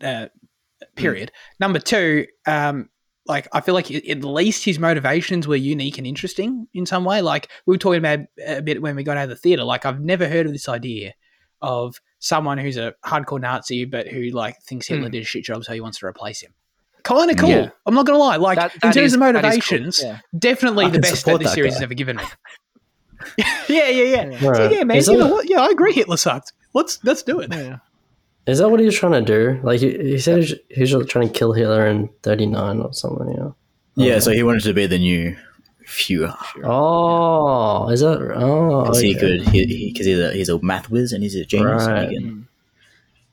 Uh, 0.00 0.26
period. 0.94 1.32
Number 1.60 1.78
two, 1.78 2.26
um, 2.46 2.88
like 3.26 3.48
I 3.52 3.60
feel 3.60 3.74
like 3.74 3.90
at 3.90 4.06
at 4.06 4.22
least 4.24 4.64
his 4.64 4.78
motivations 4.78 5.48
were 5.48 5.56
unique 5.56 5.98
and 5.98 6.06
interesting 6.06 6.68
in 6.74 6.86
some 6.86 7.04
way. 7.04 7.22
Like 7.22 7.48
we 7.66 7.74
were 7.74 7.78
talking 7.78 7.98
about 7.98 8.20
a 8.46 8.62
bit 8.62 8.80
when 8.80 8.94
we 8.96 9.02
got 9.02 9.16
out 9.16 9.24
of 9.24 9.30
the 9.30 9.36
theater. 9.36 9.64
Like 9.64 9.84
I've 9.84 10.00
never 10.00 10.28
heard 10.28 10.46
of 10.46 10.52
this 10.52 10.68
idea 10.68 11.14
of 11.60 11.96
someone 12.20 12.58
who's 12.58 12.76
a 12.76 12.94
hardcore 13.04 13.40
Nazi 13.40 13.84
but 13.84 14.06
who 14.06 14.30
like 14.30 14.60
thinks 14.62 14.86
Hitler 14.86 15.06
Hmm. 15.06 15.12
did 15.12 15.22
a 15.22 15.26
shit 15.26 15.44
job, 15.44 15.64
so 15.64 15.72
he 15.72 15.80
wants 15.80 15.98
to 15.98 16.06
replace 16.06 16.40
him. 16.40 16.54
Kind 17.02 17.30
of 17.30 17.36
cool. 17.36 17.48
Yeah. 17.48 17.70
I'm 17.86 17.94
not 17.94 18.04
gonna 18.06 18.18
lie. 18.18 18.36
Like 18.36 18.58
That- 18.58 18.74
in 18.74 18.80
terms 18.92 18.96
is- 18.96 19.14
of 19.14 19.20
that 19.20 19.28
is 19.28 19.32
cool, 19.34 19.42
motivations, 19.42 20.02
yeah. 20.02 20.18
definitely 20.36 20.86
I 20.86 20.90
the 20.90 20.98
best 20.98 21.12
that 21.12 21.18
support 21.18 21.42
this 21.42 21.52
series 21.54 21.72
guy. 21.72 21.76
has 21.76 21.82
ever 21.84 21.94
given 21.94 22.16
me. 22.16 22.22
yeah, 23.68 23.88
yeah, 23.88 24.28
yeah. 24.30 24.38
So, 24.54 24.70
yeah, 24.70 24.84
man. 24.84 25.02
You 25.02 25.16
know 25.16 25.28
what? 25.28 25.48
Yeah, 25.48 25.60
I 25.62 25.68
agree. 25.68 25.92
Hitler 25.92 26.16
sucked. 26.16 26.52
Let's 26.74 26.98
let's 27.04 27.22
do 27.22 27.40
it. 27.40 27.52
Yeah. 27.52 27.78
Is 28.46 28.58
that 28.58 28.68
what 28.68 28.78
he 28.80 28.86
was 28.86 28.96
trying 28.96 29.12
to 29.12 29.22
do? 29.22 29.60
Like 29.62 29.80
he, 29.80 29.90
he 29.98 30.18
said, 30.18 30.34
he 30.34 30.40
was- 30.40 30.54
he 30.88 30.94
was 30.94 31.06
trying 31.08 31.28
to 31.28 31.34
kill 31.34 31.52
Hitler 31.52 31.86
in 31.86 32.08
'39 32.22 32.80
or 32.80 32.92
something. 32.92 33.34
Yeah. 33.36 33.50
Yeah, 33.98 34.18
so 34.18 34.30
he 34.30 34.42
wanted 34.42 34.62
to 34.64 34.74
be 34.74 34.86
the 34.86 34.98
new 34.98 35.36
Fuhrer. 35.86 36.36
Oh, 36.64 37.88
is 37.88 38.00
that? 38.00 38.20
Oh, 38.34 38.82
Because 38.82 39.00
he 39.00 39.16
okay. 39.16 39.20
could, 39.20 39.38
because 39.46 39.52
he, 39.52 39.94
'cause 39.96 40.06
he's, 40.06 40.18
a, 40.18 40.32
he's 40.32 40.48
a 40.50 40.60
math 40.62 40.90
whiz 40.90 41.12
and 41.12 41.22
he's 41.22 41.34
a 41.34 41.44
genius. 41.44 41.86
And 41.86 42.10
he 42.10 42.16
can, 42.18 42.48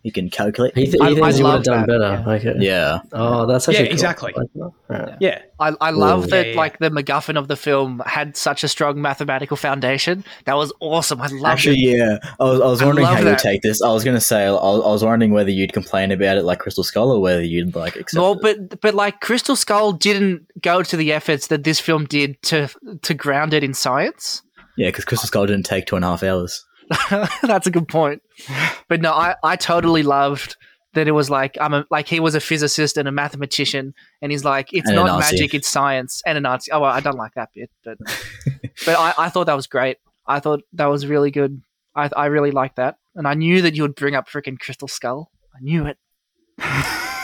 he 0.03 0.11
can 0.11 0.29
calculate. 0.29 0.77
He, 0.77 0.85
th- 0.85 1.01
I- 1.01 1.15
thinks 1.15 1.21
I 1.21 1.31
he 1.37 1.43
would 1.43 1.53
have 1.53 1.63
done 1.63 1.79
that, 1.87 1.87
better. 1.87 2.23
Okay. 2.35 2.49
Uh, 2.49 2.53
yeah, 2.59 2.99
Oh, 3.13 3.45
that's 3.47 3.67
actually 3.67 3.85
Yeah, 3.85 3.87
cool. 3.87 3.93
exactly. 3.93 4.33
I 4.35 4.39
like 4.41 4.49
that. 4.53 4.71
Right. 4.89 5.17
Yeah. 5.21 5.41
I, 5.59 5.73
I 5.79 5.89
love 5.91 6.25
Ooh. 6.25 6.27
that 6.27 6.45
Yeah, 6.47 6.51
yeah. 6.51 6.57
like 6.57 6.77
the 6.79 6.89
MacGuffin 6.89 7.37
of 7.37 7.47
the 7.47 7.55
film 7.55 8.01
had 8.05 8.35
such 8.35 8.63
a 8.63 8.67
strong 8.67 9.01
mathematical 9.01 9.55
foundation. 9.57 10.25
That 10.45 10.55
was 10.57 10.73
awesome. 10.81 11.21
I 11.21 11.27
loved 11.27 11.45
Actually, 11.45 11.83
it. 11.85 11.97
yeah. 11.97 12.17
I 12.39 12.43
was, 12.43 12.59
I 12.61 12.65
was 12.65 12.83
wondering 12.83 13.07
love 13.07 13.19
how 13.19 13.29
you'd 13.29 13.37
take 13.39 13.61
this. 13.61 13.81
I 13.81 13.91
was 13.93 14.03
going 14.03 14.17
to 14.17 14.21
say, 14.21 14.43
I, 14.45 14.49
I 14.51 14.57
was 14.91 15.03
wondering 15.05 15.31
whether 15.31 15.51
you'd 15.51 15.71
complain 15.73 16.11
about 16.11 16.37
it 16.37 16.43
like 16.43 16.59
Crystal 16.59 16.83
Skull 16.83 17.09
or 17.11 17.21
whether 17.21 17.41
you'd 17.41 17.73
like 17.73 17.95
accept 17.95 18.15
No, 18.15 18.33
it. 18.33 18.41
but 18.41 18.81
but 18.81 18.93
like 18.93 19.21
Crystal 19.21 19.55
Skull 19.55 19.93
didn't 19.93 20.45
go 20.61 20.83
to 20.83 20.97
the 20.97 21.13
efforts 21.13 21.47
that 21.47 21.63
this 21.63 21.79
film 21.79 22.05
did 22.05 22.41
to 22.43 22.67
to 23.03 23.13
ground 23.13 23.53
it 23.53 23.63
in 23.63 23.73
science. 23.73 24.41
Yeah, 24.77 24.89
because 24.89 25.05
Crystal 25.05 25.27
Skull 25.27 25.45
didn't 25.45 25.65
take 25.65 25.85
two 25.85 25.95
and 25.95 26.03
a 26.03 26.09
half 26.09 26.23
hours. 26.23 26.65
That's 27.43 27.67
a 27.67 27.71
good 27.71 27.87
point. 27.87 28.21
But 28.87 29.01
no, 29.01 29.11
I, 29.11 29.35
I 29.43 29.55
totally 29.55 30.03
loved 30.03 30.55
that 30.93 31.07
it 31.07 31.11
was 31.11 31.29
like 31.29 31.57
I'm 31.59 31.73
a 31.73 31.85
like 31.89 32.07
he 32.07 32.19
was 32.19 32.35
a 32.35 32.39
physicist 32.39 32.97
and 32.97 33.07
a 33.07 33.11
mathematician, 33.11 33.93
and 34.21 34.31
he's 34.31 34.45
like 34.45 34.73
it's 34.73 34.87
And 34.87 34.95
not 34.95 35.19
magic, 35.19 35.53
it's 35.53 35.67
science, 35.67 36.21
and 36.25 36.37
a 36.37 36.41
Nazi. 36.41 36.71
Oh, 36.71 36.81
well, 36.81 36.91
I 36.91 36.99
don't 36.99 37.17
like 37.17 37.33
that 37.35 37.49
bit, 37.53 37.69
but 37.83 37.97
but 38.85 38.97
I, 38.97 39.13
I 39.17 39.29
thought 39.29 39.45
that 39.45 39.55
was 39.55 39.67
great. 39.67 39.97
I 40.27 40.39
thought 40.39 40.61
that 40.73 40.85
was 40.85 41.07
really 41.07 41.31
good. 41.31 41.61
I 41.95 42.09
I 42.15 42.25
really 42.27 42.51
liked 42.51 42.75
that, 42.77 42.97
and 43.15 43.27
I 43.27 43.33
knew 43.33 43.61
that 43.61 43.75
you 43.75 43.81
would 43.83 43.95
bring 43.95 44.15
up 44.15 44.29
freaking 44.29 44.59
Crystal 44.59 44.87
Skull. 44.87 45.31
I 45.55 45.59
knew 45.61 45.85
it. 45.85 45.97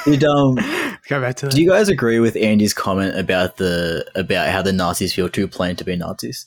Did 0.05 0.23
um, 0.23 0.55
Go 1.07 1.19
back 1.19 1.35
to 1.37 1.49
do 1.49 1.61
you 1.61 1.67
guys 1.67 1.89
agree 1.89 2.19
with 2.19 2.35
Andy's 2.35 2.73
comment 2.73 3.17
about 3.17 3.57
the 3.57 4.05
about 4.15 4.49
how 4.49 4.61
the 4.61 4.71
Nazis 4.71 5.13
feel 5.13 5.27
too 5.27 5.47
plain 5.47 5.75
to 5.77 5.83
be 5.83 5.95
Nazis? 5.95 6.45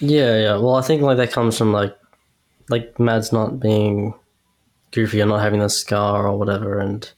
Yeah, 0.00 0.38
yeah. 0.38 0.56
Well, 0.56 0.74
I 0.74 0.82
think 0.82 1.00
like 1.00 1.16
that 1.16 1.32
comes 1.32 1.56
from 1.56 1.72
like, 1.72 1.96
like 2.72 2.98
Mads 2.98 3.32
not 3.32 3.60
being 3.60 4.14
goofy 4.90 5.22
or 5.22 5.26
not 5.26 5.40
having 5.42 5.60
the 5.60 5.68
scar 5.70 6.26
or 6.26 6.36
whatever, 6.38 6.78
and 6.80 7.08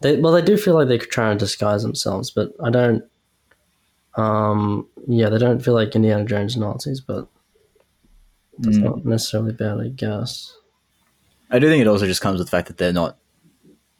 they 0.00 0.20
well 0.20 0.32
they 0.32 0.42
do 0.42 0.56
feel 0.56 0.74
like 0.74 0.86
they're 0.88 0.98
trying 0.98 1.36
to 1.38 1.44
disguise 1.44 1.82
themselves, 1.82 2.30
but 2.30 2.52
I 2.62 2.70
don't. 2.70 3.02
Um. 4.14 4.86
Yeah, 5.08 5.30
they 5.30 5.38
don't 5.38 5.58
feel 5.64 5.74
like 5.74 5.96
Indiana 5.96 6.24
Jones 6.24 6.56
Nazis, 6.56 7.00
but 7.00 7.26
that's 8.58 8.76
Mm. 8.76 8.82
not 8.84 9.04
necessarily 9.04 9.52
bad, 9.52 9.80
I 9.80 9.88
guess. 9.88 10.56
I 11.50 11.58
do 11.58 11.68
think 11.68 11.80
it 11.80 11.88
also 11.88 12.06
just 12.06 12.20
comes 12.20 12.38
with 12.38 12.46
the 12.46 12.50
fact 12.50 12.68
that 12.68 12.76
they're 12.78 12.92
not, 12.92 13.16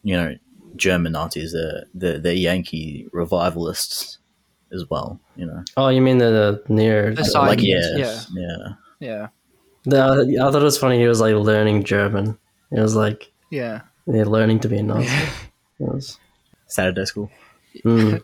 you 0.04 0.14
know, 0.16 0.36
German 0.76 1.12
Nazis. 1.12 1.52
They're 1.52 1.84
they're, 1.94 2.18
they're 2.18 2.34
Yankee 2.34 3.08
revivalists 3.12 4.18
as 4.70 4.88
well. 4.88 5.18
You 5.36 5.46
know, 5.46 5.64
Oh, 5.76 5.88
you 5.88 6.00
mean 6.00 6.18
the, 6.18 6.62
the 6.68 6.72
near? 6.72 7.10
The 7.10 7.16
the- 7.16 7.24
side- 7.24 7.48
like 7.48 7.62
yeah. 7.62 7.96
yeah, 7.96 8.20
yeah. 8.34 8.68
Yeah, 9.00 9.28
the- 9.84 10.38
I 10.40 10.50
thought 10.50 10.60
it 10.62 10.64
was 10.64 10.78
funny. 10.78 10.98
He 10.98 11.06
was 11.06 11.20
like 11.20 11.34
learning 11.34 11.84
German. 11.84 12.38
It 12.70 12.80
was 12.80 12.94
like 12.96 13.30
yeah. 13.50 13.82
yeah, 14.06 14.24
learning 14.24 14.60
to 14.60 14.68
be 14.68 14.78
a 14.78 14.82
Nazi. 14.82 15.08
It 15.08 15.88
was- 15.92 16.18
Saturday 16.66 17.04
school. 17.04 17.30
Mm. 17.84 18.22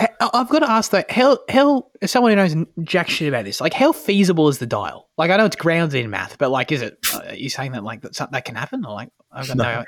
I- 0.00 0.08
I've 0.32 0.48
got 0.48 0.60
to 0.60 0.70
ask 0.70 0.90
though, 0.92 1.02
how 1.10 1.38
how 1.50 1.90
as 2.00 2.10
someone 2.10 2.32
who 2.32 2.36
knows 2.36 2.54
jack 2.84 3.08
shit 3.10 3.28
about 3.28 3.44
this, 3.44 3.60
like 3.60 3.74
how 3.74 3.92
feasible 3.92 4.48
is 4.48 4.58
the 4.58 4.66
dial? 4.66 5.08
Like 5.18 5.30
I 5.30 5.36
know 5.36 5.44
it's 5.44 5.56
grounded 5.56 6.02
in 6.02 6.08
math, 6.08 6.38
but 6.38 6.50
like, 6.50 6.70
is 6.72 6.80
it? 6.82 6.96
Uh, 7.12 7.20
are 7.28 7.34
you 7.34 7.50
saying 7.50 7.72
that 7.72 7.82
like 7.84 8.00
that 8.02 8.30
that 8.32 8.44
can 8.46 8.54
happen, 8.54 8.84
or 8.86 8.94
like 8.94 9.10
I've 9.32 9.46
got 9.48 9.56
no, 9.58 9.84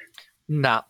No. 0.48 0.60
Nah, 0.60 0.82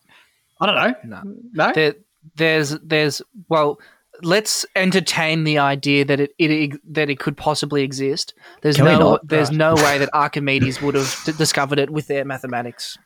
I 0.61 0.66
don't 0.66 1.05
know. 1.05 1.23
no. 1.23 1.35
No, 1.53 1.73
there, 1.73 1.95
there's 2.35 2.71
there's 2.81 3.23
well 3.49 3.79
let's 4.23 4.66
entertain 4.77 5.45
the 5.45 5.59
idea 5.59 6.05
that 6.05 6.21
it, 6.21 6.33
it 6.39 6.81
that 6.95 7.11
it 7.11 7.18
could 7.18 7.37
possibly 7.37 7.83
exist. 7.83 8.35
There's 8.62 8.77
Can 8.77 8.85
no 8.85 9.18
there's 9.23 9.51
no 9.51 9.75
way 9.75 9.99
that 10.03 10.11
archimedes 10.12 10.81
would 10.81 10.95
have 10.95 11.14
d- 11.25 11.33
discovered 11.33 11.79
it 11.79 11.91
with 11.91 12.07
their 12.07 12.25
mathematics. 12.25 12.99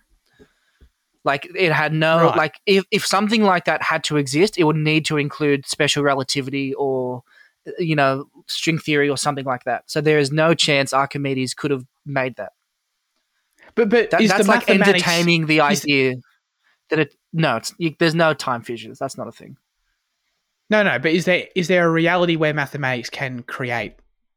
Like 1.25 1.49
it 1.55 1.73
had 1.73 1.93
no 1.93 2.27
Right. 2.27 2.37
like 2.37 2.61
if, 2.67 2.85
if 2.91 3.07
something 3.07 3.43
like 3.43 3.65
that 3.65 3.83
had 3.83 4.05
to 4.05 4.17
exist 4.17 4.59
it 4.59 4.65
would 4.65 4.77
need 4.77 5.07
to 5.07 5.17
include 5.17 5.67
special 5.67 6.03
relativity 6.03 6.75
or 6.75 7.23
you 7.79 7.97
know 7.97 8.27
string 8.47 8.79
theory 8.79 9.09
or 9.09 9.17
something 9.17 9.45
like 9.45 9.65
that. 9.65 9.85
So 9.87 10.01
there 10.01 10.19
is 10.19 10.31
no 10.31 10.55
chance 10.55 10.93
archimedes 10.93 11.55
could 11.55 11.71
have 11.71 11.85
made 12.05 12.37
that, 12.37 12.53
but 13.75 13.89
but 13.89 14.11
that 14.11 14.21
is 14.21 14.31
that's 14.31 14.45
the 14.45 14.51
like 14.51 14.69
entertaining 14.69 15.47
the 15.47 15.61
idea 15.61 16.17
that 16.91 16.99
it 16.99 17.15
no 17.33 17.57
it's, 17.57 17.75
you, 17.79 17.95
there's 17.99 18.15
no 18.15 18.35
time 18.35 18.62
fissures. 18.62 18.99
That's 18.99 19.17
not 19.17 19.27
a 19.29 19.33
thing 19.33 19.57
No, 20.71 20.83
no, 20.83 20.99
but 20.99 21.12
is 21.12 21.25
there 21.27 21.47
is 21.55 21.69
there 21.69 21.87
a 21.87 21.91
reality 21.91 22.37
where 22.37 22.55
mathematics 22.55 23.11
can 23.11 23.43
create 23.43 23.95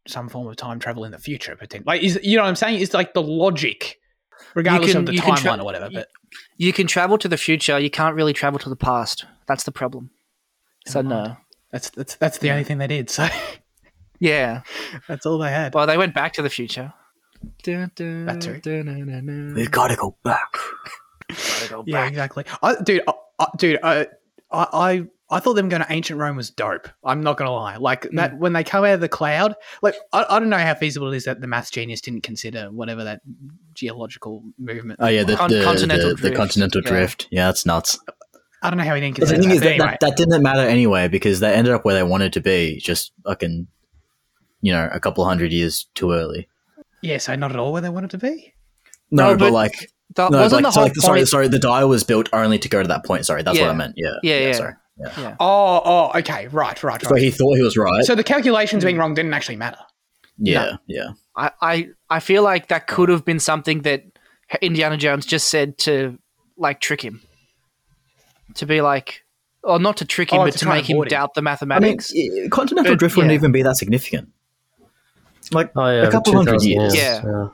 some 0.08 0.30
form 0.30 0.48
of 0.48 0.56
time 0.56 0.80
travel 0.80 1.04
in 1.06 1.12
the 1.12 1.18
future? 1.18 1.56
Potentially, 1.56 1.86
like 1.88 2.04
is 2.04 2.20
you 2.24 2.36
know 2.38 2.44
what 2.44 2.50
I'm 2.50 2.56
saying? 2.56 2.82
It's 2.82 2.94
like 2.94 3.14
the 3.14 3.22
logic, 3.22 3.98
regardless 4.54 4.92
can- 4.92 5.00
of 5.02 5.06
the 5.08 5.14
you 5.14 5.22
can 5.22 5.36
timeline 5.36 5.42
tra- 5.56 5.62
or 5.62 5.66
whatever. 5.66 5.90
But 5.92 6.10
You 6.58 6.74
can 6.74 6.88
travel 6.88 7.18
to 7.20 7.28
the 7.28 7.38
future. 7.38 7.80
You 7.80 7.90
can't 7.90 8.16
really 8.16 8.34
travel 8.34 8.60
to 8.60 8.70
the 8.70 8.76
past. 8.76 9.26
That's 9.48 9.64
the 9.64 9.72
problem. 9.72 10.12
So 10.86 11.02
no. 11.02 11.38
that's 11.72 11.90
that's 11.92 12.16
that's 12.16 12.38
the 12.40 12.52
only 12.52 12.64
thing 12.66 12.78
they 12.78 12.88
did. 12.88 13.10
So 13.10 13.28
Yeah. 14.20 14.62
that's 15.08 15.26
all 15.26 15.38
they 15.38 15.50
had. 15.50 15.74
Well, 15.74 15.88
they 15.88 15.98
went 15.98 16.14
back 16.14 16.34
to 16.34 16.42
the 16.42 16.50
future. 16.50 16.94
Dun, 17.64 17.92
dun, 17.96 18.26
That 18.26 18.42
too. 18.42 18.60
dun, 18.60 18.86
dun, 18.88 19.06
dun, 19.08 19.26
dun. 19.26 19.54
We 19.56 19.68
gotta 19.68 19.96
go 19.96 20.18
back. 20.24 20.58
Gotta 21.30 21.70
go 21.70 21.84
Yeah, 21.86 22.08
exactly. 22.08 22.46
I, 22.64 22.76
dude, 22.82 23.02
I, 23.08 23.12
I, 23.40 23.48
dude, 23.58 23.80
I, 23.84 24.08
I, 24.52 24.68
I, 24.74 25.08
I 25.30 25.40
thought 25.40 25.54
them 25.56 25.68
going 25.68 25.82
to 25.82 25.92
ancient 25.92 26.20
Rome 26.20 26.38
was 26.38 26.50
dope. 26.50 26.88
I'm 27.04 27.22
not 27.22 27.36
gonna 27.38 27.52
lie. 27.52 27.76
Like 27.76 28.06
Hmm. 28.06 28.16
that 28.16 28.38
when 28.38 28.54
they 28.54 28.64
come 28.64 28.86
out 28.86 28.94
of 28.94 29.02
the 29.02 29.10
cloud, 29.10 29.56
like 29.82 29.96
I, 30.14 30.26
I 30.30 30.40
don't 30.40 30.50
know 30.50 30.58
how 30.58 30.74
feasible 30.74 31.12
it 31.12 31.18
is 31.18 31.26
that 31.26 31.42
the 31.42 31.48
math 31.48 31.72
genius 31.72 32.00
didn't 32.02 32.22
consider 32.24 32.72
whatever 32.72 33.04
that 33.04 33.22
geological 33.74 34.44
movement. 34.58 35.00
Oh 35.02 35.08
yeah, 35.08 35.24
the 35.24 35.36
Con- 35.36 35.50
the, 35.52 35.64
continental 35.64 36.10
the, 36.10 36.16
the 36.16 36.22
drift. 36.22 36.36
continental 36.38 36.82
Yeah. 36.84 36.90
drift. 36.90 37.28
Yeah, 37.32 37.46
that's 37.48 37.66
nuts. 37.66 38.00
I 38.64 38.70
don't 38.70 38.78
know 38.78 38.86
how 38.86 38.96
he 38.96 39.02
didn't 39.02 39.16
The 39.18 39.22
consider 39.22 39.42
thing 39.42 39.50
that. 39.50 39.56
is 39.56 39.62
that, 39.62 39.70
anyway, 39.74 39.88
that 39.90 40.00
that 40.02 40.18
didn't 40.18 40.42
matter 40.42 40.62
anyway 40.62 41.08
because 41.08 41.40
they 41.42 41.54
ended 41.54 41.74
up 41.74 41.86
where 41.86 41.94
they 41.94 42.04
wanted 42.04 42.34
to 42.34 42.42
be, 42.42 42.80
just 42.80 43.12
fucking, 43.26 43.68
you 44.62 44.74
know, 44.74 44.90
a 44.92 45.00
couple 45.00 45.24
hundred 45.26 45.52
years 45.54 45.88
too 45.94 46.12
early. 46.14 46.48
yeah, 47.04 47.18
so 47.20 47.36
not 47.36 47.52
at 47.52 47.58
all 47.60 47.72
where 47.74 47.82
they 47.82 47.90
wanted 47.90 48.10
to 48.12 48.18
be. 48.18 48.54
No, 49.12 49.28
No, 49.28 49.34
but, 49.34 49.40
but 49.48 49.52
like, 49.54 49.92
That 50.16 50.32
no, 50.32 50.40
wasn't 50.40 50.64
like, 50.64 50.72
the 50.72 50.72
so, 50.74 50.82
like, 50.82 50.96
sorry, 50.96 51.20
point. 51.20 51.28
sorry, 51.28 51.48
the 51.50 51.60
dial 51.60 51.88
was 51.90 52.04
built 52.04 52.30
only 52.34 52.58
to 52.60 52.68
go 52.70 52.82
to 52.82 52.88
that 52.88 53.06
point. 53.06 53.26
Sorry, 53.26 53.44
that's 53.44 53.60
what 53.60 53.70
I 53.70 53.74
meant. 53.74 53.94
Yeah, 53.96 54.14
Yeah, 54.24 54.40
yeah. 54.40 54.52
Sorry. 54.54 54.74
Yeah. 55.00 55.20
Yeah. 55.20 55.36
Oh, 55.39 55.82
oh, 55.86 56.20
okay, 56.20 56.48
right, 56.48 56.82
right, 56.84 57.02
So 57.02 57.12
right. 57.12 57.22
he 57.22 57.30
thought 57.32 57.56
he 57.56 57.62
was 57.62 57.78
right. 57.78 58.04
So 58.04 58.16
the 58.16 58.24
calculations 58.24 58.84
being 58.84 58.95
hmm. 58.95 59.02
wrong 59.02 59.14
didn't 59.14 59.34
actually 59.34 59.58
matter. 59.58 59.80
yeah, 60.38 60.78
yeah. 60.88 61.10
I, 61.36 61.52
I, 61.62 61.89
I 62.10 62.20
feel 62.20 62.43
like 62.43 62.70
that 62.70 62.88
could 62.88 63.10
have 63.10 63.24
been 63.24 63.39
something 63.39 63.82
that 63.84 64.04
Indiana 64.62 64.98
Jones 64.98 65.26
just 65.26 65.48
said 65.50 65.78
to 65.80 66.18
like 66.58 66.80
trick 66.80 67.02
him. 67.02 67.22
To 68.56 68.66
be 68.66 68.82
like, 68.82 69.24
or 69.64 69.78
not 69.80 69.98
to 69.98 70.06
trick 70.06 70.32
him, 70.32 70.39
Oh, 70.39 70.45
but 70.45 70.54
to 70.54 70.60
to, 70.60 70.68
make 70.68 70.89
him 70.89 70.98
him. 70.98 71.04
doubt 71.06 71.34
the 71.36 71.39
I 71.39 71.41
mean, 71.41 71.45
mathematics. 71.45 72.14
continental 72.50 72.93
But, 72.93 73.00
drift 73.00 73.18
wouldn't 73.18 73.32
yeah. 73.32 73.36
even 73.38 73.52
be 73.52 73.62
that 73.64 73.76
significant. 73.78 74.30
Like 75.52 75.72
Oh 75.76 75.88
yeah, 75.89 76.08
a 76.08 76.12
couple 76.12 76.34
hundred 76.34 76.60
2000 76.60 76.70
years. 76.70 76.95
Yeah. 76.95 77.50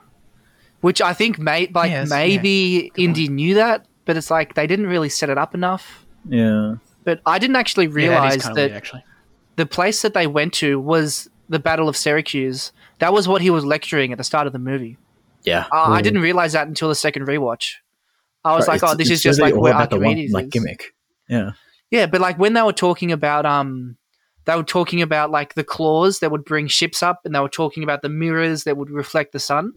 which 0.80 1.00
I 1.00 1.12
think 1.12 1.38
may 1.38 1.68
like 1.74 1.90
Yeah, 1.90 2.02
it's- 2.02 2.10
maybe 2.10 2.90
yeah. 2.96 3.04
Indy 3.04 3.28
knew 3.28 3.54
that, 3.54 3.86
but 4.04 4.16
it's 4.16 4.30
like 4.30 4.54
they 4.54 4.66
didn't 4.66 4.86
really 4.86 5.08
set 5.08 5.28
it 5.28 5.38
up 5.38 5.54
enough. 5.54 6.04
Yeah. 6.28 6.76
But 7.04 7.20
I 7.26 7.38
didn't 7.38 7.56
actually 7.56 7.84
Yeah, 7.86 7.90
that 7.90 7.94
realize 7.96 8.36
is 8.36 8.42
kind 8.42 8.52
of 8.52 8.56
that 8.56 8.62
weird, 8.70 8.76
actually. 8.76 9.04
the 9.56 9.66
place 9.66 10.02
that 10.02 10.14
they 10.14 10.26
went 10.26 10.52
to 10.54 10.80
was 10.80 11.28
the 11.48 11.58
Battle 11.58 11.88
of 11.88 11.96
Syracuse. 11.96 12.72
That 13.00 13.12
was 13.12 13.28
what 13.28 13.42
he 13.42 13.50
was 13.50 13.64
lecturing 13.64 14.12
at 14.12 14.18
the 14.18 14.24
start 14.24 14.46
of 14.46 14.52
the 14.52 14.58
movie. 14.58 14.96
Yeah. 15.42 15.66
Uh, 15.70 15.90
I 15.90 16.00
didn't 16.00 16.22
realize 16.22 16.52
that 16.54 16.66
until 16.66 16.88
the 16.88 16.94
second 16.94 17.26
rewatch. 17.26 17.74
I 18.44 18.54
was 18.56 18.66
Right, 18.66 18.80
like, 18.80 18.90
oh, 18.90 18.94
this 18.96 19.10
is 19.10 19.22
just 19.22 19.38
really 19.38 19.52
like 19.52 19.56
all 19.56 19.62
where 19.62 19.72
about 19.74 19.90
the 19.90 19.98
one, 19.98 20.26
like 20.32 20.46
is. 20.46 20.50
gimmick. 20.50 20.94
Yeah. 21.28 21.52
Yeah, 21.90 22.06
but 22.06 22.20
like 22.20 22.38
when 22.38 22.54
they 22.54 22.62
were 22.62 22.72
talking 22.72 23.12
about 23.12 23.44
um 23.46 23.96
they 24.46 24.56
were 24.56 24.62
talking 24.62 25.00
about 25.00 25.30
like 25.30 25.54
the 25.54 25.64
claws 25.64 26.18
that 26.20 26.30
would 26.30 26.44
bring 26.44 26.66
ships 26.66 27.02
up 27.02 27.20
and 27.24 27.34
they 27.34 27.40
were 27.40 27.48
talking 27.48 27.82
about 27.82 28.02
the 28.02 28.08
mirrors 28.10 28.64
that 28.64 28.76
would 28.76 28.90
reflect 28.90 29.32
the 29.32 29.38
sun. 29.38 29.72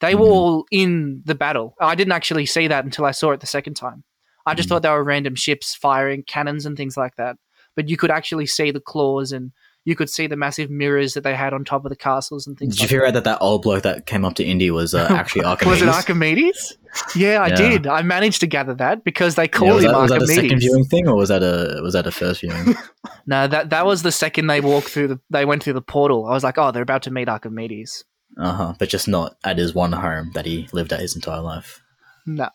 They 0.00 0.14
were 0.14 0.26
Mhm. 0.26 0.30
all 0.32 0.66
in 0.70 1.22
the 1.24 1.34
battle. 1.34 1.74
I 1.80 1.94
didn't 1.94 2.12
actually 2.12 2.44
see 2.46 2.66
that 2.68 2.84
until 2.84 3.04
I 3.06 3.12
saw 3.12 3.30
it 3.32 3.40
the 3.40 3.46
second 3.46 3.74
time. 3.74 4.02
I 4.46 4.54
just 4.54 4.66
Mhm. 4.68 4.70
thought 4.70 4.82
they 4.82 4.88
were 4.90 5.04
random 5.04 5.34
ships 5.34 5.74
firing 5.74 6.22
cannons 6.24 6.66
and 6.66 6.76
things 6.76 6.96
like 6.96 7.16
that. 7.16 7.36
But 7.76 7.88
you 7.88 7.96
could 7.96 8.10
actually 8.10 8.46
see 8.46 8.70
the 8.70 8.80
claws 8.80 9.32
and 9.32 9.52
you 9.84 9.96
could 9.96 10.10
see 10.10 10.26
the 10.26 10.36
massive 10.36 10.70
mirrors 10.70 11.14
that 11.14 11.24
they 11.24 11.34
had 11.34 11.52
on 11.52 11.64
top 11.64 11.84
of 11.84 11.88
the 11.90 11.96
castles 11.96 12.46
and 12.46 12.56
things 12.58 12.74
Did 12.76 12.80
you 12.80 12.84
like 12.84 12.90
figure 12.90 13.06
out 13.06 13.14
that 13.14 13.24
that 13.24 13.38
old 13.40 13.62
bloke 13.62 13.82
that 13.82 14.06
came 14.06 14.24
up 14.24 14.34
to 14.34 14.44
Indy 14.44 14.70
was 14.70 14.94
uh, 14.94 15.06
actually 15.10 15.44
Archimedes? 15.44 15.80
Was 15.82 15.88
it 15.88 15.88
Archimedes? 15.92 16.76
Yeah, 17.16 17.42
I 17.42 17.48
Yeah. 17.48 17.56
did. 17.56 17.86
I 17.86 18.02
managed 18.02 18.40
to 18.40 18.46
gather 18.46 18.74
that 18.74 19.02
because 19.04 19.34
they 19.34 19.44
Yeah, 19.44 19.48
called 19.48 19.74
was, 19.74 19.84
him 19.84 19.92
that, 19.92 19.98
was 20.02 20.10
that 20.10 20.22
a 20.22 20.26
second 20.26 20.58
viewing 20.60 20.84
thing, 20.84 21.08
or 21.08 21.16
was 21.16 21.30
that 21.30 21.42
a 21.42 21.80
was 21.82 21.94
that 21.94 22.06
a 22.06 22.10
first 22.12 22.40
viewing? 22.42 22.74
No, 23.26 23.46
that 23.46 23.70
that 23.70 23.86
was 23.86 24.02
the 24.02 24.12
second 24.12 24.48
they 24.48 24.60
walked 24.60 24.88
through 24.88 25.08
the 25.08 25.20
they 25.30 25.44
went 25.44 25.62
through 25.62 25.72
the 25.74 25.80
portal. 25.82 26.26
I 26.26 26.30
was 26.30 26.42
like, 26.44 26.58
oh, 26.58 26.70
they're 26.72 26.82
about 26.82 27.02
to 27.04 27.10
meet 27.10 27.28
Archimedes. 27.28 28.04
uh 28.38 28.52
huh. 28.52 28.74
But 28.78 28.88
just 28.88 29.06
not 29.08 29.36
at 29.44 29.58
his 29.58 29.74
one 29.74 29.92
home 29.92 30.30
that 30.34 30.44
he 30.46 30.68
lived 30.72 30.92
at 30.92 31.00
his 31.00 31.14
entire 31.14 31.40
life. 31.40 31.80
No, 32.26 32.48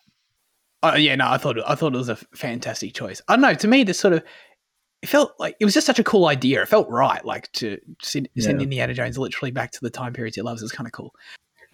Uh, 0.82 0.94
yeah, 0.96 1.16
no, 1.16 1.28
I 1.28 1.38
thought 1.38 1.56
I 1.66 1.74
thought 1.74 1.94
it 1.94 1.98
was 1.98 2.08
a 2.08 2.16
fantastic 2.34 2.94
choice. 2.94 3.20
I 3.28 3.34
don't 3.34 3.42
know. 3.42 3.54
To 3.54 3.68
me, 3.68 3.82
this 3.82 3.98
sort 3.98 4.14
of 4.14 4.22
it 5.02 5.08
felt 5.08 5.32
like 5.38 5.56
it 5.60 5.64
was 5.64 5.74
just 5.74 5.86
such 5.86 5.98
a 5.98 6.04
cool 6.04 6.26
idea. 6.26 6.62
It 6.62 6.68
felt 6.68 6.88
right, 6.88 7.24
like 7.24 7.50
to 7.52 7.78
send, 8.02 8.28
send 8.38 8.60
Yeah. 8.60 8.64
Indiana 8.64 8.94
Jones 8.94 9.18
literally 9.18 9.50
back 9.50 9.70
to 9.72 9.80
the 9.80 9.90
time 9.90 10.12
periods 10.12 10.36
he 10.36 10.42
loves. 10.42 10.62
It's 10.62 10.72
kind 10.72 10.86
of 10.86 10.92
cool. 10.92 11.14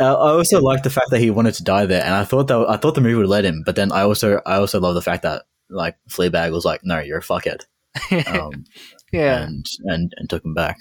Uh, 0.00 0.14
I 0.14 0.32
also 0.32 0.60
like 0.60 0.82
the 0.82 0.90
fact 0.90 1.10
that 1.10 1.20
he 1.20 1.30
wanted 1.30 1.54
to 1.54 1.64
die 1.64 1.86
there, 1.86 2.02
and 2.02 2.14
I 2.14 2.24
thought 2.24 2.48
that 2.48 2.66
I 2.68 2.76
thought 2.76 2.94
the 2.94 3.00
movie 3.00 3.14
would 3.14 3.28
let 3.28 3.44
him. 3.44 3.62
But 3.64 3.76
then 3.76 3.92
I 3.92 4.02
also 4.02 4.40
I 4.44 4.56
also 4.56 4.80
love 4.80 4.94
the 4.94 5.02
fact 5.02 5.22
that 5.22 5.42
like 5.70 5.96
Fleabag 6.08 6.52
was 6.52 6.64
like, 6.64 6.80
"No, 6.82 6.98
you're 6.98 7.18
a 7.18 7.22
fuckhead," 7.22 7.62
um, 8.26 8.64
yeah, 9.12 9.42
and 9.42 9.66
and 9.84 10.12
and 10.16 10.28
took 10.28 10.44
him 10.44 10.54
back. 10.54 10.78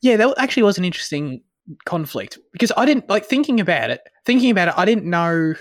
Yeah, 0.00 0.16
that 0.16 0.34
actually 0.38 0.62
was 0.62 0.78
an 0.78 0.84
interesting 0.84 1.42
conflict 1.84 2.38
because 2.52 2.72
I 2.76 2.86
didn't 2.86 3.08
like 3.08 3.26
thinking 3.26 3.60
about 3.60 3.90
it. 3.90 4.00
Thinking 4.24 4.50
about 4.50 4.68
it, 4.68 4.74
I 4.76 4.84
didn't 4.84 5.04
know 5.04 5.54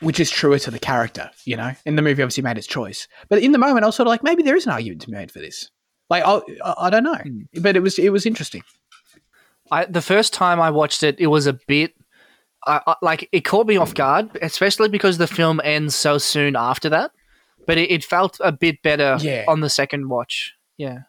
which 0.00 0.20
is 0.20 0.30
truer 0.30 0.58
to 0.60 0.70
the 0.70 0.78
character. 0.78 1.30
You 1.44 1.56
know, 1.56 1.72
in 1.86 1.96
the 1.96 2.02
movie, 2.02 2.22
obviously 2.22 2.42
made 2.42 2.56
his 2.56 2.66
choice, 2.66 3.08
but 3.28 3.42
in 3.42 3.52
the 3.52 3.58
moment, 3.58 3.84
I 3.84 3.86
was 3.88 3.96
sort 3.96 4.06
of 4.06 4.10
like, 4.10 4.22
maybe 4.22 4.42
there 4.42 4.56
is 4.56 4.66
an 4.66 4.72
argument 4.72 5.00
to 5.02 5.06
be 5.08 5.12
made 5.16 5.30
for 5.30 5.38
this. 5.40 5.70
Like, 6.10 6.22
I, 6.24 6.40
I, 6.78 6.90
don't 6.90 7.04
know, 7.04 7.14
Hmm. 7.16 7.40
but 7.60 7.76
it 7.76 7.80
was 7.80 7.98
it 7.98 8.10
was 8.10 8.24
interesting. 8.26 8.62
I, 9.70 9.84
the 9.84 10.00
first 10.02 10.32
time 10.32 10.60
I 10.60 10.70
watched 10.70 11.02
it, 11.02 11.16
it 11.20 11.26
was 11.26 11.46
a 11.46 11.52
bit 11.52 11.92
I, 12.66 12.80
I, 12.86 12.94
like 13.02 13.28
it 13.32 13.42
caught 13.42 13.66
me 13.66 13.76
off 13.76 13.94
guard, 13.94 14.30
especially 14.42 14.88
because 14.88 15.18
the 15.18 15.26
film 15.26 15.60
ends 15.62 15.94
so 15.94 16.18
soon 16.18 16.56
after 16.56 16.88
that. 16.88 17.10
But 17.66 17.76
it, 17.76 17.90
it 17.90 18.04
felt 18.04 18.38
a 18.42 18.50
bit 18.50 18.82
better 18.82 19.18
Yeah. 19.20 19.44
on 19.46 19.60
the 19.60 19.68
second 19.68 20.08
watch. 20.08 20.54
Yeah, 20.78 21.00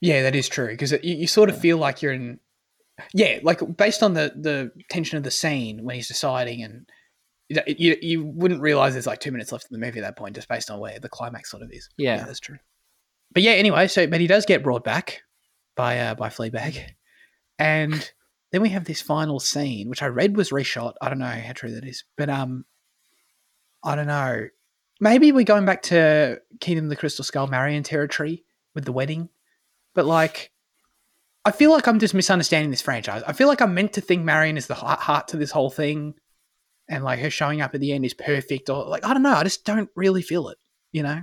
Yeah, 0.00 0.22
that 0.22 0.34
is 0.34 0.48
true 0.48 0.68
because 0.68 0.92
you, 0.92 0.98
you 1.16 1.26
sort 1.26 1.50
of 1.50 1.60
feel 1.60 1.76
like 1.76 2.00
you're 2.02 2.12
in. 2.14 2.40
Yeah, 3.12 3.40
like 3.42 3.60
based 3.76 4.02
on 4.02 4.14
the 4.14 4.32
the 4.34 4.72
tension 4.88 5.18
of 5.18 5.24
the 5.24 5.30
scene 5.30 5.84
when 5.84 5.94
he's 5.96 6.08
deciding, 6.08 6.62
and 6.62 6.88
you 7.48 7.96
you, 8.00 8.24
wouldn't 8.24 8.60
realize 8.60 8.92
there's 8.92 9.06
like 9.06 9.20
two 9.20 9.32
minutes 9.32 9.52
left 9.52 9.66
in 9.70 9.78
the 9.78 9.84
movie 9.84 9.98
at 10.00 10.02
that 10.02 10.16
point, 10.16 10.34
just 10.34 10.48
based 10.48 10.70
on 10.70 10.80
where 10.80 10.98
the 10.98 11.08
climax 11.08 11.50
sort 11.50 11.62
of 11.62 11.72
is. 11.72 11.88
Yeah. 11.96 12.24
that's 12.24 12.40
true. 12.40 12.58
But 13.32 13.42
yeah, 13.42 13.52
anyway, 13.52 13.88
so 13.88 14.06
but 14.06 14.20
he 14.20 14.26
does 14.26 14.46
get 14.46 14.62
brought 14.62 14.84
back 14.84 15.22
by 15.74 15.98
uh, 15.98 16.14
by 16.14 16.28
Fleabag, 16.28 16.82
and 17.58 18.12
then 18.52 18.62
we 18.62 18.70
have 18.70 18.84
this 18.84 19.00
final 19.00 19.40
scene, 19.40 19.88
which 19.88 20.02
I 20.02 20.06
read 20.06 20.36
was 20.36 20.50
reshot. 20.50 20.94
I 21.00 21.08
don't 21.08 21.18
know 21.18 21.26
how 21.26 21.52
true 21.52 21.72
that 21.72 21.84
is, 21.84 22.04
but 22.16 22.30
um, 22.30 22.64
I 23.82 23.94
don't 23.94 24.06
know. 24.06 24.48
Maybe 25.00 25.30
we're 25.32 25.44
going 25.44 25.64
back 25.64 25.82
to 25.84 26.40
Kingdom 26.60 26.86
of 26.86 26.90
the 26.90 26.96
Crystal 26.96 27.24
Skull, 27.24 27.46
Marion 27.46 27.82
territory 27.82 28.44
with 28.74 28.84
the 28.84 28.92
wedding, 28.92 29.28
but 29.94 30.06
like, 30.06 30.50
I 31.44 31.52
feel 31.52 31.70
like 31.70 31.86
I'm 31.86 32.00
just 32.00 32.14
misunderstanding 32.14 32.70
this 32.70 32.82
franchise. 32.82 33.22
I 33.26 33.32
feel 33.32 33.48
like 33.48 33.60
I'm 33.60 33.74
meant 33.74 33.92
to 33.94 34.00
think 34.00 34.24
Marion 34.24 34.56
is 34.56 34.66
the 34.66 34.74
heart 34.74 35.28
to 35.28 35.36
this 35.36 35.50
whole 35.50 35.70
thing, 35.70 36.14
and 36.88 37.04
like 37.04 37.18
her 37.20 37.30
showing 37.30 37.60
up 37.60 37.74
at 37.74 37.80
the 37.80 37.92
end 37.92 38.04
is 38.04 38.14
perfect, 38.14 38.70
or 38.70 38.84
like 38.86 39.04
I 39.04 39.12
don't 39.12 39.22
know. 39.22 39.34
I 39.34 39.44
just 39.44 39.64
don't 39.64 39.90
really 39.94 40.22
feel 40.22 40.48
it. 40.48 40.58
You 40.92 41.02
know, 41.02 41.22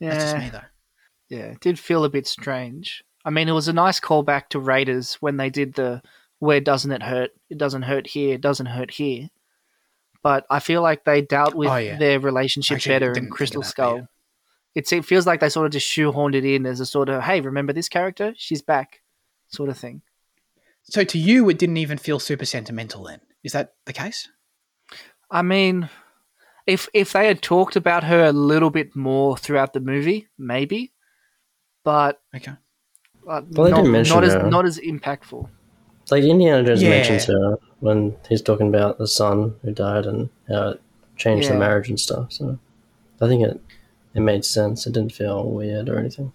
Yeah. 0.00 0.10
that's 0.10 0.24
just 0.32 0.36
me 0.38 0.50
though. 0.50 0.60
yeah. 1.36 1.44
It 1.52 1.60
did 1.60 1.78
feel 1.78 2.04
a 2.04 2.08
bit 2.10 2.26
strange. 2.26 3.04
I 3.24 3.30
mean, 3.30 3.48
it 3.48 3.52
was 3.52 3.68
a 3.68 3.72
nice 3.72 4.00
callback 4.00 4.48
to 4.50 4.58
Raiders 4.60 5.14
when 5.14 5.36
they 5.36 5.50
did 5.50 5.74
the 5.74 6.02
"Where 6.38 6.60
doesn't 6.60 6.92
it 6.92 7.02
hurt? 7.02 7.30
It 7.50 7.58
doesn't 7.58 7.82
hurt 7.82 8.06
here. 8.08 8.34
It 8.34 8.40
doesn't 8.40 8.66
hurt 8.66 8.90
here." 8.92 9.28
But 10.22 10.44
I 10.50 10.58
feel 10.58 10.82
like 10.82 11.04
they 11.04 11.22
dealt 11.22 11.54
with 11.54 11.68
Oh, 11.68 11.76
yeah. 11.76 11.98
their 11.98 12.18
relationship 12.18 12.76
Actually, 12.76 12.94
better 12.96 13.12
in 13.12 13.30
Crystal 13.30 13.62
that, 13.62 13.68
Skull. 13.68 13.96
yeah. 13.98 14.02
It's, 14.74 14.92
it 14.92 15.04
feels 15.04 15.26
like 15.26 15.38
they 15.40 15.48
sort 15.48 15.66
of 15.66 15.72
just 15.72 15.86
shoehorned 15.88 16.34
it 16.34 16.44
in 16.44 16.66
as 16.66 16.80
a 16.80 16.86
sort 16.86 17.08
of, 17.08 17.22
hey, 17.22 17.40
remember 17.40 17.72
this 17.72 17.88
character? 17.88 18.34
She's 18.36 18.60
back, 18.60 19.00
sort 19.48 19.68
of 19.70 19.78
thing. 19.78 20.02
So 20.82 21.02
to 21.04 21.18
you, 21.18 21.48
it 21.48 21.58
didn't 21.58 21.78
even 21.78 21.96
feel 21.96 22.18
super 22.18 22.44
sentimental. 22.44 23.04
Then 23.04 23.20
is 23.46 23.52
that 23.52 23.74
the 23.86 23.92
case? 23.92 24.28
I 25.30 25.42
mean, 25.42 25.88
if 26.66 26.88
if 26.92 27.12
they 27.12 27.26
had 27.28 27.40
talked 27.42 27.76
about 27.76 28.04
her 28.04 28.24
a 28.24 28.32
little 28.32 28.70
bit 28.70 28.96
more 28.96 29.36
throughout 29.38 29.72
the 29.72 29.80
movie, 29.80 30.28
maybe, 30.36 30.92
but 31.84 32.20
Okay. 32.34 32.52
uh, 32.52 32.56
Well, 33.26 33.42
they 33.46 33.70
not, 33.70 33.76
didn't 33.76 33.92
mention 33.92 34.14
not 34.16 34.24
as 34.24 34.34
her. 34.34 34.50
not 34.50 34.64
as 34.66 34.78
impactful. 34.78 35.48
Like 36.10 36.24
Indiana 36.24 36.62
Jones 36.64 36.82
Yeah. 36.82 36.90
mentions 36.90 37.26
her 37.26 37.56
when 37.80 38.16
he's 38.28 38.42
talking 38.42 38.68
about 38.68 38.98
the 38.98 39.06
son 39.08 39.54
who 39.62 39.72
died 39.72 40.06
and 40.06 40.28
how 40.48 40.70
it 40.70 40.82
changed 41.16 41.46
Yeah. 41.46 41.54
the 41.54 41.58
marriage 41.58 41.88
and 41.88 41.98
stuff. 41.98 42.32
So 42.32 42.58
I 43.20 43.28
think 43.28 43.42
it 43.46 43.60
it 44.14 44.20
made 44.20 44.44
sense. 44.44 44.86
It 44.86 44.92
didn't 44.94 45.12
feel 45.12 45.50
weird 45.50 45.88
or 45.88 45.98
anything. 45.98 46.32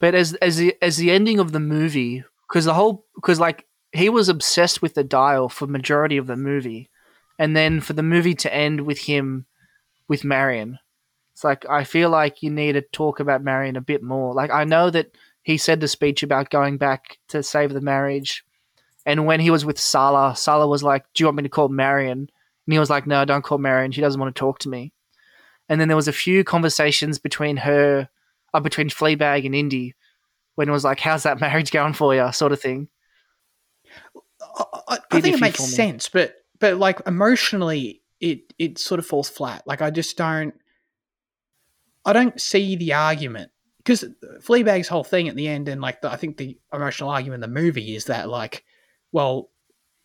But 0.00 0.14
as 0.14 0.34
as 0.34 0.56
the 0.56 0.74
as 0.82 0.96
the 0.96 1.10
ending 1.10 1.38
of 1.38 1.52
the 1.52 1.60
movie, 1.60 2.24
because 2.48 2.64
the 2.64 2.74
whole 2.74 3.06
because 3.14 3.38
like 3.40 3.66
he 3.92 4.08
was 4.08 4.28
obsessed 4.28 4.82
with 4.82 4.94
the 4.94 5.04
dial 5.04 5.48
for 5.48 5.66
majority 5.66 6.16
of 6.16 6.26
the 6.26 6.36
movie, 6.36 6.90
and 7.38 7.56
then 7.56 7.80
for 7.80 7.92
the 7.92 8.02
movie 8.02 8.34
to 8.34 8.54
end 8.54 8.82
with 8.82 8.98
him 8.98 9.46
with 10.08 10.24
Marion, 10.24 10.78
it's 11.32 11.44
like 11.44 11.64
I 11.68 11.84
feel 11.84 12.10
like 12.10 12.42
you 12.42 12.50
need 12.50 12.72
to 12.72 12.82
talk 12.82 13.20
about 13.20 13.44
Marion 13.44 13.76
a 13.76 13.80
bit 13.80 14.02
more. 14.02 14.34
Like 14.34 14.50
I 14.50 14.64
know 14.64 14.90
that 14.90 15.16
he 15.42 15.56
said 15.56 15.80
the 15.80 15.88
speech 15.88 16.22
about 16.22 16.50
going 16.50 16.76
back 16.76 17.18
to 17.28 17.42
save 17.42 17.72
the 17.72 17.80
marriage, 17.80 18.44
and 19.06 19.24
when 19.24 19.40
he 19.40 19.50
was 19.50 19.64
with 19.64 19.78
Sala, 19.78 20.36
Sala 20.36 20.66
was 20.66 20.82
like, 20.82 21.04
"Do 21.14 21.22
you 21.22 21.26
want 21.26 21.36
me 21.36 21.42
to 21.44 21.48
call 21.48 21.68
Marion?" 21.68 22.18
And 22.18 22.72
he 22.72 22.78
was 22.78 22.90
like, 22.90 23.06
"No, 23.06 23.24
don't 23.24 23.44
call 23.44 23.58
Marion. 23.58 23.92
She 23.92 24.00
doesn't 24.00 24.20
want 24.20 24.34
to 24.34 24.38
talk 24.38 24.58
to 24.60 24.68
me." 24.68 24.92
And 25.68 25.80
then 25.80 25.88
there 25.88 25.96
was 25.96 26.08
a 26.08 26.12
few 26.12 26.44
conversations 26.44 27.18
between 27.18 27.56
her 27.58 28.08
uh, 28.52 28.60
between 28.60 28.88
Fleabag 28.88 29.46
and 29.46 29.54
Indy 29.54 29.94
when 30.56 30.68
it 30.68 30.72
was 30.72 30.84
like, 30.84 31.00
"How's 31.00 31.22
that 31.22 31.40
marriage 31.40 31.70
going 31.70 31.94
for 31.94 32.14
you?" 32.14 32.30
sort 32.32 32.52
of 32.52 32.60
thing. 32.60 32.88
I, 34.88 34.98
I, 35.10 35.20
think 35.20 35.36
it 35.36 35.40
makes 35.40 35.62
sense, 35.62 36.08
but 36.08 36.34
but 36.58 36.76
like 36.76 37.00
emotionally, 37.06 38.02
it 38.20 38.52
it 38.58 38.78
sort 38.78 38.98
of 38.98 39.06
falls 39.06 39.28
flat. 39.28 39.62
Like 39.66 39.82
I 39.82 39.90
just 39.90 40.16
don't, 40.16 40.54
I 42.04 42.12
don't 42.12 42.40
see 42.40 42.76
the 42.76 42.94
argument 42.94 43.50
because 43.78 44.04
Fleabag's 44.40 44.88
whole 44.88 45.04
thing 45.04 45.28
at 45.28 45.36
the 45.36 45.48
end, 45.48 45.68
and 45.68 45.80
like 45.80 46.00
the, 46.02 46.10
I 46.10 46.16
think 46.16 46.36
the 46.36 46.58
emotional 46.72 47.10
argument 47.10 47.42
in 47.42 47.50
the 47.52 47.60
movie 47.60 47.94
is 47.94 48.06
that 48.06 48.28
like, 48.28 48.64
well, 49.12 49.50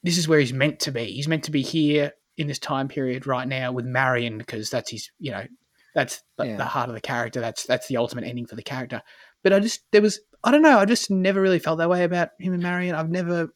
this 0.04 0.18
is 0.18 0.28
where 0.28 0.40
he's 0.40 0.54
meant 0.54 0.82
to 0.82 0.92
be. 0.92 1.06
He's 1.06 1.28
meant 1.28 1.44
to 1.46 1.52
be 1.52 1.62
here 1.62 2.14
in 2.38 2.48
this 2.48 2.60
time 2.60 2.88
period 2.88 3.28
right 3.28 3.48
now 3.48 3.72
with 3.72 3.86
Marion 3.86 4.38
because 4.38 4.70
that's 4.70 4.90
his, 4.90 5.12
you 5.20 5.32
know, 5.32 5.46
that's 5.94 6.24
the, 6.38 6.48
Yeah. 6.48 6.58
the 6.58 6.66
heart 6.66 6.90
of 6.90 6.96
the 6.96 7.02
character. 7.02 7.40
That's 7.40 7.66
that's 7.66 7.88
the 7.88 7.98
ultimate 7.98 8.26
ending 8.26 8.48
for 8.48 8.56
the 8.56 8.64
character. 8.64 9.02
But 9.44 9.54
I 9.54 9.60
just 9.60 9.82
there 9.92 10.02
was 10.02 10.20
I 10.44 10.52
don't 10.52 10.62
know. 10.62 10.80
I 10.80 10.86
just 10.86 11.10
never 11.10 11.42
really 11.42 11.60
felt 11.60 11.78
that 11.78 11.90
way 11.90 12.04
about 12.04 12.30
him 12.40 12.54
and 12.54 12.64
Marion. 12.64 12.96
I've 12.96 13.10
never 13.10 13.50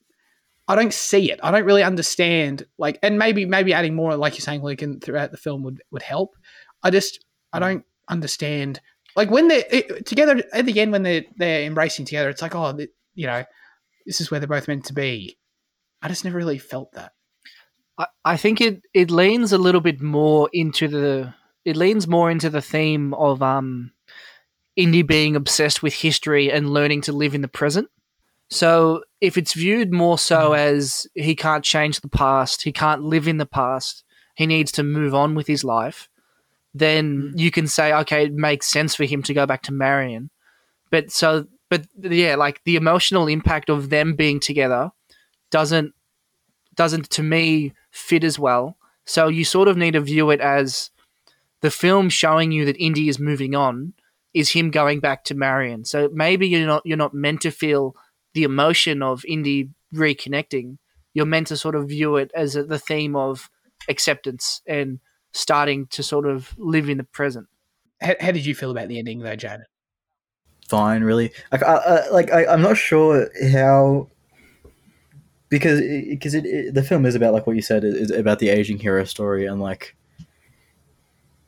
I 0.68 0.76
don't 0.76 0.94
see 0.94 1.32
it. 1.32 1.40
I 1.42 1.52
don't 1.52 1.66
really 1.66 1.84
understand. 1.84 2.66
Like, 2.78 3.00
and 3.02 3.18
maybe 3.18 3.46
maybe 3.46 3.74
adding 3.74 3.96
more, 3.96 4.16
like 4.16 4.34
you're 4.34 4.42
saying, 4.42 4.64
Luke, 4.64 4.82
and 4.82 5.02
throughout 5.02 5.32
the 5.32 5.38
film 5.38 5.64
would 5.64 5.82
would 5.92 6.02
help. 6.02 6.36
I 6.84 6.90
just 6.90 7.24
I 7.54 7.60
don't 7.60 7.86
understand. 8.10 8.82
Like 9.16 9.32
when 9.32 9.48
they're 9.48 9.64
it, 9.72 10.06
together 10.06 10.44
at 10.54 10.66
the 10.66 10.80
end, 10.80 10.92
when 10.92 11.04
they're 11.04 11.24
they're 11.38 11.64
embracing 11.64 12.06
together, 12.06 12.30
it's 12.30 12.42
like, 12.42 12.56
oh, 12.56 12.76
th- 12.76 12.90
you 13.16 13.28
know, 13.28 13.44
this 14.06 14.22
is 14.22 14.30
where 14.30 14.40
they're 14.40 14.48
both 14.48 14.68
meant 14.68 14.86
to 14.86 14.94
be. 14.94 15.38
I 16.02 16.10
just 16.10 16.26
never 16.26 16.38
really 16.38 16.60
felt 16.60 16.92
that. 16.94 17.14
I, 17.98 18.08
I 18.26 18.38
think 18.38 18.62
it 18.62 18.82
it 18.94 19.10
leans 19.10 19.54
a 19.54 19.58
little 19.58 19.82
bit 19.82 20.02
more 20.02 20.50
into 20.52 20.88
the 20.88 21.34
it 21.66 21.76
leans 21.76 22.08
more 22.08 22.30
into 22.30 22.50
the 22.50 22.62
theme 22.62 23.14
of 23.14 23.42
um 23.42 23.92
Indy 24.76 25.02
being 25.02 25.36
obsessed 25.36 25.82
with 25.82 25.94
history 25.94 26.52
and 26.52 26.70
learning 26.70 27.02
to 27.02 27.12
live 27.12 27.34
in 27.34 27.42
the 27.42 27.48
present. 27.48 27.90
So 28.50 29.04
if 29.20 29.38
it's 29.38 29.54
viewed 29.54 29.92
more 29.92 30.18
so 30.18 30.52
mm-hmm. 30.52 30.78
as 30.78 31.08
he 31.14 31.36
can't 31.36 31.64
change 31.64 32.00
the 32.00 32.10
past, 32.10 32.64
he 32.64 32.72
can't 32.72 33.04
live 33.04 33.28
in 33.28 33.38
the 33.38 33.46
past, 33.46 34.04
he 34.36 34.48
needs 34.48 34.72
to 34.74 34.84
move 34.84 35.14
on 35.14 35.36
with 35.36 35.48
his 35.48 35.64
life, 35.64 36.10
then 36.74 37.18
mm-hmm. 37.18 37.40
you 37.40 37.52
can 37.52 37.68
say, 37.68 37.94
okay, 37.94 38.26
it 38.26 38.34
makes 38.34 38.68
sense 38.68 38.96
for 38.96 39.06
him 39.06 39.24
to 39.24 39.34
go 39.34 39.46
back 39.46 39.64
to 39.64 39.74
Marion. 39.74 40.30
But 40.92 41.12
so, 41.12 41.48
but 41.70 41.86
yeah, 42.00 42.36
like 42.36 42.62
the 42.64 42.78
emotional 42.78 43.28
impact 43.28 43.70
of 43.70 43.90
them 43.90 44.16
being 44.16 44.40
together 44.40 44.92
doesn't 45.52 45.94
doesn't 46.76 47.10
to 47.10 47.24
me 47.24 47.74
fit 47.92 48.24
as 48.24 48.38
well. 48.38 48.78
So 49.06 49.28
you 49.28 49.44
sort 49.44 49.68
of 49.68 49.78
need 49.78 49.92
to 49.92 50.02
view 50.02 50.30
it 50.30 50.40
as 50.40 50.92
the 51.62 51.72
film 51.72 52.10
showing 52.10 52.52
you 52.52 52.66
that 52.66 52.78
Indy 52.78 53.10
is 53.10 53.20
moving 53.20 53.56
on 53.56 53.94
is 54.34 54.52
him 54.52 54.70
going 54.70 55.00
back 55.00 55.24
to 55.26 55.36
Marion. 55.36 55.84
So 55.84 56.10
maybe 56.14 56.48
you're 56.48 56.68
not 56.68 56.86
you're 56.86 56.98
not 56.98 57.14
meant 57.14 57.42
to 57.42 57.52
feel 57.52 57.96
the 58.38 58.44
emotion 58.44 59.02
of 59.02 59.26
Indy 59.26 59.70
reconnecting. 59.94 60.78
you're 61.14 61.26
meant 61.26 61.48
to 61.48 61.58
sort 61.58 61.76
of 61.76 61.90
view 61.90 62.16
it 62.18 62.30
as 62.36 62.56
a, 62.56 62.64
the 62.64 62.78
theme 62.78 63.16
of 63.16 63.50
acceptance 63.90 64.62
and 64.68 65.00
starting 65.34 65.88
to 65.88 66.04
sort 66.04 66.28
of 66.28 66.54
live 66.60 66.88
in 66.88 66.98
the 66.98 67.04
present. 67.04 67.48
How, 68.00 68.14
how 68.20 68.32
did 68.32 68.46
you 68.46 68.54
feel 68.54 68.70
about 68.70 68.90
the 68.90 69.00
ending 69.00 69.20
though, 69.20 69.36
Jad? 69.36 69.62
fine, 70.68 71.04
really. 71.04 71.32
Like, 71.52 71.64
I, 71.64 71.76
I, 71.76 72.10
like 72.10 72.32
I, 72.32 72.46
I'm 72.46 72.62
not 72.62 72.78
sure 72.78 73.30
how 73.52 74.10
because 75.50 75.82
because 76.10 76.34
it, 76.34 76.46
it, 76.46 76.74
the 76.74 76.84
film 76.84 77.06
is 77.06 77.16
about 77.16 77.34
like 77.34 77.48
what 77.48 77.56
you 77.56 77.62
said 77.62 77.84
is 77.84 78.12
about 78.12 78.40
the 78.40 78.50
aging 78.50 78.78
hero 78.78 79.06
story 79.06 79.46
and 79.46 79.62
like 79.62 79.96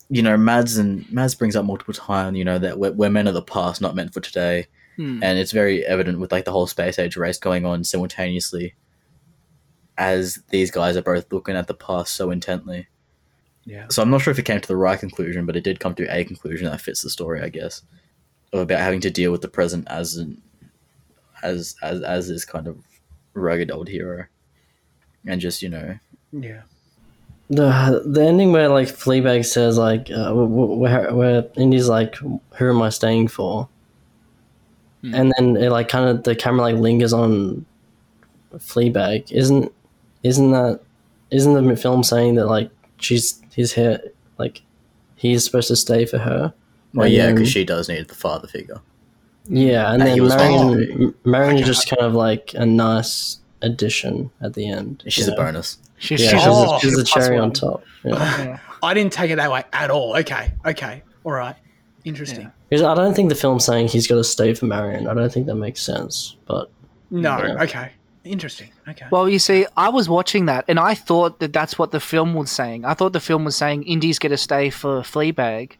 you 0.10 0.22
know 0.22 0.38
Mads 0.38 0.78
and 0.78 1.12
Mads 1.12 1.36
brings 1.36 1.56
up 1.56 1.66
multiple 1.66 1.94
times 1.94 2.38
you 2.38 2.46
know 2.46 2.58
that 2.60 2.80
we're, 2.80 2.94
we're 2.94 3.10
men 3.10 3.28
of 3.28 3.34
the 3.34 3.42
past, 3.42 3.82
not 3.82 3.96
meant 3.96 4.14
for 4.14 4.22
today, 4.22 4.68
Hmm. 5.00 5.24
and 5.24 5.40
it's 5.40 5.54
very 5.54 5.86
evident 5.86 6.20
with 6.20 6.30
like 6.34 6.44
the 6.44 6.52
whole 6.52 6.68
space 6.68 7.00
age 7.00 7.16
race 7.16 7.38
going 7.38 7.66
on 7.66 7.86
simultaneously 7.86 8.76
as 9.98 10.40
these 10.50 10.72
guys 10.72 10.98
are 10.98 11.02
both 11.02 11.32
looking 11.32 11.56
at 11.56 11.68
the 11.68 11.74
past 11.74 12.16
so 12.18 12.32
intently. 12.32 12.88
Yeah. 13.64 13.86
So 13.90 14.02
I'm 14.02 14.10
not 14.10 14.22
sure 14.22 14.32
if 14.32 14.40
it 14.40 14.44
came 14.44 14.60
to 14.60 14.68
the 14.68 14.76
right 14.76 15.00
conclusion, 15.00 15.46
but 15.46 15.56
it 15.56 15.64
did 15.64 15.80
come 15.80 15.96
to 15.96 16.04
a 16.14 16.26
conclusion 16.26 16.70
that 16.70 16.82
fits 16.82 17.02
the 17.02 17.10
story, 17.10 17.42
I 17.42 17.48
guess, 17.48 17.82
of 18.52 18.60
about 18.60 18.80
having 18.80 19.00
to 19.02 19.10
deal 19.10 19.32
with 19.32 19.42
the 19.42 19.48
present 19.48 19.88
as 19.90 20.18
an 20.18 20.42
as 21.44 21.76
as 21.82 22.02
as 22.02 22.28
this 22.28 22.44
kind 22.44 22.68
of 22.68 22.78
rugged 23.34 23.72
old 23.72 23.88
hero, 23.88 24.26
and 25.26 25.40
just 25.40 25.62
you 25.62 25.70
know, 25.70 25.98
Yeah. 26.34 26.64
The 27.50 28.04
the 28.06 28.22
ending 28.26 28.52
where 28.52 28.68
like 28.68 28.90
Fleabag 28.90 29.46
says 29.46 29.78
like 29.78 30.12
uh, 30.12 30.34
wh- 30.34 30.50
wh- 30.50 30.78
where 30.78 31.14
where 31.16 31.46
Indy's 31.56 31.88
like 31.88 32.16
who 32.16 32.42
am 32.60 32.82
I 32.82 32.90
staying 32.90 33.30
for, 33.30 33.70
Hmm. 35.02 35.14
and 35.16 35.34
then 35.38 35.56
it 35.58 35.70
like 35.72 35.88
kind 35.88 36.10
of 36.10 36.24
the 36.24 36.36
camera 36.36 36.62
like 36.64 36.76
lingers 36.76 37.14
on 37.14 37.66
Fleabag. 38.56 39.32
Isn't 39.32 39.72
isn't 40.24 40.52
that 40.52 40.82
isn't 41.32 41.54
the 41.68 41.76
film 41.76 42.04
saying 42.04 42.36
that 42.36 42.48
like 42.48 42.70
she's 42.98 43.42
his 43.54 43.74
hair 43.74 44.02
like 44.38 44.62
he's 45.16 45.44
supposed 45.46 45.68
to 45.70 45.76
stay 45.76 46.06
for 46.06 46.18
her? 46.18 46.54
well, 46.94 47.06
And 47.06 47.14
yeah, 47.14 47.32
because 47.32 47.50
she 47.50 47.64
does 47.66 47.88
need 47.90 48.08
the 48.08 48.16
father 48.16 48.48
figure. 48.48 48.82
Yeah, 49.48 49.92
and 49.92 50.02
That 50.02 50.06
then 50.06 50.14
he 50.16 50.22
was 50.22 50.36
Marion, 50.36 50.68
meant 50.78 50.88
to 50.90 51.04
M- 51.06 51.16
Marion 51.24 51.58
is 51.60 51.66
just 51.66 51.90
kind 51.90 52.02
of 52.02 52.14
like 52.14 52.54
a 52.56 52.66
nice 52.66 53.40
addition 53.62 54.32
at 54.42 54.54
the 54.54 54.70
end. 54.70 55.04
She's 55.08 55.28
a 55.28 55.32
know? 55.32 55.38
bonus. 55.38 55.78
She's, 55.98 56.22
Yeah, 56.22 56.30
she's, 56.32 56.40
she's, 56.40 56.48
Oh. 56.48 56.76
a, 56.76 56.80
she's 56.80 56.94
a 57.00 57.04
plus 57.04 57.26
cherry 57.26 57.38
on 57.38 57.52
top. 57.54 57.84
Yeah. 58.04 58.14
Yeah. 58.46 58.60
I 58.82 58.94
didn't 58.94 59.12
take 59.12 59.30
it 59.32 59.36
that 59.38 59.52
way 59.52 59.64
at 59.74 59.92
all. 59.92 60.16
Okay. 60.18 60.54
Okay. 60.66 61.04
All 61.26 61.32
right. 61.34 61.56
Interesting. 62.06 62.52
Because 62.70 62.84
I 62.84 62.94
don't 62.94 63.16
think 63.16 63.30
the 63.30 63.36
film's 63.36 63.66
saying 63.66 63.88
he's 63.88 64.08
got 64.08 64.16
to 64.16 64.24
stay 64.24 64.54
for 64.54 64.66
Marion. 64.66 65.08
I 65.08 65.14
don't 65.14 65.32
think 65.32 65.48
that 65.48 65.56
makes 65.56 65.82
sense. 65.82 66.36
But 66.46 66.70
No. 67.10 67.38
Yeah. 67.44 67.64
Okay. 67.64 67.92
Interesting. 68.24 68.70
Okay. 68.88 69.08
Well, 69.12 69.28
you 69.28 69.40
see, 69.40 69.66
I 69.76 69.90
was 69.90 70.08
watching 70.08 70.46
that 70.46 70.66
and 70.68 70.80
I 70.80 70.94
thought 70.94 71.40
that 71.40 71.54
that's 71.54 71.80
what 71.80 71.92
the 71.92 72.00
film 72.00 72.34
was 72.34 72.52
saying. 72.52 72.86
I 72.86 72.94
thought 72.94 73.14
the 73.14 73.20
film 73.20 73.44
was 73.46 73.56
saying 73.56 73.84
Indy's 73.84 74.20
going 74.20 74.32
to 74.32 74.38
stay 74.38 74.70
for 74.70 75.02
Fleabag. 75.02 75.74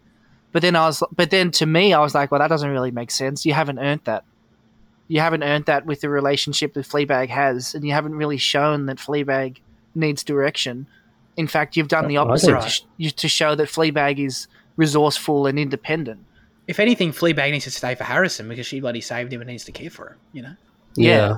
But 0.52 0.64
then 0.64 0.76
I 0.76 0.88
was, 0.88 1.04
but 1.16 1.30
then 1.30 1.52
to 1.52 1.66
me, 1.66 1.94
I 1.94 2.00
was 2.00 2.16
like, 2.16 2.32
well, 2.32 2.40
that 2.40 2.48
doesn't 2.48 2.70
really 2.72 2.92
make 2.92 3.12
sense. 3.12 3.46
You 3.46 3.54
haven't 3.54 3.78
earned 3.78 4.02
that. 4.06 4.24
You 5.08 5.20
haven't 5.20 5.44
earned 5.44 5.66
that 5.66 5.86
with 5.86 6.02
the 6.02 6.10
relationship 6.10 6.74
that 6.74 6.88
Fleabag 6.88 7.30
has, 7.30 7.74
and 7.76 7.84
you 7.86 7.94
haven't 7.94 8.16
really 8.16 8.38
shown 8.38 8.86
that 8.88 8.98
Fleabag 8.98 9.58
needs 9.96 10.24
direction. 10.24 10.88
In 11.36 11.48
fact, 11.48 11.76
you've 11.78 11.88
done 11.88 12.08
the 12.08 12.18
opposite 12.18 12.52
think- 12.62 12.64
to, 12.64 12.70
sh- 13.10 13.14
to 13.14 13.28
show 13.28 13.56
that 13.56 13.70
Fleabag 13.70 14.24
is 14.24 14.48
resourceful 14.76 15.46
and 15.46 15.60
independent. 15.60 16.26
If 16.70 16.80
anything, 16.80 17.12
Fleabag 17.12 17.52
needs 17.52 17.64
to 17.66 17.72
stay 17.72 17.96
for 17.96 18.04
Harrison 18.04 18.48
because 18.48 18.66
she 18.68 18.80
bloody 18.80 19.02
saved 19.02 19.34
him 19.34 19.42
and 19.42 19.50
needs 19.50 19.66
to 19.66 19.72
care 19.72 19.90
for 19.90 20.10
him. 20.10 20.18
You 20.34 20.42
know. 20.44 20.56
yeah, 20.96 21.10
Yeah. 21.18 21.38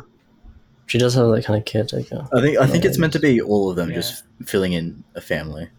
she 0.88 0.98
does 0.98 1.14
have 1.16 1.30
that 1.32 1.46
kind 1.46 1.58
of 1.58 1.66
caretaker. 1.66 2.28
I 2.34 2.42
think 2.42 2.58
I 2.58 2.68
think 2.68 2.84
it's 2.86 2.98
meant 2.98 3.14
to 3.14 3.20
be 3.20 3.42
all 3.42 3.70
of 3.70 3.76
them 3.78 3.90
Yeah. 3.90 3.96
just 3.96 4.24
filling 4.46 4.74
in 4.74 5.04
a 5.16 5.22
family. 5.22 5.70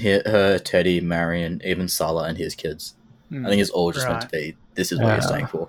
Her, 0.00 0.22
her, 0.24 0.58
Teddy, 0.58 1.00
Marion, 1.02 1.60
even 1.64 1.86
Salah 1.88 2.24
and 2.24 2.38
his 2.38 2.54
kids. 2.54 2.94
Hmm. 3.28 3.44
I 3.46 3.50
think 3.50 3.60
it's 3.60 3.70
all 3.70 3.92
just 3.92 4.08
meant 4.08 4.22
to 4.22 4.28
be. 4.28 4.56
This 4.74 4.90
is 4.92 4.98
what 4.98 5.08
Yeah. 5.08 5.12
you're 5.14 5.22
staying 5.22 5.46
for. 5.48 5.68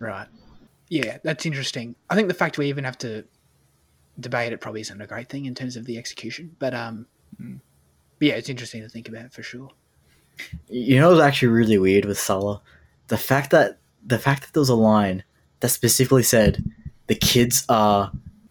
Right. 0.00 0.26
Yeah, 0.88 1.18
that's 1.22 1.46
interesting. 1.46 1.94
I 2.10 2.16
think 2.16 2.26
the 2.26 2.34
fact 2.34 2.58
we 2.58 2.66
even 2.68 2.82
have 2.84 2.98
to 2.98 3.24
debate 4.18 4.52
it 4.52 4.60
probably 4.60 4.80
isn't 4.80 5.00
a 5.00 5.06
great 5.06 5.28
thing 5.28 5.46
in 5.46 5.54
terms 5.54 5.76
of 5.76 5.84
the 5.86 5.96
execution, 5.96 6.56
but 6.58 6.74
um, 6.74 7.06
but 7.38 8.28
yeah, 8.28 8.34
it's 8.34 8.48
interesting 8.48 8.82
to 8.82 8.88
think 8.88 9.08
about 9.08 9.32
for 9.32 9.42
sure. 9.44 9.70
You 10.68 11.00
know, 11.00 11.08
it 11.10 11.14
was 11.14 11.20
actually 11.20 11.48
really 11.48 11.78
weird 11.78 12.04
with 12.04 12.18
Salah. 12.18 12.60
The 13.08 13.18
fact 13.18 13.50
that 13.50 13.78
the 14.04 14.18
fact 14.18 14.42
that 14.42 14.52
there 14.52 14.60
was 14.60 14.68
a 14.68 14.74
line 14.74 15.24
that 15.60 15.68
specifically 15.68 16.22
said 16.22 16.64
the 17.06 17.14
kids 17.14 17.64
are, 17.68 18.10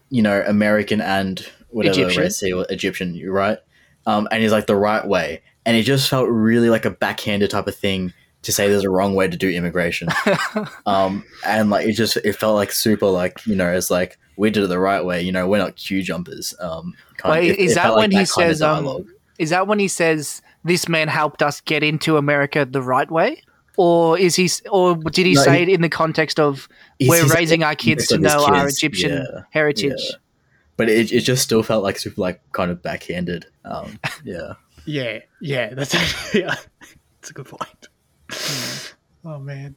you 0.10 0.22
know, 0.22 0.44
American 0.48 1.02
and 1.02 1.46
whatever 1.70 2.10
Egyptian. 2.10 2.54
Or 2.54 2.66
Egyptian, 2.70 3.16
you're 3.16 3.34
right. 3.34 3.60
Um, 4.06 4.28
and 4.32 4.42
he's 4.42 4.52
like 4.52 4.68
the 4.68 4.76
right 4.76 5.06
way, 5.06 5.42
and 5.66 5.78
it 5.78 5.84
just 5.84 6.10
felt 6.10 6.28
really 6.28 6.70
like 6.70 6.86
a 6.86 6.90
backhanded 6.90 7.52
type 7.52 7.68
of 7.68 7.76
thing 7.76 8.14
to 8.44 8.52
say 8.52 8.68
there's 8.68 8.84
a 8.84 8.90
wrong 8.90 9.14
way 9.14 9.28
to 9.28 9.38
do 9.38 9.50
immigration. 9.50 10.10
um, 10.86 11.24
and 11.46 11.70
like 11.70 11.88
it 11.88 11.94
just 11.94 12.18
it 12.18 12.34
felt 12.34 12.56
like 12.56 12.72
super 12.72 13.08
like 13.08 13.46
you 13.46 13.56
know 13.56 13.72
it's 13.72 13.92
like 13.92 14.18
we 14.38 14.50
did 14.50 14.64
it 14.64 14.68
the 14.68 14.80
right 14.80 15.06
way. 15.06 15.22
You 15.22 15.32
know, 15.32 15.48
we're 15.48 15.60
not 15.60 15.76
queue 15.76 16.02
jumpers. 16.02 16.56
Um, 16.60 16.96
kind 17.18 17.34
Wait, 17.34 17.52
it- 17.52 17.60
is 17.60 17.72
it 17.74 17.76
that 17.76 17.84
felt 17.84 17.98
like 17.98 18.04
when 18.04 18.12
he 18.12 18.18
kind 18.18 18.52
of 18.52 18.58
says, 18.58 18.62
um. 18.62 19.06
Is 19.38 19.50
that 19.50 19.68
when 19.68 19.80
he 19.80 19.88
says 19.88 20.42
this 20.64 20.88
man 20.90 21.08
helped 21.08 21.42
us 21.42 21.62
get 21.62 21.84
into 21.84 22.18
America 22.18 22.66
the 22.66 22.82
right 22.82 23.10
way, 23.10 23.42
or 23.78 24.18
is 24.20 24.36
he, 24.36 24.50
or 24.70 24.96
did 24.96 25.26
he 25.26 25.34
No, 25.34 25.42
say 25.44 25.58
he- 25.58 25.64
it 25.64 25.70
in 25.76 25.82
the 25.82 25.90
context 25.90 26.40
of 26.40 26.68
we're 27.00 27.26
raising 27.28 27.64
our 27.64 27.76
kids 27.76 28.08
to 28.08 28.18
know 28.18 28.46
of 28.46 28.54
our 28.54 28.68
Egyptian 28.68 29.12
yeah, 29.12 29.42
heritage? 29.52 29.94
yeah. 29.98 30.16
but 30.78 30.90
it, 30.90 31.12
it 31.12 31.22
just 31.22 31.44
still 31.44 31.64
felt 31.64 31.84
like 31.84 31.98
super 32.00 32.22
like 32.22 32.42
kind 32.52 32.72
of 32.72 32.82
backhanded. 32.82 33.46
Um, 33.66 34.00
yeah, 34.24 34.54
Yeah, 34.86 35.20
yeah, 35.40 35.74
that's 35.74 35.94
actually 36.02 36.42
yeah, 36.42 36.56
that's 37.20 37.30
a 37.32 37.34
good 37.34 37.46
point. 37.48 37.88
oh 39.26 39.40
man, 39.40 39.76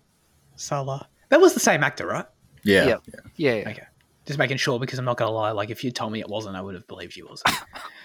Salah. 0.56 1.08
That 1.30 1.40
was 1.40 1.54
the 1.54 1.60
same 1.60 1.82
actor, 1.82 2.06
right? 2.06 2.26
yeah, 2.62 2.86
Yep. 2.86 3.02
Yeah, 3.36 3.54
yeah. 3.54 3.68
Okay. 3.70 3.82
Just 4.26 4.38
making 4.38 4.56
sure 4.56 4.78
because 4.80 4.98
I'm 4.98 5.04
not 5.04 5.16
gonna 5.18 5.32
lie. 5.32 5.50
Like, 5.50 5.68
if 5.70 5.84
you 5.84 5.90
told 5.90 6.12
me 6.12 6.20
it 6.20 6.28
wasn't, 6.28 6.56
I 6.56 6.62
would 6.62 6.74
have 6.74 6.86
believed 6.86 7.14
you 7.16 7.26
was. 7.26 7.42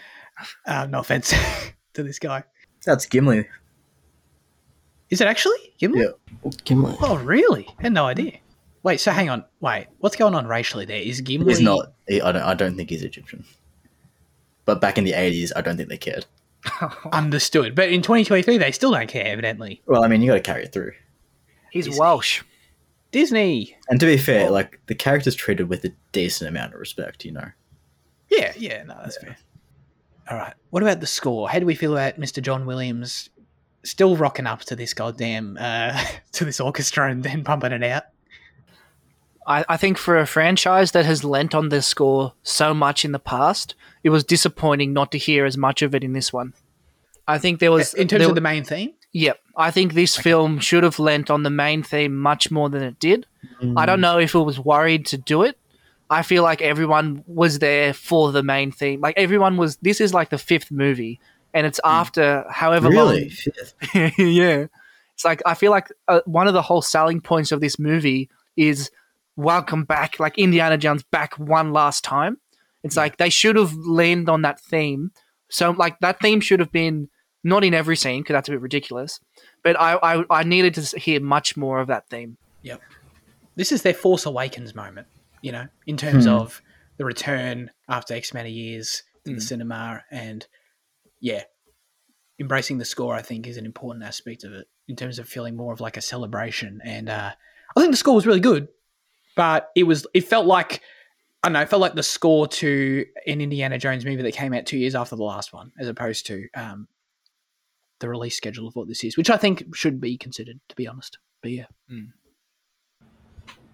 uh, 0.65 0.85
no 0.89 0.99
offense 0.99 1.33
to 1.93 2.03
this 2.03 2.19
guy. 2.19 2.43
That's 2.85 3.05
Gimli. 3.05 3.45
Is 5.09 5.21
it 5.21 5.27
actually 5.27 5.73
Gimli? 5.77 6.01
Yeah. 6.01 6.51
Gimli. 6.63 6.95
Oh, 7.01 7.17
really? 7.17 7.67
I 7.79 7.83
had 7.83 7.93
no 7.93 8.05
idea. 8.05 8.37
Wait, 8.83 8.99
so 8.99 9.11
hang 9.11 9.29
on. 9.29 9.43
Wait, 9.59 9.87
what's 9.99 10.15
going 10.15 10.35
on 10.35 10.47
racially 10.47 10.85
there? 10.85 11.01
Is 11.01 11.21
Gimli? 11.21 11.51
He's 11.51 11.61
not. 11.61 11.93
he- 12.07 12.21
I 12.21 12.31
don't. 12.31 12.43
I 12.43 12.53
don't 12.53 12.75
think 12.77 12.89
he's 12.89 13.03
Egyptian. 13.03 13.43
But 14.65 14.81
back 14.81 14.97
in 14.97 15.03
the 15.03 15.13
eighties, 15.13 15.51
I 15.55 15.61
don't 15.61 15.77
think 15.77 15.89
they 15.89 15.97
cared. 15.97 16.25
understood. 17.11 17.73
But 17.75 17.89
in 17.89 18.01
2023, 18.01 18.57
they 18.57 18.71
still 18.71 18.91
don't 18.91 19.07
care. 19.07 19.25
Evidently, 19.25 19.81
Well, 19.85 20.03
I 20.03 20.07
mean, 20.07 20.21
you 20.21 20.27
got 20.27 20.35
to 20.35 20.41
carry 20.41 20.63
it 20.63 20.73
through. 20.73 20.91
He's 21.71 21.97
Welsh. 21.97 22.41
Disney. 23.11 23.75
And 23.89 23.99
to 23.99 24.05
be 24.05 24.17
fair, 24.17 24.49
like 24.51 24.79
the 24.87 24.93
character's 24.95 25.35
treated 25.35 25.69
with 25.69 25.83
a 25.85 25.91
decent 26.11 26.49
amount 26.49 26.73
of 26.73 26.79
respect. 26.79 27.25
You 27.25 27.31
know. 27.31 27.47
Yeah, 28.29 28.53
yeah, 28.55 28.83
no, 28.83 28.95
that's 29.01 29.17
fair. 29.17 29.37
All 30.29 30.37
right. 30.37 30.53
What 30.69 30.83
about 30.83 30.99
the 30.99 31.07
score? 31.07 31.49
How 31.49 31.59
do 31.59 31.65
we 31.65 31.75
feel 31.75 31.93
about 31.93 32.19
Mr. 32.19 32.41
John 32.41 32.65
Williams 32.65 33.29
still 33.83 34.15
rocking 34.15 34.45
up 34.45 34.61
to 34.61 34.75
this 34.75 34.93
goddamn 34.93 35.57
uh, 35.59 36.01
to 36.33 36.45
this 36.45 36.59
orchestra 36.59 37.09
and 37.09 37.23
then 37.23 37.43
pumping 37.43 37.71
it 37.71 37.83
out? 37.83 38.03
I, 39.47 39.65
I 39.67 39.77
think 39.77 39.97
for 39.97 40.17
a 40.17 40.27
franchise 40.27 40.91
that 40.91 41.05
has 41.05 41.23
lent 41.23 41.55
on 41.55 41.69
this 41.69 41.87
score 41.87 42.33
so 42.43 42.73
much 42.73 43.03
in 43.03 43.11
the 43.11 43.19
past, 43.19 43.73
it 44.03 44.09
was 44.09 44.23
disappointing 44.23 44.93
not 44.93 45.11
to 45.13 45.17
hear 45.17 45.45
as 45.45 45.57
much 45.57 45.81
of 45.81 45.95
it 45.95 46.03
in 46.03 46.13
this 46.13 46.31
one. 46.31 46.53
I 47.27 47.37
think 47.37 47.59
there 47.59 47.71
was 47.71 47.93
In 47.93 48.07
terms 48.07 48.21
there- 48.21 48.29
of 48.29 48.35
the 48.35 48.41
main 48.41 48.63
theme? 48.63 48.93
Yep. 49.11 49.39
I 49.57 49.71
think 49.71 49.93
this 49.93 50.15
film 50.15 50.59
should 50.59 50.83
have 50.83 50.99
lent 50.99 51.31
on 51.31 51.41
the 51.41 51.49
main 51.49 51.81
theme 51.81 52.15
much 52.15 52.51
more 52.51 52.69
than 52.69 52.83
it 52.83 52.99
did. 52.99 53.25
I 53.75 53.87
don't 53.87 54.01
know 54.01 54.19
if 54.19 54.35
it 54.35 54.39
was 54.39 54.59
worried 54.59 55.07
to 55.07 55.17
do 55.17 55.41
it. 55.41 55.57
I 56.09 56.23
feel 56.23 56.43
like 56.43 56.61
everyone 56.61 57.23
was 57.27 57.59
there 57.59 57.93
for 57.93 58.31
the 58.31 58.43
main 58.43 58.71
theme. 58.71 58.99
Like 59.01 59.17
everyone 59.17 59.57
was 59.57 59.77
this 59.77 60.01
is 60.01 60.13
like 60.13 60.29
the 60.29 60.37
fifth 60.37 60.71
movie 60.71 61.19
and 61.53 61.65
it's 61.67 61.79
after 61.83 62.45
however 62.49 62.89
Really? 62.89 63.31
Long 63.93 64.11
Yeah. 64.17 64.65
It's 65.13 65.25
like 65.25 65.41
I 65.45 65.53
feel 65.53 65.71
like 65.71 65.91
uh, 66.07 66.21
one 66.25 66.47
of 66.47 66.53
the 66.53 66.61
whole 66.61 66.81
selling 66.81 67.21
points 67.21 67.51
of 67.51 67.61
this 67.61 67.77
movie 67.77 68.29
is 68.55 68.89
welcome 69.35 69.83
back 69.83 70.19
like 70.19 70.37
Indiana 70.37 70.77
Jones 70.77 71.03
back 71.03 71.37
one 71.37 71.73
last 71.73 72.03
time. 72.03 72.37
It's 72.83 72.95
like 72.95 73.17
they 73.17 73.29
should 73.29 73.57
have 73.57 73.73
leaned 73.73 74.29
on 74.29 74.43
that 74.43 74.59
theme. 74.59 75.11
So 75.49 75.71
like 75.71 75.99
that 75.99 76.19
theme 76.21 76.39
should 76.39 76.59
have 76.59 76.71
been 76.71 77.09
not 77.43 77.63
in 77.63 77.73
every 77.73 77.95
scene 77.95 78.21
because 78.21 78.33
that's 78.33 78.49
a 78.49 78.51
bit 78.51 78.61
ridiculous. 78.61 79.19
But 79.63 79.79
I, 79.79 79.99
I 80.01 80.23
I 80.29 80.43
needed 80.43 80.75
to 80.75 80.97
hear 80.97 81.19
much 81.19 81.57
more 81.57 81.79
of 81.79 81.87
that 81.87 82.07
theme. 82.09 82.37
Yep. 82.61 82.81
This 83.55 83.71
is 83.71 83.81
their 83.81 83.93
Force 83.93 84.25
Awakens 84.25 84.73
moment, 84.73 85.07
you 85.41 85.51
know, 85.51 85.67
in 85.87 85.97
terms 85.97 86.25
Hmm. 86.25 86.31
of 86.31 86.61
the 86.97 87.05
return 87.05 87.71
after 87.87 88.13
X 88.13 88.31
amount 88.31 88.47
of 88.47 88.53
years 88.53 89.03
to 89.25 89.31
Hmm. 89.31 89.35
the 89.35 89.41
cinema. 89.41 90.03
And 90.11 90.45
yeah, 91.19 91.43
embracing 92.39 92.77
the 92.77 92.85
score, 92.85 93.13
I 93.15 93.21
think, 93.21 93.47
is 93.47 93.57
an 93.57 93.65
important 93.65 94.03
aspect 94.05 94.43
of 94.43 94.53
it 94.53 94.67
in 94.87 94.95
terms 94.95 95.19
of 95.19 95.27
feeling 95.27 95.55
more 95.55 95.73
of 95.73 95.81
like 95.81 95.97
a 95.97 96.01
celebration. 96.01 96.81
And 96.83 97.09
uh, 97.09 97.31
I 97.75 97.79
think 97.79 97.91
the 97.91 97.97
score 97.97 98.15
was 98.15 98.25
really 98.25 98.39
good, 98.39 98.67
but 99.35 99.69
it 99.75 99.83
was, 99.83 100.05
it 100.13 100.21
felt 100.21 100.45
like 100.45 100.81
I 101.41 101.47
don't 101.47 101.53
know. 101.53 101.61
it 101.61 101.69
felt 101.69 101.81
like 101.81 101.95
the 101.95 102.03
score 102.03 102.47
to 102.49 103.05
an 103.25 103.39
Indiana 103.39 103.77
Jones 103.77 104.03
movie 104.03 104.23
that 104.23 104.33
came 104.33 104.53
out 104.53 104.65
two 104.65 104.77
years 104.77 104.93
after 104.93 105.15
the 105.15 105.23
last 105.23 105.53
one, 105.53 105.71
as 105.79 105.87
opposed 105.87 106.25
to 106.27 106.47
um, 106.53 106.87
the 107.99 108.09
release 108.09 108.35
schedule 108.35 108.67
of 108.67 108.75
what 108.75 108.89
this 108.89 109.05
is, 109.05 109.15
which 109.15 109.29
I 109.29 109.37
think 109.37 109.73
should 109.73 110.01
be 110.01 110.17
considered, 110.17 110.59
to 110.67 110.75
be 110.75 110.85
honest. 110.85 111.17
But 111.41 111.51
yeah, 111.51 111.65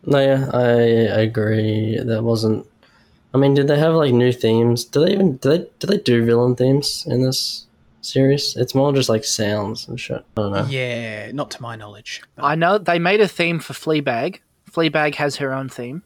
No, 0.05 0.19
yeah, 0.19 0.49
I 0.53 1.21
agree. 1.21 1.99
That 2.03 2.23
wasn't. 2.23 2.67
I 3.33 3.37
mean, 3.37 3.53
did 3.53 3.67
they 3.67 3.77
have 3.79 3.95
like 3.95 4.13
new 4.13 4.31
themes? 4.31 4.85
Do 4.85 5.03
they 5.05 5.11
even 5.11 5.37
do 5.37 5.49
they 5.49 5.67
do 5.79 5.87
they 5.87 5.97
do 5.97 6.23
villain 6.25 6.55
themes 6.55 7.05
in 7.07 7.23
this 7.23 7.65
series? 8.01 8.55
It's 8.55 8.73
more 8.75 8.93
just 8.93 9.09
like 9.09 9.23
sounds 9.25 9.87
and 9.87 9.99
shit. 9.99 10.23
I 10.37 10.41
don't 10.41 10.51
know. 10.53 10.65
yeah, 10.69 11.31
not 11.31 11.51
to 11.51 11.61
my 11.61 11.75
knowledge. 11.75 12.21
But 12.35 12.45
I 12.45 12.55
know 12.55 12.77
they 12.77 12.99
made 12.99 13.19
a 13.19 13.27
theme 13.27 13.59
for 13.59 13.73
Fleabag. 13.73 14.39
Fleabag 14.71 15.15
has 15.15 15.37
her 15.37 15.53
own 15.53 15.69
theme, 15.69 16.03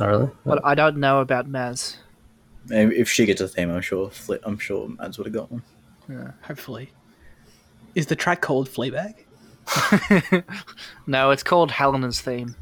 Oh, 0.00 0.06
really? 0.06 0.30
but 0.44 0.64
I 0.64 0.74
don't 0.74 0.96
know 0.98 1.20
about 1.20 1.48
Mads. 1.48 1.96
Maybe 2.66 2.96
if 2.96 3.08
she 3.08 3.24
gets 3.26 3.40
a 3.40 3.48
theme, 3.48 3.70
I'm 3.70 3.80
sure. 3.82 4.08
Fli- 4.08 4.38
I'm 4.44 4.58
sure 4.58 4.88
Mads 4.88 5.18
would 5.18 5.26
have 5.26 5.34
got 5.34 5.50
one. 5.52 5.62
Yeah, 6.08 6.30
hopefully, 6.42 6.90
is 7.94 8.06
the 8.06 8.16
track 8.16 8.40
called 8.40 8.68
Fleabag? 8.70 9.14
No, 11.06 11.30
it's 11.30 11.42
called 11.42 11.70
Helena's 11.70 12.20
theme. 12.20 12.54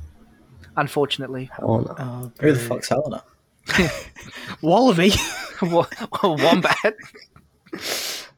Unfortunately, 0.77 1.51
Oh, 1.61 1.79
no. 1.79 1.95
Oh, 1.99 2.33
Who 2.41 2.53
the 2.53 2.59
fuck's 2.59 2.89
Helena? 2.89 3.23
Wallaby? 4.63 5.13
Wa- 5.63 5.87
Wombat. 6.23 6.95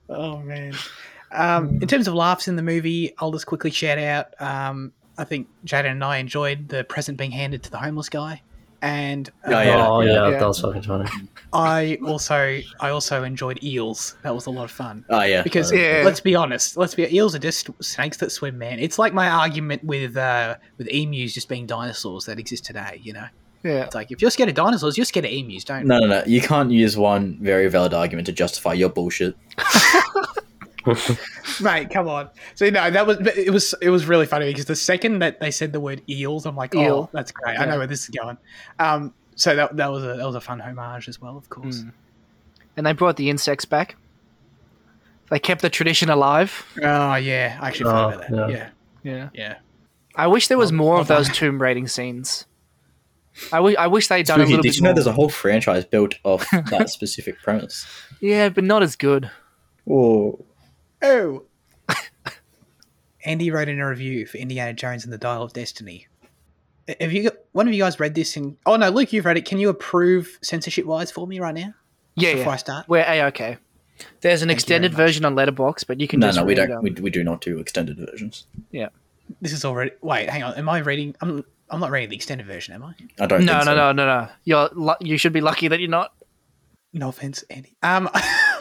Oh 0.09 0.39
man. 0.39 0.75
Um, 1.31 1.79
in 1.83 1.89
terms 1.89 2.09
of 2.09 2.15
laughs 2.15 2.49
in 2.49 2.57
the 2.57 2.63
movie, 2.63 3.13
I'll 3.19 3.33
just 3.33 3.47
quickly 3.47 3.71
shout 3.71 3.99
out. 3.99 4.41
Um, 4.41 4.93
I 5.19 5.25
think 5.25 5.49
Jaden 5.67 5.91
and 5.93 6.05
I 6.05 6.19
enjoyed 6.19 6.69
the 6.69 6.85
present 6.85 7.19
being 7.19 7.33
handed 7.33 7.63
to 7.65 7.71
the 7.71 7.79
homeless 7.79 8.09
guy, 8.09 8.41
and 8.83 9.29
uh, 9.45 9.53
Oh, 9.55 9.61
yeah. 9.63 9.87
oh 9.89 10.01
yeah, 10.01 10.31
yeah. 10.31 10.39
that 10.39 10.47
was 10.47 10.61
fucking 10.61 10.83
funny. 10.83 11.09
I 11.53 11.99
also 12.05 12.61
I 12.81 12.91
also 12.91 13.23
enjoyed 13.25 13.63
eels. 13.65 14.17
That 14.23 14.35
was 14.35 14.47
a 14.47 14.51
lot 14.51 14.65
of 14.65 14.71
fun. 14.71 15.05
Oh 15.09 15.23
yeah, 15.23 15.43
Because 15.43 15.73
Yeah. 15.73 16.03
let's 16.05 16.21
be 16.21 16.35
honest, 16.35 16.77
let's 16.77 16.95
be 16.95 17.05
eels 17.15 17.35
are 17.35 17.39
just 17.39 17.71
snakes 17.83 18.19
that 18.19 18.31
swim, 18.31 18.59
man. 18.59 18.79
It's 18.79 18.99
like 18.99 19.15
my 19.15 19.29
argument 19.29 19.83
with 19.85 20.17
uh, 20.17 20.57
with 20.77 20.89
emus 20.89 21.33
just 21.35 21.49
being 21.49 21.67
dinosaurs 21.67 22.27
that 22.27 22.39
exist 22.39 22.65
today. 22.67 23.01
You 23.03 23.15
know, 23.15 23.27
Yeah. 23.65 23.85
it's 23.85 23.95
like 23.95 24.11
if 24.11 24.21
you're 24.21 24.31
scared 24.31 24.51
of 24.51 24.55
dinosaurs, 24.57 24.97
you're 24.99 25.07
scared 25.07 25.25
of 25.25 25.33
emus. 25.33 25.65
Don't 25.65 25.83
you? 25.83 25.87
no, 25.89 25.99
no, 26.01 26.07
no. 26.07 26.23
You 26.27 26.41
can't 26.41 26.71
use 26.71 26.97
one 26.97 27.39
very 27.41 27.69
valid 27.69 27.95
argument 27.95 28.27
to 28.27 28.33
justify 28.33 28.75
your 28.75 28.91
bullshit. 28.91 29.35
mate. 31.61 31.91
Come 31.91 32.09
on. 32.09 32.31
So 32.55 32.69
no, 32.71 32.91
that 32.91 33.07
was 33.07 33.17
but 33.19 33.37
it 33.37 33.51
was 33.51 33.75
it 33.83 33.91
was 33.91 34.07
really 34.07 34.27
funny 34.27 34.47
because 34.47 34.65
the 34.67 34.77
second 34.77 35.21
that 35.21 35.41
they 35.41 35.51
said 35.51 35.73
the 35.73 35.81
word 35.81 36.03
eels, 36.09 36.47
I'm 36.47 36.57
like, 36.57 36.75
oh, 36.77 37.09
that's 37.13 37.33
great. 37.33 37.59
I 37.59 37.65
know 37.65 37.79
where 37.79 37.87
this 37.87 38.03
is 38.05 38.09
going. 38.11 38.39
Um, 38.79 39.13
so 39.37 39.55
that 39.57 39.77
that 39.77 39.91
was 39.91 40.03
a 40.05 40.15
that 40.17 40.27
was 40.27 40.35
a 40.35 40.41
fun 40.41 40.61
homage 40.61 41.09
as 41.09 41.21
well, 41.21 41.37
of 41.37 41.49
course. 41.49 41.81
Mm. 41.81 41.93
And 42.77 42.87
they 42.87 42.93
brought 42.93 43.17
the 43.17 43.31
insects 43.31 43.65
back. 43.65 43.97
They 45.31 45.39
kept 45.39 45.63
the 45.63 45.71
tradition 45.71 46.09
alive. 46.11 46.65
Oh 46.83 47.15
yeah, 47.17 47.59
I 47.61 47.69
actually 47.69 47.85
forgot 47.85 48.15
Oh, 48.15 48.17
about 48.19 48.31
that. 48.31 48.51
yeah. 48.51 48.69
Yeah, 49.03 49.13
Yeah. 49.15 49.29
yeah. 49.35 49.55
I 50.17 50.27
wish 50.27 50.49
there 50.49 50.59
was 50.59 50.73
Well- 50.73 50.79
more 50.79 50.93
well 50.95 51.01
of 51.03 51.09
those 51.09 51.27
done. 51.27 51.35
tomb 51.37 51.63
raiding 51.63 51.87
scenes. 51.89 52.47
I 53.53 53.57
wi- 53.59 53.77
I 53.81 53.87
wish 53.87 54.09
they'd 54.09 54.27
done 54.27 54.41
a 54.41 54.45
little 54.45 54.57
did 54.63 54.71
bit 54.71 54.77
you 54.77 54.83
know 54.83 54.89
more. 54.89 54.95
there's 54.95 55.07
a 55.07 55.13
whole 55.13 55.29
franchise 55.29 55.85
built 55.85 56.17
off 56.25 56.45
that 56.71 56.91
specific 56.91 57.41
premise? 57.41 57.87
Yeah, 58.21 58.49
but 58.49 58.65
not 58.65 58.83
as 58.83 58.97
good. 58.97 59.31
Oh, 59.89 60.45
Oh. 61.03 61.45
Andy 63.25 63.51
wrote 63.51 63.69
in 63.69 63.81
a 63.81 63.89
review 63.89 64.27
for 64.27 64.39
Indiana 64.39 64.73
Jones 64.73 65.05
and 65.05 65.13
the 65.13 65.19
Dial 65.19 65.43
of 65.43 65.53
Destiny. 65.53 66.07
Have 67.01 67.13
you 67.13 67.25
got 67.25 67.35
one 67.53 67.69
of 67.69 67.75
you 67.75 67.83
guys 67.83 68.01
read 68.01 68.15
this? 68.15 68.37
In 68.37 68.57
oh 68.65 68.77
no, 68.77 68.89
Luke, 68.89 69.13
you've 69.13 69.25
read 69.27 69.37
it. 69.37 69.45
Can 69.45 69.59
you 69.59 69.69
approve 69.69 70.39
censorship 70.43 70.87
wise 70.87 71.11
for 71.11 71.27
me 71.27 71.39
right 71.41 71.55
now 71.55 71.75
Yeah, 72.15 72.33
before 72.35 72.47
yeah. 72.47 72.53
I 72.53 72.57
start? 72.57 72.89
We're 72.89 73.05
a 73.07 73.25
okay. 73.27 73.59
There's 74.21 74.43
an 74.43 74.49
Thank 74.49 74.57
extended 74.57 74.95
version 74.95 75.25
on 75.25 75.35
Letterboxd, 75.35 75.87
but 75.87 76.01
you 76.01 76.07
can 76.09 76.21
no, 76.21 76.29
just 76.29 76.39
no, 76.39 76.45
we 76.45 76.55
don't. 76.55 76.71
um, 76.71 76.83
We, 76.83 76.91
we 76.93 77.11
do 77.11 77.23
not 77.25 77.41
do 77.43 77.59
extended 77.59 77.99
versions. 77.99 78.47
Yeah, 78.71 78.89
this 79.43 79.53
is 79.53 79.65
already. 79.65 79.91
Wait, 80.01 80.31
hang 80.31 80.43
on. 80.45 80.55
Am 80.55 80.69
I 80.69 80.79
reading? 80.79 81.15
I'm. 81.21 81.45
I'm 81.71 81.81
not 81.81 81.91
reading 81.91 82.09
the 82.09 82.17
extended 82.17 82.47
version, 82.47 82.73
am 82.75 82.83
I? 82.85 82.95
I 83.21 83.27
don't. 83.27 83.45
No, 83.45 83.55
think 83.55 83.65
no, 83.67 83.73
so. 83.73 83.75
no, 83.75 83.93
no, 83.93 84.07
no. 84.07 84.29
You're 84.45 84.97
you 85.01 85.19
should 85.19 85.35
be 85.35 85.43
lucky 85.43 85.69
that 85.69 85.81
you're 85.81 85.91
not. 85.91 86.15
No 86.95 87.09
offense, 87.11 87.45
Andy. 87.51 87.77
Um, 87.83 88.09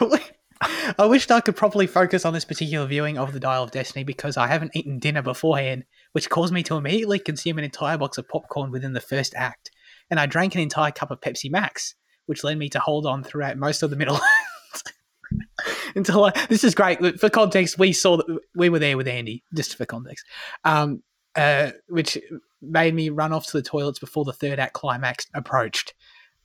I 0.60 1.06
wished 1.06 1.30
I 1.30 1.40
could 1.40 1.56
properly 1.56 1.86
focus 1.86 2.24
on 2.24 2.32
this 2.32 2.44
particular 2.44 2.86
viewing 2.86 3.18
of 3.18 3.32
the 3.32 3.40
Dial 3.40 3.62
of 3.62 3.70
Destiny 3.70 4.04
because 4.04 4.36
I 4.36 4.48
haven't 4.48 4.74
eaten 4.74 4.98
dinner 4.98 5.22
beforehand, 5.22 5.84
which 6.12 6.30
caused 6.30 6.52
me 6.52 6.62
to 6.64 6.76
immediately 6.76 7.18
consume 7.18 7.58
an 7.58 7.64
entire 7.64 7.98
box 7.98 8.18
of 8.18 8.28
popcorn 8.28 8.70
within 8.70 8.92
the 8.92 9.00
first 9.00 9.34
act, 9.36 9.70
and 10.10 10.18
I 10.18 10.26
drank 10.26 10.54
an 10.54 10.60
entire 10.60 10.90
cup 10.90 11.10
of 11.10 11.20
Pepsi 11.20 11.50
Max, 11.50 11.94
which 12.26 12.44
led 12.44 12.58
me 12.58 12.68
to 12.70 12.80
hold 12.80 13.06
on 13.06 13.22
throughout 13.22 13.56
most 13.56 13.82
of 13.82 13.90
the 13.90 13.96
middle. 13.96 14.18
Until 15.94 16.24
I, 16.24 16.46
this 16.48 16.64
is 16.64 16.74
great. 16.74 17.20
For 17.20 17.30
context, 17.30 17.78
we 17.78 17.92
saw 17.92 18.16
that 18.16 18.38
we 18.54 18.68
were 18.68 18.78
there 18.78 18.96
with 18.96 19.08
Andy. 19.08 19.42
Just 19.54 19.76
for 19.76 19.84
context, 19.84 20.24
um, 20.64 21.02
uh, 21.34 21.70
which 21.88 22.18
made 22.60 22.94
me 22.94 23.10
run 23.10 23.32
off 23.32 23.46
to 23.46 23.56
the 23.56 23.62
toilets 23.62 23.98
before 23.98 24.24
the 24.24 24.32
third 24.32 24.58
act 24.58 24.74
climax 24.74 25.26
approached. 25.34 25.94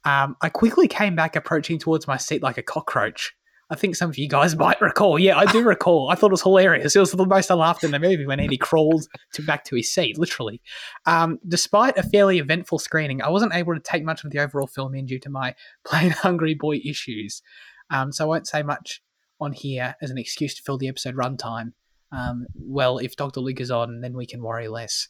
Um, 0.05 0.35
I 0.41 0.49
quickly 0.49 0.87
came 0.87 1.15
back, 1.15 1.35
approaching 1.35 1.79
towards 1.79 2.07
my 2.07 2.17
seat 2.17 2.43
like 2.43 2.57
a 2.57 2.63
cockroach. 2.63 3.33
I 3.73 3.75
think 3.75 3.95
some 3.95 4.09
of 4.09 4.17
you 4.17 4.29
guys 4.29 4.55
might 4.65 4.79
recall. 4.79 5.17
Yeah, 5.19 5.37
I 5.37 5.45
do 5.51 5.63
recall. 5.67 6.09
I 6.09 6.15
thought 6.15 6.27
it 6.27 6.31
was 6.31 6.41
hilarious. 6.43 6.95
It 6.95 6.99
was 6.99 7.11
the 7.11 7.25
most 7.25 7.49
I 7.51 7.55
laughed 7.55 7.83
in 7.83 7.91
the 7.91 7.99
movie 7.99 8.25
when 8.25 8.39
Andy 8.39 8.57
crawled 8.57 9.07
to 9.33 9.41
back 9.41 9.65
to 9.65 9.75
his 9.75 9.91
seat, 9.93 10.17
literally. 10.17 10.61
Um, 11.05 11.39
despite 11.47 11.97
a 11.97 12.03
fairly 12.03 12.37
eventful 12.39 12.79
screening, 12.79 13.21
I 13.21 13.29
wasn't 13.29 13.53
able 13.55 13.73
to 13.73 13.79
take 13.79 14.03
much 14.03 14.23
of 14.23 14.31
the 14.31 14.39
overall 14.39 14.67
film 14.67 14.95
in 14.95 15.05
due 15.05 15.19
to 15.19 15.29
my 15.29 15.55
plain 15.85 16.11
hungry 16.11 16.53
boy 16.53 16.79
issues. 16.85 17.41
Um, 17.89 18.11
so 18.11 18.23
I 18.25 18.27
won't 18.27 18.47
say 18.47 18.63
much 18.63 19.01
on 19.41 19.51
here 19.51 19.95
as 20.01 20.09
an 20.11 20.17
excuse 20.17 20.53
to 20.55 20.61
fill 20.63 20.77
the 20.77 20.87
episode 20.87 21.15
runtime. 21.15 21.73
Um, 22.11 22.45
well, 22.55 22.99
if 22.99 23.15
Dr. 23.15 23.39
Luke 23.39 23.59
is 23.59 23.71
on, 23.71 24.01
then 24.01 24.13
we 24.15 24.25
can 24.25 24.41
worry 24.41 24.67
less. 24.67 25.07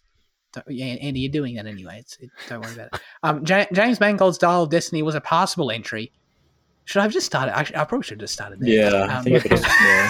Don't- 0.53 0.65
yeah, 0.69 0.85
Andy, 0.85 1.19
you're 1.19 1.31
doing 1.31 1.55
that 1.55 1.65
anyway. 1.65 1.97
It's, 1.99 2.17
it, 2.17 2.29
don't 2.47 2.61
worry 2.61 2.73
about 2.73 2.87
it. 2.93 2.99
Um, 3.23 3.43
Ja- 3.45 3.65
James 3.73 3.99
Mangold's 3.99 4.37
Dial 4.37 4.63
of 4.63 4.69
Destiny 4.69 5.01
was 5.03 5.15
a 5.15 5.21
passable 5.21 5.69
entry. 5.71 6.11
Should 6.85 6.99
I 6.99 7.03
have 7.03 7.11
just 7.13 7.25
started? 7.25 7.55
Actually, 7.57 7.77
I 7.77 7.85
probably 7.85 8.03
should 8.03 8.17
have 8.19 8.23
just 8.27 8.33
started 8.33 8.59
there. 8.59 8.69
Yeah, 8.91 9.17
Um, 9.19 9.27
it 9.27 9.49
was, 9.49 9.61
yeah. 9.61 10.09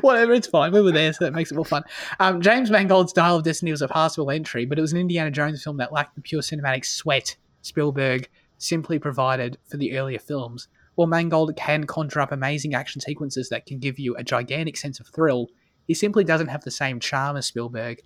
Whatever, 0.00 0.32
it's 0.34 0.46
fine. 0.46 0.72
We 0.72 0.82
were 0.82 0.92
there, 0.92 1.12
so 1.12 1.24
that 1.24 1.32
makes 1.32 1.50
it 1.50 1.54
more 1.54 1.64
fun. 1.64 1.82
Um, 2.20 2.40
James 2.42 2.70
Mangold's 2.70 3.12
Dial 3.12 3.36
of 3.36 3.44
Destiny 3.44 3.70
was 3.70 3.82
a 3.82 3.88
passable 3.88 4.30
entry, 4.30 4.66
but 4.66 4.78
it 4.78 4.82
was 4.82 4.92
an 4.92 4.98
Indiana 4.98 5.30
Jones 5.30 5.62
film 5.62 5.78
that 5.78 5.92
lacked 5.92 6.16
the 6.16 6.20
pure 6.20 6.42
cinematic 6.42 6.84
sweat 6.84 7.36
Spielberg 7.62 8.28
simply 8.58 8.98
provided 8.98 9.58
for 9.64 9.76
the 9.76 9.96
earlier 9.98 10.18
films. 10.18 10.68
While 10.96 11.08
Mangold 11.08 11.54
can 11.56 11.84
conjure 11.84 12.20
up 12.20 12.32
amazing 12.32 12.74
action 12.74 13.00
sequences 13.00 13.48
that 13.50 13.66
can 13.66 13.78
give 13.78 13.98
you 13.98 14.16
a 14.16 14.24
gigantic 14.24 14.76
sense 14.76 14.98
of 15.00 15.06
thrill, 15.08 15.48
he 15.86 15.94
simply 15.94 16.24
doesn't 16.24 16.48
have 16.48 16.64
the 16.64 16.70
same 16.70 17.00
charm 17.00 17.36
as 17.36 17.46
Spielberg, 17.46 18.02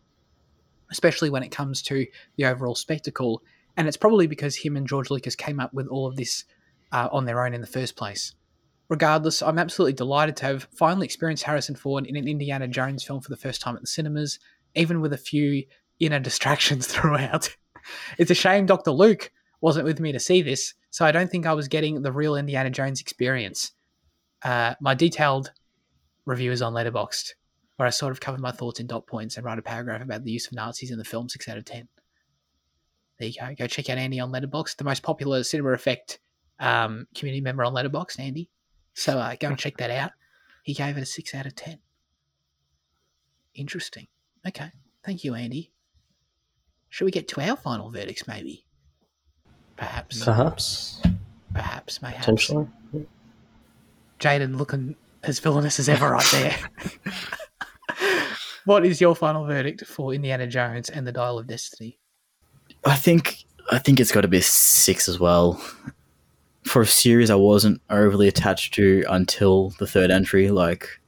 especially 0.90 1.31
when 1.31 1.43
it 1.43 1.51
comes 1.51 1.82
to 1.82 2.07
the 2.36 2.44
overall 2.44 2.74
spectacle. 2.74 3.43
And 3.77 3.89
it's 3.89 3.97
probably 3.97 4.27
because 4.27 4.57
him 4.57 4.77
and 4.77 4.86
George 4.86 5.11
Lucas 5.11 5.36
came 5.36 5.61
up 5.61 5.73
with 5.73 5.86
all 5.86 6.07
of 6.07 6.16
this 6.16 6.44
uh, 6.92 7.08
on 7.12 7.24
their 7.24 7.44
own 7.44 7.54
in 7.54 7.60
the 7.60 7.66
first 7.66 7.96
place. 7.96 8.34
Regardless, 8.88 9.42
I'm 9.42 9.58
absolutely 9.58 9.92
delighted 9.92 10.36
to 10.38 10.46
have 10.46 10.68
finally 10.76 11.04
experienced 11.04 11.44
Harrison 11.44 11.76
Ford 11.76 12.06
in 12.06 12.16
an 12.16 12.26
Indiana 12.26 12.66
Jones 12.66 13.04
film 13.04 13.20
for 13.20 13.30
the 13.30 13.36
first 13.36 13.60
time 13.60 13.76
at 13.76 13.80
the 13.80 13.86
cinemas, 13.86 14.40
even 14.74 15.00
with 15.00 15.12
a 15.12 15.18
few 15.18 15.64
inner 16.00 16.18
distractions 16.18 16.86
throughout. 16.88 17.56
it's 18.18 18.30
a 18.30 18.34
shame 18.34 18.66
Dr. 18.66 18.90
Luke 18.90 19.30
wasn't 19.60 19.84
with 19.84 20.00
me 20.00 20.10
to 20.12 20.18
see 20.18 20.42
this, 20.42 20.74
so 20.90 21.04
I 21.04 21.12
don't 21.12 21.30
think 21.30 21.46
I 21.46 21.52
was 21.52 21.68
getting 21.68 22.02
the 22.02 22.12
real 22.12 22.34
Indiana 22.34 22.70
Jones 22.70 23.00
experience. 23.00 23.72
Uh, 24.42 24.74
my 24.80 24.94
detailed 24.94 25.52
review 26.24 26.50
is 26.50 26.62
on 26.62 26.72
Letterboxd, 26.72 27.34
where 27.76 27.86
I 27.86 27.90
sort 27.90 28.12
of 28.12 28.20
cover 28.20 28.38
my 28.38 28.50
thoughts 28.50 28.80
in 28.80 28.86
dot 28.86 29.06
points 29.06 29.36
and 29.36 29.44
write 29.44 29.58
a 29.58 29.62
paragraph 29.62 30.02
about 30.02 30.24
the 30.24 30.32
use 30.32 30.46
of 30.46 30.54
Nazis 30.54 30.90
in 30.90 30.98
the 30.98 31.04
film, 31.04 31.28
6 31.28 31.48
out 31.48 31.58
of 31.58 31.64
10. 31.64 31.88
There 33.18 33.28
you 33.28 33.34
go. 33.38 33.54
Go 33.54 33.66
check 33.66 33.90
out 33.90 33.98
Andy 33.98 34.18
on 34.18 34.32
Letterboxd, 34.32 34.76
the 34.76 34.84
most 34.84 35.02
popular 35.02 35.44
Cinema 35.44 35.72
Effect 35.72 36.18
um, 36.61 37.07
community 37.15 37.41
member 37.41 37.65
on 37.65 37.74
Letterboxd, 37.74 38.20
Andy. 38.20 38.49
So 38.95 39.19
uh, 39.19 39.35
go 39.39 39.49
and 39.49 39.59
check 39.59 39.77
that 39.78 39.91
out. 39.91 40.12
He 40.62 40.74
gave 40.74 40.97
it 40.97 41.03
a 41.03 41.07
6 41.07 41.35
out 41.35 41.47
of 41.47 41.57
10. 41.57 41.78
Interesting. 43.55 44.07
Okay. 44.47 44.70
Thank 45.05 45.24
you, 45.24 45.35
Andy. 45.35 45.73
Should 46.91 47.07
we 47.07 47.11
get 47.11 47.28
to 47.28 47.41
our 47.41 47.57
final 47.57 47.91
verdicts, 47.91 48.27
maybe? 48.28 48.66
Perhaps. 49.77 50.24
Perhaps, 50.24 51.03
Perhaps, 51.55 52.03
mayhaps. 52.03 52.19
potentially. 52.27 52.66
Jaden 54.19 54.59
looking 54.59 54.97
as 55.23 55.39
villainous 55.39 55.78
as 55.78 55.89
ever 55.89 56.11
right 56.11 56.27
there. 56.32 56.57
what 58.65 58.85
is 58.85 59.01
your 59.01 59.16
final 59.16 59.47
verdict 59.47 59.87
for 59.87 60.12
Indiana 60.12 60.47
Jones 60.47 60.91
and 60.91 61.07
the 61.07 61.12
Dial 61.12 61.39
of 61.39 61.47
Destiny? 61.47 61.99
I 62.85 62.97
think 62.97 63.45
I 63.70 63.78
think 63.78 64.01
it's 64.01 64.12
got 64.12 64.23
to 64.23 64.28
be 64.28 64.41
six 64.41 65.09
as 65.09 65.19
well. 65.19 65.62
For 66.65 66.82
a 66.82 66.87
series 66.87 67.31
I 67.31 67.37
wasn't 67.37 67.81
overly 67.91 68.28
attached 68.28 68.74
to 68.74 69.03
until 69.09 69.70
the 69.78 69.87
third 69.87 70.11
entry, 70.11 70.51
like, 70.51 71.01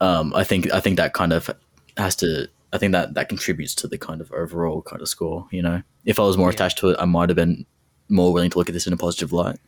um, 0.00 0.32
I 0.34 0.42
think 0.44 0.72
I 0.72 0.80
think 0.80 0.96
that 0.96 1.12
kind 1.12 1.32
of 1.32 1.50
has 1.96 2.16
to. 2.16 2.48
I 2.72 2.78
think 2.78 2.92
that 2.92 3.14
that 3.14 3.28
contributes 3.28 3.74
to 3.76 3.88
the 3.88 3.98
kind 3.98 4.20
of 4.20 4.32
overall 4.32 4.82
kind 4.82 5.00
of 5.02 5.08
score. 5.08 5.46
You 5.52 5.62
know, 5.62 5.82
if 6.04 6.18
I 6.18 6.22
was 6.22 6.36
more 6.36 6.48
Yeah. 6.48 6.54
attached 6.54 6.78
to 6.78 6.88
it, 6.90 6.96
I 6.98 7.04
might 7.04 7.28
have 7.28 7.36
been 7.36 7.66
more 8.08 8.32
willing 8.32 8.50
to 8.50 8.58
look 8.58 8.68
at 8.68 8.72
this 8.72 8.86
in 8.86 8.92
a 8.92 8.96
positive 8.96 9.32
light. 9.32 9.58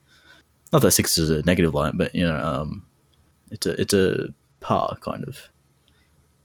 Not 0.72 0.82
that 0.82 0.90
six 0.92 1.16
is 1.18 1.30
a 1.30 1.42
negative 1.42 1.74
light, 1.74 1.92
but 1.96 2.14
you 2.14 2.26
know, 2.26 2.36
um, 2.38 2.84
it's 3.50 3.66
a 3.66 3.80
it's 3.80 3.94
a 3.94 4.28
par 4.60 4.96
kind 5.00 5.24
of 5.24 5.48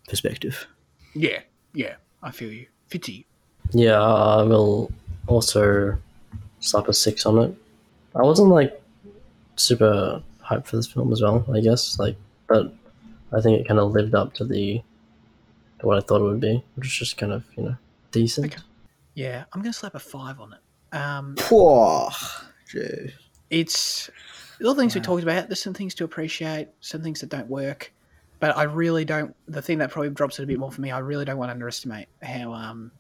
perspective. 0.08 0.68
Yeah, 1.16 1.40
yeah, 1.74 1.96
I 2.22 2.32
feel 2.32 2.52
you. 2.52 2.68
Fitzy. 2.90 3.26
Yeah, 3.72 4.00
I 4.02 4.44
will 4.44 4.92
also 5.28 5.98
slap 6.60 6.88
a 6.90 6.94
six 6.94 7.26
on 7.26 7.38
it. 7.40 7.56
I 8.16 8.22
wasn't 8.22 8.50
like 8.50 8.82
super 9.56 10.22
hyped 10.44 10.66
for 10.66 10.76
this 10.76 10.88
film 10.88 11.12
as 11.12 11.22
well, 11.22 11.46
I 11.54 11.62
guess. 11.62 11.98
Like, 11.98 12.16
but 12.48 12.74
I 13.32 13.42
think 13.42 13.62
it 13.62 13.68
kind 13.68 13.80
of 13.80 13.92
lived 13.92 14.16
up 14.16 14.34
to 14.36 14.46
the 14.46 14.82
to 15.80 15.88
what 15.88 15.98
I 15.98 16.02
thought 16.02 16.22
it 16.22 16.26
would 16.26 16.40
be, 16.40 16.64
which 16.76 16.88
is 16.88 16.94
just 16.94 17.18
kind 17.18 17.32
of 17.32 17.46
you 17.56 17.64
know 17.64 17.76
decent. 18.12 18.48
Okay. 18.48 18.62
Yeah, 19.16 19.46
I'm 19.54 19.62
gonna 19.62 19.74
slap 19.74 19.96
a 19.96 20.00
five 20.00 20.40
on 20.40 20.54
it. 20.54 20.96
Um, 20.96 21.36
Jeez. 22.70 23.14
it's 23.50 24.10
all 24.64 24.74
the 24.74 24.82
things 24.82 24.96
we 24.96 25.02
talked 25.02 25.24
about. 25.24 25.48
There's 25.48 25.62
some 25.62 25.74
things 25.74 25.94
to 25.96 26.04
appreciate, 26.04 26.68
some 26.82 27.02
things 27.02 27.22
that 27.22 27.30
don't 27.30 27.48
work, 27.48 27.92
but 28.40 28.58
I 28.58 28.64
really 28.64 29.06
don't. 29.06 29.36
The 29.48 29.62
thing 29.62 29.78
that 29.80 29.92
probably 29.92 30.10
drops 30.10 30.40
it 30.40 30.44
a 30.44 30.48
bit 30.48 30.60
more 30.60 30.72
for 30.72 30.82
me, 30.82 30.92
I 30.92 31.00
really 31.00 31.26
don't 31.26 31.38
want 31.38 31.50
to 31.50 31.54
underestimate 31.54 32.08
how 32.22 32.54
um 32.54 32.92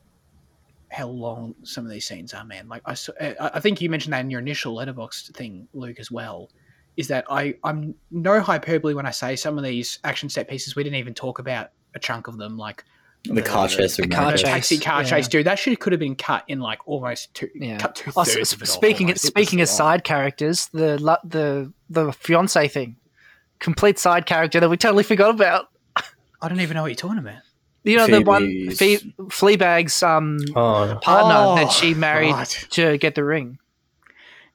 how 0.91 1.07
long 1.07 1.55
some 1.63 1.85
of 1.85 1.91
these 1.91 2.05
scenes 2.05 2.33
are, 2.33 2.43
man. 2.43 2.67
Like 2.67 2.81
I, 2.85 2.91
s- 2.91 3.09
eh, 3.19 3.33
I 3.39 3.51
I 3.55 3.59
think 3.59 3.81
you 3.81 3.89
mentioned 3.89 4.13
that 4.13 4.19
in 4.21 4.29
your 4.29 4.41
initial 4.41 4.75
Letterboxd 4.75 5.33
thing, 5.33 5.67
Luke, 5.73 5.99
as 5.99 6.11
well. 6.11 6.49
Is 6.97 7.07
that 7.07 7.23
I 7.29 7.55
I'm 7.63 7.95
no 8.11 8.41
hyperbole 8.41 8.93
when 8.93 9.05
I 9.05 9.11
say 9.11 9.35
some 9.37 9.57
of 9.57 9.63
these 9.63 9.99
action 10.03 10.27
set 10.29 10.49
pieces 10.49 10.75
we 10.75 10.83
didn't 10.83 10.97
even 10.97 11.13
talk 11.13 11.39
about 11.39 11.69
a 11.95 11.99
chunk 11.99 12.27
of 12.27 12.37
them, 12.37 12.57
like 12.57 12.83
The 13.23 13.41
car 13.41 13.67
chase 13.69 13.95
the 13.95 14.03
through 14.03 14.11
car 14.11 14.31
chase. 14.33 14.41
taxi 14.41 14.77
car 14.79 15.01
yeah. 15.03 15.07
chase, 15.09 15.27
dude. 15.29 15.45
That 15.45 15.57
shit 15.57 15.79
could 15.79 15.93
have 15.93 15.99
been 16.01 16.15
cut 16.15 16.43
in 16.49 16.59
like 16.59 16.79
almost 16.85 17.33
two, 17.33 17.49
Yeah. 17.55 17.77
cut 17.77 17.95
two 17.95 18.11
Oh, 18.17 18.23
thirds 18.25 18.53
s- 18.53 18.61
of 18.61 18.67
speaking 18.67 19.07
almost. 19.07 19.23
It 19.23 19.27
speaking 19.27 19.61
of 19.61 19.69
side 19.69 20.03
characters, 20.03 20.67
the 20.73 20.97
the 21.23 21.71
the 21.89 22.11
fiance 22.11 22.67
thing, 22.67 22.97
complete 23.59 23.97
side 23.97 24.25
character 24.25 24.59
that 24.59 24.69
we 24.69 24.75
totally 24.75 25.03
forgot 25.03 25.29
about. 25.33 25.69
I 26.41 26.49
don't 26.49 26.59
even 26.59 26.75
know 26.75 26.81
what 26.81 26.87
you're 26.89 26.95
talking 26.95 27.19
about. 27.19 27.41
You 27.83 27.97
know 27.97 28.07
the 28.07 28.21
one 28.21 28.43
Phoebe's- 28.47 28.77
Fe- 28.79 29.13
Fleabag's 29.29 30.03
um 30.03 30.37
Oh, 30.55 30.99
partner 31.01 31.35
Oh, 31.37 31.55
that 31.55 31.71
she 31.71 31.93
married 31.93 32.31
right. 32.33 32.67
to 32.71 32.97
get 32.97 33.15
the 33.15 33.23
ring. 33.23 33.57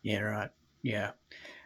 Yeah, 0.02 0.20
right. 0.20 0.50
Yeah. 0.82 1.10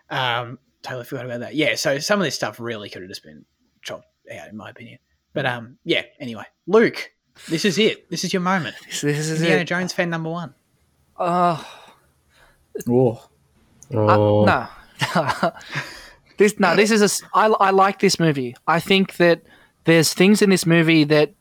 Um, 0.08 0.58
totally 0.82 1.04
forgot 1.04 1.26
about 1.26 1.40
that. 1.40 1.54
Yeah, 1.54 1.74
so 1.74 1.98
some 1.98 2.18
of 2.20 2.24
this 2.24 2.34
stuff 2.34 2.58
really 2.58 2.88
could 2.88 3.02
have 3.02 3.10
just 3.10 3.22
been 3.22 3.44
chopped 3.82 4.06
out, 4.32 4.48
in 4.48 4.56
my 4.56 4.70
opinion. 4.70 4.98
But 5.34 5.44
um, 5.46 5.76
yeah. 5.84 6.02
Anyway, 6.18 6.44
Luke, 6.66 7.12
this 7.48 7.64
is 7.66 7.78
it. 7.78 8.08
This 8.10 8.24
is 8.24 8.32
your 8.32 8.40
moment. 8.42 8.76
This, 8.86 9.00
this 9.02 9.18
is 9.28 9.40
Indiana 9.42 9.60
it. 9.62 9.64
Jones 9.66 9.92
fan 9.92 10.08
number 10.08 10.30
one. 10.30 10.54
Oh, 11.18 11.62
Whoa. 12.86 13.20
oh. 13.94 14.44
Uh, 14.46 14.68
no. 15.42 15.52
this 16.38 16.58
no, 16.58 16.74
this 16.76 16.90
is 16.90 17.02
a. 17.02 17.04
s- 17.04 17.22
I, 17.34 17.46
I 17.46 17.70
like 17.70 17.98
this 18.00 18.18
movie. 18.18 18.56
I 18.66 18.80
think 18.80 19.16
that 19.18 19.42
there's 19.84 20.14
things 20.14 20.40
in 20.42 20.50
this 20.50 20.64
movie 20.66 21.04
that 21.04 21.34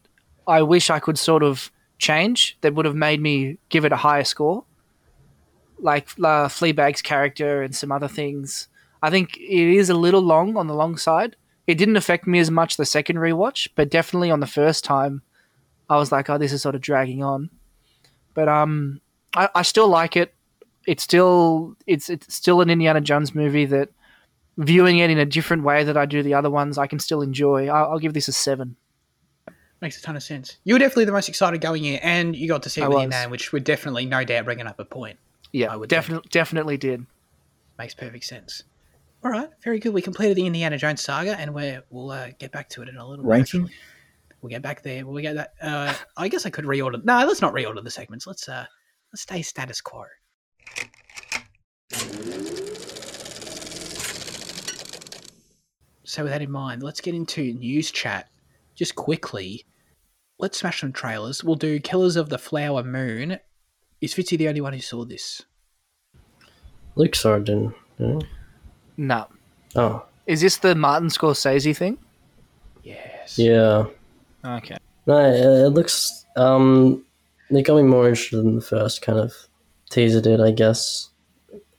I 0.50 0.62
wish 0.62 0.90
I 0.90 1.00
could 1.00 1.18
sort 1.18 1.44
of 1.44 1.72
change 1.98 2.58
that 2.62 2.74
would 2.74 2.86
have 2.86 2.96
made 2.96 3.22
me 3.22 3.58
give 3.70 3.86
it 3.86 3.92
a 3.92 3.98
higher 3.98 4.24
score, 4.24 4.66
like 5.80 6.10
uh, 6.20 6.48
Fleabag's 6.48 7.02
character 7.02 7.62
and 7.62 7.76
some 7.76 7.92
other 7.92 8.08
things. 8.08 8.68
I 9.02 9.10
think 9.10 9.38
it 9.38 9.76
is 9.78 9.90
a 9.90 9.94
little 9.94 10.22
long 10.22 10.58
on 10.58 10.68
the 10.68 10.74
long 10.74 10.98
side. 10.98 11.36
It 11.68 11.78
didn't 11.78 11.98
affect 11.98 12.28
me 12.28 12.40
as 12.40 12.50
much 12.50 12.78
the 12.78 12.86
second 12.86 13.18
rewatch, 13.18 13.70
but 13.76 13.90
definitely 13.90 14.32
on 14.32 14.40
the 14.40 14.48
first 14.48 14.84
time, 14.84 15.22
I 15.90 15.98
was 15.98 16.12
like, 16.12 16.30
"Oh, 16.30 16.38
this 16.38 16.52
is 16.52 16.62
sort 16.62 16.76
of 16.76 16.82
dragging 16.82 17.24
on." 17.24 17.50
But 18.34 18.50
um, 18.50 19.02
I, 19.36 19.50
I 19.56 19.62
still 19.62 19.88
like 19.88 20.18
it 20.18 20.34
it's 20.90 21.04
still 21.04 21.76
it's 21.86 22.10
it's 22.10 22.34
still 22.34 22.62
an 22.62 22.70
Indiana 22.72 23.00
Jones 23.00 23.36
movie 23.36 23.66
that 23.66 23.90
viewing 24.58 24.98
it 24.98 25.12
in 25.12 25.20
a 25.20 25.26
different 25.26 25.64
way 25.64 25.84
that 25.84 25.96
I 25.96 26.08
do 26.08 26.24
the 26.24 26.34
other 26.34 26.50
ones, 26.50 26.80
I 26.80 26.88
can 26.88 26.98
still 26.98 27.22
enjoy. 27.22 27.68
I'll, 27.68 27.92
I'll 27.92 28.00
give 28.00 28.16
this 28.16 28.28
a 28.28 28.32
seven. 28.32 28.76
Makes 29.82 30.00
a 30.00 30.02
ton 30.02 30.16
of 30.16 30.24
sense. 30.24 30.58
You 30.66 30.76
were 30.76 30.80
definitely 30.80 31.06
the 31.06 31.14
most 31.14 31.30
excited 31.30 31.62
going 31.62 31.86
in, 31.86 32.00
and 32.00 32.36
you 32.36 32.48
got 32.48 32.64
to 32.64 32.70
see 32.70 32.82
it 32.82 32.86
I 32.86 32.88
with 32.90 33.00
your 33.02 33.08
was. 33.08 33.28
which 33.30 33.54
would 33.54 33.64
definitely, 33.64 34.06
no 34.06 34.24
doubt, 34.24 34.46
bringing 34.46 34.68
up 34.68 34.80
a 34.80 34.86
point. 34.86 35.18
Yeah, 35.54 35.72
I 35.72 35.78
would 35.78 35.90
definitely 35.90 36.28
definitely 36.32 36.78
did. 36.78 37.06
Makes 37.78 37.96
perfect 37.96 38.26
sense. 38.26 38.64
All 39.24 39.32
right, 39.32 39.50
very 39.64 39.80
good. 39.80 39.94
We 39.94 40.02
completed 40.02 40.38
the 40.38 40.46
Indiana 40.46 40.78
Jones 40.78 41.02
saga, 41.02 41.38
and 41.38 41.54
we're, 41.54 41.84
we'll 41.90 42.12
uh, 42.12 42.30
get 42.40 42.52
back 42.52 42.70
to 42.70 42.82
it 42.82 42.90
in 42.90 42.98
a 42.98 43.08
little 43.08 43.24
bit. 43.24 43.30
Ranking? 43.30 43.64
actually. 43.64 43.78
We'll 44.42 44.50
get 44.50 44.62
back 44.62 44.84
there. 44.84 45.06
We'll 45.06 45.22
get 45.22 45.36
that. 45.36 45.54
Uh, 45.62 45.94
I 46.16 46.30
guess 46.30 46.46
I 46.46 46.50
could 46.50 46.66
reorder. 46.66 47.04
No, 47.04 47.26
let's 47.26 47.42
not 47.42 47.54
reorder 47.54 47.84
the 47.84 47.92
segments. 47.92 48.26
Let's 48.26 48.48
uh, 48.48 48.66
let's 49.12 49.24
stay 49.24 49.42
status 49.42 49.82
quo. 49.82 50.06
So 56.04 56.24
with 56.24 56.32
that 56.32 56.42
in 56.42 56.50
mind, 56.50 56.82
let's 56.82 57.02
get 57.02 57.14
into 57.14 57.54
news 57.54 57.92
chat. 57.92 58.30
Just 58.80 58.96
quickly, 58.96 59.66
let's 60.38 60.58
smash 60.58 60.80
some 60.80 60.94
trailers. 60.94 61.44
We'll 61.44 61.56
do 61.56 61.82
Killers 61.82 62.16
of 62.16 62.30
the 62.30 62.38
Flower 62.38 62.82
Moon. 62.82 63.38
Is 64.00 64.14
Fitzy 64.14 64.38
the 64.38 64.48
only 64.48 64.62
one 64.62 64.72
who 64.72 64.80
saw 64.80 65.04
this? 65.04 65.42
Luke 66.96 67.14
saw 67.14 67.36
it, 67.36 67.44
didn't, 67.44 67.76
didn't 67.98 68.24
he? 68.24 68.30
No, 68.96 69.28
Oh, 69.76 70.06
is 70.28 70.40
this 70.40 70.56
the 70.56 70.76
Martin 70.76 71.10
Scorsese 71.10 71.76
thing? 71.76 71.98
Yes. 72.82 73.38
yeah. 73.38 73.84
Okay. 74.46 74.78
No, 75.06 75.18
it, 75.26 75.66
it 75.66 75.70
looks. 75.72 76.26
Um, 76.38 77.04
it 77.50 77.64
got 77.66 77.76
me 77.76 77.84
more 77.84 78.08
interested 78.08 78.40
in 78.40 78.56
the 78.56 78.62
first 78.62 79.02
kind 79.02 79.20
of 79.20 79.34
teaser 79.90 80.22
did. 80.22 80.40
I 80.40 80.52
guess 80.52 81.10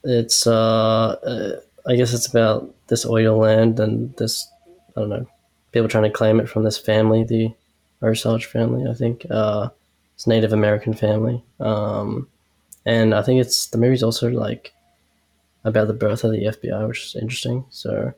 it's. 0.04 0.46
Uh, 0.46 1.16
uh, 1.24 1.60
I 1.86 1.96
guess 1.96 2.12
it's 2.12 2.26
about 2.26 2.74
this 2.88 3.06
oil 3.06 3.38
land 3.38 3.80
and 3.80 4.14
this. 4.18 4.46
I 4.94 5.00
don't 5.00 5.08
know. 5.08 5.26
People 5.72 5.88
trying 5.88 6.04
to 6.04 6.10
claim 6.10 6.40
it 6.40 6.48
from 6.48 6.64
this 6.64 6.78
family, 6.78 7.24
the 7.24 7.52
Osage 8.02 8.46
family. 8.46 8.88
I 8.90 8.94
think. 8.94 9.26
Uh, 9.30 9.68
it's 10.14 10.26
Native 10.26 10.52
American 10.52 10.92
family. 10.92 11.42
Um, 11.60 12.28
and 12.84 13.14
I 13.14 13.22
think 13.22 13.40
it's 13.40 13.68
the 13.68 13.78
movie's 13.78 14.02
also 14.02 14.28
like 14.28 14.74
about 15.64 15.86
the 15.86 15.94
birth 15.94 16.24
of 16.24 16.32
the 16.32 16.44
FBI, 16.44 16.86
which 16.86 17.04
is 17.06 17.16
interesting. 17.16 17.64
So 17.70 18.12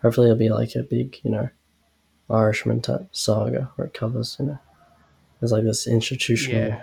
hopefully 0.00 0.28
it'll 0.28 0.38
be 0.38 0.48
like 0.48 0.74
a 0.74 0.82
big, 0.82 1.18
you 1.22 1.30
know, 1.30 1.50
Irishman 2.30 2.80
type 2.80 3.08
saga 3.12 3.70
where 3.76 3.86
it 3.88 3.92
covers, 3.92 4.36
you 4.38 4.46
know, 4.46 4.58
there's 5.38 5.52
like 5.52 5.64
this 5.64 5.86
institutional 5.86 6.62
Yeah. 6.68 6.82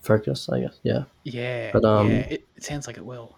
focus, 0.00 0.48
I 0.48 0.60
guess. 0.62 0.80
Yeah. 0.82 1.04
Yeah. 1.22 1.70
But, 1.72 1.84
um, 1.84 2.10
yeah. 2.10 2.16
It, 2.30 2.48
it 2.56 2.64
sounds 2.64 2.88
like 2.88 2.96
it 2.96 3.06
will. 3.06 3.36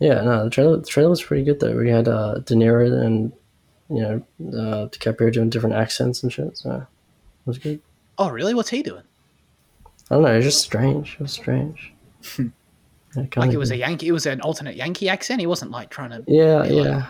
Yeah, 0.00 0.20
no, 0.22 0.44
the 0.44 0.50
trailer, 0.50 0.76
the 0.76 0.86
trailer 0.86 1.08
was 1.10 1.22
pretty 1.22 1.44
good 1.44 1.60
though. 1.60 1.76
We 1.76 1.88
had 1.88 2.08
uh, 2.08 2.40
De 2.40 2.54
Niro 2.54 2.92
and, 3.06 3.32
you 3.90 4.00
know, 4.02 4.16
uh, 4.48 4.88
DiCaprio 4.88 5.32
doing 5.32 5.50
different 5.50 5.74
accents 5.74 6.22
and 6.22 6.32
shit. 6.32 6.56
So 6.56 6.70
it 6.76 6.86
was 7.46 7.58
good. 7.58 7.80
Oh, 8.18 8.28
really? 8.30 8.54
What's 8.54 8.70
he 8.70 8.82
doing? 8.82 9.02
I 10.10 10.14
don't 10.14 10.22
know. 10.22 10.32
It 10.32 10.36
was 10.36 10.44
just 10.46 10.62
strange. 10.62 11.14
It 11.14 11.20
was 11.20 11.32
strange. 11.32 11.92
Yeah, 13.16 13.24
Like 13.36 13.50
it 13.52 13.56
was 13.58 13.72
a. 13.72 13.76
Yankee. 13.76 14.06
It 14.06 14.12
was 14.12 14.24
an 14.26 14.40
alternate 14.42 14.76
Yankee 14.76 15.08
accent. 15.08 15.40
He 15.40 15.46
wasn't 15.48 15.72
like 15.72 15.90
trying 15.90 16.10
to. 16.10 16.22
Yeah, 16.28 16.62
be 16.62 16.74
like- 16.74 16.84
yeah. 16.86 17.06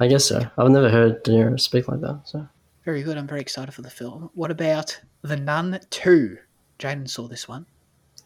I 0.00 0.08
guess 0.08 0.24
so. 0.24 0.40
I've 0.58 0.68
never 0.70 0.90
heard 0.90 1.22
De 1.22 1.30
Niro 1.30 1.60
speak 1.60 1.86
like 1.86 2.00
that. 2.00 2.22
So 2.24 2.48
Very 2.84 3.04
good. 3.04 3.16
I'm 3.16 3.28
very 3.28 3.40
excited 3.40 3.72
for 3.72 3.82
the 3.82 3.88
film. 3.90 4.30
What 4.34 4.50
about 4.50 4.98
The 5.22 5.36
Nun 5.36 5.78
Two? 5.90 6.38
Jaden 6.80 7.08
saw 7.08 7.28
this 7.28 7.46
one. 7.46 7.66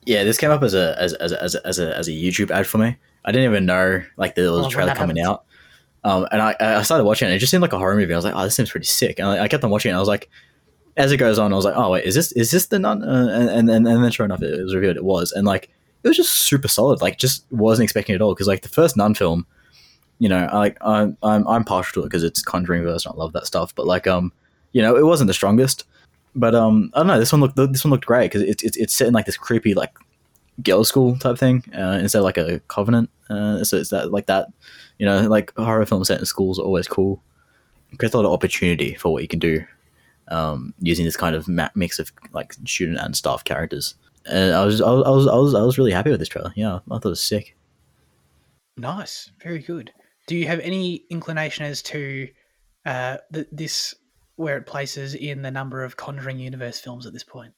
Yeah, 0.06 0.24
this 0.24 0.38
came 0.38 0.50
up 0.50 0.62
as 0.62 0.72
a 0.72 0.96
as 0.98 1.12
as 1.12 1.34
as 1.34 1.54
as 1.56 1.78
a 1.78 1.94
as 1.98 2.08
a 2.08 2.12
YouTube 2.12 2.50
ad 2.50 2.66
for 2.66 2.78
me. 2.78 2.96
I 3.26 3.30
didn't 3.30 3.50
even 3.50 3.66
know 3.66 4.02
like 4.16 4.34
there 4.34 4.50
was 4.50 4.64
Oh, 4.64 4.68
a 4.68 4.70
trailer 4.70 4.94
coming 4.94 5.16
happens. 5.18 5.28
out. 5.28 5.44
Um, 6.02 6.26
and 6.32 6.40
I, 6.40 6.56
I 6.60 6.82
started 6.82 7.04
watching 7.04 7.28
it. 7.28 7.34
It 7.34 7.38
just 7.38 7.50
seemed 7.50 7.62
like 7.62 7.72
a 7.72 7.78
horror 7.78 7.96
movie. 7.96 8.12
I 8.12 8.16
was 8.16 8.24
like, 8.24 8.34
oh, 8.34 8.42
this 8.44 8.56
seems 8.56 8.70
pretty 8.70 8.86
sick. 8.86 9.18
And 9.18 9.28
I, 9.28 9.44
I 9.44 9.48
kept 9.48 9.64
on 9.64 9.70
watching 9.70 9.92
it. 9.92 9.94
I 9.94 9.98
was 9.98 10.08
like, 10.08 10.30
as 10.96 11.12
it 11.12 11.18
goes 11.18 11.38
on, 11.38 11.52
I 11.52 11.56
was 11.56 11.64
like, 11.64 11.76
oh 11.76 11.90
wait, 11.90 12.04
is 12.04 12.14
this 12.14 12.32
is 12.32 12.50
this 12.50 12.66
the 12.66 12.78
nun? 12.78 13.02
Uh, 13.02 13.28
and 13.32 13.48
and 13.50 13.70
and 13.70 13.86
and 13.86 14.04
then 14.04 14.10
sure 14.10 14.24
enough, 14.24 14.42
it 14.42 14.62
was 14.62 14.74
revealed 14.74 14.96
it 14.96 15.04
was. 15.04 15.32
And 15.32 15.46
like, 15.46 15.70
it 16.02 16.08
was 16.08 16.16
just 16.16 16.32
super 16.32 16.68
solid. 16.68 17.00
Like, 17.00 17.18
just 17.18 17.44
wasn't 17.50 17.84
expecting 17.84 18.14
it 18.14 18.16
at 18.16 18.22
all. 18.22 18.34
Because 18.34 18.48
like 18.48 18.62
the 18.62 18.68
first 18.68 18.96
nun 18.96 19.14
film, 19.14 19.46
you 20.18 20.28
know, 20.28 20.48
I 20.50 20.56
like 20.58 20.78
I'm 20.80 21.16
I'm 21.22 21.46
I'm 21.46 21.64
partial 21.64 22.02
to 22.02 22.06
it 22.06 22.10
because 22.10 22.24
it's 22.24 22.42
Conjuring 22.42 22.82
verse. 22.82 23.04
And 23.06 23.14
I 23.14 23.16
love 23.16 23.32
that 23.34 23.46
stuff. 23.46 23.74
But 23.74 23.86
like, 23.86 24.06
um, 24.06 24.32
you 24.72 24.82
know, 24.82 24.96
it 24.96 25.04
wasn't 25.04 25.28
the 25.28 25.34
strongest. 25.34 25.84
But 26.34 26.54
um, 26.54 26.90
I 26.94 27.00
don't 27.00 27.08
know. 27.08 27.18
This 27.18 27.32
one 27.32 27.40
looked 27.40 27.56
this 27.56 27.84
one 27.84 27.90
looked 27.90 28.06
great 28.06 28.30
because 28.30 28.42
it's 28.42 28.62
it's 28.62 28.76
it's 28.76 28.94
set 28.94 29.08
in 29.08 29.14
like 29.14 29.26
this 29.26 29.36
creepy 29.36 29.74
like 29.74 29.92
girls' 30.62 30.88
school 30.88 31.16
type 31.16 31.38
thing 31.38 31.64
uh, 31.76 31.98
instead 32.00 32.18
of 32.18 32.24
like 32.24 32.38
a 32.38 32.60
covenant. 32.68 33.10
Uh, 33.28 33.64
so 33.64 33.76
it's 33.76 33.90
that 33.90 34.12
like 34.12 34.26
that, 34.26 34.48
you 35.00 35.06
know, 35.06 35.22
like 35.22 35.52
horror 35.56 35.86
films 35.86 36.08
set 36.08 36.20
in 36.20 36.26
schools 36.26 36.58
are 36.58 36.62
always 36.62 36.86
cool. 36.86 37.22
Creates 37.98 38.14
a 38.14 38.18
lot 38.18 38.26
of 38.26 38.32
opportunity 38.32 38.94
for 38.94 39.10
what 39.12 39.22
you 39.22 39.28
can 39.28 39.38
do 39.40 39.64
um, 40.28 40.74
using 40.80 41.06
this 41.06 41.16
kind 41.16 41.34
of 41.34 41.48
ma- 41.48 41.70
mix 41.74 41.98
of 41.98 42.12
like 42.32 42.52
student 42.66 42.98
and 42.98 43.16
staff 43.16 43.42
characters. 43.44 43.94
And 44.26 44.52
I 44.54 44.64
was 44.64 44.80
I 44.82 44.90
was 44.90 45.04
I 45.06 45.10
was 45.10 45.26
I 45.26 45.34
was, 45.34 45.54
I 45.54 45.62
was 45.62 45.78
really 45.78 45.90
happy 45.90 46.10
with 46.10 46.20
this 46.20 46.28
trailer. 46.28 46.52
Yeah, 46.54 46.76
I 46.90 46.98
thought 46.98 47.06
it 47.06 47.08
was 47.08 47.20
sick. 47.22 47.56
Nice. 48.76 49.30
Very 49.42 49.58
good. 49.60 49.90
Do 50.26 50.36
you 50.36 50.46
have 50.46 50.60
any 50.60 50.96
inclination 51.10 51.64
as 51.64 51.82
to 51.82 52.28
uh, 52.86 53.16
th- 53.32 53.48
this 53.50 53.94
where 54.36 54.56
it 54.58 54.66
places 54.66 55.14
in 55.14 55.42
the 55.42 55.50
number 55.50 55.82
of 55.82 55.96
Conjuring 55.96 56.38
universe 56.38 56.78
films 56.78 57.06
at 57.06 57.12
this 57.12 57.24
point? 57.24 57.52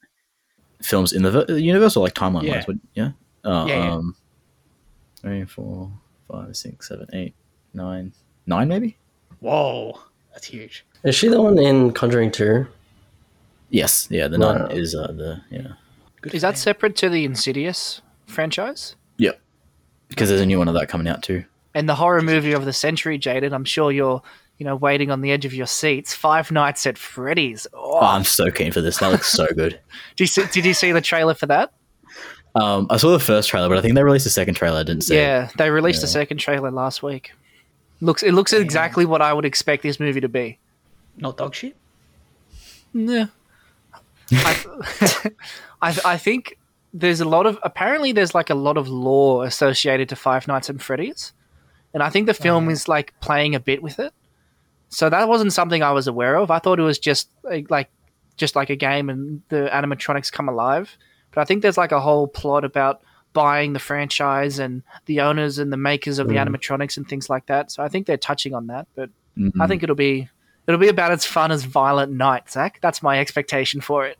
Films 0.81 1.13
in 1.13 1.21
the 1.23 1.31
ver- 1.31 1.57
universe 1.57 1.95
or 1.95 2.03
like 2.05 2.13
timeline 2.13 2.43
Yeah. 2.43 2.63
wise, 2.67 2.77
yeah, 2.93 3.11
uh, 3.43 3.65
Yeah, 3.67 3.75
yeah. 3.75 3.91
Um, 3.93 4.15
three, 5.21 5.45
four, 5.45 5.91
five, 6.31 6.55
six, 6.55 6.87
seven, 6.89 7.07
eight, 7.13 7.33
nine, 7.73 8.13
nine 8.47 8.67
maybe. 8.67 8.97
Whoa, 9.39 9.99
that's 10.31 10.47
huge. 10.47 10.85
Is 11.03 11.15
she 11.15 11.27
the 11.27 11.41
one 11.41 11.57
in 11.59 11.91
Conjuring 11.91 12.31
2? 12.31 12.65
Yes, 13.69 14.07
yeah. 14.09 14.27
The 14.27 14.39
Wow. 14.39 14.53
nun 14.53 14.71
is 14.71 14.95
uh, 14.95 15.07
the 15.07 15.41
yeah. 15.49 15.73
Good 16.21 16.33
Is 16.33 16.41
that 16.43 16.51
them. 16.51 16.57
separate 16.57 16.95
to 16.97 17.09
the 17.09 17.25
Insidious 17.25 18.01
franchise? 18.27 18.95
Yep. 19.17 19.39
Because 20.09 20.29
there's 20.29 20.41
a 20.41 20.45
new 20.45 20.59
one 20.59 20.67
of 20.67 20.75
that 20.75 20.87
coming 20.89 21.07
out 21.07 21.23
too. 21.23 21.43
And 21.73 21.89
the 21.89 21.95
horror 21.95 22.21
movie 22.21 22.53
of 22.53 22.65
the 22.65 22.71
century, 22.73 23.17
Jaden. 23.19 23.51
I'm 23.51 23.65
sure 23.65 23.91
you're, 23.91 24.21
you 24.59 24.65
know, 24.65 24.75
waiting 24.75 25.09
on 25.11 25.21
the 25.21 25.31
edge 25.31 25.43
of 25.43 25.53
your 25.55 25.65
seats. 25.65 26.13
Five 26.13 26.51
Nights 26.51 26.85
at 26.85 26.97
Freddy's. 26.97 27.65
Oh, 27.73 27.93
Oh, 27.95 28.05
I'm 28.05 28.23
so 28.23 28.49
keen 28.51 28.71
for 28.71 28.79
this. 28.81 28.99
That 28.99 29.11
looks 29.11 29.31
so 29.31 29.47
good. 29.47 29.71
did, 30.15 30.19
you 30.19 30.27
see, 30.27 30.45
did 30.51 30.65
you 30.65 30.73
see 30.73 30.91
the 30.91 31.01
trailer 31.01 31.33
for 31.33 31.47
that? 31.47 31.73
Um, 32.55 32.87
I 32.89 32.97
saw 32.97 33.11
the 33.11 33.19
first 33.19 33.49
trailer, 33.49 33.67
but 33.69 33.77
I 33.77 33.81
think 33.81 33.95
they 33.95 34.03
released 34.03 34.25
a 34.27 34.29
second 34.29 34.53
trailer. 34.55 34.79
I 34.79 34.83
didn't 34.83 35.01
see. 35.03 35.15
it. 35.15 35.19
Yeah, 35.19 35.49
they 35.57 35.69
released 35.71 36.03
a 36.03 36.07
Yeah. 36.07 36.11
second 36.11 36.37
trailer 36.37 36.69
last 36.71 37.01
week. 37.01 37.31
Looks 38.01 38.21
it 38.23 38.33
looks 38.33 38.53
exactly 38.53 39.05
what 39.05 39.21
I 39.21 39.33
would 39.33 39.45
expect 39.45 39.81
this 39.83 39.99
movie 39.99 40.21
to 40.21 40.29
be. 40.29 40.59
Not 41.17 41.37
dog 41.37 41.55
shit. 41.55 41.75
Yeah. 42.93 43.27
I, 44.31 44.55
I 45.81 45.97
I 46.05 46.17
think 46.17 46.57
there's 46.93 47.21
a 47.21 47.25
lot 47.25 47.45
of 47.45 47.57
apparently 47.63 48.11
there's 48.11 48.35
like 48.35 48.49
a 48.49 48.55
lot 48.55 48.77
of 48.77 48.87
lore 48.87 49.45
associated 49.45 50.09
to 50.09 50.15
Five 50.15 50.47
Nights 50.47 50.69
at 50.69 50.81
Freddy's, 50.81 51.33
and 51.93 52.03
I 52.03 52.09
think 52.09 52.27
the 52.27 52.33
film 52.33 52.69
is 52.69 52.87
like 52.87 53.13
playing 53.19 53.55
a 53.55 53.59
bit 53.59 53.81
with 53.81 53.99
it. 53.99 54.13
So 54.89 55.09
that 55.09 55.27
wasn't 55.27 55.53
something 55.53 55.81
I 55.81 55.91
was 55.91 56.05
aware 56.07 56.35
of. 56.35 56.51
I 56.51 56.59
thought 56.59 56.77
it 56.79 56.83
was 56.83 56.99
just 56.99 57.29
like, 57.43 57.71
like 57.71 57.89
just 58.37 58.55
like 58.55 58.69
a 58.69 58.75
game 58.75 59.09
and 59.09 59.41
the 59.49 59.67
animatronics 59.73 60.31
come 60.31 60.47
alive. 60.47 60.95
But 61.33 61.41
I 61.41 61.45
think 61.45 61.61
there's 61.61 61.77
like 61.77 61.91
a 61.91 61.99
whole 62.01 62.27
plot 62.27 62.63
about 62.63 63.01
buying 63.33 63.73
the 63.73 63.79
franchise 63.79 64.59
and 64.59 64.83
the 65.07 65.21
owners 65.21 65.57
and 65.57 65.73
the 65.73 65.77
makers 65.77 66.19
of 66.19 66.27
the 66.27 66.35
Mm. 66.35 66.47
animatronics 66.47 66.97
and 66.97 67.07
things 67.07 67.29
like 67.29 67.47
that. 67.47 67.71
So 67.71 67.81
I 67.83 67.87
think 67.87 68.05
they're 68.05 68.17
touching 68.17 68.53
on 68.53 68.67
that. 68.67 68.87
But 68.95 69.09
Mhm. 69.37 69.53
I 69.59 69.65
think 69.67 69.81
it'll 69.83 69.95
be 69.95 70.29
it'll 70.67 70.79
be 70.79 70.87
about 70.87 71.11
as 71.11 71.25
fun 71.25 71.51
as 71.51 71.63
Violent 71.65 72.11
Night, 72.13 72.49
Zach. 72.49 72.79
That's 72.81 73.01
my 73.03 73.19
expectation 73.19 73.81
for 73.81 74.05
it. 74.05 74.17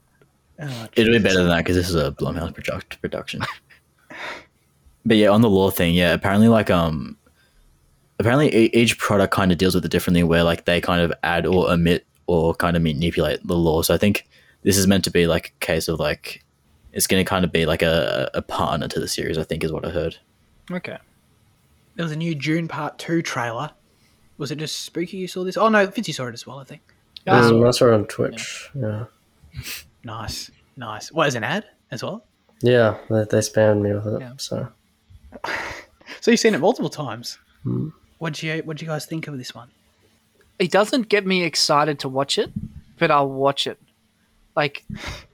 Oh, 0.61 0.87
It'll 0.95 1.13
be 1.13 1.19
better 1.19 1.37
than 1.39 1.47
that 1.47 1.57
because 1.59 1.75
this 1.75 1.89
is 1.89 1.95
a 1.95 2.11
Blumhouse 2.11 2.53
product, 2.53 2.99
production. 3.01 3.41
but 5.05 5.17
yeah, 5.17 5.29
on 5.29 5.41
the 5.41 5.49
lore 5.49 5.71
thing, 5.71 5.93
yeah, 5.93 6.13
apparently 6.13 6.47
like 6.47 6.69
um, 6.69 7.17
apparently 8.19 8.53
e- 8.55 8.69
each 8.73 8.97
product 8.97 9.33
kind 9.33 9.51
of 9.51 9.57
deals 9.57 9.75
with 9.75 9.85
it 9.85 9.91
differently, 9.91 10.23
where 10.23 10.43
like 10.43 10.65
they 10.65 10.81
kind 10.81 11.01
of 11.01 11.13
add 11.23 11.45
or 11.45 11.69
omit 11.71 12.05
or 12.27 12.53
kind 12.55 12.75
of 12.77 12.83
manipulate 12.83 13.45
the 13.45 13.55
lore. 13.55 13.83
So 13.83 13.93
I 13.93 13.97
think 13.97 14.27
this 14.63 14.77
is 14.77 14.87
meant 14.87 15.03
to 15.05 15.11
be 15.11 15.27
like 15.27 15.53
a 15.61 15.65
case 15.65 15.87
of 15.87 15.99
like 15.99 16.43
it's 16.93 17.07
going 17.07 17.23
to 17.23 17.27
kind 17.27 17.43
of 17.43 17.51
be 17.51 17.65
like 17.65 17.81
a, 17.81 18.29
a 18.33 18.41
partner 18.41 18.87
to 18.87 18.99
the 18.99 19.07
series. 19.07 19.37
I 19.37 19.43
think 19.43 19.63
is 19.63 19.71
what 19.71 19.85
I 19.85 19.89
heard. 19.89 20.17
Okay. 20.71 20.97
There 21.95 22.03
was 22.03 22.11
a 22.11 22.15
new 22.17 22.33
Dune 22.35 22.67
Part 22.67 22.97
Two 22.97 23.21
trailer. 23.21 23.71
Was 24.37 24.51
it 24.51 24.57
just 24.57 24.79
spooky? 24.79 25.17
You 25.17 25.27
saw 25.27 25.43
this? 25.43 25.57
Oh 25.57 25.69
no, 25.69 25.87
Fitzy 25.87 26.13
saw 26.13 26.27
it 26.27 26.33
as 26.33 26.47
well. 26.47 26.59
I 26.59 26.63
think. 26.63 26.81
Yeah, 27.25 27.39
Mm, 27.41 27.67
I 27.67 27.71
saw 27.71 27.87
it 27.87 27.93
on 27.93 28.05
Twitch. 28.05 28.69
Yeah. 28.75 29.05
Nice, 30.05 30.51
nice. 30.75 31.13
What 31.13 31.29
is 31.29 31.35
an 31.35 31.45
ad 31.45 31.63
as 31.89 32.03
well? 32.03 32.25
Yeah, 32.61 32.97
they, 33.09 33.23
they 33.23 33.37
spammed 33.37 33.81
me 33.81 33.93
with 33.93 34.05
it. 34.07 34.19
Yeah. 34.19 34.33
So 34.35 34.67
So 36.19 36.31
you've 36.31 36.39
seen 36.41 36.53
it 36.55 36.59
multiple 36.59 36.89
times. 36.89 37.37
Hmm. 37.63 37.89
What 38.17 38.33
do 38.33 38.47
you 38.47 38.61
What 38.63 38.77
do 38.77 38.85
you 38.85 38.91
guys 38.91 39.05
think 39.05 39.27
of 39.27 39.37
this 39.37 39.55
one? 39.55 39.69
It 40.59 40.71
doesn't 40.71 41.07
get 41.09 41.25
me 41.25 41.43
excited 41.43 41.99
to 41.99 42.09
watch 42.09 42.37
it, 42.37 42.51
but 42.99 43.11
I'll 43.11 43.29
watch 43.29 43.65
it. 43.65 43.79
Like, 44.55 44.85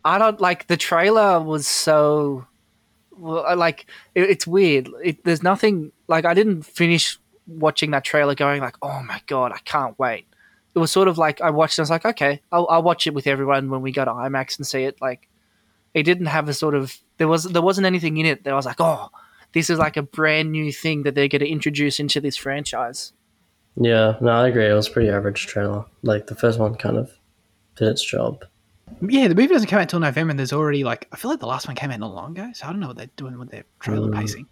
I 0.05 0.17
don't 0.17 0.39
like 0.39 0.67
the 0.67 0.77
trailer 0.77 1.41
was 1.41 1.67
so. 1.67 2.45
Like 3.17 3.85
it, 4.15 4.29
it's 4.29 4.47
weird. 4.47 4.89
It, 5.03 5.25
there's 5.25 5.43
nothing 5.43 5.91
like 6.07 6.23
I 6.23 6.33
didn't 6.33 6.63
finish 6.63 7.19
watching 7.47 7.91
that 7.91 8.05
trailer 8.05 8.35
going 8.35 8.61
like, 8.61 8.75
oh 8.81 9.03
my 9.03 9.21
god, 9.27 9.51
I 9.51 9.59
can't 9.59 9.97
wait. 9.99 10.25
It 10.73 10.79
was 10.79 10.91
sort 10.91 11.07
of 11.07 11.17
like 11.17 11.41
I 11.41 11.49
watched. 11.49 11.77
it, 11.77 11.81
I 11.81 11.83
was 11.83 11.89
like, 11.89 12.05
okay, 12.05 12.41
I'll, 12.51 12.67
I'll 12.69 12.83
watch 12.83 13.07
it 13.07 13.13
with 13.13 13.27
everyone 13.27 13.69
when 13.69 13.81
we 13.81 13.91
go 13.91 14.05
to 14.05 14.11
IMAX 14.11 14.57
and 14.57 14.65
see 14.65 14.83
it. 14.83 15.01
Like, 15.01 15.27
it 15.93 16.03
didn't 16.03 16.27
have 16.27 16.47
a 16.47 16.53
sort 16.53 16.75
of 16.75 16.97
there 17.17 17.27
was 17.27 17.43
there 17.43 17.61
wasn't 17.61 17.87
anything 17.87 18.17
in 18.17 18.25
it 18.25 18.43
that 18.43 18.53
I 18.53 18.55
was 18.55 18.65
like, 18.65 18.79
oh, 18.79 19.09
this 19.53 19.69
is 19.69 19.79
like 19.79 19.97
a 19.97 20.03
brand 20.03 20.51
new 20.51 20.71
thing 20.71 21.03
that 21.03 21.15
they're 21.15 21.27
going 21.27 21.41
to 21.41 21.49
introduce 21.49 21.99
into 21.99 22.21
this 22.21 22.37
franchise. 22.37 23.13
yeah, 23.75 24.15
no, 24.21 24.29
I 24.29 24.47
agree. 24.47 24.67
It 24.67 24.73
was 24.73 24.89
pretty 24.89 25.09
average 25.09 25.47
trailer. 25.47 25.85
Like 26.03 26.27
the 26.27 26.35
first 26.35 26.59
one 26.59 26.75
kind 26.75 26.97
of 26.97 27.11
did 27.75 27.89
its 27.89 28.03
job. 28.03 28.45
Yeah, 29.01 29.27
the 29.29 29.35
movie 29.35 29.47
doesn't 29.53 29.69
come 29.69 29.77
out 29.79 29.83
until 29.83 29.99
November, 29.99 30.31
and 30.31 30.39
there's 30.39 30.53
already 30.53 30.83
like 30.83 31.07
I 31.11 31.15
feel 31.15 31.31
like 31.31 31.39
the 31.39 31.45
last 31.47 31.67
one 31.67 31.75
came 31.75 31.91
out 31.91 31.99
not 31.99 32.13
long 32.13 32.31
ago, 32.37 32.49
so 32.53 32.67
I 32.67 32.71
don't 32.71 32.79
know 32.79 32.87
what 32.87 32.97
they're 32.97 33.09
doing 33.15 33.37
with 33.39 33.49
their 33.49 33.63
trailer 33.79 34.09
Mm. 34.09 34.19
pacing. 34.19 34.45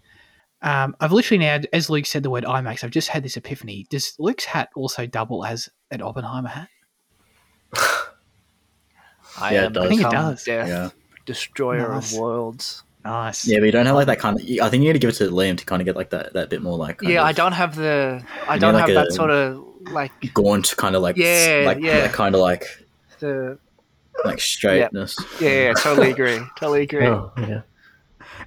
Um, 0.62 0.96
I've 1.00 1.12
literally 1.12 1.38
now, 1.44 1.60
as 1.72 1.88
Luke 1.90 2.06
said 2.06 2.22
the 2.22 2.30
word 2.30 2.44
IMAX, 2.44 2.82
I've 2.82 2.90
just 2.90 3.08
had 3.08 3.22
this 3.22 3.36
epiphany. 3.36 3.86
Does 3.90 4.14
Luke's 4.18 4.44
hat 4.44 4.70
also 4.74 5.06
double 5.06 5.44
as 5.44 5.68
an 5.90 6.02
Oppenheimer 6.02 6.48
hat? 6.48 6.68
I 9.40 9.52
Yeah, 9.54 9.66
it 9.66 9.72
does. 9.72 9.84
I 9.84 9.88
think 9.88 10.00
it 10.00 10.10
does. 10.10 10.44
Death, 10.44 10.68
Yeah. 10.68 10.88
destroyer 11.26 11.88
Nice. 11.88 12.12
of 12.12 12.18
worlds. 12.18 12.82
Nice. 13.04 13.46
Yeah, 13.46 13.58
but 13.60 13.66
you 13.66 13.72
don't 13.72 13.86
have 13.86 13.94
like 13.94 14.06
that 14.08 14.18
kind 14.18 14.36
of. 14.40 14.42
I 14.42 14.68
think 14.68 14.82
you 14.82 14.88
need 14.88 14.94
to 14.94 14.98
give 14.98 15.10
it 15.10 15.14
to 15.14 15.30
Liam 15.30 15.56
to 15.58 15.64
kind 15.64 15.80
of 15.80 15.86
get 15.86 15.94
like 15.96 16.10
that 16.10 16.32
that 16.32 16.50
bit 16.50 16.62
more 16.62 16.76
like. 16.76 17.00
Yeah, 17.02 17.20
of 17.20 17.26
I 17.28 17.32
don't 17.32 17.52
have 17.52 17.76
the. 17.76 18.22
I 18.48 18.58
don't 18.58 18.74
need, 18.74 18.80
have 18.80 18.88
like, 18.88 18.94
that 18.96 19.08
a- 19.08 19.12
sort 19.12 19.30
of 19.30 19.64
like 19.92 20.10
Gaunt 20.34 20.74
kind 20.76 20.96
of 20.96 21.02
like 21.02 21.16
Yeah, 21.16 21.62
like 21.66 21.78
yeah. 21.80 22.08
kind 22.08 22.34
of 22.34 22.40
like 22.40 22.64
the. 23.20 23.58
Like 24.24 24.40
straightness. 24.54 25.16
Yeah, 25.40 25.50
yeah, 25.68 25.72
totally 25.74 26.10
agree. 26.10 26.38
Totally 26.58 26.82
agree. 26.82 27.06
Oh, 27.06 27.32
yeah. 27.38 27.62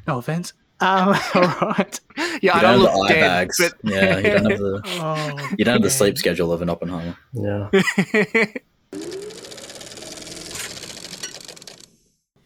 No 0.08 0.18
offense. 0.18 0.54
Um, 0.80 1.10
all 1.36 1.42
right. 1.44 2.00
Yeah, 2.18 2.38
You 2.42 2.52
I 2.52 2.62
don't 2.62 2.62
don't 2.62 2.72
have 2.72 2.80
look 2.82 2.94
the 2.94 3.00
eye 3.02 3.08
dead, 3.14 3.22
bags. 3.22 3.58
but 3.60 3.74
Yeah, 3.92 4.18
you 4.18 4.24
don't 4.32 4.50
have 4.52 4.60
the 4.60 4.82
Oh, 4.86 5.50
you 5.58 5.66
don't 5.66 5.74
have 5.76 5.84
the 5.84 5.90
sleep 5.90 6.18
schedule 6.18 6.52
of 6.52 6.62
an 6.62 6.70
Oppenheimer. 6.70 7.16
Yeah. 7.34 7.70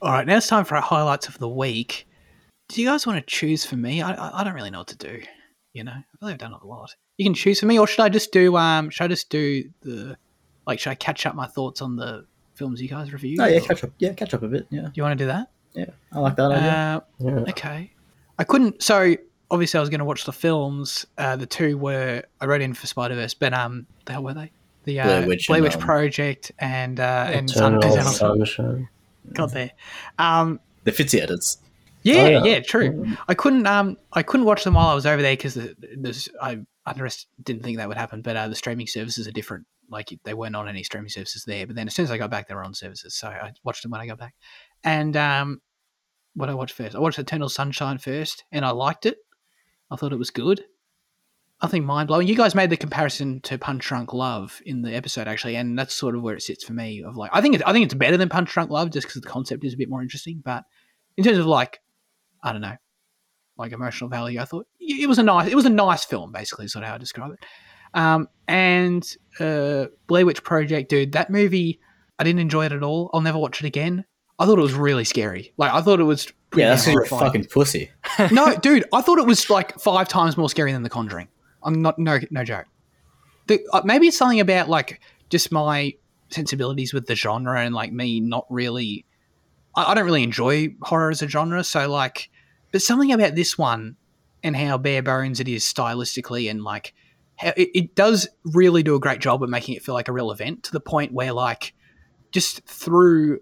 All 0.02 0.12
right, 0.12 0.28
now 0.28 0.38
it's 0.38 0.48
time 0.48 0.66
for 0.66 0.76
our 0.76 0.82
highlights 0.82 1.28
of 1.28 1.38
the 1.40 1.50
week. 1.50 2.08
Do 2.70 2.82
you 2.82 2.88
guys 2.88 3.08
want 3.08 3.18
to 3.26 3.26
choose 3.26 3.66
for 3.66 3.76
me? 3.78 4.02
I, 4.02 4.14
I, 4.14 4.42
I 4.42 4.44
don't 4.44 4.54
really 4.54 4.70
know 4.70 4.80
what 4.80 4.88
to 4.90 4.98
do. 4.98 5.22
You 5.74 5.84
know, 5.84 5.92
I 5.92 5.96
feel 5.96 6.04
like 6.22 6.34
I've 6.34 6.40
done 6.40 6.54
a 6.54 6.66
lot. 6.66 6.94
You 7.18 7.26
can 7.26 7.34
choose 7.34 7.60
for 7.60 7.66
me, 7.66 7.80
or 7.80 7.88
should 7.88 8.02
I 8.04 8.10
just 8.10 8.32
do? 8.32 8.56
Um, 8.58 8.90
should 8.90 9.04
I 9.06 9.08
just 9.08 9.30
do 9.30 9.64
the 9.82 10.18
like? 10.68 10.80
Should 10.80 10.92
I 10.92 10.96
catch 10.96 11.26
up 11.26 11.36
my 11.36 11.48
thoughts 11.48 11.82
on 11.82 11.96
the 11.96 12.26
films 12.56 12.82
you 12.82 12.88
guys 12.90 13.12
reviewed? 13.14 13.40
Oh 13.40 13.46
yeah, 13.46 13.58
or- 13.58 13.62
catch 13.62 13.84
up. 13.84 13.92
Yeah, 14.00 14.14
catch 14.14 14.34
up 14.34 14.44
a 14.44 14.48
bit. 14.48 14.68
Yeah, 14.70 14.82
Do 14.84 14.92
you 14.96 15.04
want 15.04 15.18
to 15.18 15.24
do 15.24 15.28
that? 15.28 15.50
yeah, 15.74 15.86
I 16.12 16.20
like 16.20 16.36
that 16.38 16.52
idea. 16.52 16.72
Uh, 16.72 17.00
Yeah. 17.20 17.32
okay. 17.52 17.92
I 18.40 18.44
couldn't. 18.44 18.82
So 18.82 19.16
obviously, 19.52 19.78
I 19.78 19.82
was 19.82 19.90
going 19.90 20.00
to 20.00 20.06
watch 20.06 20.26
the 20.26 20.34
films. 20.34 21.06
Uh, 21.18 21.36
the 21.36 21.46
two 21.46 21.78
were 21.78 22.24
I 22.42 22.46
wrote 22.46 22.62
in 22.62 22.74
for 22.74 22.88
Spider 22.88 23.16
Verse, 23.16 23.34
but 23.34 23.54
um, 23.54 23.86
the 24.06 24.14
hell 24.14 24.24
were 24.24 24.34
they? 24.34 24.52
The 24.86 25.00
uh, 25.00 25.04
Blair 25.06 25.28
Witch 25.28 25.48
Blair 25.48 25.58
and, 25.58 25.64
Witch 25.64 25.76
um, 25.76 25.82
Project 25.82 26.52
and 26.60 27.00
uh, 27.00 27.30
and 27.32 27.50
Sun, 27.50 27.76
Eternal 27.76 27.94
Eternal 27.94 28.12
Sun- 28.12 28.38
Sunshine. 28.46 28.90
got 29.34 29.52
there. 29.52 29.72
Um, 30.20 30.60
the 30.84 30.92
Fitzy 30.92 31.20
edits. 31.22 31.58
yeah, 32.04 32.16
Oh, 32.22 32.28
yeah, 32.28 32.44
yeah. 32.44 32.60
true. 32.60 33.16
I 33.28 33.34
couldn't 33.34 33.66
um 33.68 33.98
I 34.14 34.22
couldn't 34.22 34.46
watch 34.46 34.64
them 34.64 34.76
while 34.76 34.88
I 34.90 34.94
was 34.94 35.06
over 35.08 35.22
there 35.22 35.34
because 35.34 35.56
the, 35.56 35.76
there's 35.98 36.30
I 36.42 36.60
underest 36.86 37.28
didn't 37.44 37.64
think 37.64 37.78
that 37.78 37.88
would 37.88 37.98
happen, 37.98 38.22
but 38.22 38.36
uh, 38.36 38.48
the 38.48 38.56
streaming 38.56 38.88
services 38.88 39.28
are 39.28 39.32
different. 39.32 39.66
Like 39.90 40.18
they 40.24 40.34
weren't 40.34 40.56
on 40.56 40.68
any 40.68 40.84
streaming 40.84 41.10
services 41.10 41.44
there, 41.46 41.68
but 41.68 41.76
then 41.76 41.88
as 41.88 41.96
soon 41.96 42.06
as 42.06 42.12
I 42.12 42.18
got 42.18 42.32
back, 42.32 42.48
they 42.48 42.56
were 42.56 42.64
on 42.64 42.74
services, 42.74 43.16
so 43.16 43.28
I 43.28 43.52
watched 43.64 43.84
them 43.84 43.92
when 43.92 44.02
I 44.02 44.08
got 44.08 44.18
back. 44.18 44.36
And 44.84 45.16
um, 45.16 45.62
what 46.34 46.50
I 46.50 46.54
watched 46.54 46.76
first, 46.76 46.96
I 46.96 47.00
watched 47.00 47.20
Eternal 47.20 47.50
Sunshine 47.50 47.98
first, 47.98 48.44
and 48.52 48.66
I 48.66 48.72
liked 48.72 49.06
it. 49.06 49.18
I 49.92 49.96
thought 49.96 50.14
it 50.14 50.20
was 50.20 50.32
good. 50.32 50.64
Nothing 51.62 51.86
mind 51.86 52.08
blowing. 52.08 52.28
You 52.28 52.36
guys 52.36 52.54
made 52.54 52.70
the 52.70 52.78
comparison 52.78 53.40
to 53.42 53.58
Punch 53.58 53.86
Drunk 53.86 54.14
Love 54.14 54.62
in 54.66 54.82
the 54.82 54.94
episode 54.94 55.28
actually, 55.28 55.56
and 55.56 55.78
that's 55.80 55.94
sort 55.94 56.16
of 56.16 56.22
where 56.22 56.36
it 56.36 56.42
sits 56.42 56.64
for 56.64 56.74
me. 56.74 57.04
Of 57.04 57.16
like, 57.16 57.32
I 57.34 57.42
think 57.42 57.56
it, 57.56 57.62
I 57.66 57.72
think 57.72 57.86
it's 57.86 57.94
better 57.94 58.18
than 58.18 58.30
Punch 58.30 58.52
Drunk 58.52 58.72
Love 58.72 58.92
just 58.92 59.08
because 59.08 59.22
the 59.22 59.30
concept 59.30 59.64
is 59.64 59.74
a 59.74 59.78
bit 59.78 59.90
more 59.90 60.02
interesting. 60.02 60.42
But 60.44 60.64
in 61.16 61.24
terms 61.24 61.38
of 61.38 61.46
like, 61.46 61.80
I 62.44 62.52
don't 62.52 62.62
know, 62.62 62.76
like 63.58 63.72
emotional 63.72 64.10
value, 64.10 64.40
I 64.40 64.46
thought 64.46 64.68
it 64.80 65.08
was 65.08 65.20
a 65.20 65.24
nice, 65.24 65.50
it 65.50 65.56
was 65.56 65.66
a 65.66 65.70
nice 65.70 66.06
film. 66.06 66.32
Basically, 66.32 66.66
is 66.66 66.74
sort 66.74 66.84
of 66.84 66.90
how 66.90 66.96
I 66.96 66.98
describe 66.98 67.32
it. 67.32 67.46
Um, 67.94 68.28
and 68.48 69.18
uh, 69.40 69.86
Blair 70.08 70.26
Witch 70.26 70.44
Project, 70.44 70.90
dude, 70.90 71.14
that 71.14 71.30
movie, 71.30 71.80
I 72.20 72.24
didn't 72.24 72.42
enjoy 72.42 72.66
it 72.66 72.72
at 72.74 72.84
all. 72.84 73.10
I'll 73.14 73.22
never 73.22 73.38
watch 73.38 73.62
it 73.62 73.68
again. 73.68 74.06
I 74.38 74.46
thought 74.46 74.60
it 74.60 74.64
was 74.64 74.74
really 74.74 75.06
scary. 75.06 75.54
Like 75.58 75.74
I 75.74 75.82
thought 75.82 76.00
it 76.00 76.04
was. 76.04 76.26
pretty 76.50 76.64
Yeah, 76.64 76.70
that's 76.70 76.88
you're 76.88 77.04
a 77.04 77.08
fucking 77.08 77.46
pussy. 77.46 77.92
no, 78.32 78.56
dude, 78.58 78.86
I 78.94 79.02
thought 79.02 79.18
it 79.18 79.26
was 79.26 79.50
like 79.50 79.80
five 79.80 80.08
times 80.08 80.38
more 80.38 80.50
scary 80.50 80.72
than 80.72 80.84
The 80.84 80.90
Conjuring. 80.90 81.30
I'm 81.64 81.82
not 81.82 81.98
no 81.98 82.20
no 82.30 82.44
joke. 82.44 82.66
The, 83.48 83.60
uh, 83.74 83.82
maybe 83.86 84.08
it's 84.08 84.18
something 84.18 84.40
about 84.40 84.70
like 84.70 85.02
just 85.30 85.52
my 85.52 85.94
sensibilities 86.30 86.94
with 86.94 87.08
the 87.08 87.16
genre 87.16 87.60
and 87.62 87.74
like 87.74 87.92
me 87.94 88.20
not 88.20 88.46
really. 88.50 89.06
I, 89.76 89.92
I 89.92 89.94
don't 89.94 90.06
really 90.06 90.24
enjoy 90.24 90.76
horror 90.82 91.12
as 91.12 91.22
a 91.22 91.28
genre, 91.28 91.64
so 91.64 91.90
like, 91.90 92.30
but 92.76 92.82
something 92.82 93.14
about 93.14 93.36
this 93.36 93.58
one 93.58 93.96
and 94.44 94.54
how 94.54 94.78
bare 94.78 95.02
bones 95.02 95.40
it 95.40 95.48
is 95.48 95.64
stylistically 95.64 96.52
and 96.52 96.62
like 96.62 96.94
it, 97.42 97.70
it 97.74 97.96
does 97.96 98.28
really 98.44 98.84
do 98.84 98.96
a 98.96 99.00
great 99.00 99.22
job 99.22 99.42
of 99.42 99.50
making 99.50 99.76
it 99.76 99.82
feel 99.82 99.96
like 99.96 100.10
a 100.10 100.12
real 100.12 100.30
event 100.30 100.64
to 100.64 100.74
the 100.74 100.82
point 100.82 101.14
where 101.14 101.32
like 101.32 101.74
just 102.34 102.68
through 102.68 103.40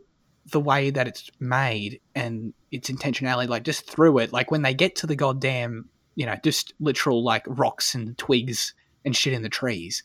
the 0.52 0.60
way 0.60 0.92
that 0.92 1.08
it's 1.08 1.32
made 1.40 2.00
and 2.14 2.54
its 2.70 2.92
intentionality, 2.92 3.48
like 3.48 3.64
just 3.64 3.90
through 3.90 4.20
it, 4.20 4.32
like 4.32 4.52
when 4.52 4.62
they 4.62 4.76
get 4.76 4.96
to 4.98 5.08
the 5.08 5.16
goddamn 5.16 5.90
you 6.14 6.28
know, 6.28 6.36
just 6.44 6.76
literal 6.80 7.24
like 7.24 7.44
rocks 7.48 7.96
and 7.96 8.16
twigs 8.20 8.76
and 9.04 9.16
shit 9.16 9.34
in 9.34 9.42
the 9.42 9.50
trees. 9.50 10.04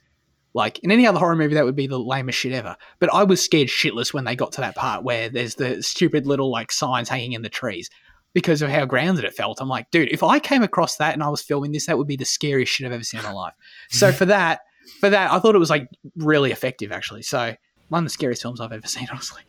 Like 0.55 0.79
in 0.79 0.91
any 0.91 1.07
other 1.07 1.19
horror 1.19 1.37
movie, 1.37 1.53
that 1.53 1.67
would 1.67 1.77
be 1.77 1.87
the 1.87 2.01
lamest 2.01 2.39
shit 2.39 2.53
ever. 2.53 2.79
But 2.99 3.13
I 3.13 3.25
was 3.25 3.43
scared 3.43 3.69
shitless 3.69 4.15
when 4.15 4.25
they 4.25 4.37
got 4.37 4.53
to 4.53 4.63
that 4.63 4.75
part 4.75 5.05
where 5.05 5.29
there's 5.29 5.57
the 5.57 5.83
stupid 5.83 6.27
little 6.27 6.51
like 6.51 6.73
signs 6.73 7.11
hanging 7.11 7.35
in 7.35 7.43
the 7.43 7.51
trees 7.51 7.91
because 8.35 8.63
of 8.63 8.71
how 8.71 8.85
grounded 8.85 9.25
it 9.25 9.35
felt. 9.35 9.61
I'm 9.61 9.69
like, 9.69 9.91
dude, 9.91 10.11
if 10.11 10.23
I 10.23 10.39
came 10.39 10.63
across 10.63 10.97
that 10.97 11.15
and 11.15 11.23
I 11.23 11.29
was 11.29 11.43
filming 11.43 11.73
this, 11.73 11.87
that 11.87 11.97
would 11.99 12.07
be 12.07 12.17
the 12.17 12.25
scariest 12.25 12.73
shit 12.73 12.87
I've 12.87 12.93
ever 12.93 13.03
seen 13.05 13.21
in 13.21 13.27
my 13.27 13.33
life. 13.33 13.55
So 13.91 14.13
for 14.19 14.27
that, 14.27 14.61
for 15.01 15.11
that, 15.11 15.31
I 15.33 15.39
thought 15.39 15.55
it 15.55 15.59
was 15.59 15.71
like 15.71 15.89
really 16.17 16.53
effective 16.53 16.93
actually. 16.93 17.23
So 17.23 17.55
one 17.89 18.05
of 18.05 18.07
the 18.07 18.11
scariest 18.11 18.43
films 18.43 18.61
I've 18.61 18.73
ever 18.73 18.87
seen, 18.87 19.09
honestly. 19.11 19.43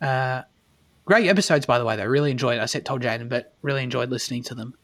Uh, 0.00 0.42
great 1.04 1.28
episodes, 1.28 1.66
by 1.66 1.78
the 1.78 1.84
way. 1.84 1.96
Though 1.96 2.04
really 2.06 2.30
enjoyed. 2.30 2.58
It. 2.58 2.62
I 2.62 2.66
said 2.66 2.84
told 2.84 3.02
Jaden, 3.02 3.28
but 3.28 3.54
really 3.62 3.82
enjoyed 3.82 4.10
listening 4.10 4.42
to 4.44 4.54
them. 4.54 4.74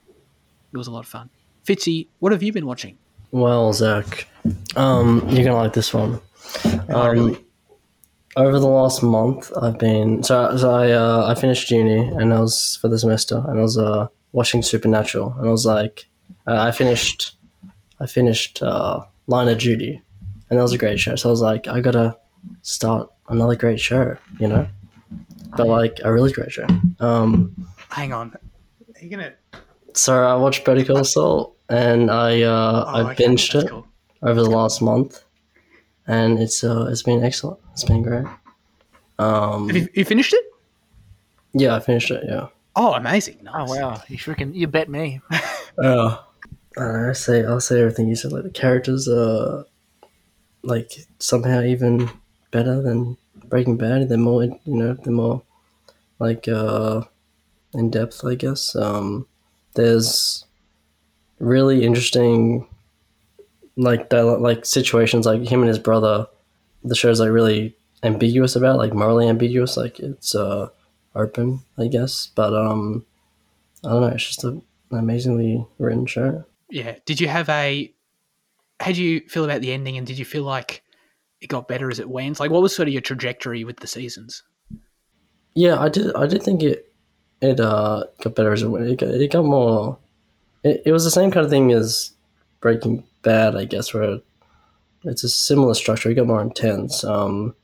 It 0.73 0.77
was 0.79 0.87
a 0.87 0.91
lot 0.93 1.01
of 1.01 1.09
fun. 1.09 1.31
Fitzy, 1.67 2.09
what 2.21 2.33
have 2.33 2.43
you 2.43 2.53
been 2.53 2.67
watching? 2.67 2.97
Well, 3.33 3.73
Zach, 3.73 4.27
um, 4.77 5.27
you're 5.29 5.45
gonna 5.45 5.57
like 5.57 5.73
this 5.73 5.93
one. 5.95 6.21
Oh, 6.65 6.81
Um, 6.89 7.11
really? 7.13 7.45
Over 8.37 8.59
the 8.59 8.67
last 8.69 9.03
month, 9.03 9.51
I've 9.61 9.79
been 9.79 10.23
so, 10.23 10.57
so 10.57 10.71
I 10.71 10.93
uh, 10.93 11.27
I 11.27 11.35
finished 11.35 11.71
uni 11.71 11.99
and 11.99 12.33
I 12.33 12.41
was 12.41 12.79
for 12.81 12.89
the 12.89 12.99
semester 12.99 13.43
and 13.49 13.59
I 13.59 13.63
was 13.63 13.77
uh, 13.79 14.07
watching 14.33 14.63
Supernatural 14.63 15.35
and 15.39 15.49
I 15.49 15.51
was 15.51 15.67
like, 15.67 16.07
uh, 16.47 16.57
I 16.59 16.71
finished, 16.71 17.37
I 17.99 18.07
finished 18.07 18.63
uh, 18.63 19.01
Line 19.27 19.49
of 19.49 19.59
Duty, 19.59 20.01
and 20.49 20.59
that 20.59 20.63
was 20.63 20.73
a 20.73 20.79
great 20.79 20.99
show. 21.01 21.17
So 21.17 21.29
I 21.29 21.33
was 21.33 21.41
like, 21.43 21.67
I 21.69 21.81
gotta 21.81 22.17
start 22.63 23.11
another 23.29 23.57
great 23.57 23.81
show, 23.81 24.17
you 24.39 24.49
know, 24.49 24.67
but 25.57 25.67
like 25.67 25.99
a 26.05 26.13
really 26.13 26.33
great 26.33 26.53
show. 26.53 26.67
Um, 27.01 27.55
Hang 27.91 28.13
on. 28.13 28.33
Are 28.33 29.03
you 29.05 29.11
gonna? 29.11 29.33
so 29.95 30.23
I 30.23 30.37
watched 30.37 30.65
Better 30.65 30.85
Call 30.85 31.03
Saul 31.05 31.57
and 31.69 32.11
I 32.11 32.43
uh, 32.43 32.85
Oh, 32.87 32.91
I 32.91 33.11
okay, 33.13 33.25
binged 33.25 33.53
that's 33.53 33.65
it 33.65 33.71
cool. 33.71 33.87
over 34.23 34.41
the 34.43 34.51
last 34.51 34.81
month, 34.81 35.25
and 36.11 36.41
it's 36.41 36.65
uh 36.65 36.87
it's 36.91 37.05
been 37.05 37.23
excellent. 37.25 37.61
It's 37.73 37.85
been 37.85 38.03
great. 38.03 38.27
Um, 39.19 39.69
Have 39.69 39.77
you, 39.77 39.89
you 39.95 40.05
finished 40.05 40.35
it? 40.35 40.45
yeah, 41.53 41.77
I 41.77 41.81
finished 41.81 42.11
it. 42.11 42.25
Yeah. 42.27 42.49
Oh, 42.75 42.95
amazing! 42.95 43.47
Oh 43.53 43.65
wow, 43.65 44.03
you 44.09 44.19
freaking 44.19 44.55
you 44.55 44.67
bet 44.67 44.89
me. 44.89 45.21
Yeah. 45.81 46.19
I 46.79 47.13
say 47.13 47.45
I'll 47.45 47.61
say 47.61 47.81
everything 47.81 48.09
you 48.09 48.17
said. 48.17 48.33
Like 48.33 48.45
the 48.45 48.51
characters 48.51 49.09
are 49.09 49.65
like 50.63 50.93
somehow 51.19 51.63
even 51.63 52.11
better 52.51 52.81
than 52.83 53.17
Breaking 53.47 53.77
Bad. 53.77 54.09
They're 54.09 54.19
more 54.19 54.45
you 54.45 54.59
know 54.65 54.95
they're 54.95 55.13
more 55.13 55.43
like 56.19 56.49
uh 56.49 57.03
in 57.73 57.91
depth. 57.91 58.25
I 58.25 58.35
guess. 58.35 58.75
Um, 58.75 59.27
there's 59.75 60.45
really 61.39 61.85
interesting 61.85 62.67
like 63.81 64.13
like 64.13 64.65
situations 64.65 65.27
like 65.27 65.47
him 65.47 65.61
and 65.61 65.69
his 65.69 65.79
brother. 65.79 66.27
The 66.85 66.95
show's 66.95 67.21
like 67.21 67.31
really 67.31 67.77
ambiguous 68.03 68.57
about 68.57 68.79
like 68.79 68.95
morally 68.95 69.29
ambiguous. 69.29 69.77
Like 69.77 69.99
it's 70.01 70.35
uh 70.35 70.69
open, 71.15 71.61
I 71.79 71.89
guess. 71.89 72.31
But 72.35 72.55
um, 72.55 73.05
I 73.85 73.91
don't 73.91 74.01
know. 74.03 74.09
It's 74.09 74.27
just 74.27 74.45
a, 74.45 74.49
an 74.49 74.63
amazingly 74.91 75.67
written 75.79 76.07
show. 76.07 76.45
Yeah. 76.69 76.97
Did 77.07 77.21
you 77.21 77.29
have 77.29 77.49
a? 77.49 77.93
How 78.81 78.93
do 78.93 79.03
you 79.03 79.21
feel 79.29 79.45
about 79.45 79.61
the 79.61 79.73
ending, 79.73 79.99
and 79.99 80.07
did 80.07 80.19
you 80.19 80.25
feel 80.25 80.45
like 80.45 80.83
it 81.43 81.49
got 81.49 81.69
better 81.69 81.91
as 81.91 81.99
it 81.99 82.09
went? 82.09 82.41
Like, 82.41 82.51
what 82.51 82.63
was 82.63 82.75
sort 82.75 82.89
of 82.89 82.95
your 82.95 83.03
trajectory 83.03 83.63
with 83.65 83.77
the 83.79 83.87
seasons? 83.87 84.43
Yeah, 85.55 85.79
I 85.79 85.89
did. 85.91 86.15
I 86.15 86.27
did 86.27 86.43
think 86.43 86.63
it 86.63 86.91
it 87.43 87.61
uh 87.61 88.05
got 88.23 88.35
better 88.35 88.53
as 88.53 88.63
it 88.63 88.69
went. 88.69 88.87
It 88.87 88.99
got, 88.99 89.11
it 89.11 89.33
got 89.33 89.45
more. 89.45 89.99
It, 90.63 90.83
it 90.87 90.93
was 90.93 91.05
the 91.05 91.11
same 91.11 91.31
kind 91.31 91.45
of 91.45 91.51
thing 91.51 91.73
as 91.73 92.13
Breaking 92.61 93.05
Bad, 93.23 93.57
I 93.57 93.65
guess, 93.65 93.93
where 93.95 94.21
it's 95.05 95.25
a 95.25 95.29
similar 95.29 95.75
structure. 95.75 96.11
It 96.11 96.15
got 96.15 96.27
more 96.27 96.43
intense. 96.43 97.05
Um, 97.05 97.55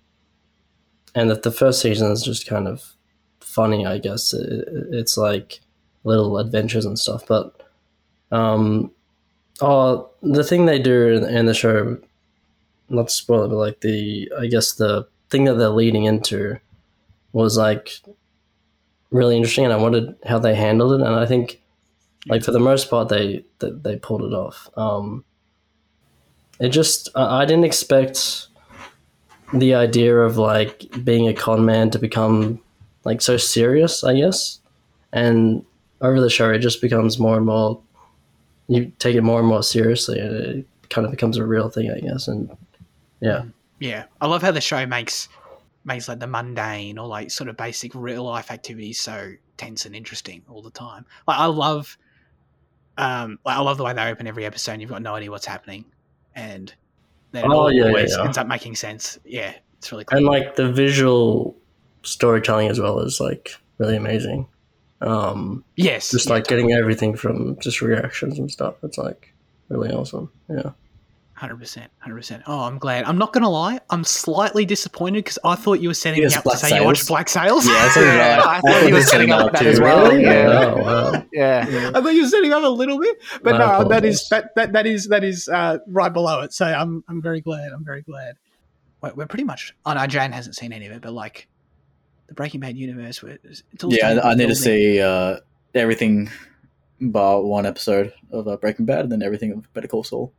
and 1.15 1.31
that 1.31 1.43
the 1.43 1.51
first 1.53 1.81
season 1.81 2.11
is 2.13 2.23
just 2.23 2.47
kind 2.47 2.69
of 2.69 2.93
funny, 3.41 3.87
I 3.87 3.99
guess. 3.99 4.33
It, 4.35 4.49
it- 4.69 4.87
it's 4.95 5.17
like 5.17 5.61
little 6.05 6.39
adventures 6.39 6.85
and 6.87 6.99
stuff, 6.99 7.25
but 7.27 7.63
um, 8.31 8.91
oh, 9.61 10.11
the 10.23 10.45
thing 10.45 10.67
they 10.67 10.79
do 10.79 11.09
in, 11.09 11.25
in 11.25 11.47
the 11.47 11.55
show, 11.55 11.99
not 12.89 13.09
to 13.09 13.15
spoil 13.15 13.45
it, 13.45 13.49
but 13.49 13.57
like 13.57 13.81
the 13.81 14.31
I 14.39 14.47
guess 14.47 14.73
the 14.75 15.09
thing 15.31 15.45
that 15.45 15.55
they're 15.55 15.69
leading 15.71 16.05
into 16.05 16.59
was 17.33 17.57
like 17.57 17.91
really 19.11 19.37
interesting, 19.37 19.65
and 19.65 19.73
I 19.73 19.77
wondered 19.79 20.15
how 20.27 20.39
they 20.39 20.55
handled 20.55 21.01
it, 21.01 21.07
and 21.07 21.15
I 21.17 21.27
think 21.27 21.61
like 22.29 22.45
for 22.45 22.53
the 22.53 22.61
most 22.61 22.91
part 22.91 23.09
they 23.09 23.45
they, 23.61 23.71
they 23.71 23.97
pulled 23.97 24.23
it 24.23 24.35
off. 24.35 24.69
Um, 24.77 25.25
it 26.61 26.71
just 26.71 27.09
I, 27.15 27.45
didn't 27.45 27.65
expect 27.65 28.49
the 29.53 29.75
idea 29.75 30.17
of 30.19 30.37
like 30.37 30.85
being 31.05 31.29
a 31.29 31.35
con 31.35 31.65
man 31.65 31.91
to 31.91 31.99
become 31.99 32.61
like 33.05 33.21
so 33.21 33.37
serious, 33.37 34.05
I 34.05 34.15
guess, 34.17 34.61
and 35.13 35.65
over 36.01 36.21
the 36.21 36.31
show 36.31 36.51
it 36.51 36.59
just 36.59 36.81
becomes 36.81 37.19
more 37.19 37.37
and 37.37 37.47
more. 37.47 37.81
You 38.69 38.91
take 38.99 39.15
it 39.15 39.23
more 39.23 39.39
and 39.39 39.49
more 39.49 39.63
seriously, 39.63 40.19
and 40.19 40.35
it 40.35 40.67
kind 40.91 41.05
of 41.05 41.13
becomes 41.13 41.37
a 41.37 41.47
real 41.47 41.69
thing, 41.69 41.91
I 41.91 42.01
guess, 42.01 42.27
and 42.27 42.51
yeah. 43.21 43.45
Yeah, 43.79 44.05
I 44.21 44.27
love 44.27 44.43
how 44.43 44.51
the 44.51 44.61
show 44.61 44.87
makes 44.87 45.29
makes 45.85 46.09
like 46.09 46.19
the 46.19 46.27
mundane 46.27 46.99
or 46.99 47.07
like 47.07 47.31
sort 47.31 47.49
of 47.49 47.57
basic 47.57 47.95
real 47.95 48.25
life 48.25 48.51
activities 48.51 48.99
so 48.99 49.33
tense 49.57 49.87
and 49.87 49.95
interesting 49.95 50.43
all 50.49 50.63
the 50.63 50.71
time. 50.71 51.07
Like 51.27 51.39
I 51.39 51.47
love, 51.47 51.97
um, 52.99 53.39
I 53.47 53.61
love 53.61 53.79
the 53.79 53.85
way 53.85 53.93
they 53.93 54.03
open 54.03 54.27
every 54.27 54.45
episode. 54.45 54.73
and 54.73 54.83
You've 54.83 54.91
got 54.91 55.03
no 55.03 55.15
idea 55.15 55.31
what's 55.31 55.47
happening, 55.47 55.85
and 56.37 56.73
then 57.33 57.45
it 57.45 57.49
Oh, 57.51 57.53
all 57.63 57.73
yeah, 57.73 57.83
yeah, 57.85 57.89
always 57.89 58.17
yeah. 58.17 58.25
ends 58.25 58.39
up 58.39 58.47
making 58.47 58.77
sense. 58.77 59.19
Yeah, 59.25 59.53
it's 59.79 59.91
really 59.91 60.05
cool. 60.05 60.17
and 60.19 60.27
like 60.27 60.55
the 60.55 60.71
visual 60.73 61.57
storytelling 62.03 62.69
as 62.69 62.79
well 62.79 63.01
is 63.01 63.19
like 63.19 63.57
really 63.79 63.97
amazing. 63.97 64.47
Um, 65.01 65.65
yes, 65.77 66.11
just 66.13 66.27
yeah, 66.29 66.35
like 66.35 66.47
getting 66.47 66.73
everything 66.73 67.17
from 67.17 67.59
just 67.59 67.83
reactions 67.83 68.39
and 68.39 68.51
stuff. 68.51 68.77
It's 68.85 68.97
like 68.99 69.33
really 69.69 69.91
awesome. 69.91 70.31
Yeah. 70.49 70.71
Hundred 71.37 71.59
percent, 71.59 71.91
hundred 71.99 72.17
percent. 72.17 72.45
Oh, 72.47 72.61
I'm 72.61 72.79
glad. 72.79 73.05
I'm 73.05 73.19
not 73.19 73.35
gonna 73.35 73.51
lie. 73.51 73.79
I'm 73.91 74.05
slightly 74.05 74.65
disappointed 74.65 75.19
because 75.19 75.39
I 75.45 75.55
thought 75.55 75.81
you 75.81 75.89
were 75.89 75.95
setting 75.95 76.21
me 76.21 76.27
up 76.27 76.33
to 76.33 76.41
Black 76.41 76.57
say 76.57 76.79
you 76.79 76.83
watched 76.83 77.07
Black 77.09 77.29
Sails. 77.29 77.67
Yeah, 77.67 77.91
so 77.91 78.01
Yeah, 78.01 78.41
I. 78.43 78.57
I 78.57 78.61
thought 78.63 78.89
you 78.89 78.95
were 78.95 79.03
setting 79.03 79.31
up 79.31 79.53
that 79.53 79.67
as 79.67 79.79
well. 79.79 80.09
Really? 80.09 80.23
Yeah. 80.23 80.73
Oh, 80.75 80.83
wow. 80.83 81.27
Yeah. 81.35 81.91
I 81.95 82.01
thought 82.01 82.15
you 82.15 82.23
were 82.23 82.29
setting 82.29 82.55
up 82.55 82.65
a 82.65 82.69
little 82.69 82.99
bit, 82.99 83.19
but 83.43 83.61
I 83.61 83.83
no, 83.83 83.89
that 83.91 84.07
is 84.07 84.27
that, 84.31 84.55
that 84.55 84.73
that 84.73 84.87
is 84.87 85.09
that 85.09 85.25
is 85.25 85.47
uh, 85.51 85.77
right 85.89 86.11
below 86.11 86.41
it. 86.41 86.55
So 86.55 86.65
I'm 86.65 87.05
I'm 87.07 87.21
very 87.21 87.43
glad. 87.43 87.71
I'm 87.73 87.85
very 87.85 88.01
glad. 88.01 88.37
We're, 89.03 89.13
we're 89.13 89.27
pretty 89.27 89.45
much. 89.45 89.75
Oh 89.85 89.93
no, 89.93 90.07
Jane 90.07 90.33
hasn't 90.33 90.57
seen 90.57 90.73
any 90.73 90.87
of 90.87 90.93
it, 90.93 91.03
but 91.03 91.13
like 91.13 91.49
the 92.29 92.35
Breaking 92.35 92.61
Bad 92.61 92.79
universe, 92.79 93.23
it's 93.23 93.85
all 93.85 93.93
Yeah, 93.93 94.21
I, 94.25 94.31
I 94.31 94.35
need 94.35 94.49
to 94.49 94.55
see 94.55 95.03
uh, 95.03 95.37
everything 95.75 96.31
bar 96.99 97.43
one 97.43 97.67
episode 97.67 98.15
of 98.33 98.49
uh, 98.49 98.57
Breaking 98.57 98.87
Bad 98.87 99.01
and 99.01 99.13
then 99.13 99.23
everything 99.23 99.53
of 99.53 99.71
Better 99.75 99.89
Call 99.89 100.03
Saul. 100.03 100.33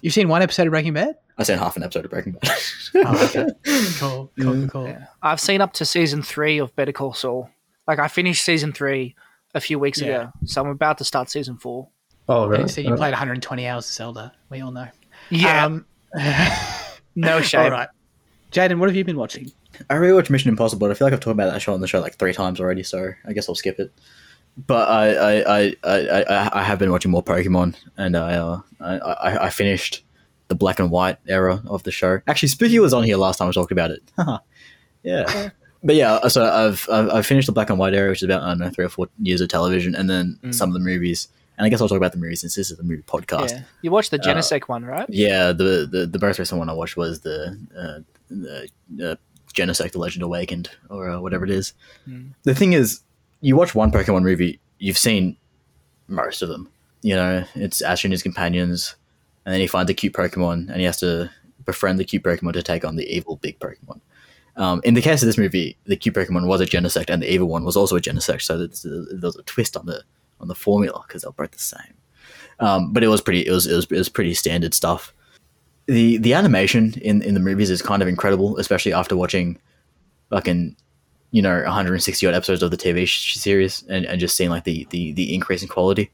You've 0.00 0.14
seen 0.14 0.28
one 0.28 0.42
episode 0.42 0.66
of 0.66 0.70
Breaking 0.72 0.92
Bad? 0.92 1.16
I've 1.38 1.46
seen 1.46 1.58
half 1.58 1.76
an 1.76 1.82
episode 1.82 2.04
of 2.04 2.10
Breaking 2.10 2.32
Bad. 2.32 2.50
Oh, 2.94 3.24
okay. 3.24 3.46
Cool, 3.98 4.30
cool, 4.38 4.68
cool. 4.68 4.86
Yeah. 4.86 5.06
I've 5.22 5.40
seen 5.40 5.60
up 5.62 5.72
to 5.74 5.84
season 5.86 6.22
three 6.22 6.58
of 6.58 6.74
Better 6.76 6.92
Call 6.92 7.14
Saul. 7.14 7.48
Like 7.88 7.98
I 7.98 8.08
finished 8.08 8.44
season 8.44 8.72
three 8.72 9.14
a 9.54 9.60
few 9.60 9.78
weeks 9.78 10.00
Yeah. 10.00 10.06
ago, 10.22 10.32
so 10.44 10.60
I'm 10.62 10.68
about 10.68 10.98
to 10.98 11.04
start 11.04 11.30
season 11.30 11.56
four. 11.56 11.88
Oh, 12.28 12.44
Yeah, 12.44 12.58
really? 12.58 12.68
so 12.68 12.80
you 12.82 12.94
played 12.96 13.12
120 13.12 13.66
hours 13.66 13.86
of 13.86 13.92
Zelda. 13.94 14.32
We 14.50 14.60
all 14.60 14.70
know. 14.72 14.88
Yeah, 15.30 15.64
Um, 15.66 15.86
no 17.16 17.40
shame. 17.40 17.60
all 17.62 17.70
right. 17.70 17.88
Jaden, 18.52 18.78
what 18.78 18.88
have 18.88 18.96
you 18.96 19.04
been 19.04 19.16
watching? 19.16 19.50
I 19.88 19.94
rewatched 19.94 20.28
Mission 20.30 20.50
Impossible, 20.50 20.80
but 20.86 20.90
I 20.90 20.94
feel 20.94 21.06
like 21.06 21.14
I've 21.14 21.20
talked 21.20 21.32
about 21.32 21.50
that 21.52 21.62
show 21.62 21.72
on 21.72 21.80
the 21.80 21.88
show 21.88 22.00
like 22.00 22.16
three 22.16 22.34
times 22.34 22.60
already, 22.60 22.82
so 22.82 23.12
I 23.26 23.32
guess 23.32 23.48
I'll 23.48 23.54
skip 23.54 23.80
it. 23.80 23.90
But 24.56 24.88
I 24.88 25.40
I, 25.40 25.74
I, 25.82 25.96
I, 26.22 26.60
I, 26.60 26.62
have 26.62 26.78
been 26.78 26.90
watching 26.90 27.10
more 27.10 27.22
Pokemon, 27.22 27.74
and 27.96 28.16
I, 28.16 28.34
uh, 28.34 28.60
I, 28.80 28.98
I 28.98 29.46
I 29.46 29.50
finished 29.50 30.02
the 30.48 30.54
black 30.54 30.78
and 30.78 30.90
white 30.90 31.16
era 31.26 31.62
of 31.66 31.82
the 31.84 31.90
show. 31.90 32.20
Actually, 32.26 32.48
Spooky 32.50 32.78
was 32.78 32.92
on 32.92 33.02
here 33.04 33.16
last 33.16 33.38
time 33.38 33.48
I 33.48 33.52
talked 33.52 33.72
about 33.72 33.90
it. 33.90 34.02
Yeah. 35.02 35.50
But 35.84 35.96
yeah, 35.96 36.28
so 36.28 36.44
I've, 36.44 36.88
I've 36.92 37.10
I've 37.10 37.26
finished 37.26 37.46
the 37.46 37.52
black 37.52 37.68
and 37.70 37.76
white 37.78 37.92
era, 37.92 38.10
which 38.10 38.18
is 38.20 38.24
about 38.24 38.42
I 38.42 38.50
don't 38.50 38.60
know 38.60 38.70
three 38.70 38.84
or 38.84 38.88
four 38.88 39.08
years 39.20 39.40
of 39.40 39.48
television, 39.48 39.96
and 39.96 40.08
then 40.08 40.38
Mm. 40.44 40.54
some 40.54 40.68
of 40.70 40.74
the 40.74 40.80
movies. 40.80 41.26
And 41.58 41.66
I 41.66 41.68
guess 41.70 41.80
I'll 41.80 41.88
talk 41.88 41.96
about 41.96 42.12
the 42.12 42.18
movies 42.18 42.40
since 42.42 42.54
this 42.54 42.70
is 42.70 42.78
a 42.78 42.82
movie 42.84 43.02
podcast. 43.02 43.50
Yeah. 43.50 43.62
You 43.82 43.90
watched 43.90 44.10
the 44.12 44.20
Uh, 44.20 44.58
one, 44.66 44.84
right? 44.84 45.06
Yeah, 45.08 45.50
the, 45.52 45.88
the 45.90 46.06
the 46.06 46.18
most 46.24 46.38
recent 46.38 46.58
one 46.60 46.68
I 46.68 46.72
watched 46.72 46.96
was 46.96 47.20
the 47.22 47.58
uh, 47.76 47.98
the 48.30 48.68
uh, 49.10 49.16
Genesect: 49.54 49.92
The 49.92 49.98
Legend 49.98 50.22
Awakened, 50.22 50.70
or 50.88 51.10
uh, 51.10 51.20
whatever 51.20 51.44
it 51.44 51.50
is. 51.50 51.74
Hmm. 52.04 52.28
The 52.44 52.54
thing 52.54 52.74
is, 52.74 53.00
you 53.42 53.56
watch 53.56 53.74
one 53.74 53.92
Pokemon 53.92 54.22
movie, 54.22 54.58
you've 54.78 54.96
seen 54.96 55.36
most 56.08 56.40
of 56.40 56.48
them. 56.48 56.70
You 57.02 57.16
know, 57.16 57.44
it's 57.54 57.82
Ash 57.82 58.04
and 58.04 58.12
his 58.12 58.22
companions, 58.22 58.96
and 59.44 59.52
then 59.52 59.60
he 59.60 59.66
finds 59.66 59.90
a 59.90 59.94
cute 59.94 60.14
Pokemon, 60.14 60.68
and 60.68 60.76
he 60.76 60.84
has 60.84 61.00
to 61.00 61.30
befriend 61.64 61.98
the 61.98 62.04
cute 62.04 62.22
Pokemon 62.22 62.54
to 62.54 62.62
take 62.62 62.84
on 62.84 62.96
the 62.96 63.06
evil 63.14 63.36
big 63.36 63.58
Pokemon. 63.58 64.00
Um, 64.56 64.80
in 64.84 64.94
the 64.94 65.02
case 65.02 65.22
of 65.22 65.26
this 65.26 65.38
movie, 65.38 65.76
the 65.84 65.96
cute 65.96 66.14
Pokemon 66.14 66.46
was 66.46 66.60
a 66.60 66.66
Genesect, 66.66 67.10
and 67.10 67.22
the 67.22 67.32
evil 67.32 67.48
one 67.48 67.64
was 67.64 67.76
also 67.76 67.96
a 67.96 68.00
Genesect, 68.00 68.42
so 68.42 68.54
a, 68.54 69.16
there's 69.16 69.36
a 69.36 69.42
twist 69.42 69.76
on 69.76 69.86
the 69.86 70.02
on 70.40 70.48
the 70.48 70.54
formula 70.54 71.04
because 71.06 71.22
they're 71.22 71.32
both 71.32 71.50
the 71.50 71.58
same. 71.58 71.94
Um, 72.60 72.92
but 72.92 73.02
it 73.02 73.08
was 73.08 73.20
pretty. 73.20 73.46
It 73.46 73.50
was, 73.50 73.66
it 73.66 73.74
was 73.74 73.84
it 73.86 73.98
was 73.98 74.08
pretty 74.08 74.34
standard 74.34 74.74
stuff. 74.74 75.12
The 75.86 76.18
the 76.18 76.34
animation 76.34 76.94
in 77.02 77.22
in 77.22 77.34
the 77.34 77.40
movies 77.40 77.70
is 77.70 77.82
kind 77.82 78.02
of 78.02 78.08
incredible, 78.08 78.56
especially 78.58 78.92
after 78.92 79.16
watching, 79.16 79.58
fucking, 80.30 80.76
you 81.32 81.42
know, 81.42 81.62
160 81.62 82.26
odd 82.26 82.34
episodes 82.34 82.62
of 82.62 82.70
the 82.70 82.76
TV 82.76 83.06
sh- 83.06 83.34
series 83.36 83.82
and, 83.88 84.04
and 84.06 84.20
just 84.20 84.36
seeing 84.36 84.50
like 84.50 84.62
the, 84.64 84.86
the 84.90 85.12
the 85.12 85.34
increase 85.34 85.62
in 85.62 85.68
quality. 85.68 86.10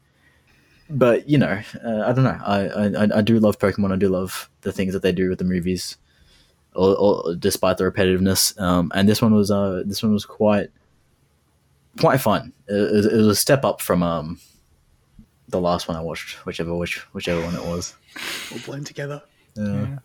But 0.89 1.29
you 1.29 1.37
know, 1.37 1.61
uh, 1.85 2.01
I 2.07 2.13
don't 2.13 2.23
know. 2.23 2.39
I, 2.43 2.59
I 3.03 3.17
I 3.19 3.21
do 3.21 3.37
love 3.39 3.59
Pokemon. 3.59 3.93
I 3.93 3.97
do 3.97 4.09
love 4.09 4.49
the 4.61 4.71
things 4.71 4.93
that 4.93 5.03
they 5.03 5.11
do 5.11 5.29
with 5.29 5.37
the 5.37 5.45
movies, 5.45 5.97
or, 6.73 6.95
or 6.97 7.35
despite 7.35 7.77
the 7.77 7.83
repetitiveness. 7.83 8.59
Um, 8.59 8.91
and 8.95 9.07
this 9.07 9.21
one 9.21 9.35
was 9.35 9.51
uh 9.51 9.83
this 9.85 10.01
one 10.01 10.13
was 10.13 10.25
quite 10.25 10.69
quite 11.99 12.19
fun. 12.21 12.53
It, 12.67 13.05
it 13.05 13.15
was- 13.17 13.27
a 13.27 13.35
step 13.35 13.63
up 13.65 13.81
from 13.81 14.01
um 14.01 14.39
the 15.49 15.59
last 15.61 15.87
one 15.87 15.97
I 15.97 16.01
watched, 16.01 16.45
whichever 16.45 16.73
which 16.75 16.97
whichever 17.13 17.41
one 17.43 17.55
it 17.55 17.65
was. 17.65 17.95
All 18.51 18.59
blend 18.65 18.85
together. 18.87 19.21
Yeah. 19.55 19.99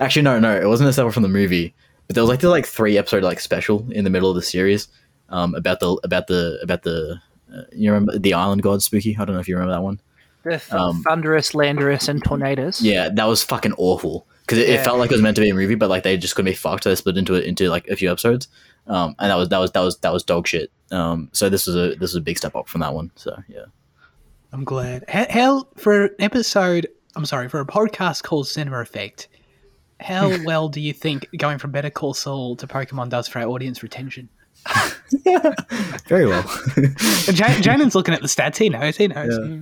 Actually, 0.00 0.22
no, 0.22 0.38
no, 0.38 0.56
it 0.56 0.66
wasn't 0.66 0.88
a 0.88 0.92
step 0.92 1.06
up 1.06 1.12
from 1.12 1.24
the 1.24 1.28
movie, 1.28 1.74
but 2.08 2.14
there 2.14 2.22
was 2.22 2.30
like 2.30 2.40
the 2.40 2.48
like 2.48 2.66
three 2.66 2.98
episode 2.98 3.22
like 3.22 3.38
special 3.38 3.86
in 3.92 4.02
the 4.02 4.10
middle 4.10 4.28
of 4.28 4.34
the 4.34 4.42
series, 4.42 4.88
um, 5.28 5.54
about 5.54 5.80
the 5.80 5.98
about 6.02 6.26
the 6.26 6.58
about 6.62 6.82
the 6.82 7.20
uh, 7.54 7.62
you 7.72 7.92
remember 7.92 8.18
the 8.18 8.34
Island 8.34 8.62
God 8.62 8.82
Spooky? 8.82 9.16
I 9.16 9.24
don't 9.24 9.34
know 9.34 9.40
if 9.40 9.48
you 9.48 9.54
remember 9.54 9.74
that 9.74 9.82
one. 9.82 10.00
The 10.42 10.50
th- 10.50 10.72
Um, 10.72 11.02
Thundurus, 11.02 11.52
Landorus, 11.52 12.08
and 12.08 12.22
Tornadus. 12.24 12.80
Yeah, 12.82 13.08
that 13.10 13.24
was 13.24 13.42
fucking 13.44 13.74
awful 13.76 14.26
because 14.42 14.58
it, 14.58 14.68
it 14.68 14.84
felt 14.84 14.98
like 14.98 15.10
it 15.10 15.14
was 15.14 15.22
meant 15.22 15.36
to 15.36 15.42
be 15.42 15.50
a 15.50 15.54
movie, 15.54 15.74
but 15.74 15.90
like 15.90 16.02
they 16.02 16.16
just 16.16 16.34
couldn't 16.34 16.50
be 16.50 16.56
fucked. 16.56 16.84
So 16.84 16.90
they 16.90 16.96
split 16.96 17.18
into 17.18 17.34
it 17.34 17.44
into 17.44 17.68
like 17.68 17.86
a 17.88 17.96
few 17.96 18.10
episodes, 18.10 18.48
um, 18.86 19.14
and 19.18 19.30
that 19.30 19.36
was 19.36 19.48
that 19.50 19.58
was 19.58 19.70
that 19.72 19.80
was 19.80 19.98
that 19.98 20.12
was 20.12 20.24
dog 20.24 20.46
shit. 20.46 20.70
Um, 20.90 21.28
so 21.32 21.48
this 21.48 21.66
was 21.66 21.76
a 21.76 21.90
this 21.90 22.12
was 22.12 22.16
a 22.16 22.20
big 22.22 22.38
step 22.38 22.56
up 22.56 22.68
from 22.68 22.80
that 22.80 22.94
one. 22.94 23.10
So 23.16 23.36
yeah. 23.48 23.66
I'm 24.52 24.64
glad. 24.64 25.04
How, 25.08 25.26
how 25.28 25.68
for 25.76 26.06
an 26.06 26.14
episode? 26.20 26.88
I'm 27.16 27.26
sorry 27.26 27.48
for 27.48 27.60
a 27.60 27.66
podcast 27.66 28.22
called 28.22 28.48
Cinema 28.48 28.80
Effect. 28.80 29.28
How 30.00 30.30
well 30.44 30.68
do 30.68 30.80
you 30.80 30.92
think 30.92 31.26
going 31.36 31.58
from 31.58 31.70
Better 31.72 31.90
Call 31.90 32.14
Saul 32.14 32.56
to 32.56 32.66
Pokemon 32.66 33.08
does 33.08 33.26
for 33.28 33.40
our 33.40 33.48
audience 33.48 33.82
retention? 33.82 34.28
Very 36.08 36.26
well. 36.26 36.42
And 36.76 37.36
Jaden's 37.36 37.94
looking 37.94 38.14
at 38.14 38.22
the 38.22 38.28
stats. 38.28 38.56
He 38.56 38.68
knows. 38.68 38.96
He 38.96 39.08
knows. 39.08 39.38
Yeah. 39.38 39.58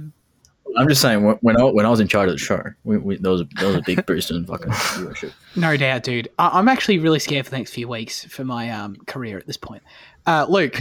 I'm 0.78 0.88
just 0.88 1.00
saying 1.00 1.24
when 1.24 1.36
when 1.40 1.58
I, 1.60 1.64
when 1.64 1.86
I 1.86 1.88
was 1.88 2.00
in 2.00 2.08
charge 2.08 2.28
of 2.28 2.34
the 2.34 2.38
show, 2.38 2.62
we, 2.84 2.98
we, 2.98 3.16
there 3.16 3.32
was 3.32 3.40
a, 3.40 3.48
there 3.56 3.68
was 3.68 3.76
a 3.76 3.82
big 3.82 4.04
boost 4.04 4.30
in 4.30 4.44
fucking 4.44 4.70
viewership. 4.70 5.32
No 5.56 5.76
doubt, 5.76 6.02
dude. 6.02 6.28
I- 6.38 6.58
I'm 6.58 6.68
actually 6.68 6.98
really 6.98 7.18
scared 7.18 7.46
for 7.46 7.50
the 7.50 7.56
next 7.58 7.72
few 7.72 7.88
weeks 7.88 8.24
for 8.26 8.44
my 8.44 8.70
um, 8.70 8.96
career 9.06 9.38
at 9.38 9.46
this 9.46 9.56
point. 9.56 9.82
Uh, 10.26 10.44
Luke, 10.48 10.76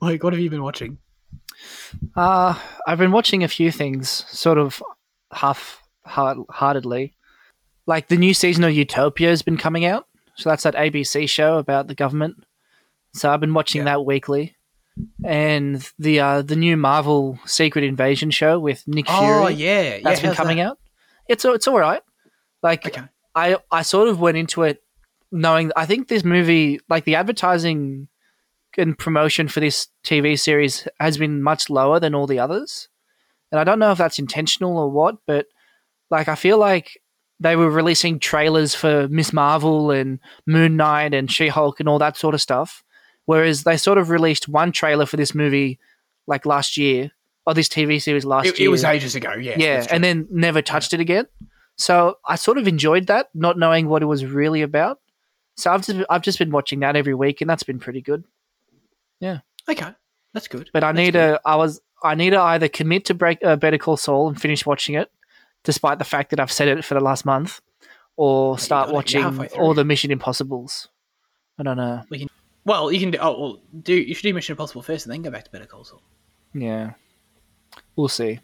Luke, 0.00 0.22
what 0.22 0.32
have 0.32 0.40
you 0.40 0.50
been 0.50 0.62
watching? 0.62 0.98
Uh, 2.14 2.54
I've 2.86 2.98
been 2.98 3.12
watching 3.12 3.42
a 3.42 3.48
few 3.48 3.72
things, 3.72 4.08
sort 4.28 4.58
of 4.58 4.82
half 5.32 5.82
heartedly. 6.04 7.14
Like 7.86 8.08
the 8.08 8.16
new 8.16 8.34
season 8.34 8.64
of 8.64 8.72
Utopia 8.72 9.28
has 9.28 9.42
been 9.42 9.56
coming 9.56 9.84
out. 9.84 10.06
So 10.36 10.50
that's 10.50 10.62
that 10.62 10.74
ABC 10.74 11.28
show 11.28 11.58
about 11.58 11.88
the 11.88 11.94
government. 11.94 12.44
So 13.14 13.30
I've 13.30 13.40
been 13.40 13.54
watching 13.54 13.84
that 13.84 14.04
weekly. 14.04 14.56
And 15.24 15.90
the 15.98 16.20
uh, 16.20 16.42
the 16.42 16.56
new 16.56 16.76
Marvel 16.76 17.38
Secret 17.46 17.82
Invasion 17.82 18.30
show 18.30 18.58
with 18.58 18.86
Nick 18.86 19.08
Fury. 19.08 19.22
Oh 19.22 19.48
yeah, 19.48 19.82
yeah. 19.82 20.00
that's 20.04 20.20
been 20.20 20.34
coming 20.34 20.58
that? 20.58 20.66
out. 20.66 20.78
It's 21.28 21.44
it's 21.46 21.66
all 21.66 21.78
right. 21.78 22.02
Like 22.62 22.86
Okay. 22.86 23.02
I 23.34 23.56
I 23.70 23.82
sort 23.82 24.08
of 24.08 24.20
went 24.20 24.36
into 24.36 24.62
it 24.64 24.82
knowing 25.30 25.72
I 25.76 25.86
think 25.86 26.08
this 26.08 26.24
movie 26.24 26.78
like 26.90 27.04
the 27.04 27.14
advertising 27.14 28.08
and 28.76 28.98
promotion 28.98 29.48
for 29.48 29.60
this 29.60 29.88
TV 30.04 30.38
series 30.38 30.86
has 31.00 31.16
been 31.16 31.42
much 31.42 31.70
lower 31.70 31.98
than 31.98 32.14
all 32.14 32.26
the 32.26 32.38
others. 32.38 32.88
And 33.50 33.58
I 33.58 33.64
don't 33.64 33.78
know 33.78 33.92
if 33.92 33.98
that's 33.98 34.18
intentional 34.18 34.78
or 34.78 34.90
what, 34.90 35.16
but 35.26 35.46
like 36.10 36.28
I 36.28 36.34
feel 36.34 36.58
like 36.58 37.01
they 37.42 37.56
were 37.56 37.70
releasing 37.70 38.18
trailers 38.18 38.74
for 38.74 39.08
Ms. 39.08 39.32
Marvel 39.32 39.90
and 39.90 40.20
Moon 40.46 40.76
Knight 40.76 41.12
and 41.14 41.30
She-Hulk 41.30 41.80
and 41.80 41.88
all 41.88 41.98
that 41.98 42.16
sort 42.16 42.34
of 42.34 42.40
stuff. 42.40 42.84
Whereas 43.24 43.64
they 43.64 43.76
sort 43.76 43.98
of 43.98 44.10
released 44.10 44.48
one 44.48 44.72
trailer 44.72 45.06
for 45.06 45.16
this 45.16 45.34
movie 45.34 45.78
like 46.26 46.46
last 46.46 46.76
year 46.76 47.10
or 47.46 47.54
this 47.54 47.68
TV 47.68 48.00
series 48.00 48.24
last 48.24 48.46
It, 48.46 48.58
year 48.58 48.68
it 48.68 48.70
was 48.70 48.84
ages 48.84 49.14
ago. 49.14 49.32
Yeah, 49.32 49.56
yeah, 49.58 49.86
and 49.90 50.02
then 50.02 50.26
never 50.30 50.62
touched 50.62 50.92
it 50.92 51.00
again. 51.00 51.26
So 51.76 52.18
I 52.26 52.36
sort 52.36 52.58
of 52.58 52.68
enjoyed 52.68 53.06
that, 53.08 53.28
not 53.34 53.58
knowing 53.58 53.88
what 53.88 54.02
it 54.02 54.06
was 54.06 54.24
really 54.24 54.62
about. 54.62 55.00
So 55.56 55.72
I've 55.72 55.84
just 55.84 56.04
I've 56.08 56.22
just 56.22 56.38
been 56.38 56.50
watching 56.50 56.80
that 56.80 56.96
every 56.96 57.14
week, 57.14 57.40
and 57.40 57.48
that's 57.50 57.62
been 57.62 57.78
pretty 57.78 58.00
good. 58.00 58.24
Yeah. 59.20 59.40
Okay, 59.68 59.90
that's 60.34 60.48
good. 60.48 60.70
But 60.72 60.84
I 60.84 60.88
That's 60.92 60.96
need 60.96 61.12
good. 61.12 61.34
to 61.34 61.40
I 61.44 61.56
was 61.56 61.80
I 62.02 62.14
need 62.14 62.30
to 62.30 62.40
either 62.40 62.68
commit 62.68 63.04
to 63.06 63.14
break 63.14 63.38
uh, 63.44 63.56
Better 63.56 63.78
Call 63.78 63.96
Saul 63.96 64.28
and 64.28 64.40
finish 64.40 64.66
watching 64.66 64.94
it, 64.96 65.10
despite 65.64 65.98
the 65.98 66.04
fact 66.04 66.30
that 66.30 66.40
I've 66.40 66.52
said 66.52 66.68
it 66.68 66.84
for 66.84 66.94
the 66.94 67.00
last 67.00 67.24
month, 67.24 67.60
or 68.16 68.58
start 68.58 68.88
got 68.88 68.94
watching 68.94 69.24
all 69.58 69.74
the 69.74 69.84
Mission 69.84 70.10
Impossibles. 70.10 70.88
I 71.58 71.62
don't 71.62 71.76
know. 71.76 72.02
Well, 72.64 72.92
you 72.92 73.00
can 73.00 73.10
do. 73.10 73.18
Oh, 73.20 73.40
well, 73.40 73.62
do 73.82 73.94
you 73.94 74.14
should 74.14 74.22
do 74.22 74.34
Mission 74.34 74.52
Impossible 74.52 74.82
first, 74.82 75.06
and 75.06 75.12
then 75.12 75.22
go 75.22 75.30
back 75.30 75.44
to 75.44 75.50
Better 75.50 75.66
Call 75.66 75.84
Saul. 75.84 76.02
Yeah, 76.54 76.92
we'll 77.96 78.08
see. 78.08 78.38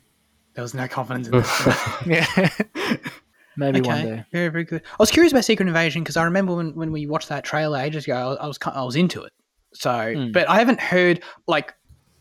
There 0.55 0.63
was 0.63 0.75
no 0.75 0.89
confidence 0.89 1.29
in 1.29 1.33
this. 1.39 1.69
Yeah, 2.07 2.97
maybe 3.57 3.81
one 3.81 4.05
day. 4.05 4.25
very 4.33 4.49
very 4.49 4.65
good. 4.65 4.83
I 4.91 4.97
was 4.99 5.11
curious 5.11 5.33
about 5.33 5.45
Secret 5.45 5.69
Invasion 5.69 6.03
because 6.03 6.17
I 6.17 6.25
remember 6.25 6.55
when, 6.57 6.75
when 6.75 6.91
we 6.93 7.07
watched 7.07 7.29
that 7.29 7.45
trailer 7.45 7.79
ages 7.79 8.05
ago, 8.05 8.17
I 8.17 8.27
was 8.27 8.39
I 8.41 8.47
was, 8.47 8.59
I 8.77 8.83
was 8.85 8.97
into 8.97 9.23
it. 9.23 9.33
So, 9.75 10.15
Hmm. 10.15 10.33
but 10.33 10.49
I 10.49 10.59
haven't 10.59 10.81
heard 10.81 11.23
like 11.47 11.75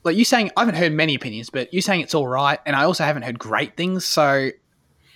like 0.04 0.16
you 0.18 0.26
saying 0.26 0.52
I 0.56 0.62
haven't 0.62 0.76
heard 0.76 0.92
many 0.94 1.16
opinions, 1.16 1.50
but 1.50 1.74
you 1.74 1.82
saying 1.82 2.02
it's 2.02 2.14
all 2.14 2.28
right, 2.28 2.60
and 2.66 2.76
I 2.76 2.84
also 2.84 3.04
haven't 3.04 3.24
heard 3.24 3.40
great 3.40 3.76
things. 3.78 4.06
So, 4.06 4.52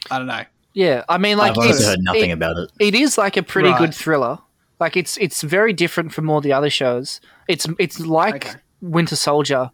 I 0.10 0.18
don't 0.18 0.28
know. 0.28 0.44
Yeah, 0.74 1.04
I 1.10 1.18
mean, 1.18 1.38
like 1.38 1.52
I've 1.52 1.58
honestly 1.58 1.86
heard 1.86 2.00
nothing 2.02 2.30
it- 2.30 2.34
about 2.34 2.58
it. 2.58 2.72
it 2.80 2.96
is 2.96 3.18
like 3.18 3.36
a 3.38 3.44
pretty 3.44 3.70
Right. 3.70 3.78
good 3.80 3.94
thriller. 3.94 4.40
Like 4.80 4.96
it's 4.98 5.18
it's 5.18 5.42
very 5.42 5.74
different 5.74 6.14
from 6.14 6.30
all 6.30 6.42
the 6.42 6.54
other 6.54 6.70
shows. 6.70 7.22
It's 7.48 7.68
it's 7.78 8.00
like 8.00 8.48
Okay. 8.48 8.56
Winter 8.82 9.16
Soldier 9.16 9.70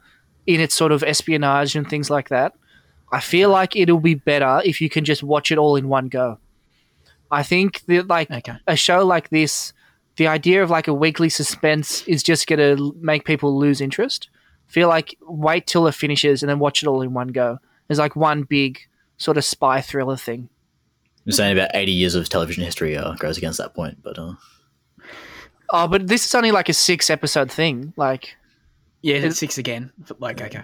in 0.47 0.59
its 0.59 0.75
sort 0.75 0.91
of 0.91 1.03
espionage 1.03 1.75
and 1.75 1.89
things 1.89 2.09
like 2.09 2.29
that. 2.29 2.53
I 3.11 3.19
feel 3.21 3.49
like 3.49 3.75
it'll 3.75 3.99
be 4.01 4.15
better 4.15 4.61
if 4.65 4.81
you 4.81 4.89
can 4.89 5.05
just 5.05 5.23
watch 5.23 5.51
it 5.51 5.57
all 5.57 5.75
in 5.77 5.87
one 5.87 6.07
go. 6.07 6.39
I 7.31 7.43
think 7.43 7.81
that 7.87 8.07
like 8.07 8.29
Okay. 8.31 8.57
a 8.67 8.75
show 8.75 9.05
like 9.05 9.29
this, 9.29 9.71
the 10.17 10.27
idea 10.27 10.63
of 10.63 10.69
like 10.69 10.87
a 10.87 10.93
weekly 10.93 11.29
suspense 11.29 12.01
is 12.07 12.23
just 12.23 12.47
going 12.47 12.59
to 12.59 12.95
make 12.99 13.23
people 13.23 13.57
lose 13.57 13.79
interest. 13.81 14.29
Feel 14.67 14.89
like 14.89 15.15
wait 15.21 15.67
till 15.67 15.87
it 15.87 15.93
finishes 15.95 16.41
and 16.43 16.49
then 16.49 16.59
watch 16.59 16.81
it 16.83 16.87
all 16.87 17.01
in 17.01 17.13
one 17.13 17.29
go. 17.29 17.59
There's 17.87 17.99
like 17.99 18.15
one 18.15 18.43
big 18.43 18.79
sort 19.17 19.37
of 19.37 19.45
spy 19.45 19.81
thriller 19.81 20.17
thing. 20.17 20.49
I'm 21.25 21.31
saying 21.33 21.57
about 21.57 21.71
80 21.73 21.91
years 21.91 22.15
of 22.15 22.29
television 22.29 22.63
history 22.63 22.95
uh, 22.95 23.13
goes 23.15 23.37
against 23.37 23.57
that 23.57 23.73
point, 23.73 24.01
but 24.01 24.17
uh, 24.17 24.33
Oh, 25.69 25.87
but 25.87 26.07
this 26.07 26.25
is 26.25 26.33
only 26.33 26.51
like 26.51 26.69
a 26.69 26.73
six 26.73 27.09
episode 27.09 27.51
thing. 27.51 27.93
Like, 27.97 28.37
Yeah, 29.01 29.15
It- 29.17 29.25
it's 29.25 29.39
six 29.39 29.57
again. 29.57 29.91
But, 30.07 30.21
Like 30.21 30.41
okay. 30.41 30.63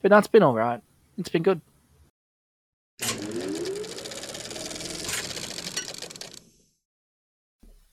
but 0.00 0.10
no, 0.10 0.18
it's 0.18 0.28
been 0.28 0.42
all 0.42 0.54
right. 0.54 0.80
It's 1.18 1.28
been 1.28 1.42
good. 1.42 1.60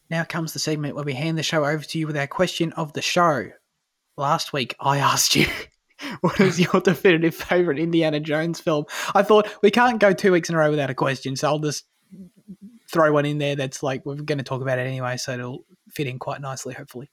Now 0.10 0.23
comes 0.23 0.53
the 0.53 0.60
segment 0.60 0.95
where 0.95 1.03
we 1.03 1.14
hand 1.14 1.38
the 1.38 1.44
show 1.44 1.65
over 1.65 1.84
to 1.84 1.99
you 1.99 2.07
with 2.07 2.18
our 2.18 2.27
question 2.27 2.72
of 2.73 2.94
the 2.94 3.02
show. 3.02 3.49
Last 4.18 4.53
week, 4.53 4.76
I 4.80 4.98
asked 4.99 5.36
you, 5.36 5.48
what 6.22 6.40
is 6.40 6.60
your 6.60 6.82
definitive 6.82 7.36
favourite 7.36 7.80
Indiana 7.80 8.19
Jones 8.19 8.60
film? 8.60 8.86
I 9.14 9.23
thought 9.23 9.48
we 9.61 9.72
can't 9.72 9.99
go 9.99 10.14
two 10.14 10.32
weeks 10.32 10.49
in 10.49 10.56
a 10.56 10.60
row 10.60 10.69
without 10.69 10.90
a 10.90 10.95
question, 10.95 11.36
so 11.36 11.48
I'll 11.48 11.60
just 11.60 11.86
throw 12.88 13.11
one 13.11 13.26
in 13.26 13.38
there 13.38 13.56
that's 13.56 13.84
like, 13.84 14.06
we're 14.06 14.15
going 14.15 14.38
to 14.38 14.44
talk 14.44 14.61
about 14.61 14.80
it 14.80 14.88
anyway, 14.88 15.18
so 15.18 15.34
it'll 15.34 15.65
fit 15.90 16.07
in 16.07 16.19
quite 16.19 16.41
nicely, 16.41 16.73
hopefully. 16.73 17.10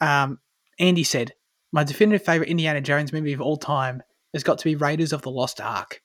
Um, 0.00 0.38
Andy 0.78 1.04
said, 1.04 1.34
My 1.72 1.84
definitive 1.84 2.24
favourite 2.24 2.50
Indiana 2.50 2.80
Jones 2.80 3.12
movie 3.12 3.32
of 3.32 3.40
all 3.40 3.56
time 3.56 4.02
has 4.32 4.42
got 4.42 4.58
to 4.58 4.64
be 4.64 4.76
Raiders 4.76 5.12
of 5.12 5.22
the 5.22 5.30
Lost 5.30 5.60
Ark. 5.60 6.02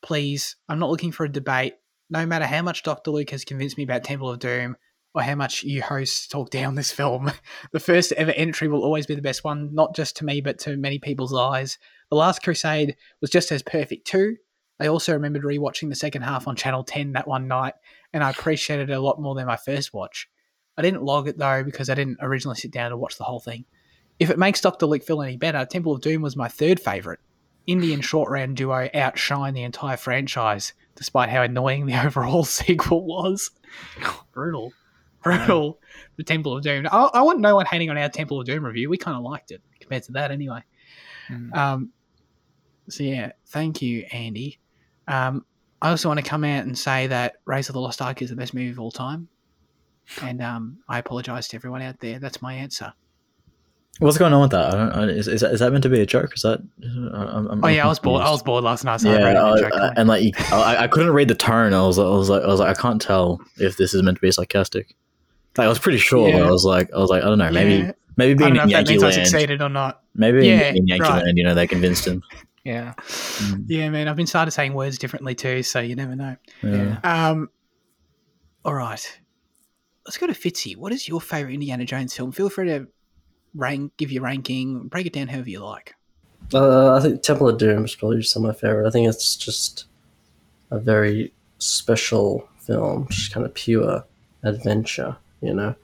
Please, 0.00 0.56
I'm 0.68 0.78
not 0.78 0.90
looking 0.90 1.12
for 1.12 1.24
a 1.24 1.32
debate. 1.32 1.74
No 2.10 2.24
matter 2.24 2.46
how 2.46 2.62
much 2.62 2.82
Dr. 2.82 3.10
Luke 3.10 3.30
has 3.30 3.44
convinced 3.44 3.76
me 3.76 3.84
about 3.84 4.04
Temple 4.04 4.30
of 4.30 4.38
Doom, 4.38 4.76
or 5.14 5.22
how 5.22 5.34
much 5.34 5.62
you 5.62 5.82
hosts 5.82 6.26
talk 6.26 6.50
down 6.50 6.74
this 6.74 6.92
film. 6.92 7.30
The 7.72 7.80
first 7.80 8.12
ever 8.12 8.30
entry 8.32 8.68
will 8.68 8.82
always 8.82 9.06
be 9.06 9.14
the 9.14 9.22
best 9.22 9.44
one, 9.44 9.74
not 9.74 9.94
just 9.94 10.16
to 10.18 10.24
me, 10.24 10.40
but 10.40 10.58
to 10.60 10.76
many 10.76 10.98
people's 10.98 11.34
eyes. 11.34 11.78
The 12.10 12.16
Last 12.16 12.42
Crusade 12.42 12.96
was 13.20 13.30
just 13.30 13.52
as 13.52 13.62
perfect 13.62 14.06
too. 14.06 14.36
I 14.80 14.86
also 14.86 15.12
remembered 15.12 15.42
rewatching 15.42 15.88
the 15.88 15.96
second 15.96 16.22
half 16.22 16.46
on 16.46 16.56
Channel 16.56 16.84
10 16.84 17.12
that 17.12 17.26
one 17.26 17.48
night, 17.48 17.74
and 18.12 18.22
I 18.22 18.30
appreciated 18.30 18.90
it 18.90 18.94
a 18.94 19.00
lot 19.00 19.20
more 19.20 19.34
than 19.34 19.46
my 19.46 19.56
first 19.56 19.92
watch. 19.92 20.28
I 20.76 20.82
didn't 20.82 21.02
log 21.02 21.26
it 21.26 21.36
though 21.36 21.64
because 21.64 21.90
I 21.90 21.94
didn't 21.94 22.18
originally 22.20 22.56
sit 22.56 22.70
down 22.70 22.90
to 22.90 22.96
watch 22.96 23.18
the 23.18 23.24
whole 23.24 23.40
thing. 23.40 23.64
If 24.18 24.30
it 24.30 24.38
makes 24.38 24.60
Dr. 24.60 24.86
Luke 24.86 25.04
feel 25.04 25.22
any 25.22 25.36
better, 25.36 25.64
Temple 25.64 25.92
of 25.92 26.00
Doom 26.00 26.22
was 26.22 26.36
my 26.36 26.48
third 26.48 26.80
favourite. 26.80 27.18
Indy 27.66 27.92
and 27.92 28.04
Short 28.04 28.30
Round 28.30 28.56
duo 28.56 28.88
outshine 28.94 29.54
the 29.54 29.62
entire 29.62 29.96
franchise, 29.96 30.72
despite 30.94 31.28
how 31.28 31.42
annoying 31.42 31.86
the 31.86 32.00
overall 32.06 32.44
sequel 32.44 33.04
was. 33.04 33.50
Brutal 34.32 34.72
brutal. 35.22 35.78
The 36.16 36.24
Temple 36.24 36.56
of 36.56 36.62
Doom. 36.62 36.86
I, 36.90 37.10
I 37.14 37.22
want 37.22 37.40
no 37.40 37.54
one 37.54 37.66
hating 37.66 37.90
on 37.90 37.98
our 37.98 38.08
Temple 38.08 38.40
of 38.40 38.46
Doom 38.46 38.64
review. 38.64 38.88
We 38.90 38.96
kind 38.98 39.16
of 39.16 39.22
liked 39.22 39.50
it 39.50 39.62
compared 39.80 40.02
to 40.04 40.12
that, 40.12 40.30
anyway. 40.30 40.62
Mm. 41.30 41.54
Um, 41.56 41.92
So 42.88 43.02
yeah, 43.04 43.32
thank 43.46 43.82
you, 43.82 44.06
Andy. 44.12 44.58
Um, 45.06 45.44
I 45.80 45.90
also 45.90 46.08
want 46.08 46.18
to 46.18 46.28
come 46.28 46.42
out 46.44 46.64
and 46.64 46.76
say 46.76 47.06
that 47.06 47.36
Race 47.44 47.68
of 47.68 47.74
the 47.74 47.80
Lost 47.80 48.02
Ark 48.02 48.20
is 48.22 48.30
the 48.30 48.36
best 48.36 48.52
movie 48.54 48.70
of 48.70 48.80
all 48.80 48.90
time, 48.90 49.28
and 50.22 50.42
um, 50.42 50.78
I 50.88 50.98
apologise 50.98 51.48
to 51.48 51.56
everyone 51.56 51.82
out 51.82 52.00
there. 52.00 52.18
That's 52.18 52.42
my 52.42 52.54
answer. 52.54 52.92
What's 54.00 54.16
going 54.16 54.32
on 54.32 54.40
with 54.42 54.50
that? 54.52 54.74
I 54.74 54.76
don't, 54.76 54.92
I, 54.92 55.02
is, 55.12 55.26
is, 55.28 55.40
that, 55.40 55.52
is 55.52 55.60
that 55.60 55.72
meant 55.72 55.82
to 55.82 55.88
be 55.88 56.00
a 56.00 56.06
joke? 56.06 56.32
Is 56.34 56.42
that? 56.42 56.60
I'm, 56.82 57.48
I'm 57.48 57.64
Oh 57.64 57.68
yeah, 57.68 57.84
I 57.84 57.88
was 57.88 57.98
bored. 57.98 58.22
I 58.22 58.30
was 58.30 58.42
bored 58.42 58.62
last 58.64 58.84
night. 58.84 59.00
So 59.00 59.10
I 59.10 59.18
Yeah, 59.18 59.24
read 59.24 59.36
I- 59.36 59.86
I- 59.88 59.92
and 59.96 60.08
like 60.08 60.22
you- 60.22 60.32
I, 60.52 60.84
I 60.84 60.88
couldn't 60.88 61.12
read 61.12 61.26
the 61.28 61.34
tone. 61.34 61.74
I 61.74 61.82
was, 61.84 61.98
I 61.98 62.04
was 62.04 62.28
like, 62.30 62.42
I 62.42 62.46
was 62.46 62.60
like, 62.60 62.76
I 62.78 62.80
can't 62.80 63.02
tell 63.02 63.40
if 63.58 63.76
this 63.76 63.94
is 63.94 64.02
meant 64.02 64.16
to 64.16 64.20
be 64.20 64.30
sarcastic. 64.30 64.94
Like 65.58 65.66
I 65.66 65.68
was 65.68 65.78
pretty 65.78 65.98
sure, 65.98 66.30
but 66.30 66.38
Yeah. 66.38 66.46
I 66.46 66.50
was 66.50 66.64
like, 66.64 66.92
I 66.94 66.98
was 66.98 67.10
like, 67.10 67.22
I 67.22 67.26
don't 67.26 67.38
know, 67.38 67.50
maybe, 67.50 67.74
Yeah. 67.84 67.92
maybe 68.16 68.32
I 68.32 68.34
being 68.34 68.54
don't 68.54 68.56
know 68.56 68.62
in 68.62 68.68
if 68.68 68.72
that 68.72 68.92
Yankee 68.92 68.92
means 68.92 69.02
I 69.04 69.10
succeeded 69.24 69.60
or 69.60 69.68
not. 69.68 70.02
maybe 70.14 70.46
Yeah, 70.46 70.70
in 70.70 70.86
Yankee 70.86 71.02
right. 71.02 71.24
Land, 71.24 71.36
you 71.36 71.44
know, 71.44 71.54
they 71.54 71.66
convinced 71.66 72.06
him. 72.06 72.22
Yeah. 72.64 72.94
Yeah, 73.66 73.88
man, 73.90 74.08
I've 74.08 74.16
been 74.16 74.26
started 74.26 74.50
saying 74.52 74.74
words 74.74 74.98
differently 74.98 75.34
too, 75.34 75.62
so 75.62 75.80
you 75.80 75.96
never 75.96 76.14
know. 76.14 76.36
Yeah. 76.62 76.98
Um, 77.02 77.50
all 78.64 78.74
right, 78.74 79.20
let's 80.06 80.18
go 80.18 80.26
to 80.26 80.32
Fitzy. 80.34 80.76
What 80.76 80.92
is 80.92 81.08
your 81.08 81.20
favorite 81.20 81.54
Indiana 81.54 81.84
Jones 81.84 82.14
film? 82.14 82.32
Feel 82.32 82.50
free 82.50 82.66
to 82.66 82.86
rank, 83.54 83.92
give 83.96 84.12
your 84.12 84.22
ranking, 84.22 84.88
break 84.88 85.06
it 85.06 85.12
down 85.12 85.28
however 85.28 85.48
you 85.50 85.60
like. 85.60 85.94
Uh, 86.52 86.94
I 86.94 87.00
think 87.00 87.22
Temple 87.22 87.48
of 87.48 87.58
Doom 87.58 87.84
is 87.84 87.94
probably 87.94 88.18
just 88.18 88.38
my 88.38 88.52
favorite. 88.52 88.86
I 88.86 88.90
think 88.90 89.08
it's 89.08 89.34
just 89.36 89.86
a 90.70 90.78
very 90.78 91.32
special 91.58 92.48
film, 92.60 93.06
just 93.10 93.32
kind 93.32 93.44
of 93.46 93.54
pure 93.54 94.04
adventure, 94.42 95.16
you 95.40 95.54
know. 95.54 95.74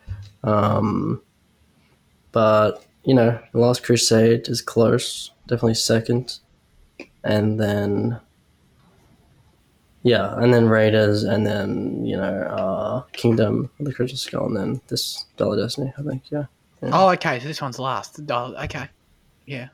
Um, 0.42 1.22
but 2.32 2.84
you 3.04 3.14
know, 3.14 3.38
The 3.52 3.58
Last 3.58 3.82
Crusade 3.82 4.48
is 4.48 4.60
close, 4.60 5.30
definitely 5.46 5.74
second, 5.74 6.38
and 7.22 7.60
then 7.60 8.20
yeah, 10.02 10.34
and 10.38 10.52
then 10.52 10.68
Raiders, 10.68 11.22
and 11.22 11.46
then 11.46 12.04
you 12.04 12.16
know, 12.16 12.42
uh, 12.42 13.02
Kingdom 13.12 13.70
of 13.78 13.86
the 13.86 13.94
Crystal 13.94 14.18
Skull, 14.18 14.46
and 14.46 14.56
then 14.56 14.80
this 14.88 15.24
Dial 15.36 15.52
of 15.52 15.58
Destiny. 15.58 15.92
I 15.98 16.02
think, 16.02 16.22
yeah. 16.30 16.46
Oh, 16.82 17.08
okay, 17.10 17.40
so 17.40 17.48
this 17.48 17.62
one's 17.62 17.78
last. 17.78 18.20
Oh, 18.28 18.54
okay, 18.64 18.88
yeah, 19.46 19.68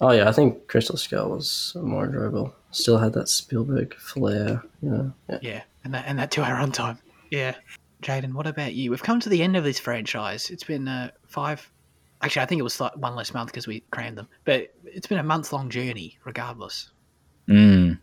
Oh 0.00 0.10
yeah, 0.10 0.28
I 0.28 0.32
think 0.32 0.66
Crystal 0.68 0.96
Skull 0.96 1.30
was 1.30 1.76
more 1.80 2.06
enjoyable. 2.06 2.54
Still 2.72 2.98
had 2.98 3.12
that 3.12 3.28
Spielberg 3.28 3.94
flair, 3.94 4.62
you 4.82 4.90
know. 4.90 5.12
Yeah. 5.28 5.38
yeah, 5.40 5.62
and 5.84 5.94
that 5.94 6.04
and 6.06 6.18
that 6.18 6.30
two-hour 6.30 6.56
runtime. 6.56 6.98
Yeah, 7.30 7.54
Jaden, 8.02 8.34
what 8.34 8.46
about 8.46 8.74
you? 8.74 8.90
We've 8.90 9.02
come 9.02 9.20
to 9.20 9.28
the 9.28 9.42
end 9.42 9.56
of 9.56 9.64
this 9.64 9.78
franchise. 9.78 10.50
It's 10.50 10.64
been 10.64 10.88
uh, 10.88 11.10
five. 11.26 11.70
Actually, 12.20 12.42
I 12.42 12.46
think 12.46 12.58
it 12.58 12.62
was 12.62 12.80
like 12.80 12.96
one 12.96 13.14
less 13.14 13.34
month 13.34 13.50
because 13.50 13.66
we 13.66 13.80
crammed 13.90 14.18
them, 14.18 14.28
but 14.44 14.74
it's 14.84 15.06
been 15.06 15.18
a 15.18 15.22
month-long 15.22 15.68
journey, 15.70 16.18
regardless. 16.24 16.90
Mm. 17.48 17.98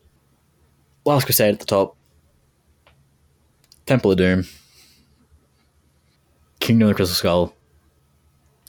Last 1.05 1.25
Crusade 1.25 1.53
at 1.53 1.59
the 1.59 1.65
top. 1.65 1.95
Temple 3.85 4.11
of 4.11 4.17
Doom. 4.17 4.45
Kingdom 6.59 6.87
of 6.87 6.93
the 6.93 6.95
Crystal 6.95 7.15
Skull. 7.15 7.55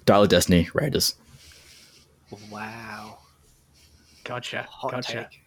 Dial 0.07 0.23
of 0.23 0.29
Destiny, 0.31 0.69
Raiders. 0.75 1.15
Wow. 2.51 3.19
Gotcha, 4.25 4.67
Hot 4.71 4.91
gotcha. 4.91 5.29
take. 5.31 5.43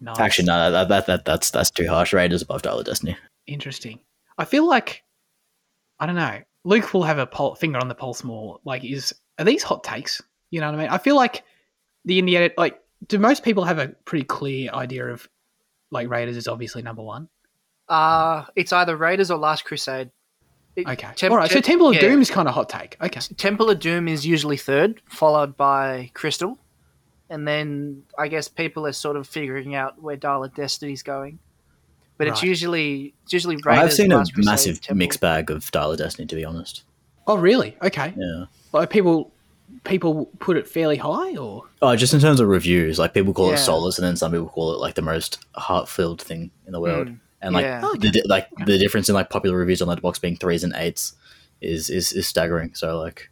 Nice. 0.00 0.18
Actually, 0.18 0.46
no, 0.46 0.70
that, 0.70 0.88
that, 0.88 1.06
that 1.06 1.24
that's 1.24 1.50
that's 1.50 1.70
too 1.70 1.88
harsh. 1.88 2.12
Raiders 2.12 2.42
above 2.42 2.62
Dial 2.62 2.78
of 2.78 2.86
Destiny. 2.86 3.16
Interesting. 3.46 3.98
I 4.38 4.44
feel 4.44 4.66
like 4.66 5.02
I 5.98 6.06
don't 6.06 6.16
know. 6.16 6.40
Luke 6.64 6.92
will 6.92 7.04
have 7.04 7.18
a 7.18 7.26
pul- 7.26 7.54
finger 7.54 7.78
on 7.78 7.88
the 7.88 7.94
pulse 7.94 8.24
more. 8.24 8.58
Like, 8.64 8.84
is 8.84 9.14
are 9.38 9.44
these 9.44 9.62
hot 9.62 9.84
takes? 9.84 10.20
You 10.50 10.60
know 10.60 10.66
what 10.70 10.78
I 10.78 10.82
mean? 10.82 10.88
I 10.90 10.98
feel 10.98 11.16
like 11.16 11.44
the 12.04 12.18
Indiana. 12.18 12.50
Like, 12.58 12.80
do 13.08 13.18
most 13.18 13.42
people 13.44 13.64
have 13.64 13.78
a 13.78 13.88
pretty 14.04 14.24
clear 14.24 14.70
idea 14.72 15.06
of 15.06 15.28
like 15.90 16.08
Raiders 16.08 16.36
is 16.36 16.48
obviously 16.48 16.82
number 16.82 17.02
one? 17.02 17.28
Uh, 17.88 18.44
it's 18.56 18.72
either 18.72 18.96
Raiders 18.96 19.30
or 19.30 19.38
Last 19.38 19.64
Crusade. 19.64 20.10
It- 20.74 20.86
Okay. 20.88 21.08
Tem- 21.14 21.30
All 21.32 21.38
right. 21.38 21.50
So 21.50 21.60
Temple 21.60 21.88
of 21.88 21.94
yeah. 21.94 22.00
Doom 22.02 22.20
is 22.20 22.30
kind 22.30 22.48
of 22.48 22.54
hot 22.54 22.68
take. 22.68 22.96
Okay. 23.00 23.20
Temple 23.36 23.70
of 23.70 23.78
Doom 23.80 24.08
is 24.08 24.26
usually 24.26 24.56
third, 24.58 25.00
followed 25.08 25.56
by 25.56 26.10
Crystal, 26.12 26.58
and 27.30 27.46
then 27.48 28.02
I 28.18 28.28
guess 28.28 28.48
people 28.48 28.86
are 28.86 28.92
sort 28.92 29.16
of 29.16 29.26
figuring 29.26 29.74
out 29.74 30.02
where 30.02 30.16
Dial 30.16 30.44
of 30.44 30.54
Destiny's 30.54 31.02
going. 31.02 31.38
But 32.18 32.28
it's 32.28 32.42
usually 32.42 33.14
it's 33.24 33.32
usually 33.32 33.56
Raiders. 33.56 33.84
I've 33.84 33.92
seen 33.92 34.12
a 34.12 34.24
massive 34.36 34.80
Temple. 34.80 34.96
mixed 34.96 35.20
bag 35.20 35.50
of 35.50 35.70
Dial 35.70 35.92
of 35.92 35.98
Destiny, 35.98 36.26
to 36.26 36.34
be 36.36 36.44
honest. 36.44 36.82
Oh, 37.26 37.36
really? 37.36 37.76
Okay. 37.82 38.14
Yeah. 38.16 38.44
Like 38.72 38.88
people, 38.90 39.32
people 39.84 40.26
put 40.38 40.56
it 40.56 40.66
fairly 40.68 40.96
high, 40.96 41.36
or 41.36 41.64
Oh, 41.82 41.94
just 41.96 42.14
in 42.14 42.20
terms 42.20 42.40
of 42.40 42.48
reviews, 42.48 42.98
like 42.98 43.12
people 43.14 43.34
call 43.34 43.48
Yeah. 43.48 43.54
it 43.54 43.58
solace, 43.58 43.98
and 43.98 44.06
then 44.06 44.16
some 44.16 44.30
people 44.32 44.48
call 44.48 44.72
it 44.74 44.78
like 44.80 44.94
the 44.94 45.02
most 45.02 45.44
heart-filled 45.56 46.22
thing 46.22 46.50
in 46.66 46.72
the 46.72 46.80
world. 46.80 47.08
Mm, 47.08 47.20
and 47.42 47.54
like 47.54 47.64
yeah. 47.64 47.80
The 47.98 48.10
di- 48.10 48.22
like 48.26 48.48
the 48.64 48.78
difference 48.78 49.08
in 49.08 49.14
like 49.14 49.28
popular 49.28 49.56
reviews 49.56 49.82
on 49.82 49.88
Letterboxd 49.88 50.20
being 50.20 50.36
threes 50.36 50.64
and 50.64 50.72
eights 50.76 51.14
is 51.60 51.90
is, 51.90 52.12
is 52.12 52.26
staggering. 52.26 52.74
So 52.74 52.98
like, 52.98 53.28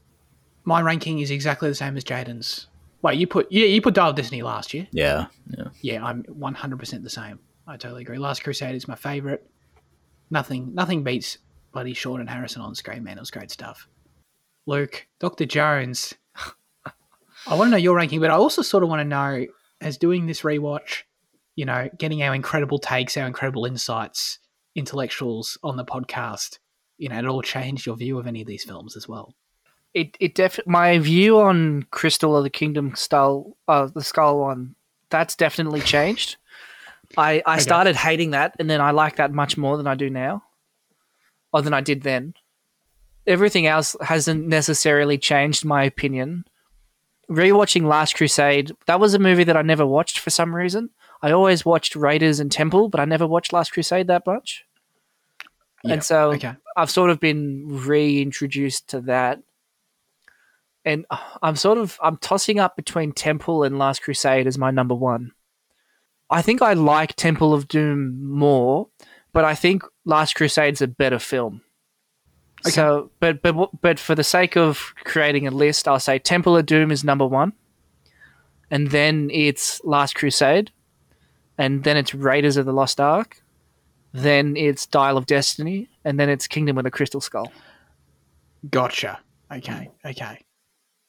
my 0.64 0.80
ranking 0.82 1.20
is 1.20 1.30
exactly 1.30 1.68
the 1.68 1.74
same 1.74 1.96
as 1.96 2.04
Jaden's. 2.04 2.66
Wait, 3.00 3.18
you 3.18 3.26
put 3.26 3.50
yeah, 3.50 3.66
you 3.66 3.80
put 3.80 3.94
Dial 3.94 4.10
of 4.10 4.16
Destiny 4.16 4.42
last 4.42 4.74
year. 4.74 4.88
yeah, 4.92 5.26
yeah. 5.56 5.64
yeah, 5.82 6.04
I'm 6.04 6.22
100% 6.24 7.02
the 7.02 7.10
same. 7.10 7.38
I 7.66 7.76
totally 7.76 8.02
agree. 8.02 8.18
Last 8.18 8.42
Crusade 8.44 8.74
is 8.74 8.88
my 8.88 8.94
favorite. 8.94 9.46
Nothing, 10.30 10.74
nothing 10.74 11.02
beats 11.02 11.38
bloody 11.72 11.94
Sean 11.94 12.20
and 12.20 12.28
Harrison 12.28 12.62
on 12.62 12.74
screen, 12.74 13.04
man. 13.04 13.16
It 13.16 13.20
was 13.20 13.30
great 13.30 13.50
stuff. 13.50 13.88
Luke, 14.66 15.06
Dr. 15.18 15.44
Jones. 15.46 16.14
I 17.46 17.54
want 17.54 17.68
to 17.68 17.70
know 17.72 17.76
your 17.76 17.96
ranking, 17.96 18.20
but 18.20 18.30
I 18.30 18.34
also 18.34 18.62
sort 18.62 18.82
of 18.82 18.88
want 18.88 19.00
to 19.00 19.04
know, 19.04 19.46
as 19.80 19.98
doing 19.98 20.26
this 20.26 20.42
rewatch, 20.42 21.02
you 21.56 21.64
know, 21.64 21.88
getting 21.98 22.22
our 22.22 22.34
incredible 22.34 22.78
takes, 22.78 23.16
our 23.16 23.26
incredible 23.26 23.66
insights, 23.66 24.38
intellectuals 24.74 25.58
on 25.62 25.76
the 25.76 25.84
podcast, 25.84 26.58
you 26.96 27.08
know, 27.08 27.18
it 27.18 27.26
all 27.26 27.42
changed 27.42 27.86
your 27.86 27.96
view 27.96 28.18
of 28.18 28.26
any 28.26 28.40
of 28.40 28.46
these 28.46 28.64
films 28.64 28.96
as 28.96 29.08
well. 29.08 29.34
it 29.94 30.16
it 30.20 30.34
def 30.34 30.58
my 30.66 30.98
view 30.98 31.38
on 31.40 31.84
Crystal 31.90 32.36
of 32.36 32.44
the 32.44 32.50
Kingdom 32.50 32.94
Skull, 32.96 33.56
uh, 33.68 33.86
the 33.86 34.02
Skull 34.02 34.40
one, 34.40 34.74
that's 35.10 35.36
definitely 35.36 35.80
changed. 35.80 36.36
I 37.16 37.42
I 37.46 37.54
Okay. 37.54 37.62
started 37.62 37.96
hating 37.96 38.30
that, 38.32 38.54
and 38.58 38.68
then 38.68 38.80
I 38.80 38.90
like 38.92 39.16
that 39.16 39.32
much 39.32 39.56
more 39.56 39.76
than 39.76 39.86
I 39.86 39.94
do 39.94 40.10
now, 40.10 40.42
or 41.52 41.62
than 41.62 41.74
I 41.74 41.80
did 41.80 42.02
then. 42.02 42.34
Everything 43.26 43.66
else 43.66 43.96
hasn't 44.02 44.46
necessarily 44.46 45.16
changed 45.18 45.64
my 45.64 45.82
opinion. 45.84 46.44
Rewatching 47.30 47.86
Last 47.86 48.16
Crusade, 48.16 48.72
that 48.86 49.00
was 49.00 49.14
a 49.14 49.18
movie 49.18 49.44
that 49.44 49.56
I 49.56 49.62
never 49.62 49.86
watched 49.86 50.18
for 50.18 50.28
some 50.28 50.54
reason. 50.54 50.90
I 51.22 51.30
always 51.30 51.64
watched 51.64 51.96
Raiders 51.96 52.38
and 52.38 52.52
Temple, 52.52 52.90
but 52.90 53.00
I 53.00 53.06
never 53.06 53.26
watched 53.26 53.54
Last 53.54 53.72
Crusade 53.72 54.08
that 54.08 54.26
much. 54.26 54.66
Yeah, 55.82 55.94
And 55.94 56.04
so 56.04 56.32
Okay. 56.32 56.54
I've 56.76 56.90
sort 56.90 57.08
of 57.08 57.20
been 57.20 57.64
reintroduced 57.66 58.88
to 58.90 59.00
that. 59.02 59.40
And 60.84 61.06
I'm 61.42 61.56
sort 61.56 61.78
of 61.78 61.98
I'm 62.02 62.18
tossing 62.18 62.58
up 62.58 62.76
between 62.76 63.12
Temple 63.12 63.62
and 63.64 63.78
Last 63.78 64.02
Crusade 64.02 64.46
as 64.46 64.58
my 64.58 64.70
number 64.70 64.94
one. 64.94 65.32
I 66.34 66.42
think 66.42 66.62
I 66.62 66.72
like 66.72 67.14
Temple 67.14 67.54
of 67.54 67.68
Doom 67.68 68.28
more, 68.28 68.88
but 69.32 69.44
I 69.44 69.54
think 69.54 69.84
Last 70.04 70.34
Crusade's 70.34 70.82
a 70.82 70.88
better 70.88 71.20
film. 71.20 71.62
Okay. 72.66 72.72
So, 72.72 73.12
but 73.20 73.40
but 73.40 73.80
but 73.80 74.00
for 74.00 74.16
the 74.16 74.24
sake 74.24 74.56
of 74.56 74.94
creating 75.04 75.46
a 75.46 75.52
list, 75.52 75.86
I'll 75.86 76.00
say 76.00 76.18
Temple 76.18 76.56
of 76.56 76.66
Doom 76.66 76.90
is 76.90 77.04
number 77.04 77.24
one, 77.24 77.52
and 78.68 78.90
then 78.90 79.30
it's 79.32 79.80
Last 79.84 80.16
Crusade, 80.16 80.72
and 81.56 81.84
then 81.84 81.96
it's 81.96 82.14
Raiders 82.14 82.56
of 82.56 82.66
the 82.66 82.72
Lost 82.72 83.00
Ark, 83.00 83.40
then 84.12 84.56
it's 84.56 84.86
Dial 84.86 85.16
of 85.16 85.26
Destiny, 85.26 85.88
and 86.04 86.18
then 86.18 86.28
it's 86.28 86.48
Kingdom 86.48 86.78
of 86.78 86.84
the 86.84 86.90
Crystal 86.90 87.20
Skull. 87.20 87.52
Gotcha. 88.68 89.20
Okay. 89.52 89.88
Okay. 90.04 90.44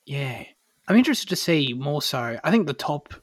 Yeah. 0.06 0.44
I'm 0.88 0.98
interested 0.98 1.30
to 1.30 1.36
see 1.36 1.74
more 1.74 2.04
so. 2.04 2.40
I 2.44 2.52
think 2.52 2.68
the 2.68 2.74
top, 2.74 3.16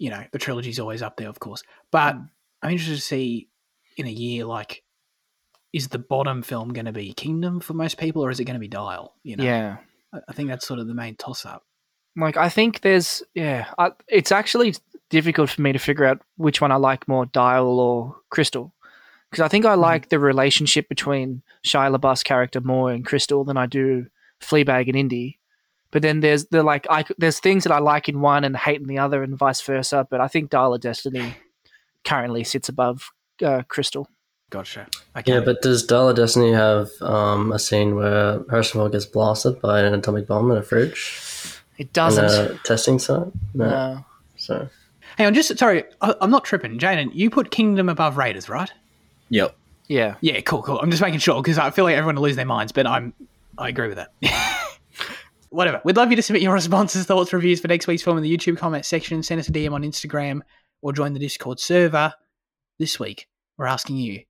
you 0.00 0.08
know, 0.08 0.24
the 0.32 0.38
trilogy's 0.38 0.80
always 0.80 1.02
up 1.02 1.18
there, 1.18 1.28
of 1.28 1.38
course. 1.38 1.62
But 1.92 2.16
mm. 2.16 2.28
I'm 2.62 2.70
interested 2.72 2.96
to 2.96 3.02
see 3.02 3.48
in 3.96 4.06
a 4.06 4.10
year, 4.10 4.46
like, 4.46 4.82
is 5.74 5.88
the 5.88 5.98
bottom 5.98 6.42
film 6.42 6.72
going 6.72 6.86
to 6.86 6.92
be 6.92 7.12
Kingdom 7.12 7.60
for 7.60 7.74
most 7.74 7.98
people, 7.98 8.24
or 8.24 8.30
is 8.30 8.40
it 8.40 8.44
going 8.44 8.54
to 8.54 8.60
be 8.60 8.66
Dial? 8.66 9.14
You 9.22 9.36
know, 9.36 9.44
Yeah. 9.44 9.76
I, 10.26 10.32
think 10.32 10.48
that's 10.48 10.66
sort 10.66 10.80
of 10.80 10.88
the 10.88 10.94
main 10.94 11.14
toss 11.14 11.46
up. 11.46 11.64
Like 12.16 12.36
I 12.36 12.48
think 12.48 12.80
there's 12.80 13.22
yeah, 13.34 13.66
I, 13.78 13.92
it's 14.08 14.32
actually 14.32 14.74
difficult 15.10 15.50
for 15.50 15.62
me 15.62 15.72
to 15.72 15.78
figure 15.78 16.04
out 16.04 16.20
which 16.36 16.60
one 16.60 16.72
I 16.72 16.76
like 16.76 17.06
more, 17.06 17.26
Dial 17.26 17.78
or 17.78 18.16
Crystal, 18.30 18.72
because 19.30 19.44
I 19.44 19.48
think 19.48 19.64
I 19.64 19.72
mm-hmm. 19.72 19.82
like 19.82 20.08
the 20.08 20.18
relationship 20.18 20.88
between 20.88 21.42
Shia 21.64 21.96
LaBeouf's 21.96 22.24
character 22.24 22.60
more 22.60 22.92
in 22.92 23.04
Crystal 23.04 23.44
than 23.44 23.56
I 23.56 23.66
do 23.66 24.06
Fleabag 24.40 24.88
and 24.88 24.96
Indy. 24.96 25.38
But 25.90 26.02
then 26.02 26.20
there's 26.20 26.46
the 26.46 26.62
like 26.62 26.86
I 26.90 27.02
c- 27.04 27.14
there's 27.18 27.40
things 27.40 27.64
that 27.64 27.72
I 27.72 27.78
like 27.78 28.08
in 28.08 28.20
one 28.20 28.44
and 28.44 28.56
hate 28.56 28.80
in 28.80 28.86
the 28.86 28.98
other, 28.98 29.22
and 29.22 29.36
vice 29.36 29.60
versa. 29.60 30.06
But 30.08 30.20
I 30.20 30.28
think 30.28 30.50
Dial 30.50 30.74
of 30.74 30.80
Destiny 30.80 31.34
currently 32.04 32.44
sits 32.44 32.68
above 32.68 33.10
uh, 33.44 33.62
Crystal. 33.68 34.08
Gotcha. 34.50 34.86
Okay. 35.16 35.32
Yeah, 35.34 35.40
but 35.40 35.62
does 35.62 35.84
Dial 35.84 36.08
of 36.08 36.16
Destiny 36.16 36.52
have 36.52 36.90
um, 37.02 37.52
a 37.52 37.58
scene 37.58 37.94
where 37.94 38.40
Harrison 38.50 38.80
Ford 38.80 38.92
gets 38.92 39.06
blasted 39.06 39.60
by 39.60 39.80
an 39.80 39.94
atomic 39.94 40.26
bomb 40.26 40.50
in 40.50 40.56
a 40.56 40.62
fridge 40.62 41.20
It 41.78 41.92
doesn't. 41.92 42.24
a 42.24 42.58
testing 42.64 42.98
site? 42.98 43.28
No. 43.54 43.68
no. 43.70 44.04
So 44.36 44.68
I'm 45.18 45.34
just 45.34 45.56
sorry, 45.58 45.84
I, 46.00 46.14
I'm 46.20 46.30
not 46.30 46.44
tripping. 46.44 46.78
Jaden, 46.78 47.10
you 47.14 47.30
put 47.30 47.50
Kingdom 47.50 47.88
above 47.88 48.16
Raiders, 48.16 48.48
right? 48.48 48.72
Yep. 49.28 49.56
Yeah. 49.86 50.14
Yeah, 50.20 50.40
cool, 50.40 50.62
cool. 50.62 50.80
I'm 50.80 50.90
just 50.90 51.02
making 51.02 51.20
sure 51.20 51.40
because 51.42 51.58
I 51.58 51.70
feel 51.70 51.84
like 51.84 51.94
everyone 51.96 52.16
will 52.16 52.22
lose 52.22 52.36
their 52.36 52.44
minds, 52.44 52.72
but 52.72 52.86
I'm 52.86 53.12
I 53.58 53.68
agree 53.68 53.88
with 53.88 53.98
that. 53.98 54.12
Whatever. 55.50 55.80
We'd 55.84 55.96
love 55.96 56.10
you 56.10 56.16
to 56.16 56.22
submit 56.22 56.42
your 56.42 56.52
responses, 56.54 57.06
thoughts, 57.06 57.32
reviews 57.32 57.60
for 57.60 57.68
next 57.68 57.86
week's 57.86 58.02
film 58.02 58.16
in 58.16 58.22
the 58.22 58.36
YouTube 58.36 58.56
comment 58.56 58.84
section. 58.84 59.22
Send 59.22 59.40
us 59.40 59.48
a 59.48 59.52
DM 59.52 59.72
on 59.72 59.82
Instagram 59.82 60.40
or 60.82 60.92
join 60.92 61.12
the 61.12 61.20
Discord 61.20 61.60
server. 61.60 62.14
This 62.78 62.98
week, 62.98 63.26
we're 63.58 63.66
asking 63.66 63.96
you 63.98 64.20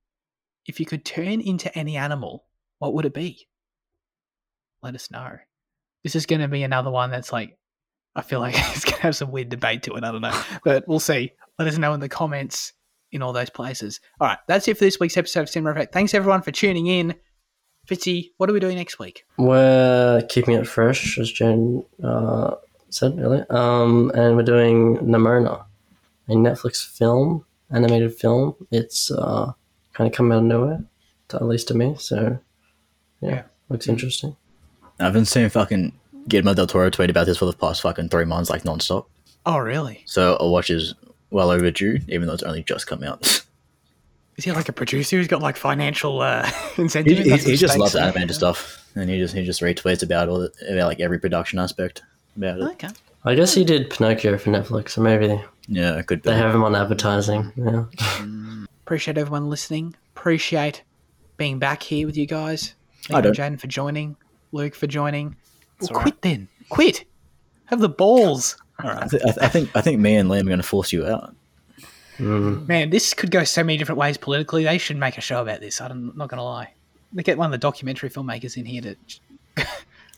if 0.65 0.79
you 0.79 0.85
could 0.85 1.05
turn 1.05 1.41
into 1.41 1.75
any 1.77 1.95
animal, 1.97 2.45
what 2.79 2.93
would 2.93 3.05
it 3.05 3.13
be? 3.13 3.47
Let 4.83 4.95
us 4.95 5.09
know. 5.11 5.37
This 6.03 6.15
is 6.15 6.25
going 6.25 6.41
to 6.41 6.47
be 6.47 6.63
another 6.63 6.91
one 6.91 7.11
that's 7.11 7.31
like, 7.31 7.57
I 8.15 8.21
feel 8.21 8.39
like 8.39 8.55
it's 8.57 8.85
going 8.85 8.97
to 8.97 9.03
have 9.03 9.15
some 9.15 9.31
weird 9.31 9.49
debate 9.49 9.83
to 9.83 9.93
it. 9.93 10.03
I 10.03 10.11
don't 10.11 10.21
know, 10.21 10.41
but 10.63 10.87
we'll 10.87 10.99
see. 10.99 11.31
Let 11.59 11.67
us 11.67 11.77
know 11.77 11.93
in 11.93 11.99
the 11.99 12.09
comments 12.09 12.73
in 13.11 13.21
all 13.21 13.33
those 13.33 13.49
places. 13.49 13.99
All 14.19 14.27
right, 14.27 14.39
that's 14.47 14.67
it 14.67 14.77
for 14.77 14.85
this 14.85 14.99
week's 14.99 15.17
episode 15.17 15.41
of 15.41 15.49
Cinema 15.49 15.71
Effect. 15.71 15.93
Thanks 15.93 16.13
everyone 16.13 16.41
for 16.41 16.51
tuning 16.51 16.87
in. 16.87 17.15
Fitzy, 17.87 18.31
what 18.37 18.49
are 18.49 18.53
we 18.53 18.59
doing 18.59 18.77
next 18.77 18.99
week? 18.99 19.25
We're 19.37 20.21
keeping 20.29 20.55
it 20.55 20.67
fresh, 20.67 21.17
as 21.17 21.31
Jen 21.31 21.83
uh, 22.03 22.55
said 22.89 23.17
earlier. 23.19 23.45
Um, 23.49 24.11
and 24.13 24.35
we're 24.37 24.43
doing 24.43 24.97
Nimona, 24.97 25.65
a 26.27 26.31
Netflix 26.33 26.85
film, 26.85 27.43
animated 27.71 28.13
film. 28.15 28.55
It's 28.71 29.09
uh, 29.11 29.51
kind 29.93 30.07
of 30.07 30.15
come 30.15 30.31
out 30.31 30.39
of 30.39 30.43
nowhere, 30.43 30.83
to, 31.29 31.37
at 31.37 31.45
least 31.47 31.67
to 31.69 31.73
me. 31.73 31.95
So, 31.97 32.39
yeah, 33.19 33.29
Yeah. 33.29 33.43
looks 33.69 33.87
interesting. 33.87 34.35
I've 34.99 35.13
been 35.13 35.25
seeing 35.25 35.49
fucking 35.49 35.93
Guillermo 36.27 36.53
del 36.53 36.67
Toro 36.67 36.89
tweet 36.91 37.09
about 37.09 37.25
this 37.25 37.37
for 37.39 37.45
the 37.45 37.53
past 37.53 37.81
fucking 37.81 38.09
three 38.09 38.25
months, 38.25 38.49
like 38.51 38.63
nonstop. 38.63 39.05
Oh, 39.45 39.57
really? 39.57 40.03
So 40.05 40.37
a 40.39 40.47
watch 40.47 40.69
is 40.69 40.93
well 41.31 41.49
overdue, 41.49 41.97
even 42.07 42.27
though 42.27 42.33
it's 42.35 42.43
only 42.43 42.61
just 42.63 42.85
come 42.87 43.03
out. 43.03 43.43
Is 44.37 44.45
he 44.45 44.51
like 44.51 44.69
a 44.69 44.73
producer 44.73 45.17
who's 45.17 45.27
got 45.27 45.41
like 45.41 45.55
financial 45.57 46.21
uh, 46.21 46.45
he, 46.75 46.81
incentive? 46.83 47.17
he, 47.19 47.29
That's 47.29 47.43
he 47.43 47.55
just 47.55 47.73
stakes 47.73 47.79
loves 47.79 47.95
are. 47.95 47.99
animated 48.03 48.33
stuff, 48.35 48.87
and 48.95 49.09
he 49.09 49.17
just 49.19 49.33
he 49.35 49.43
just 49.45 49.61
retweets 49.61 50.03
about 50.03 50.29
all 50.29 50.39
the, 50.39 50.51
about 50.71 50.87
like 50.87 50.99
every 50.99 51.19
production 51.19 51.59
aspect 51.59 52.01
about 52.37 52.59
it. 52.59 52.63
Okay. 52.63 52.89
I 53.23 53.35
guess 53.35 53.53
he 53.53 53.63
did 53.63 53.89
Pinocchio 53.91 54.35
for 54.39 54.49
Netflix, 54.49 54.89
so 54.91 55.01
maybe 55.01 55.39
Yeah, 55.67 55.95
it 55.97 56.07
could 56.07 56.23
be. 56.23 56.31
they 56.31 56.37
have 56.37 56.55
him 56.55 56.63
on 56.63 56.75
advertising. 56.75 57.51
Yeah. 57.55 57.85
Appreciate 58.85 59.17
everyone 59.17 59.49
listening. 59.49 59.95
Appreciate 60.15 60.81
being 61.37 61.59
back 61.59 61.83
here 61.83 62.07
with 62.07 62.17
you 62.17 62.25
guys. 62.25 62.73
Thank 63.03 63.15
I 63.23 63.27
you, 63.27 63.33
don't. 63.33 63.53
Jaden, 63.53 63.59
for 63.59 63.67
joining. 63.67 64.15
Luke 64.51 64.73
for 64.75 64.87
joining. 64.87 65.35
Well, 65.79 65.89
all 65.91 65.95
right. 65.97 66.01
quit 66.03 66.21
then. 66.21 66.47
Quit. 66.69 67.05
Have 67.65 67.79
the 67.79 67.89
balls. 67.89 68.57
All 68.83 68.89
right. 68.89 69.03
I, 69.03 69.07
th- 69.07 69.21
I, 69.23 69.25
th- 69.27 69.37
I 69.41 69.47
think 69.49 69.75
I 69.75 69.81
think 69.81 69.99
me 69.99 70.15
and 70.15 70.29
Liam 70.29 70.41
are 70.41 70.45
going 70.45 70.57
to 70.57 70.63
force 70.63 70.91
you 70.91 71.05
out. 71.05 71.35
Mm. 72.21 72.67
Man, 72.67 72.89
this 72.91 73.13
could 73.13 73.31
go 73.31 73.43
so 73.43 73.63
many 73.63 73.77
different 73.77 73.97
ways 73.99 74.17
politically. 74.17 74.63
They 74.63 74.77
should 74.77 74.97
make 74.97 75.17
a 75.17 75.21
show 75.21 75.41
about 75.41 75.59
this. 75.59 75.81
I'm 75.81 76.13
not 76.15 76.29
going 76.29 76.37
to 76.37 76.43
lie. 76.43 76.73
They 77.13 77.23
get 77.23 77.37
one 77.37 77.45
of 77.47 77.51
the 77.51 77.57
documentary 77.57 78.09
filmmakers 78.09 78.55
in 78.57 78.65
here 78.65 78.81
to 78.81 78.95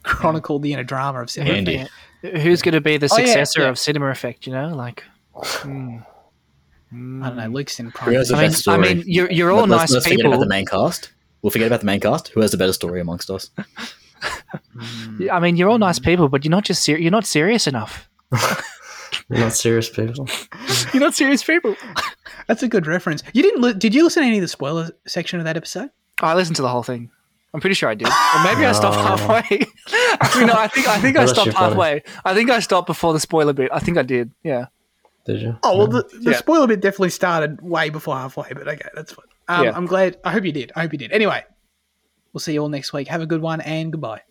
chronicle 0.03 0.59
the 0.59 0.73
inner 0.73 0.83
drama 0.83 1.21
of 1.21 1.29
cinema. 1.31 1.55
Andy. 1.55 1.87
Who's 2.21 2.61
going 2.61 2.73
to 2.73 2.81
be 2.81 2.97
the 2.97 3.09
Oh, 3.11 3.17
yeah, 3.17 3.25
successor 3.25 3.61
yeah. 3.61 3.69
of 3.69 3.79
Cinema 3.79 4.07
Effect? 4.07 4.45
You 4.47 4.53
know, 4.53 4.75
like. 4.75 5.03
hmm. 5.35 5.97
I 6.91 6.95
don't 7.29 7.35
know. 7.37 7.47
Luke's 7.47 7.79
in 7.79 7.87
Who 7.87 7.91
prime. 7.91 8.15
I 8.15 8.47
mean, 8.47 8.51
I 8.67 8.77
mean, 8.77 9.03
you're 9.07 9.31
you're 9.31 9.51
all 9.51 9.61
Let- 9.61 9.69
let's, 9.69 9.81
nice 9.83 9.91
let's 9.93 10.05
forget 10.05 10.17
people. 10.19 10.33
about 10.33 10.41
the 10.41 10.47
main 10.49 10.65
cast. 10.65 11.11
We'll 11.41 11.49
forget 11.51 11.67
about 11.67 11.79
the 11.79 11.85
main 11.87 11.99
cast. 11.99 12.27
Who 12.29 12.41
has 12.41 12.51
the 12.51 12.57
better 12.57 12.71
story 12.73 13.01
amongst 13.01 13.29
us? 13.31 13.49
I 15.31 15.39
mean, 15.39 15.55
you're 15.57 15.69
all 15.69 15.79
nice 15.79 15.99
people, 15.99 16.29
but 16.29 16.45
you're 16.45 16.51
not 16.51 16.63
just 16.65 16.83
ser- 16.83 16.97
you're 16.99 17.11
not 17.11 17.25
serious 17.25 17.65
enough. 17.67 18.07
You're 19.33 19.45
not 19.45 19.53
serious 19.53 19.89
people. 19.89 20.27
You're 20.93 21.01
not 21.01 21.13
serious 21.13 21.43
people. 21.43 21.75
That's 22.47 22.63
a 22.63 22.67
good 22.67 22.87
reference. 22.87 23.23
You 23.33 23.41
didn't? 23.43 23.61
Li- 23.61 23.73
did 23.73 23.93
you 23.95 24.03
listen 24.03 24.21
to 24.23 24.27
any 24.27 24.37
of 24.37 24.41
the 24.41 24.47
spoiler 24.47 24.91
section 25.07 25.39
of 25.39 25.45
that 25.45 25.57
episode? 25.57 25.89
I 26.21 26.33
listened 26.35 26.55
to 26.57 26.61
the 26.61 26.69
whole 26.69 26.83
thing. 26.83 27.09
I'm 27.53 27.61
pretty 27.61 27.75
sure 27.75 27.87
I 27.89 27.93
did. 27.95 28.07
Or 28.07 28.43
maybe 28.43 28.65
I 28.65 28.71
stopped 28.71 28.95
halfway. 28.97 29.65
Actually, 30.21 30.45
no. 30.45 30.53
I 30.53 30.67
think 30.67 30.87
I 30.87 30.99
think 30.99 31.17
I 31.17 31.21
That's 31.21 31.31
stopped 31.33 31.49
actually 31.49 31.53
funny. 31.59 31.69
halfway. 31.69 32.03
I 32.25 32.33
think 32.33 32.49
I 32.49 32.59
stopped 32.59 32.87
before 32.87 33.13
the 33.13 33.19
spoiler 33.19 33.53
bit. 33.53 33.69
I 33.71 33.79
think 33.79 33.97
I 33.99 34.01
did. 34.01 34.31
Yeah. 34.43 34.65
Did 35.25 35.41
you? 35.41 35.57
Oh 35.63 35.77
well, 35.77 35.87
the, 35.87 36.03
the 36.19 36.31
Yeah. 36.31 36.37
spoiler 36.37 36.65
bit 36.67 36.81
definitely 36.81 37.11
started 37.11 37.61
way 37.61 37.89
before 37.91 38.15
halfway, 38.15 38.49
but 38.53 38.67
okay, 38.67 38.89
that's 38.95 39.13
fine. 39.13 39.25
Um, 39.47 39.65
Yeah. 39.65 39.71
I'm 39.77 39.85
glad. 39.85 40.17
I 40.23 40.31
hope 40.31 40.45
you 40.45 40.51
did. 40.51 40.71
I 40.75 40.81
hope 40.81 40.93
you 40.93 40.97
did. 40.99 41.11
Anyway, 41.11 41.43
we'll 42.33 42.41
see 42.41 42.53
you 42.53 42.59
all 42.61 42.69
next 42.69 42.91
week. 42.91 43.07
Have 43.07 43.21
a 43.21 43.27
good 43.27 43.41
one 43.41 43.61
and 43.61 43.91
goodbye. 43.91 44.21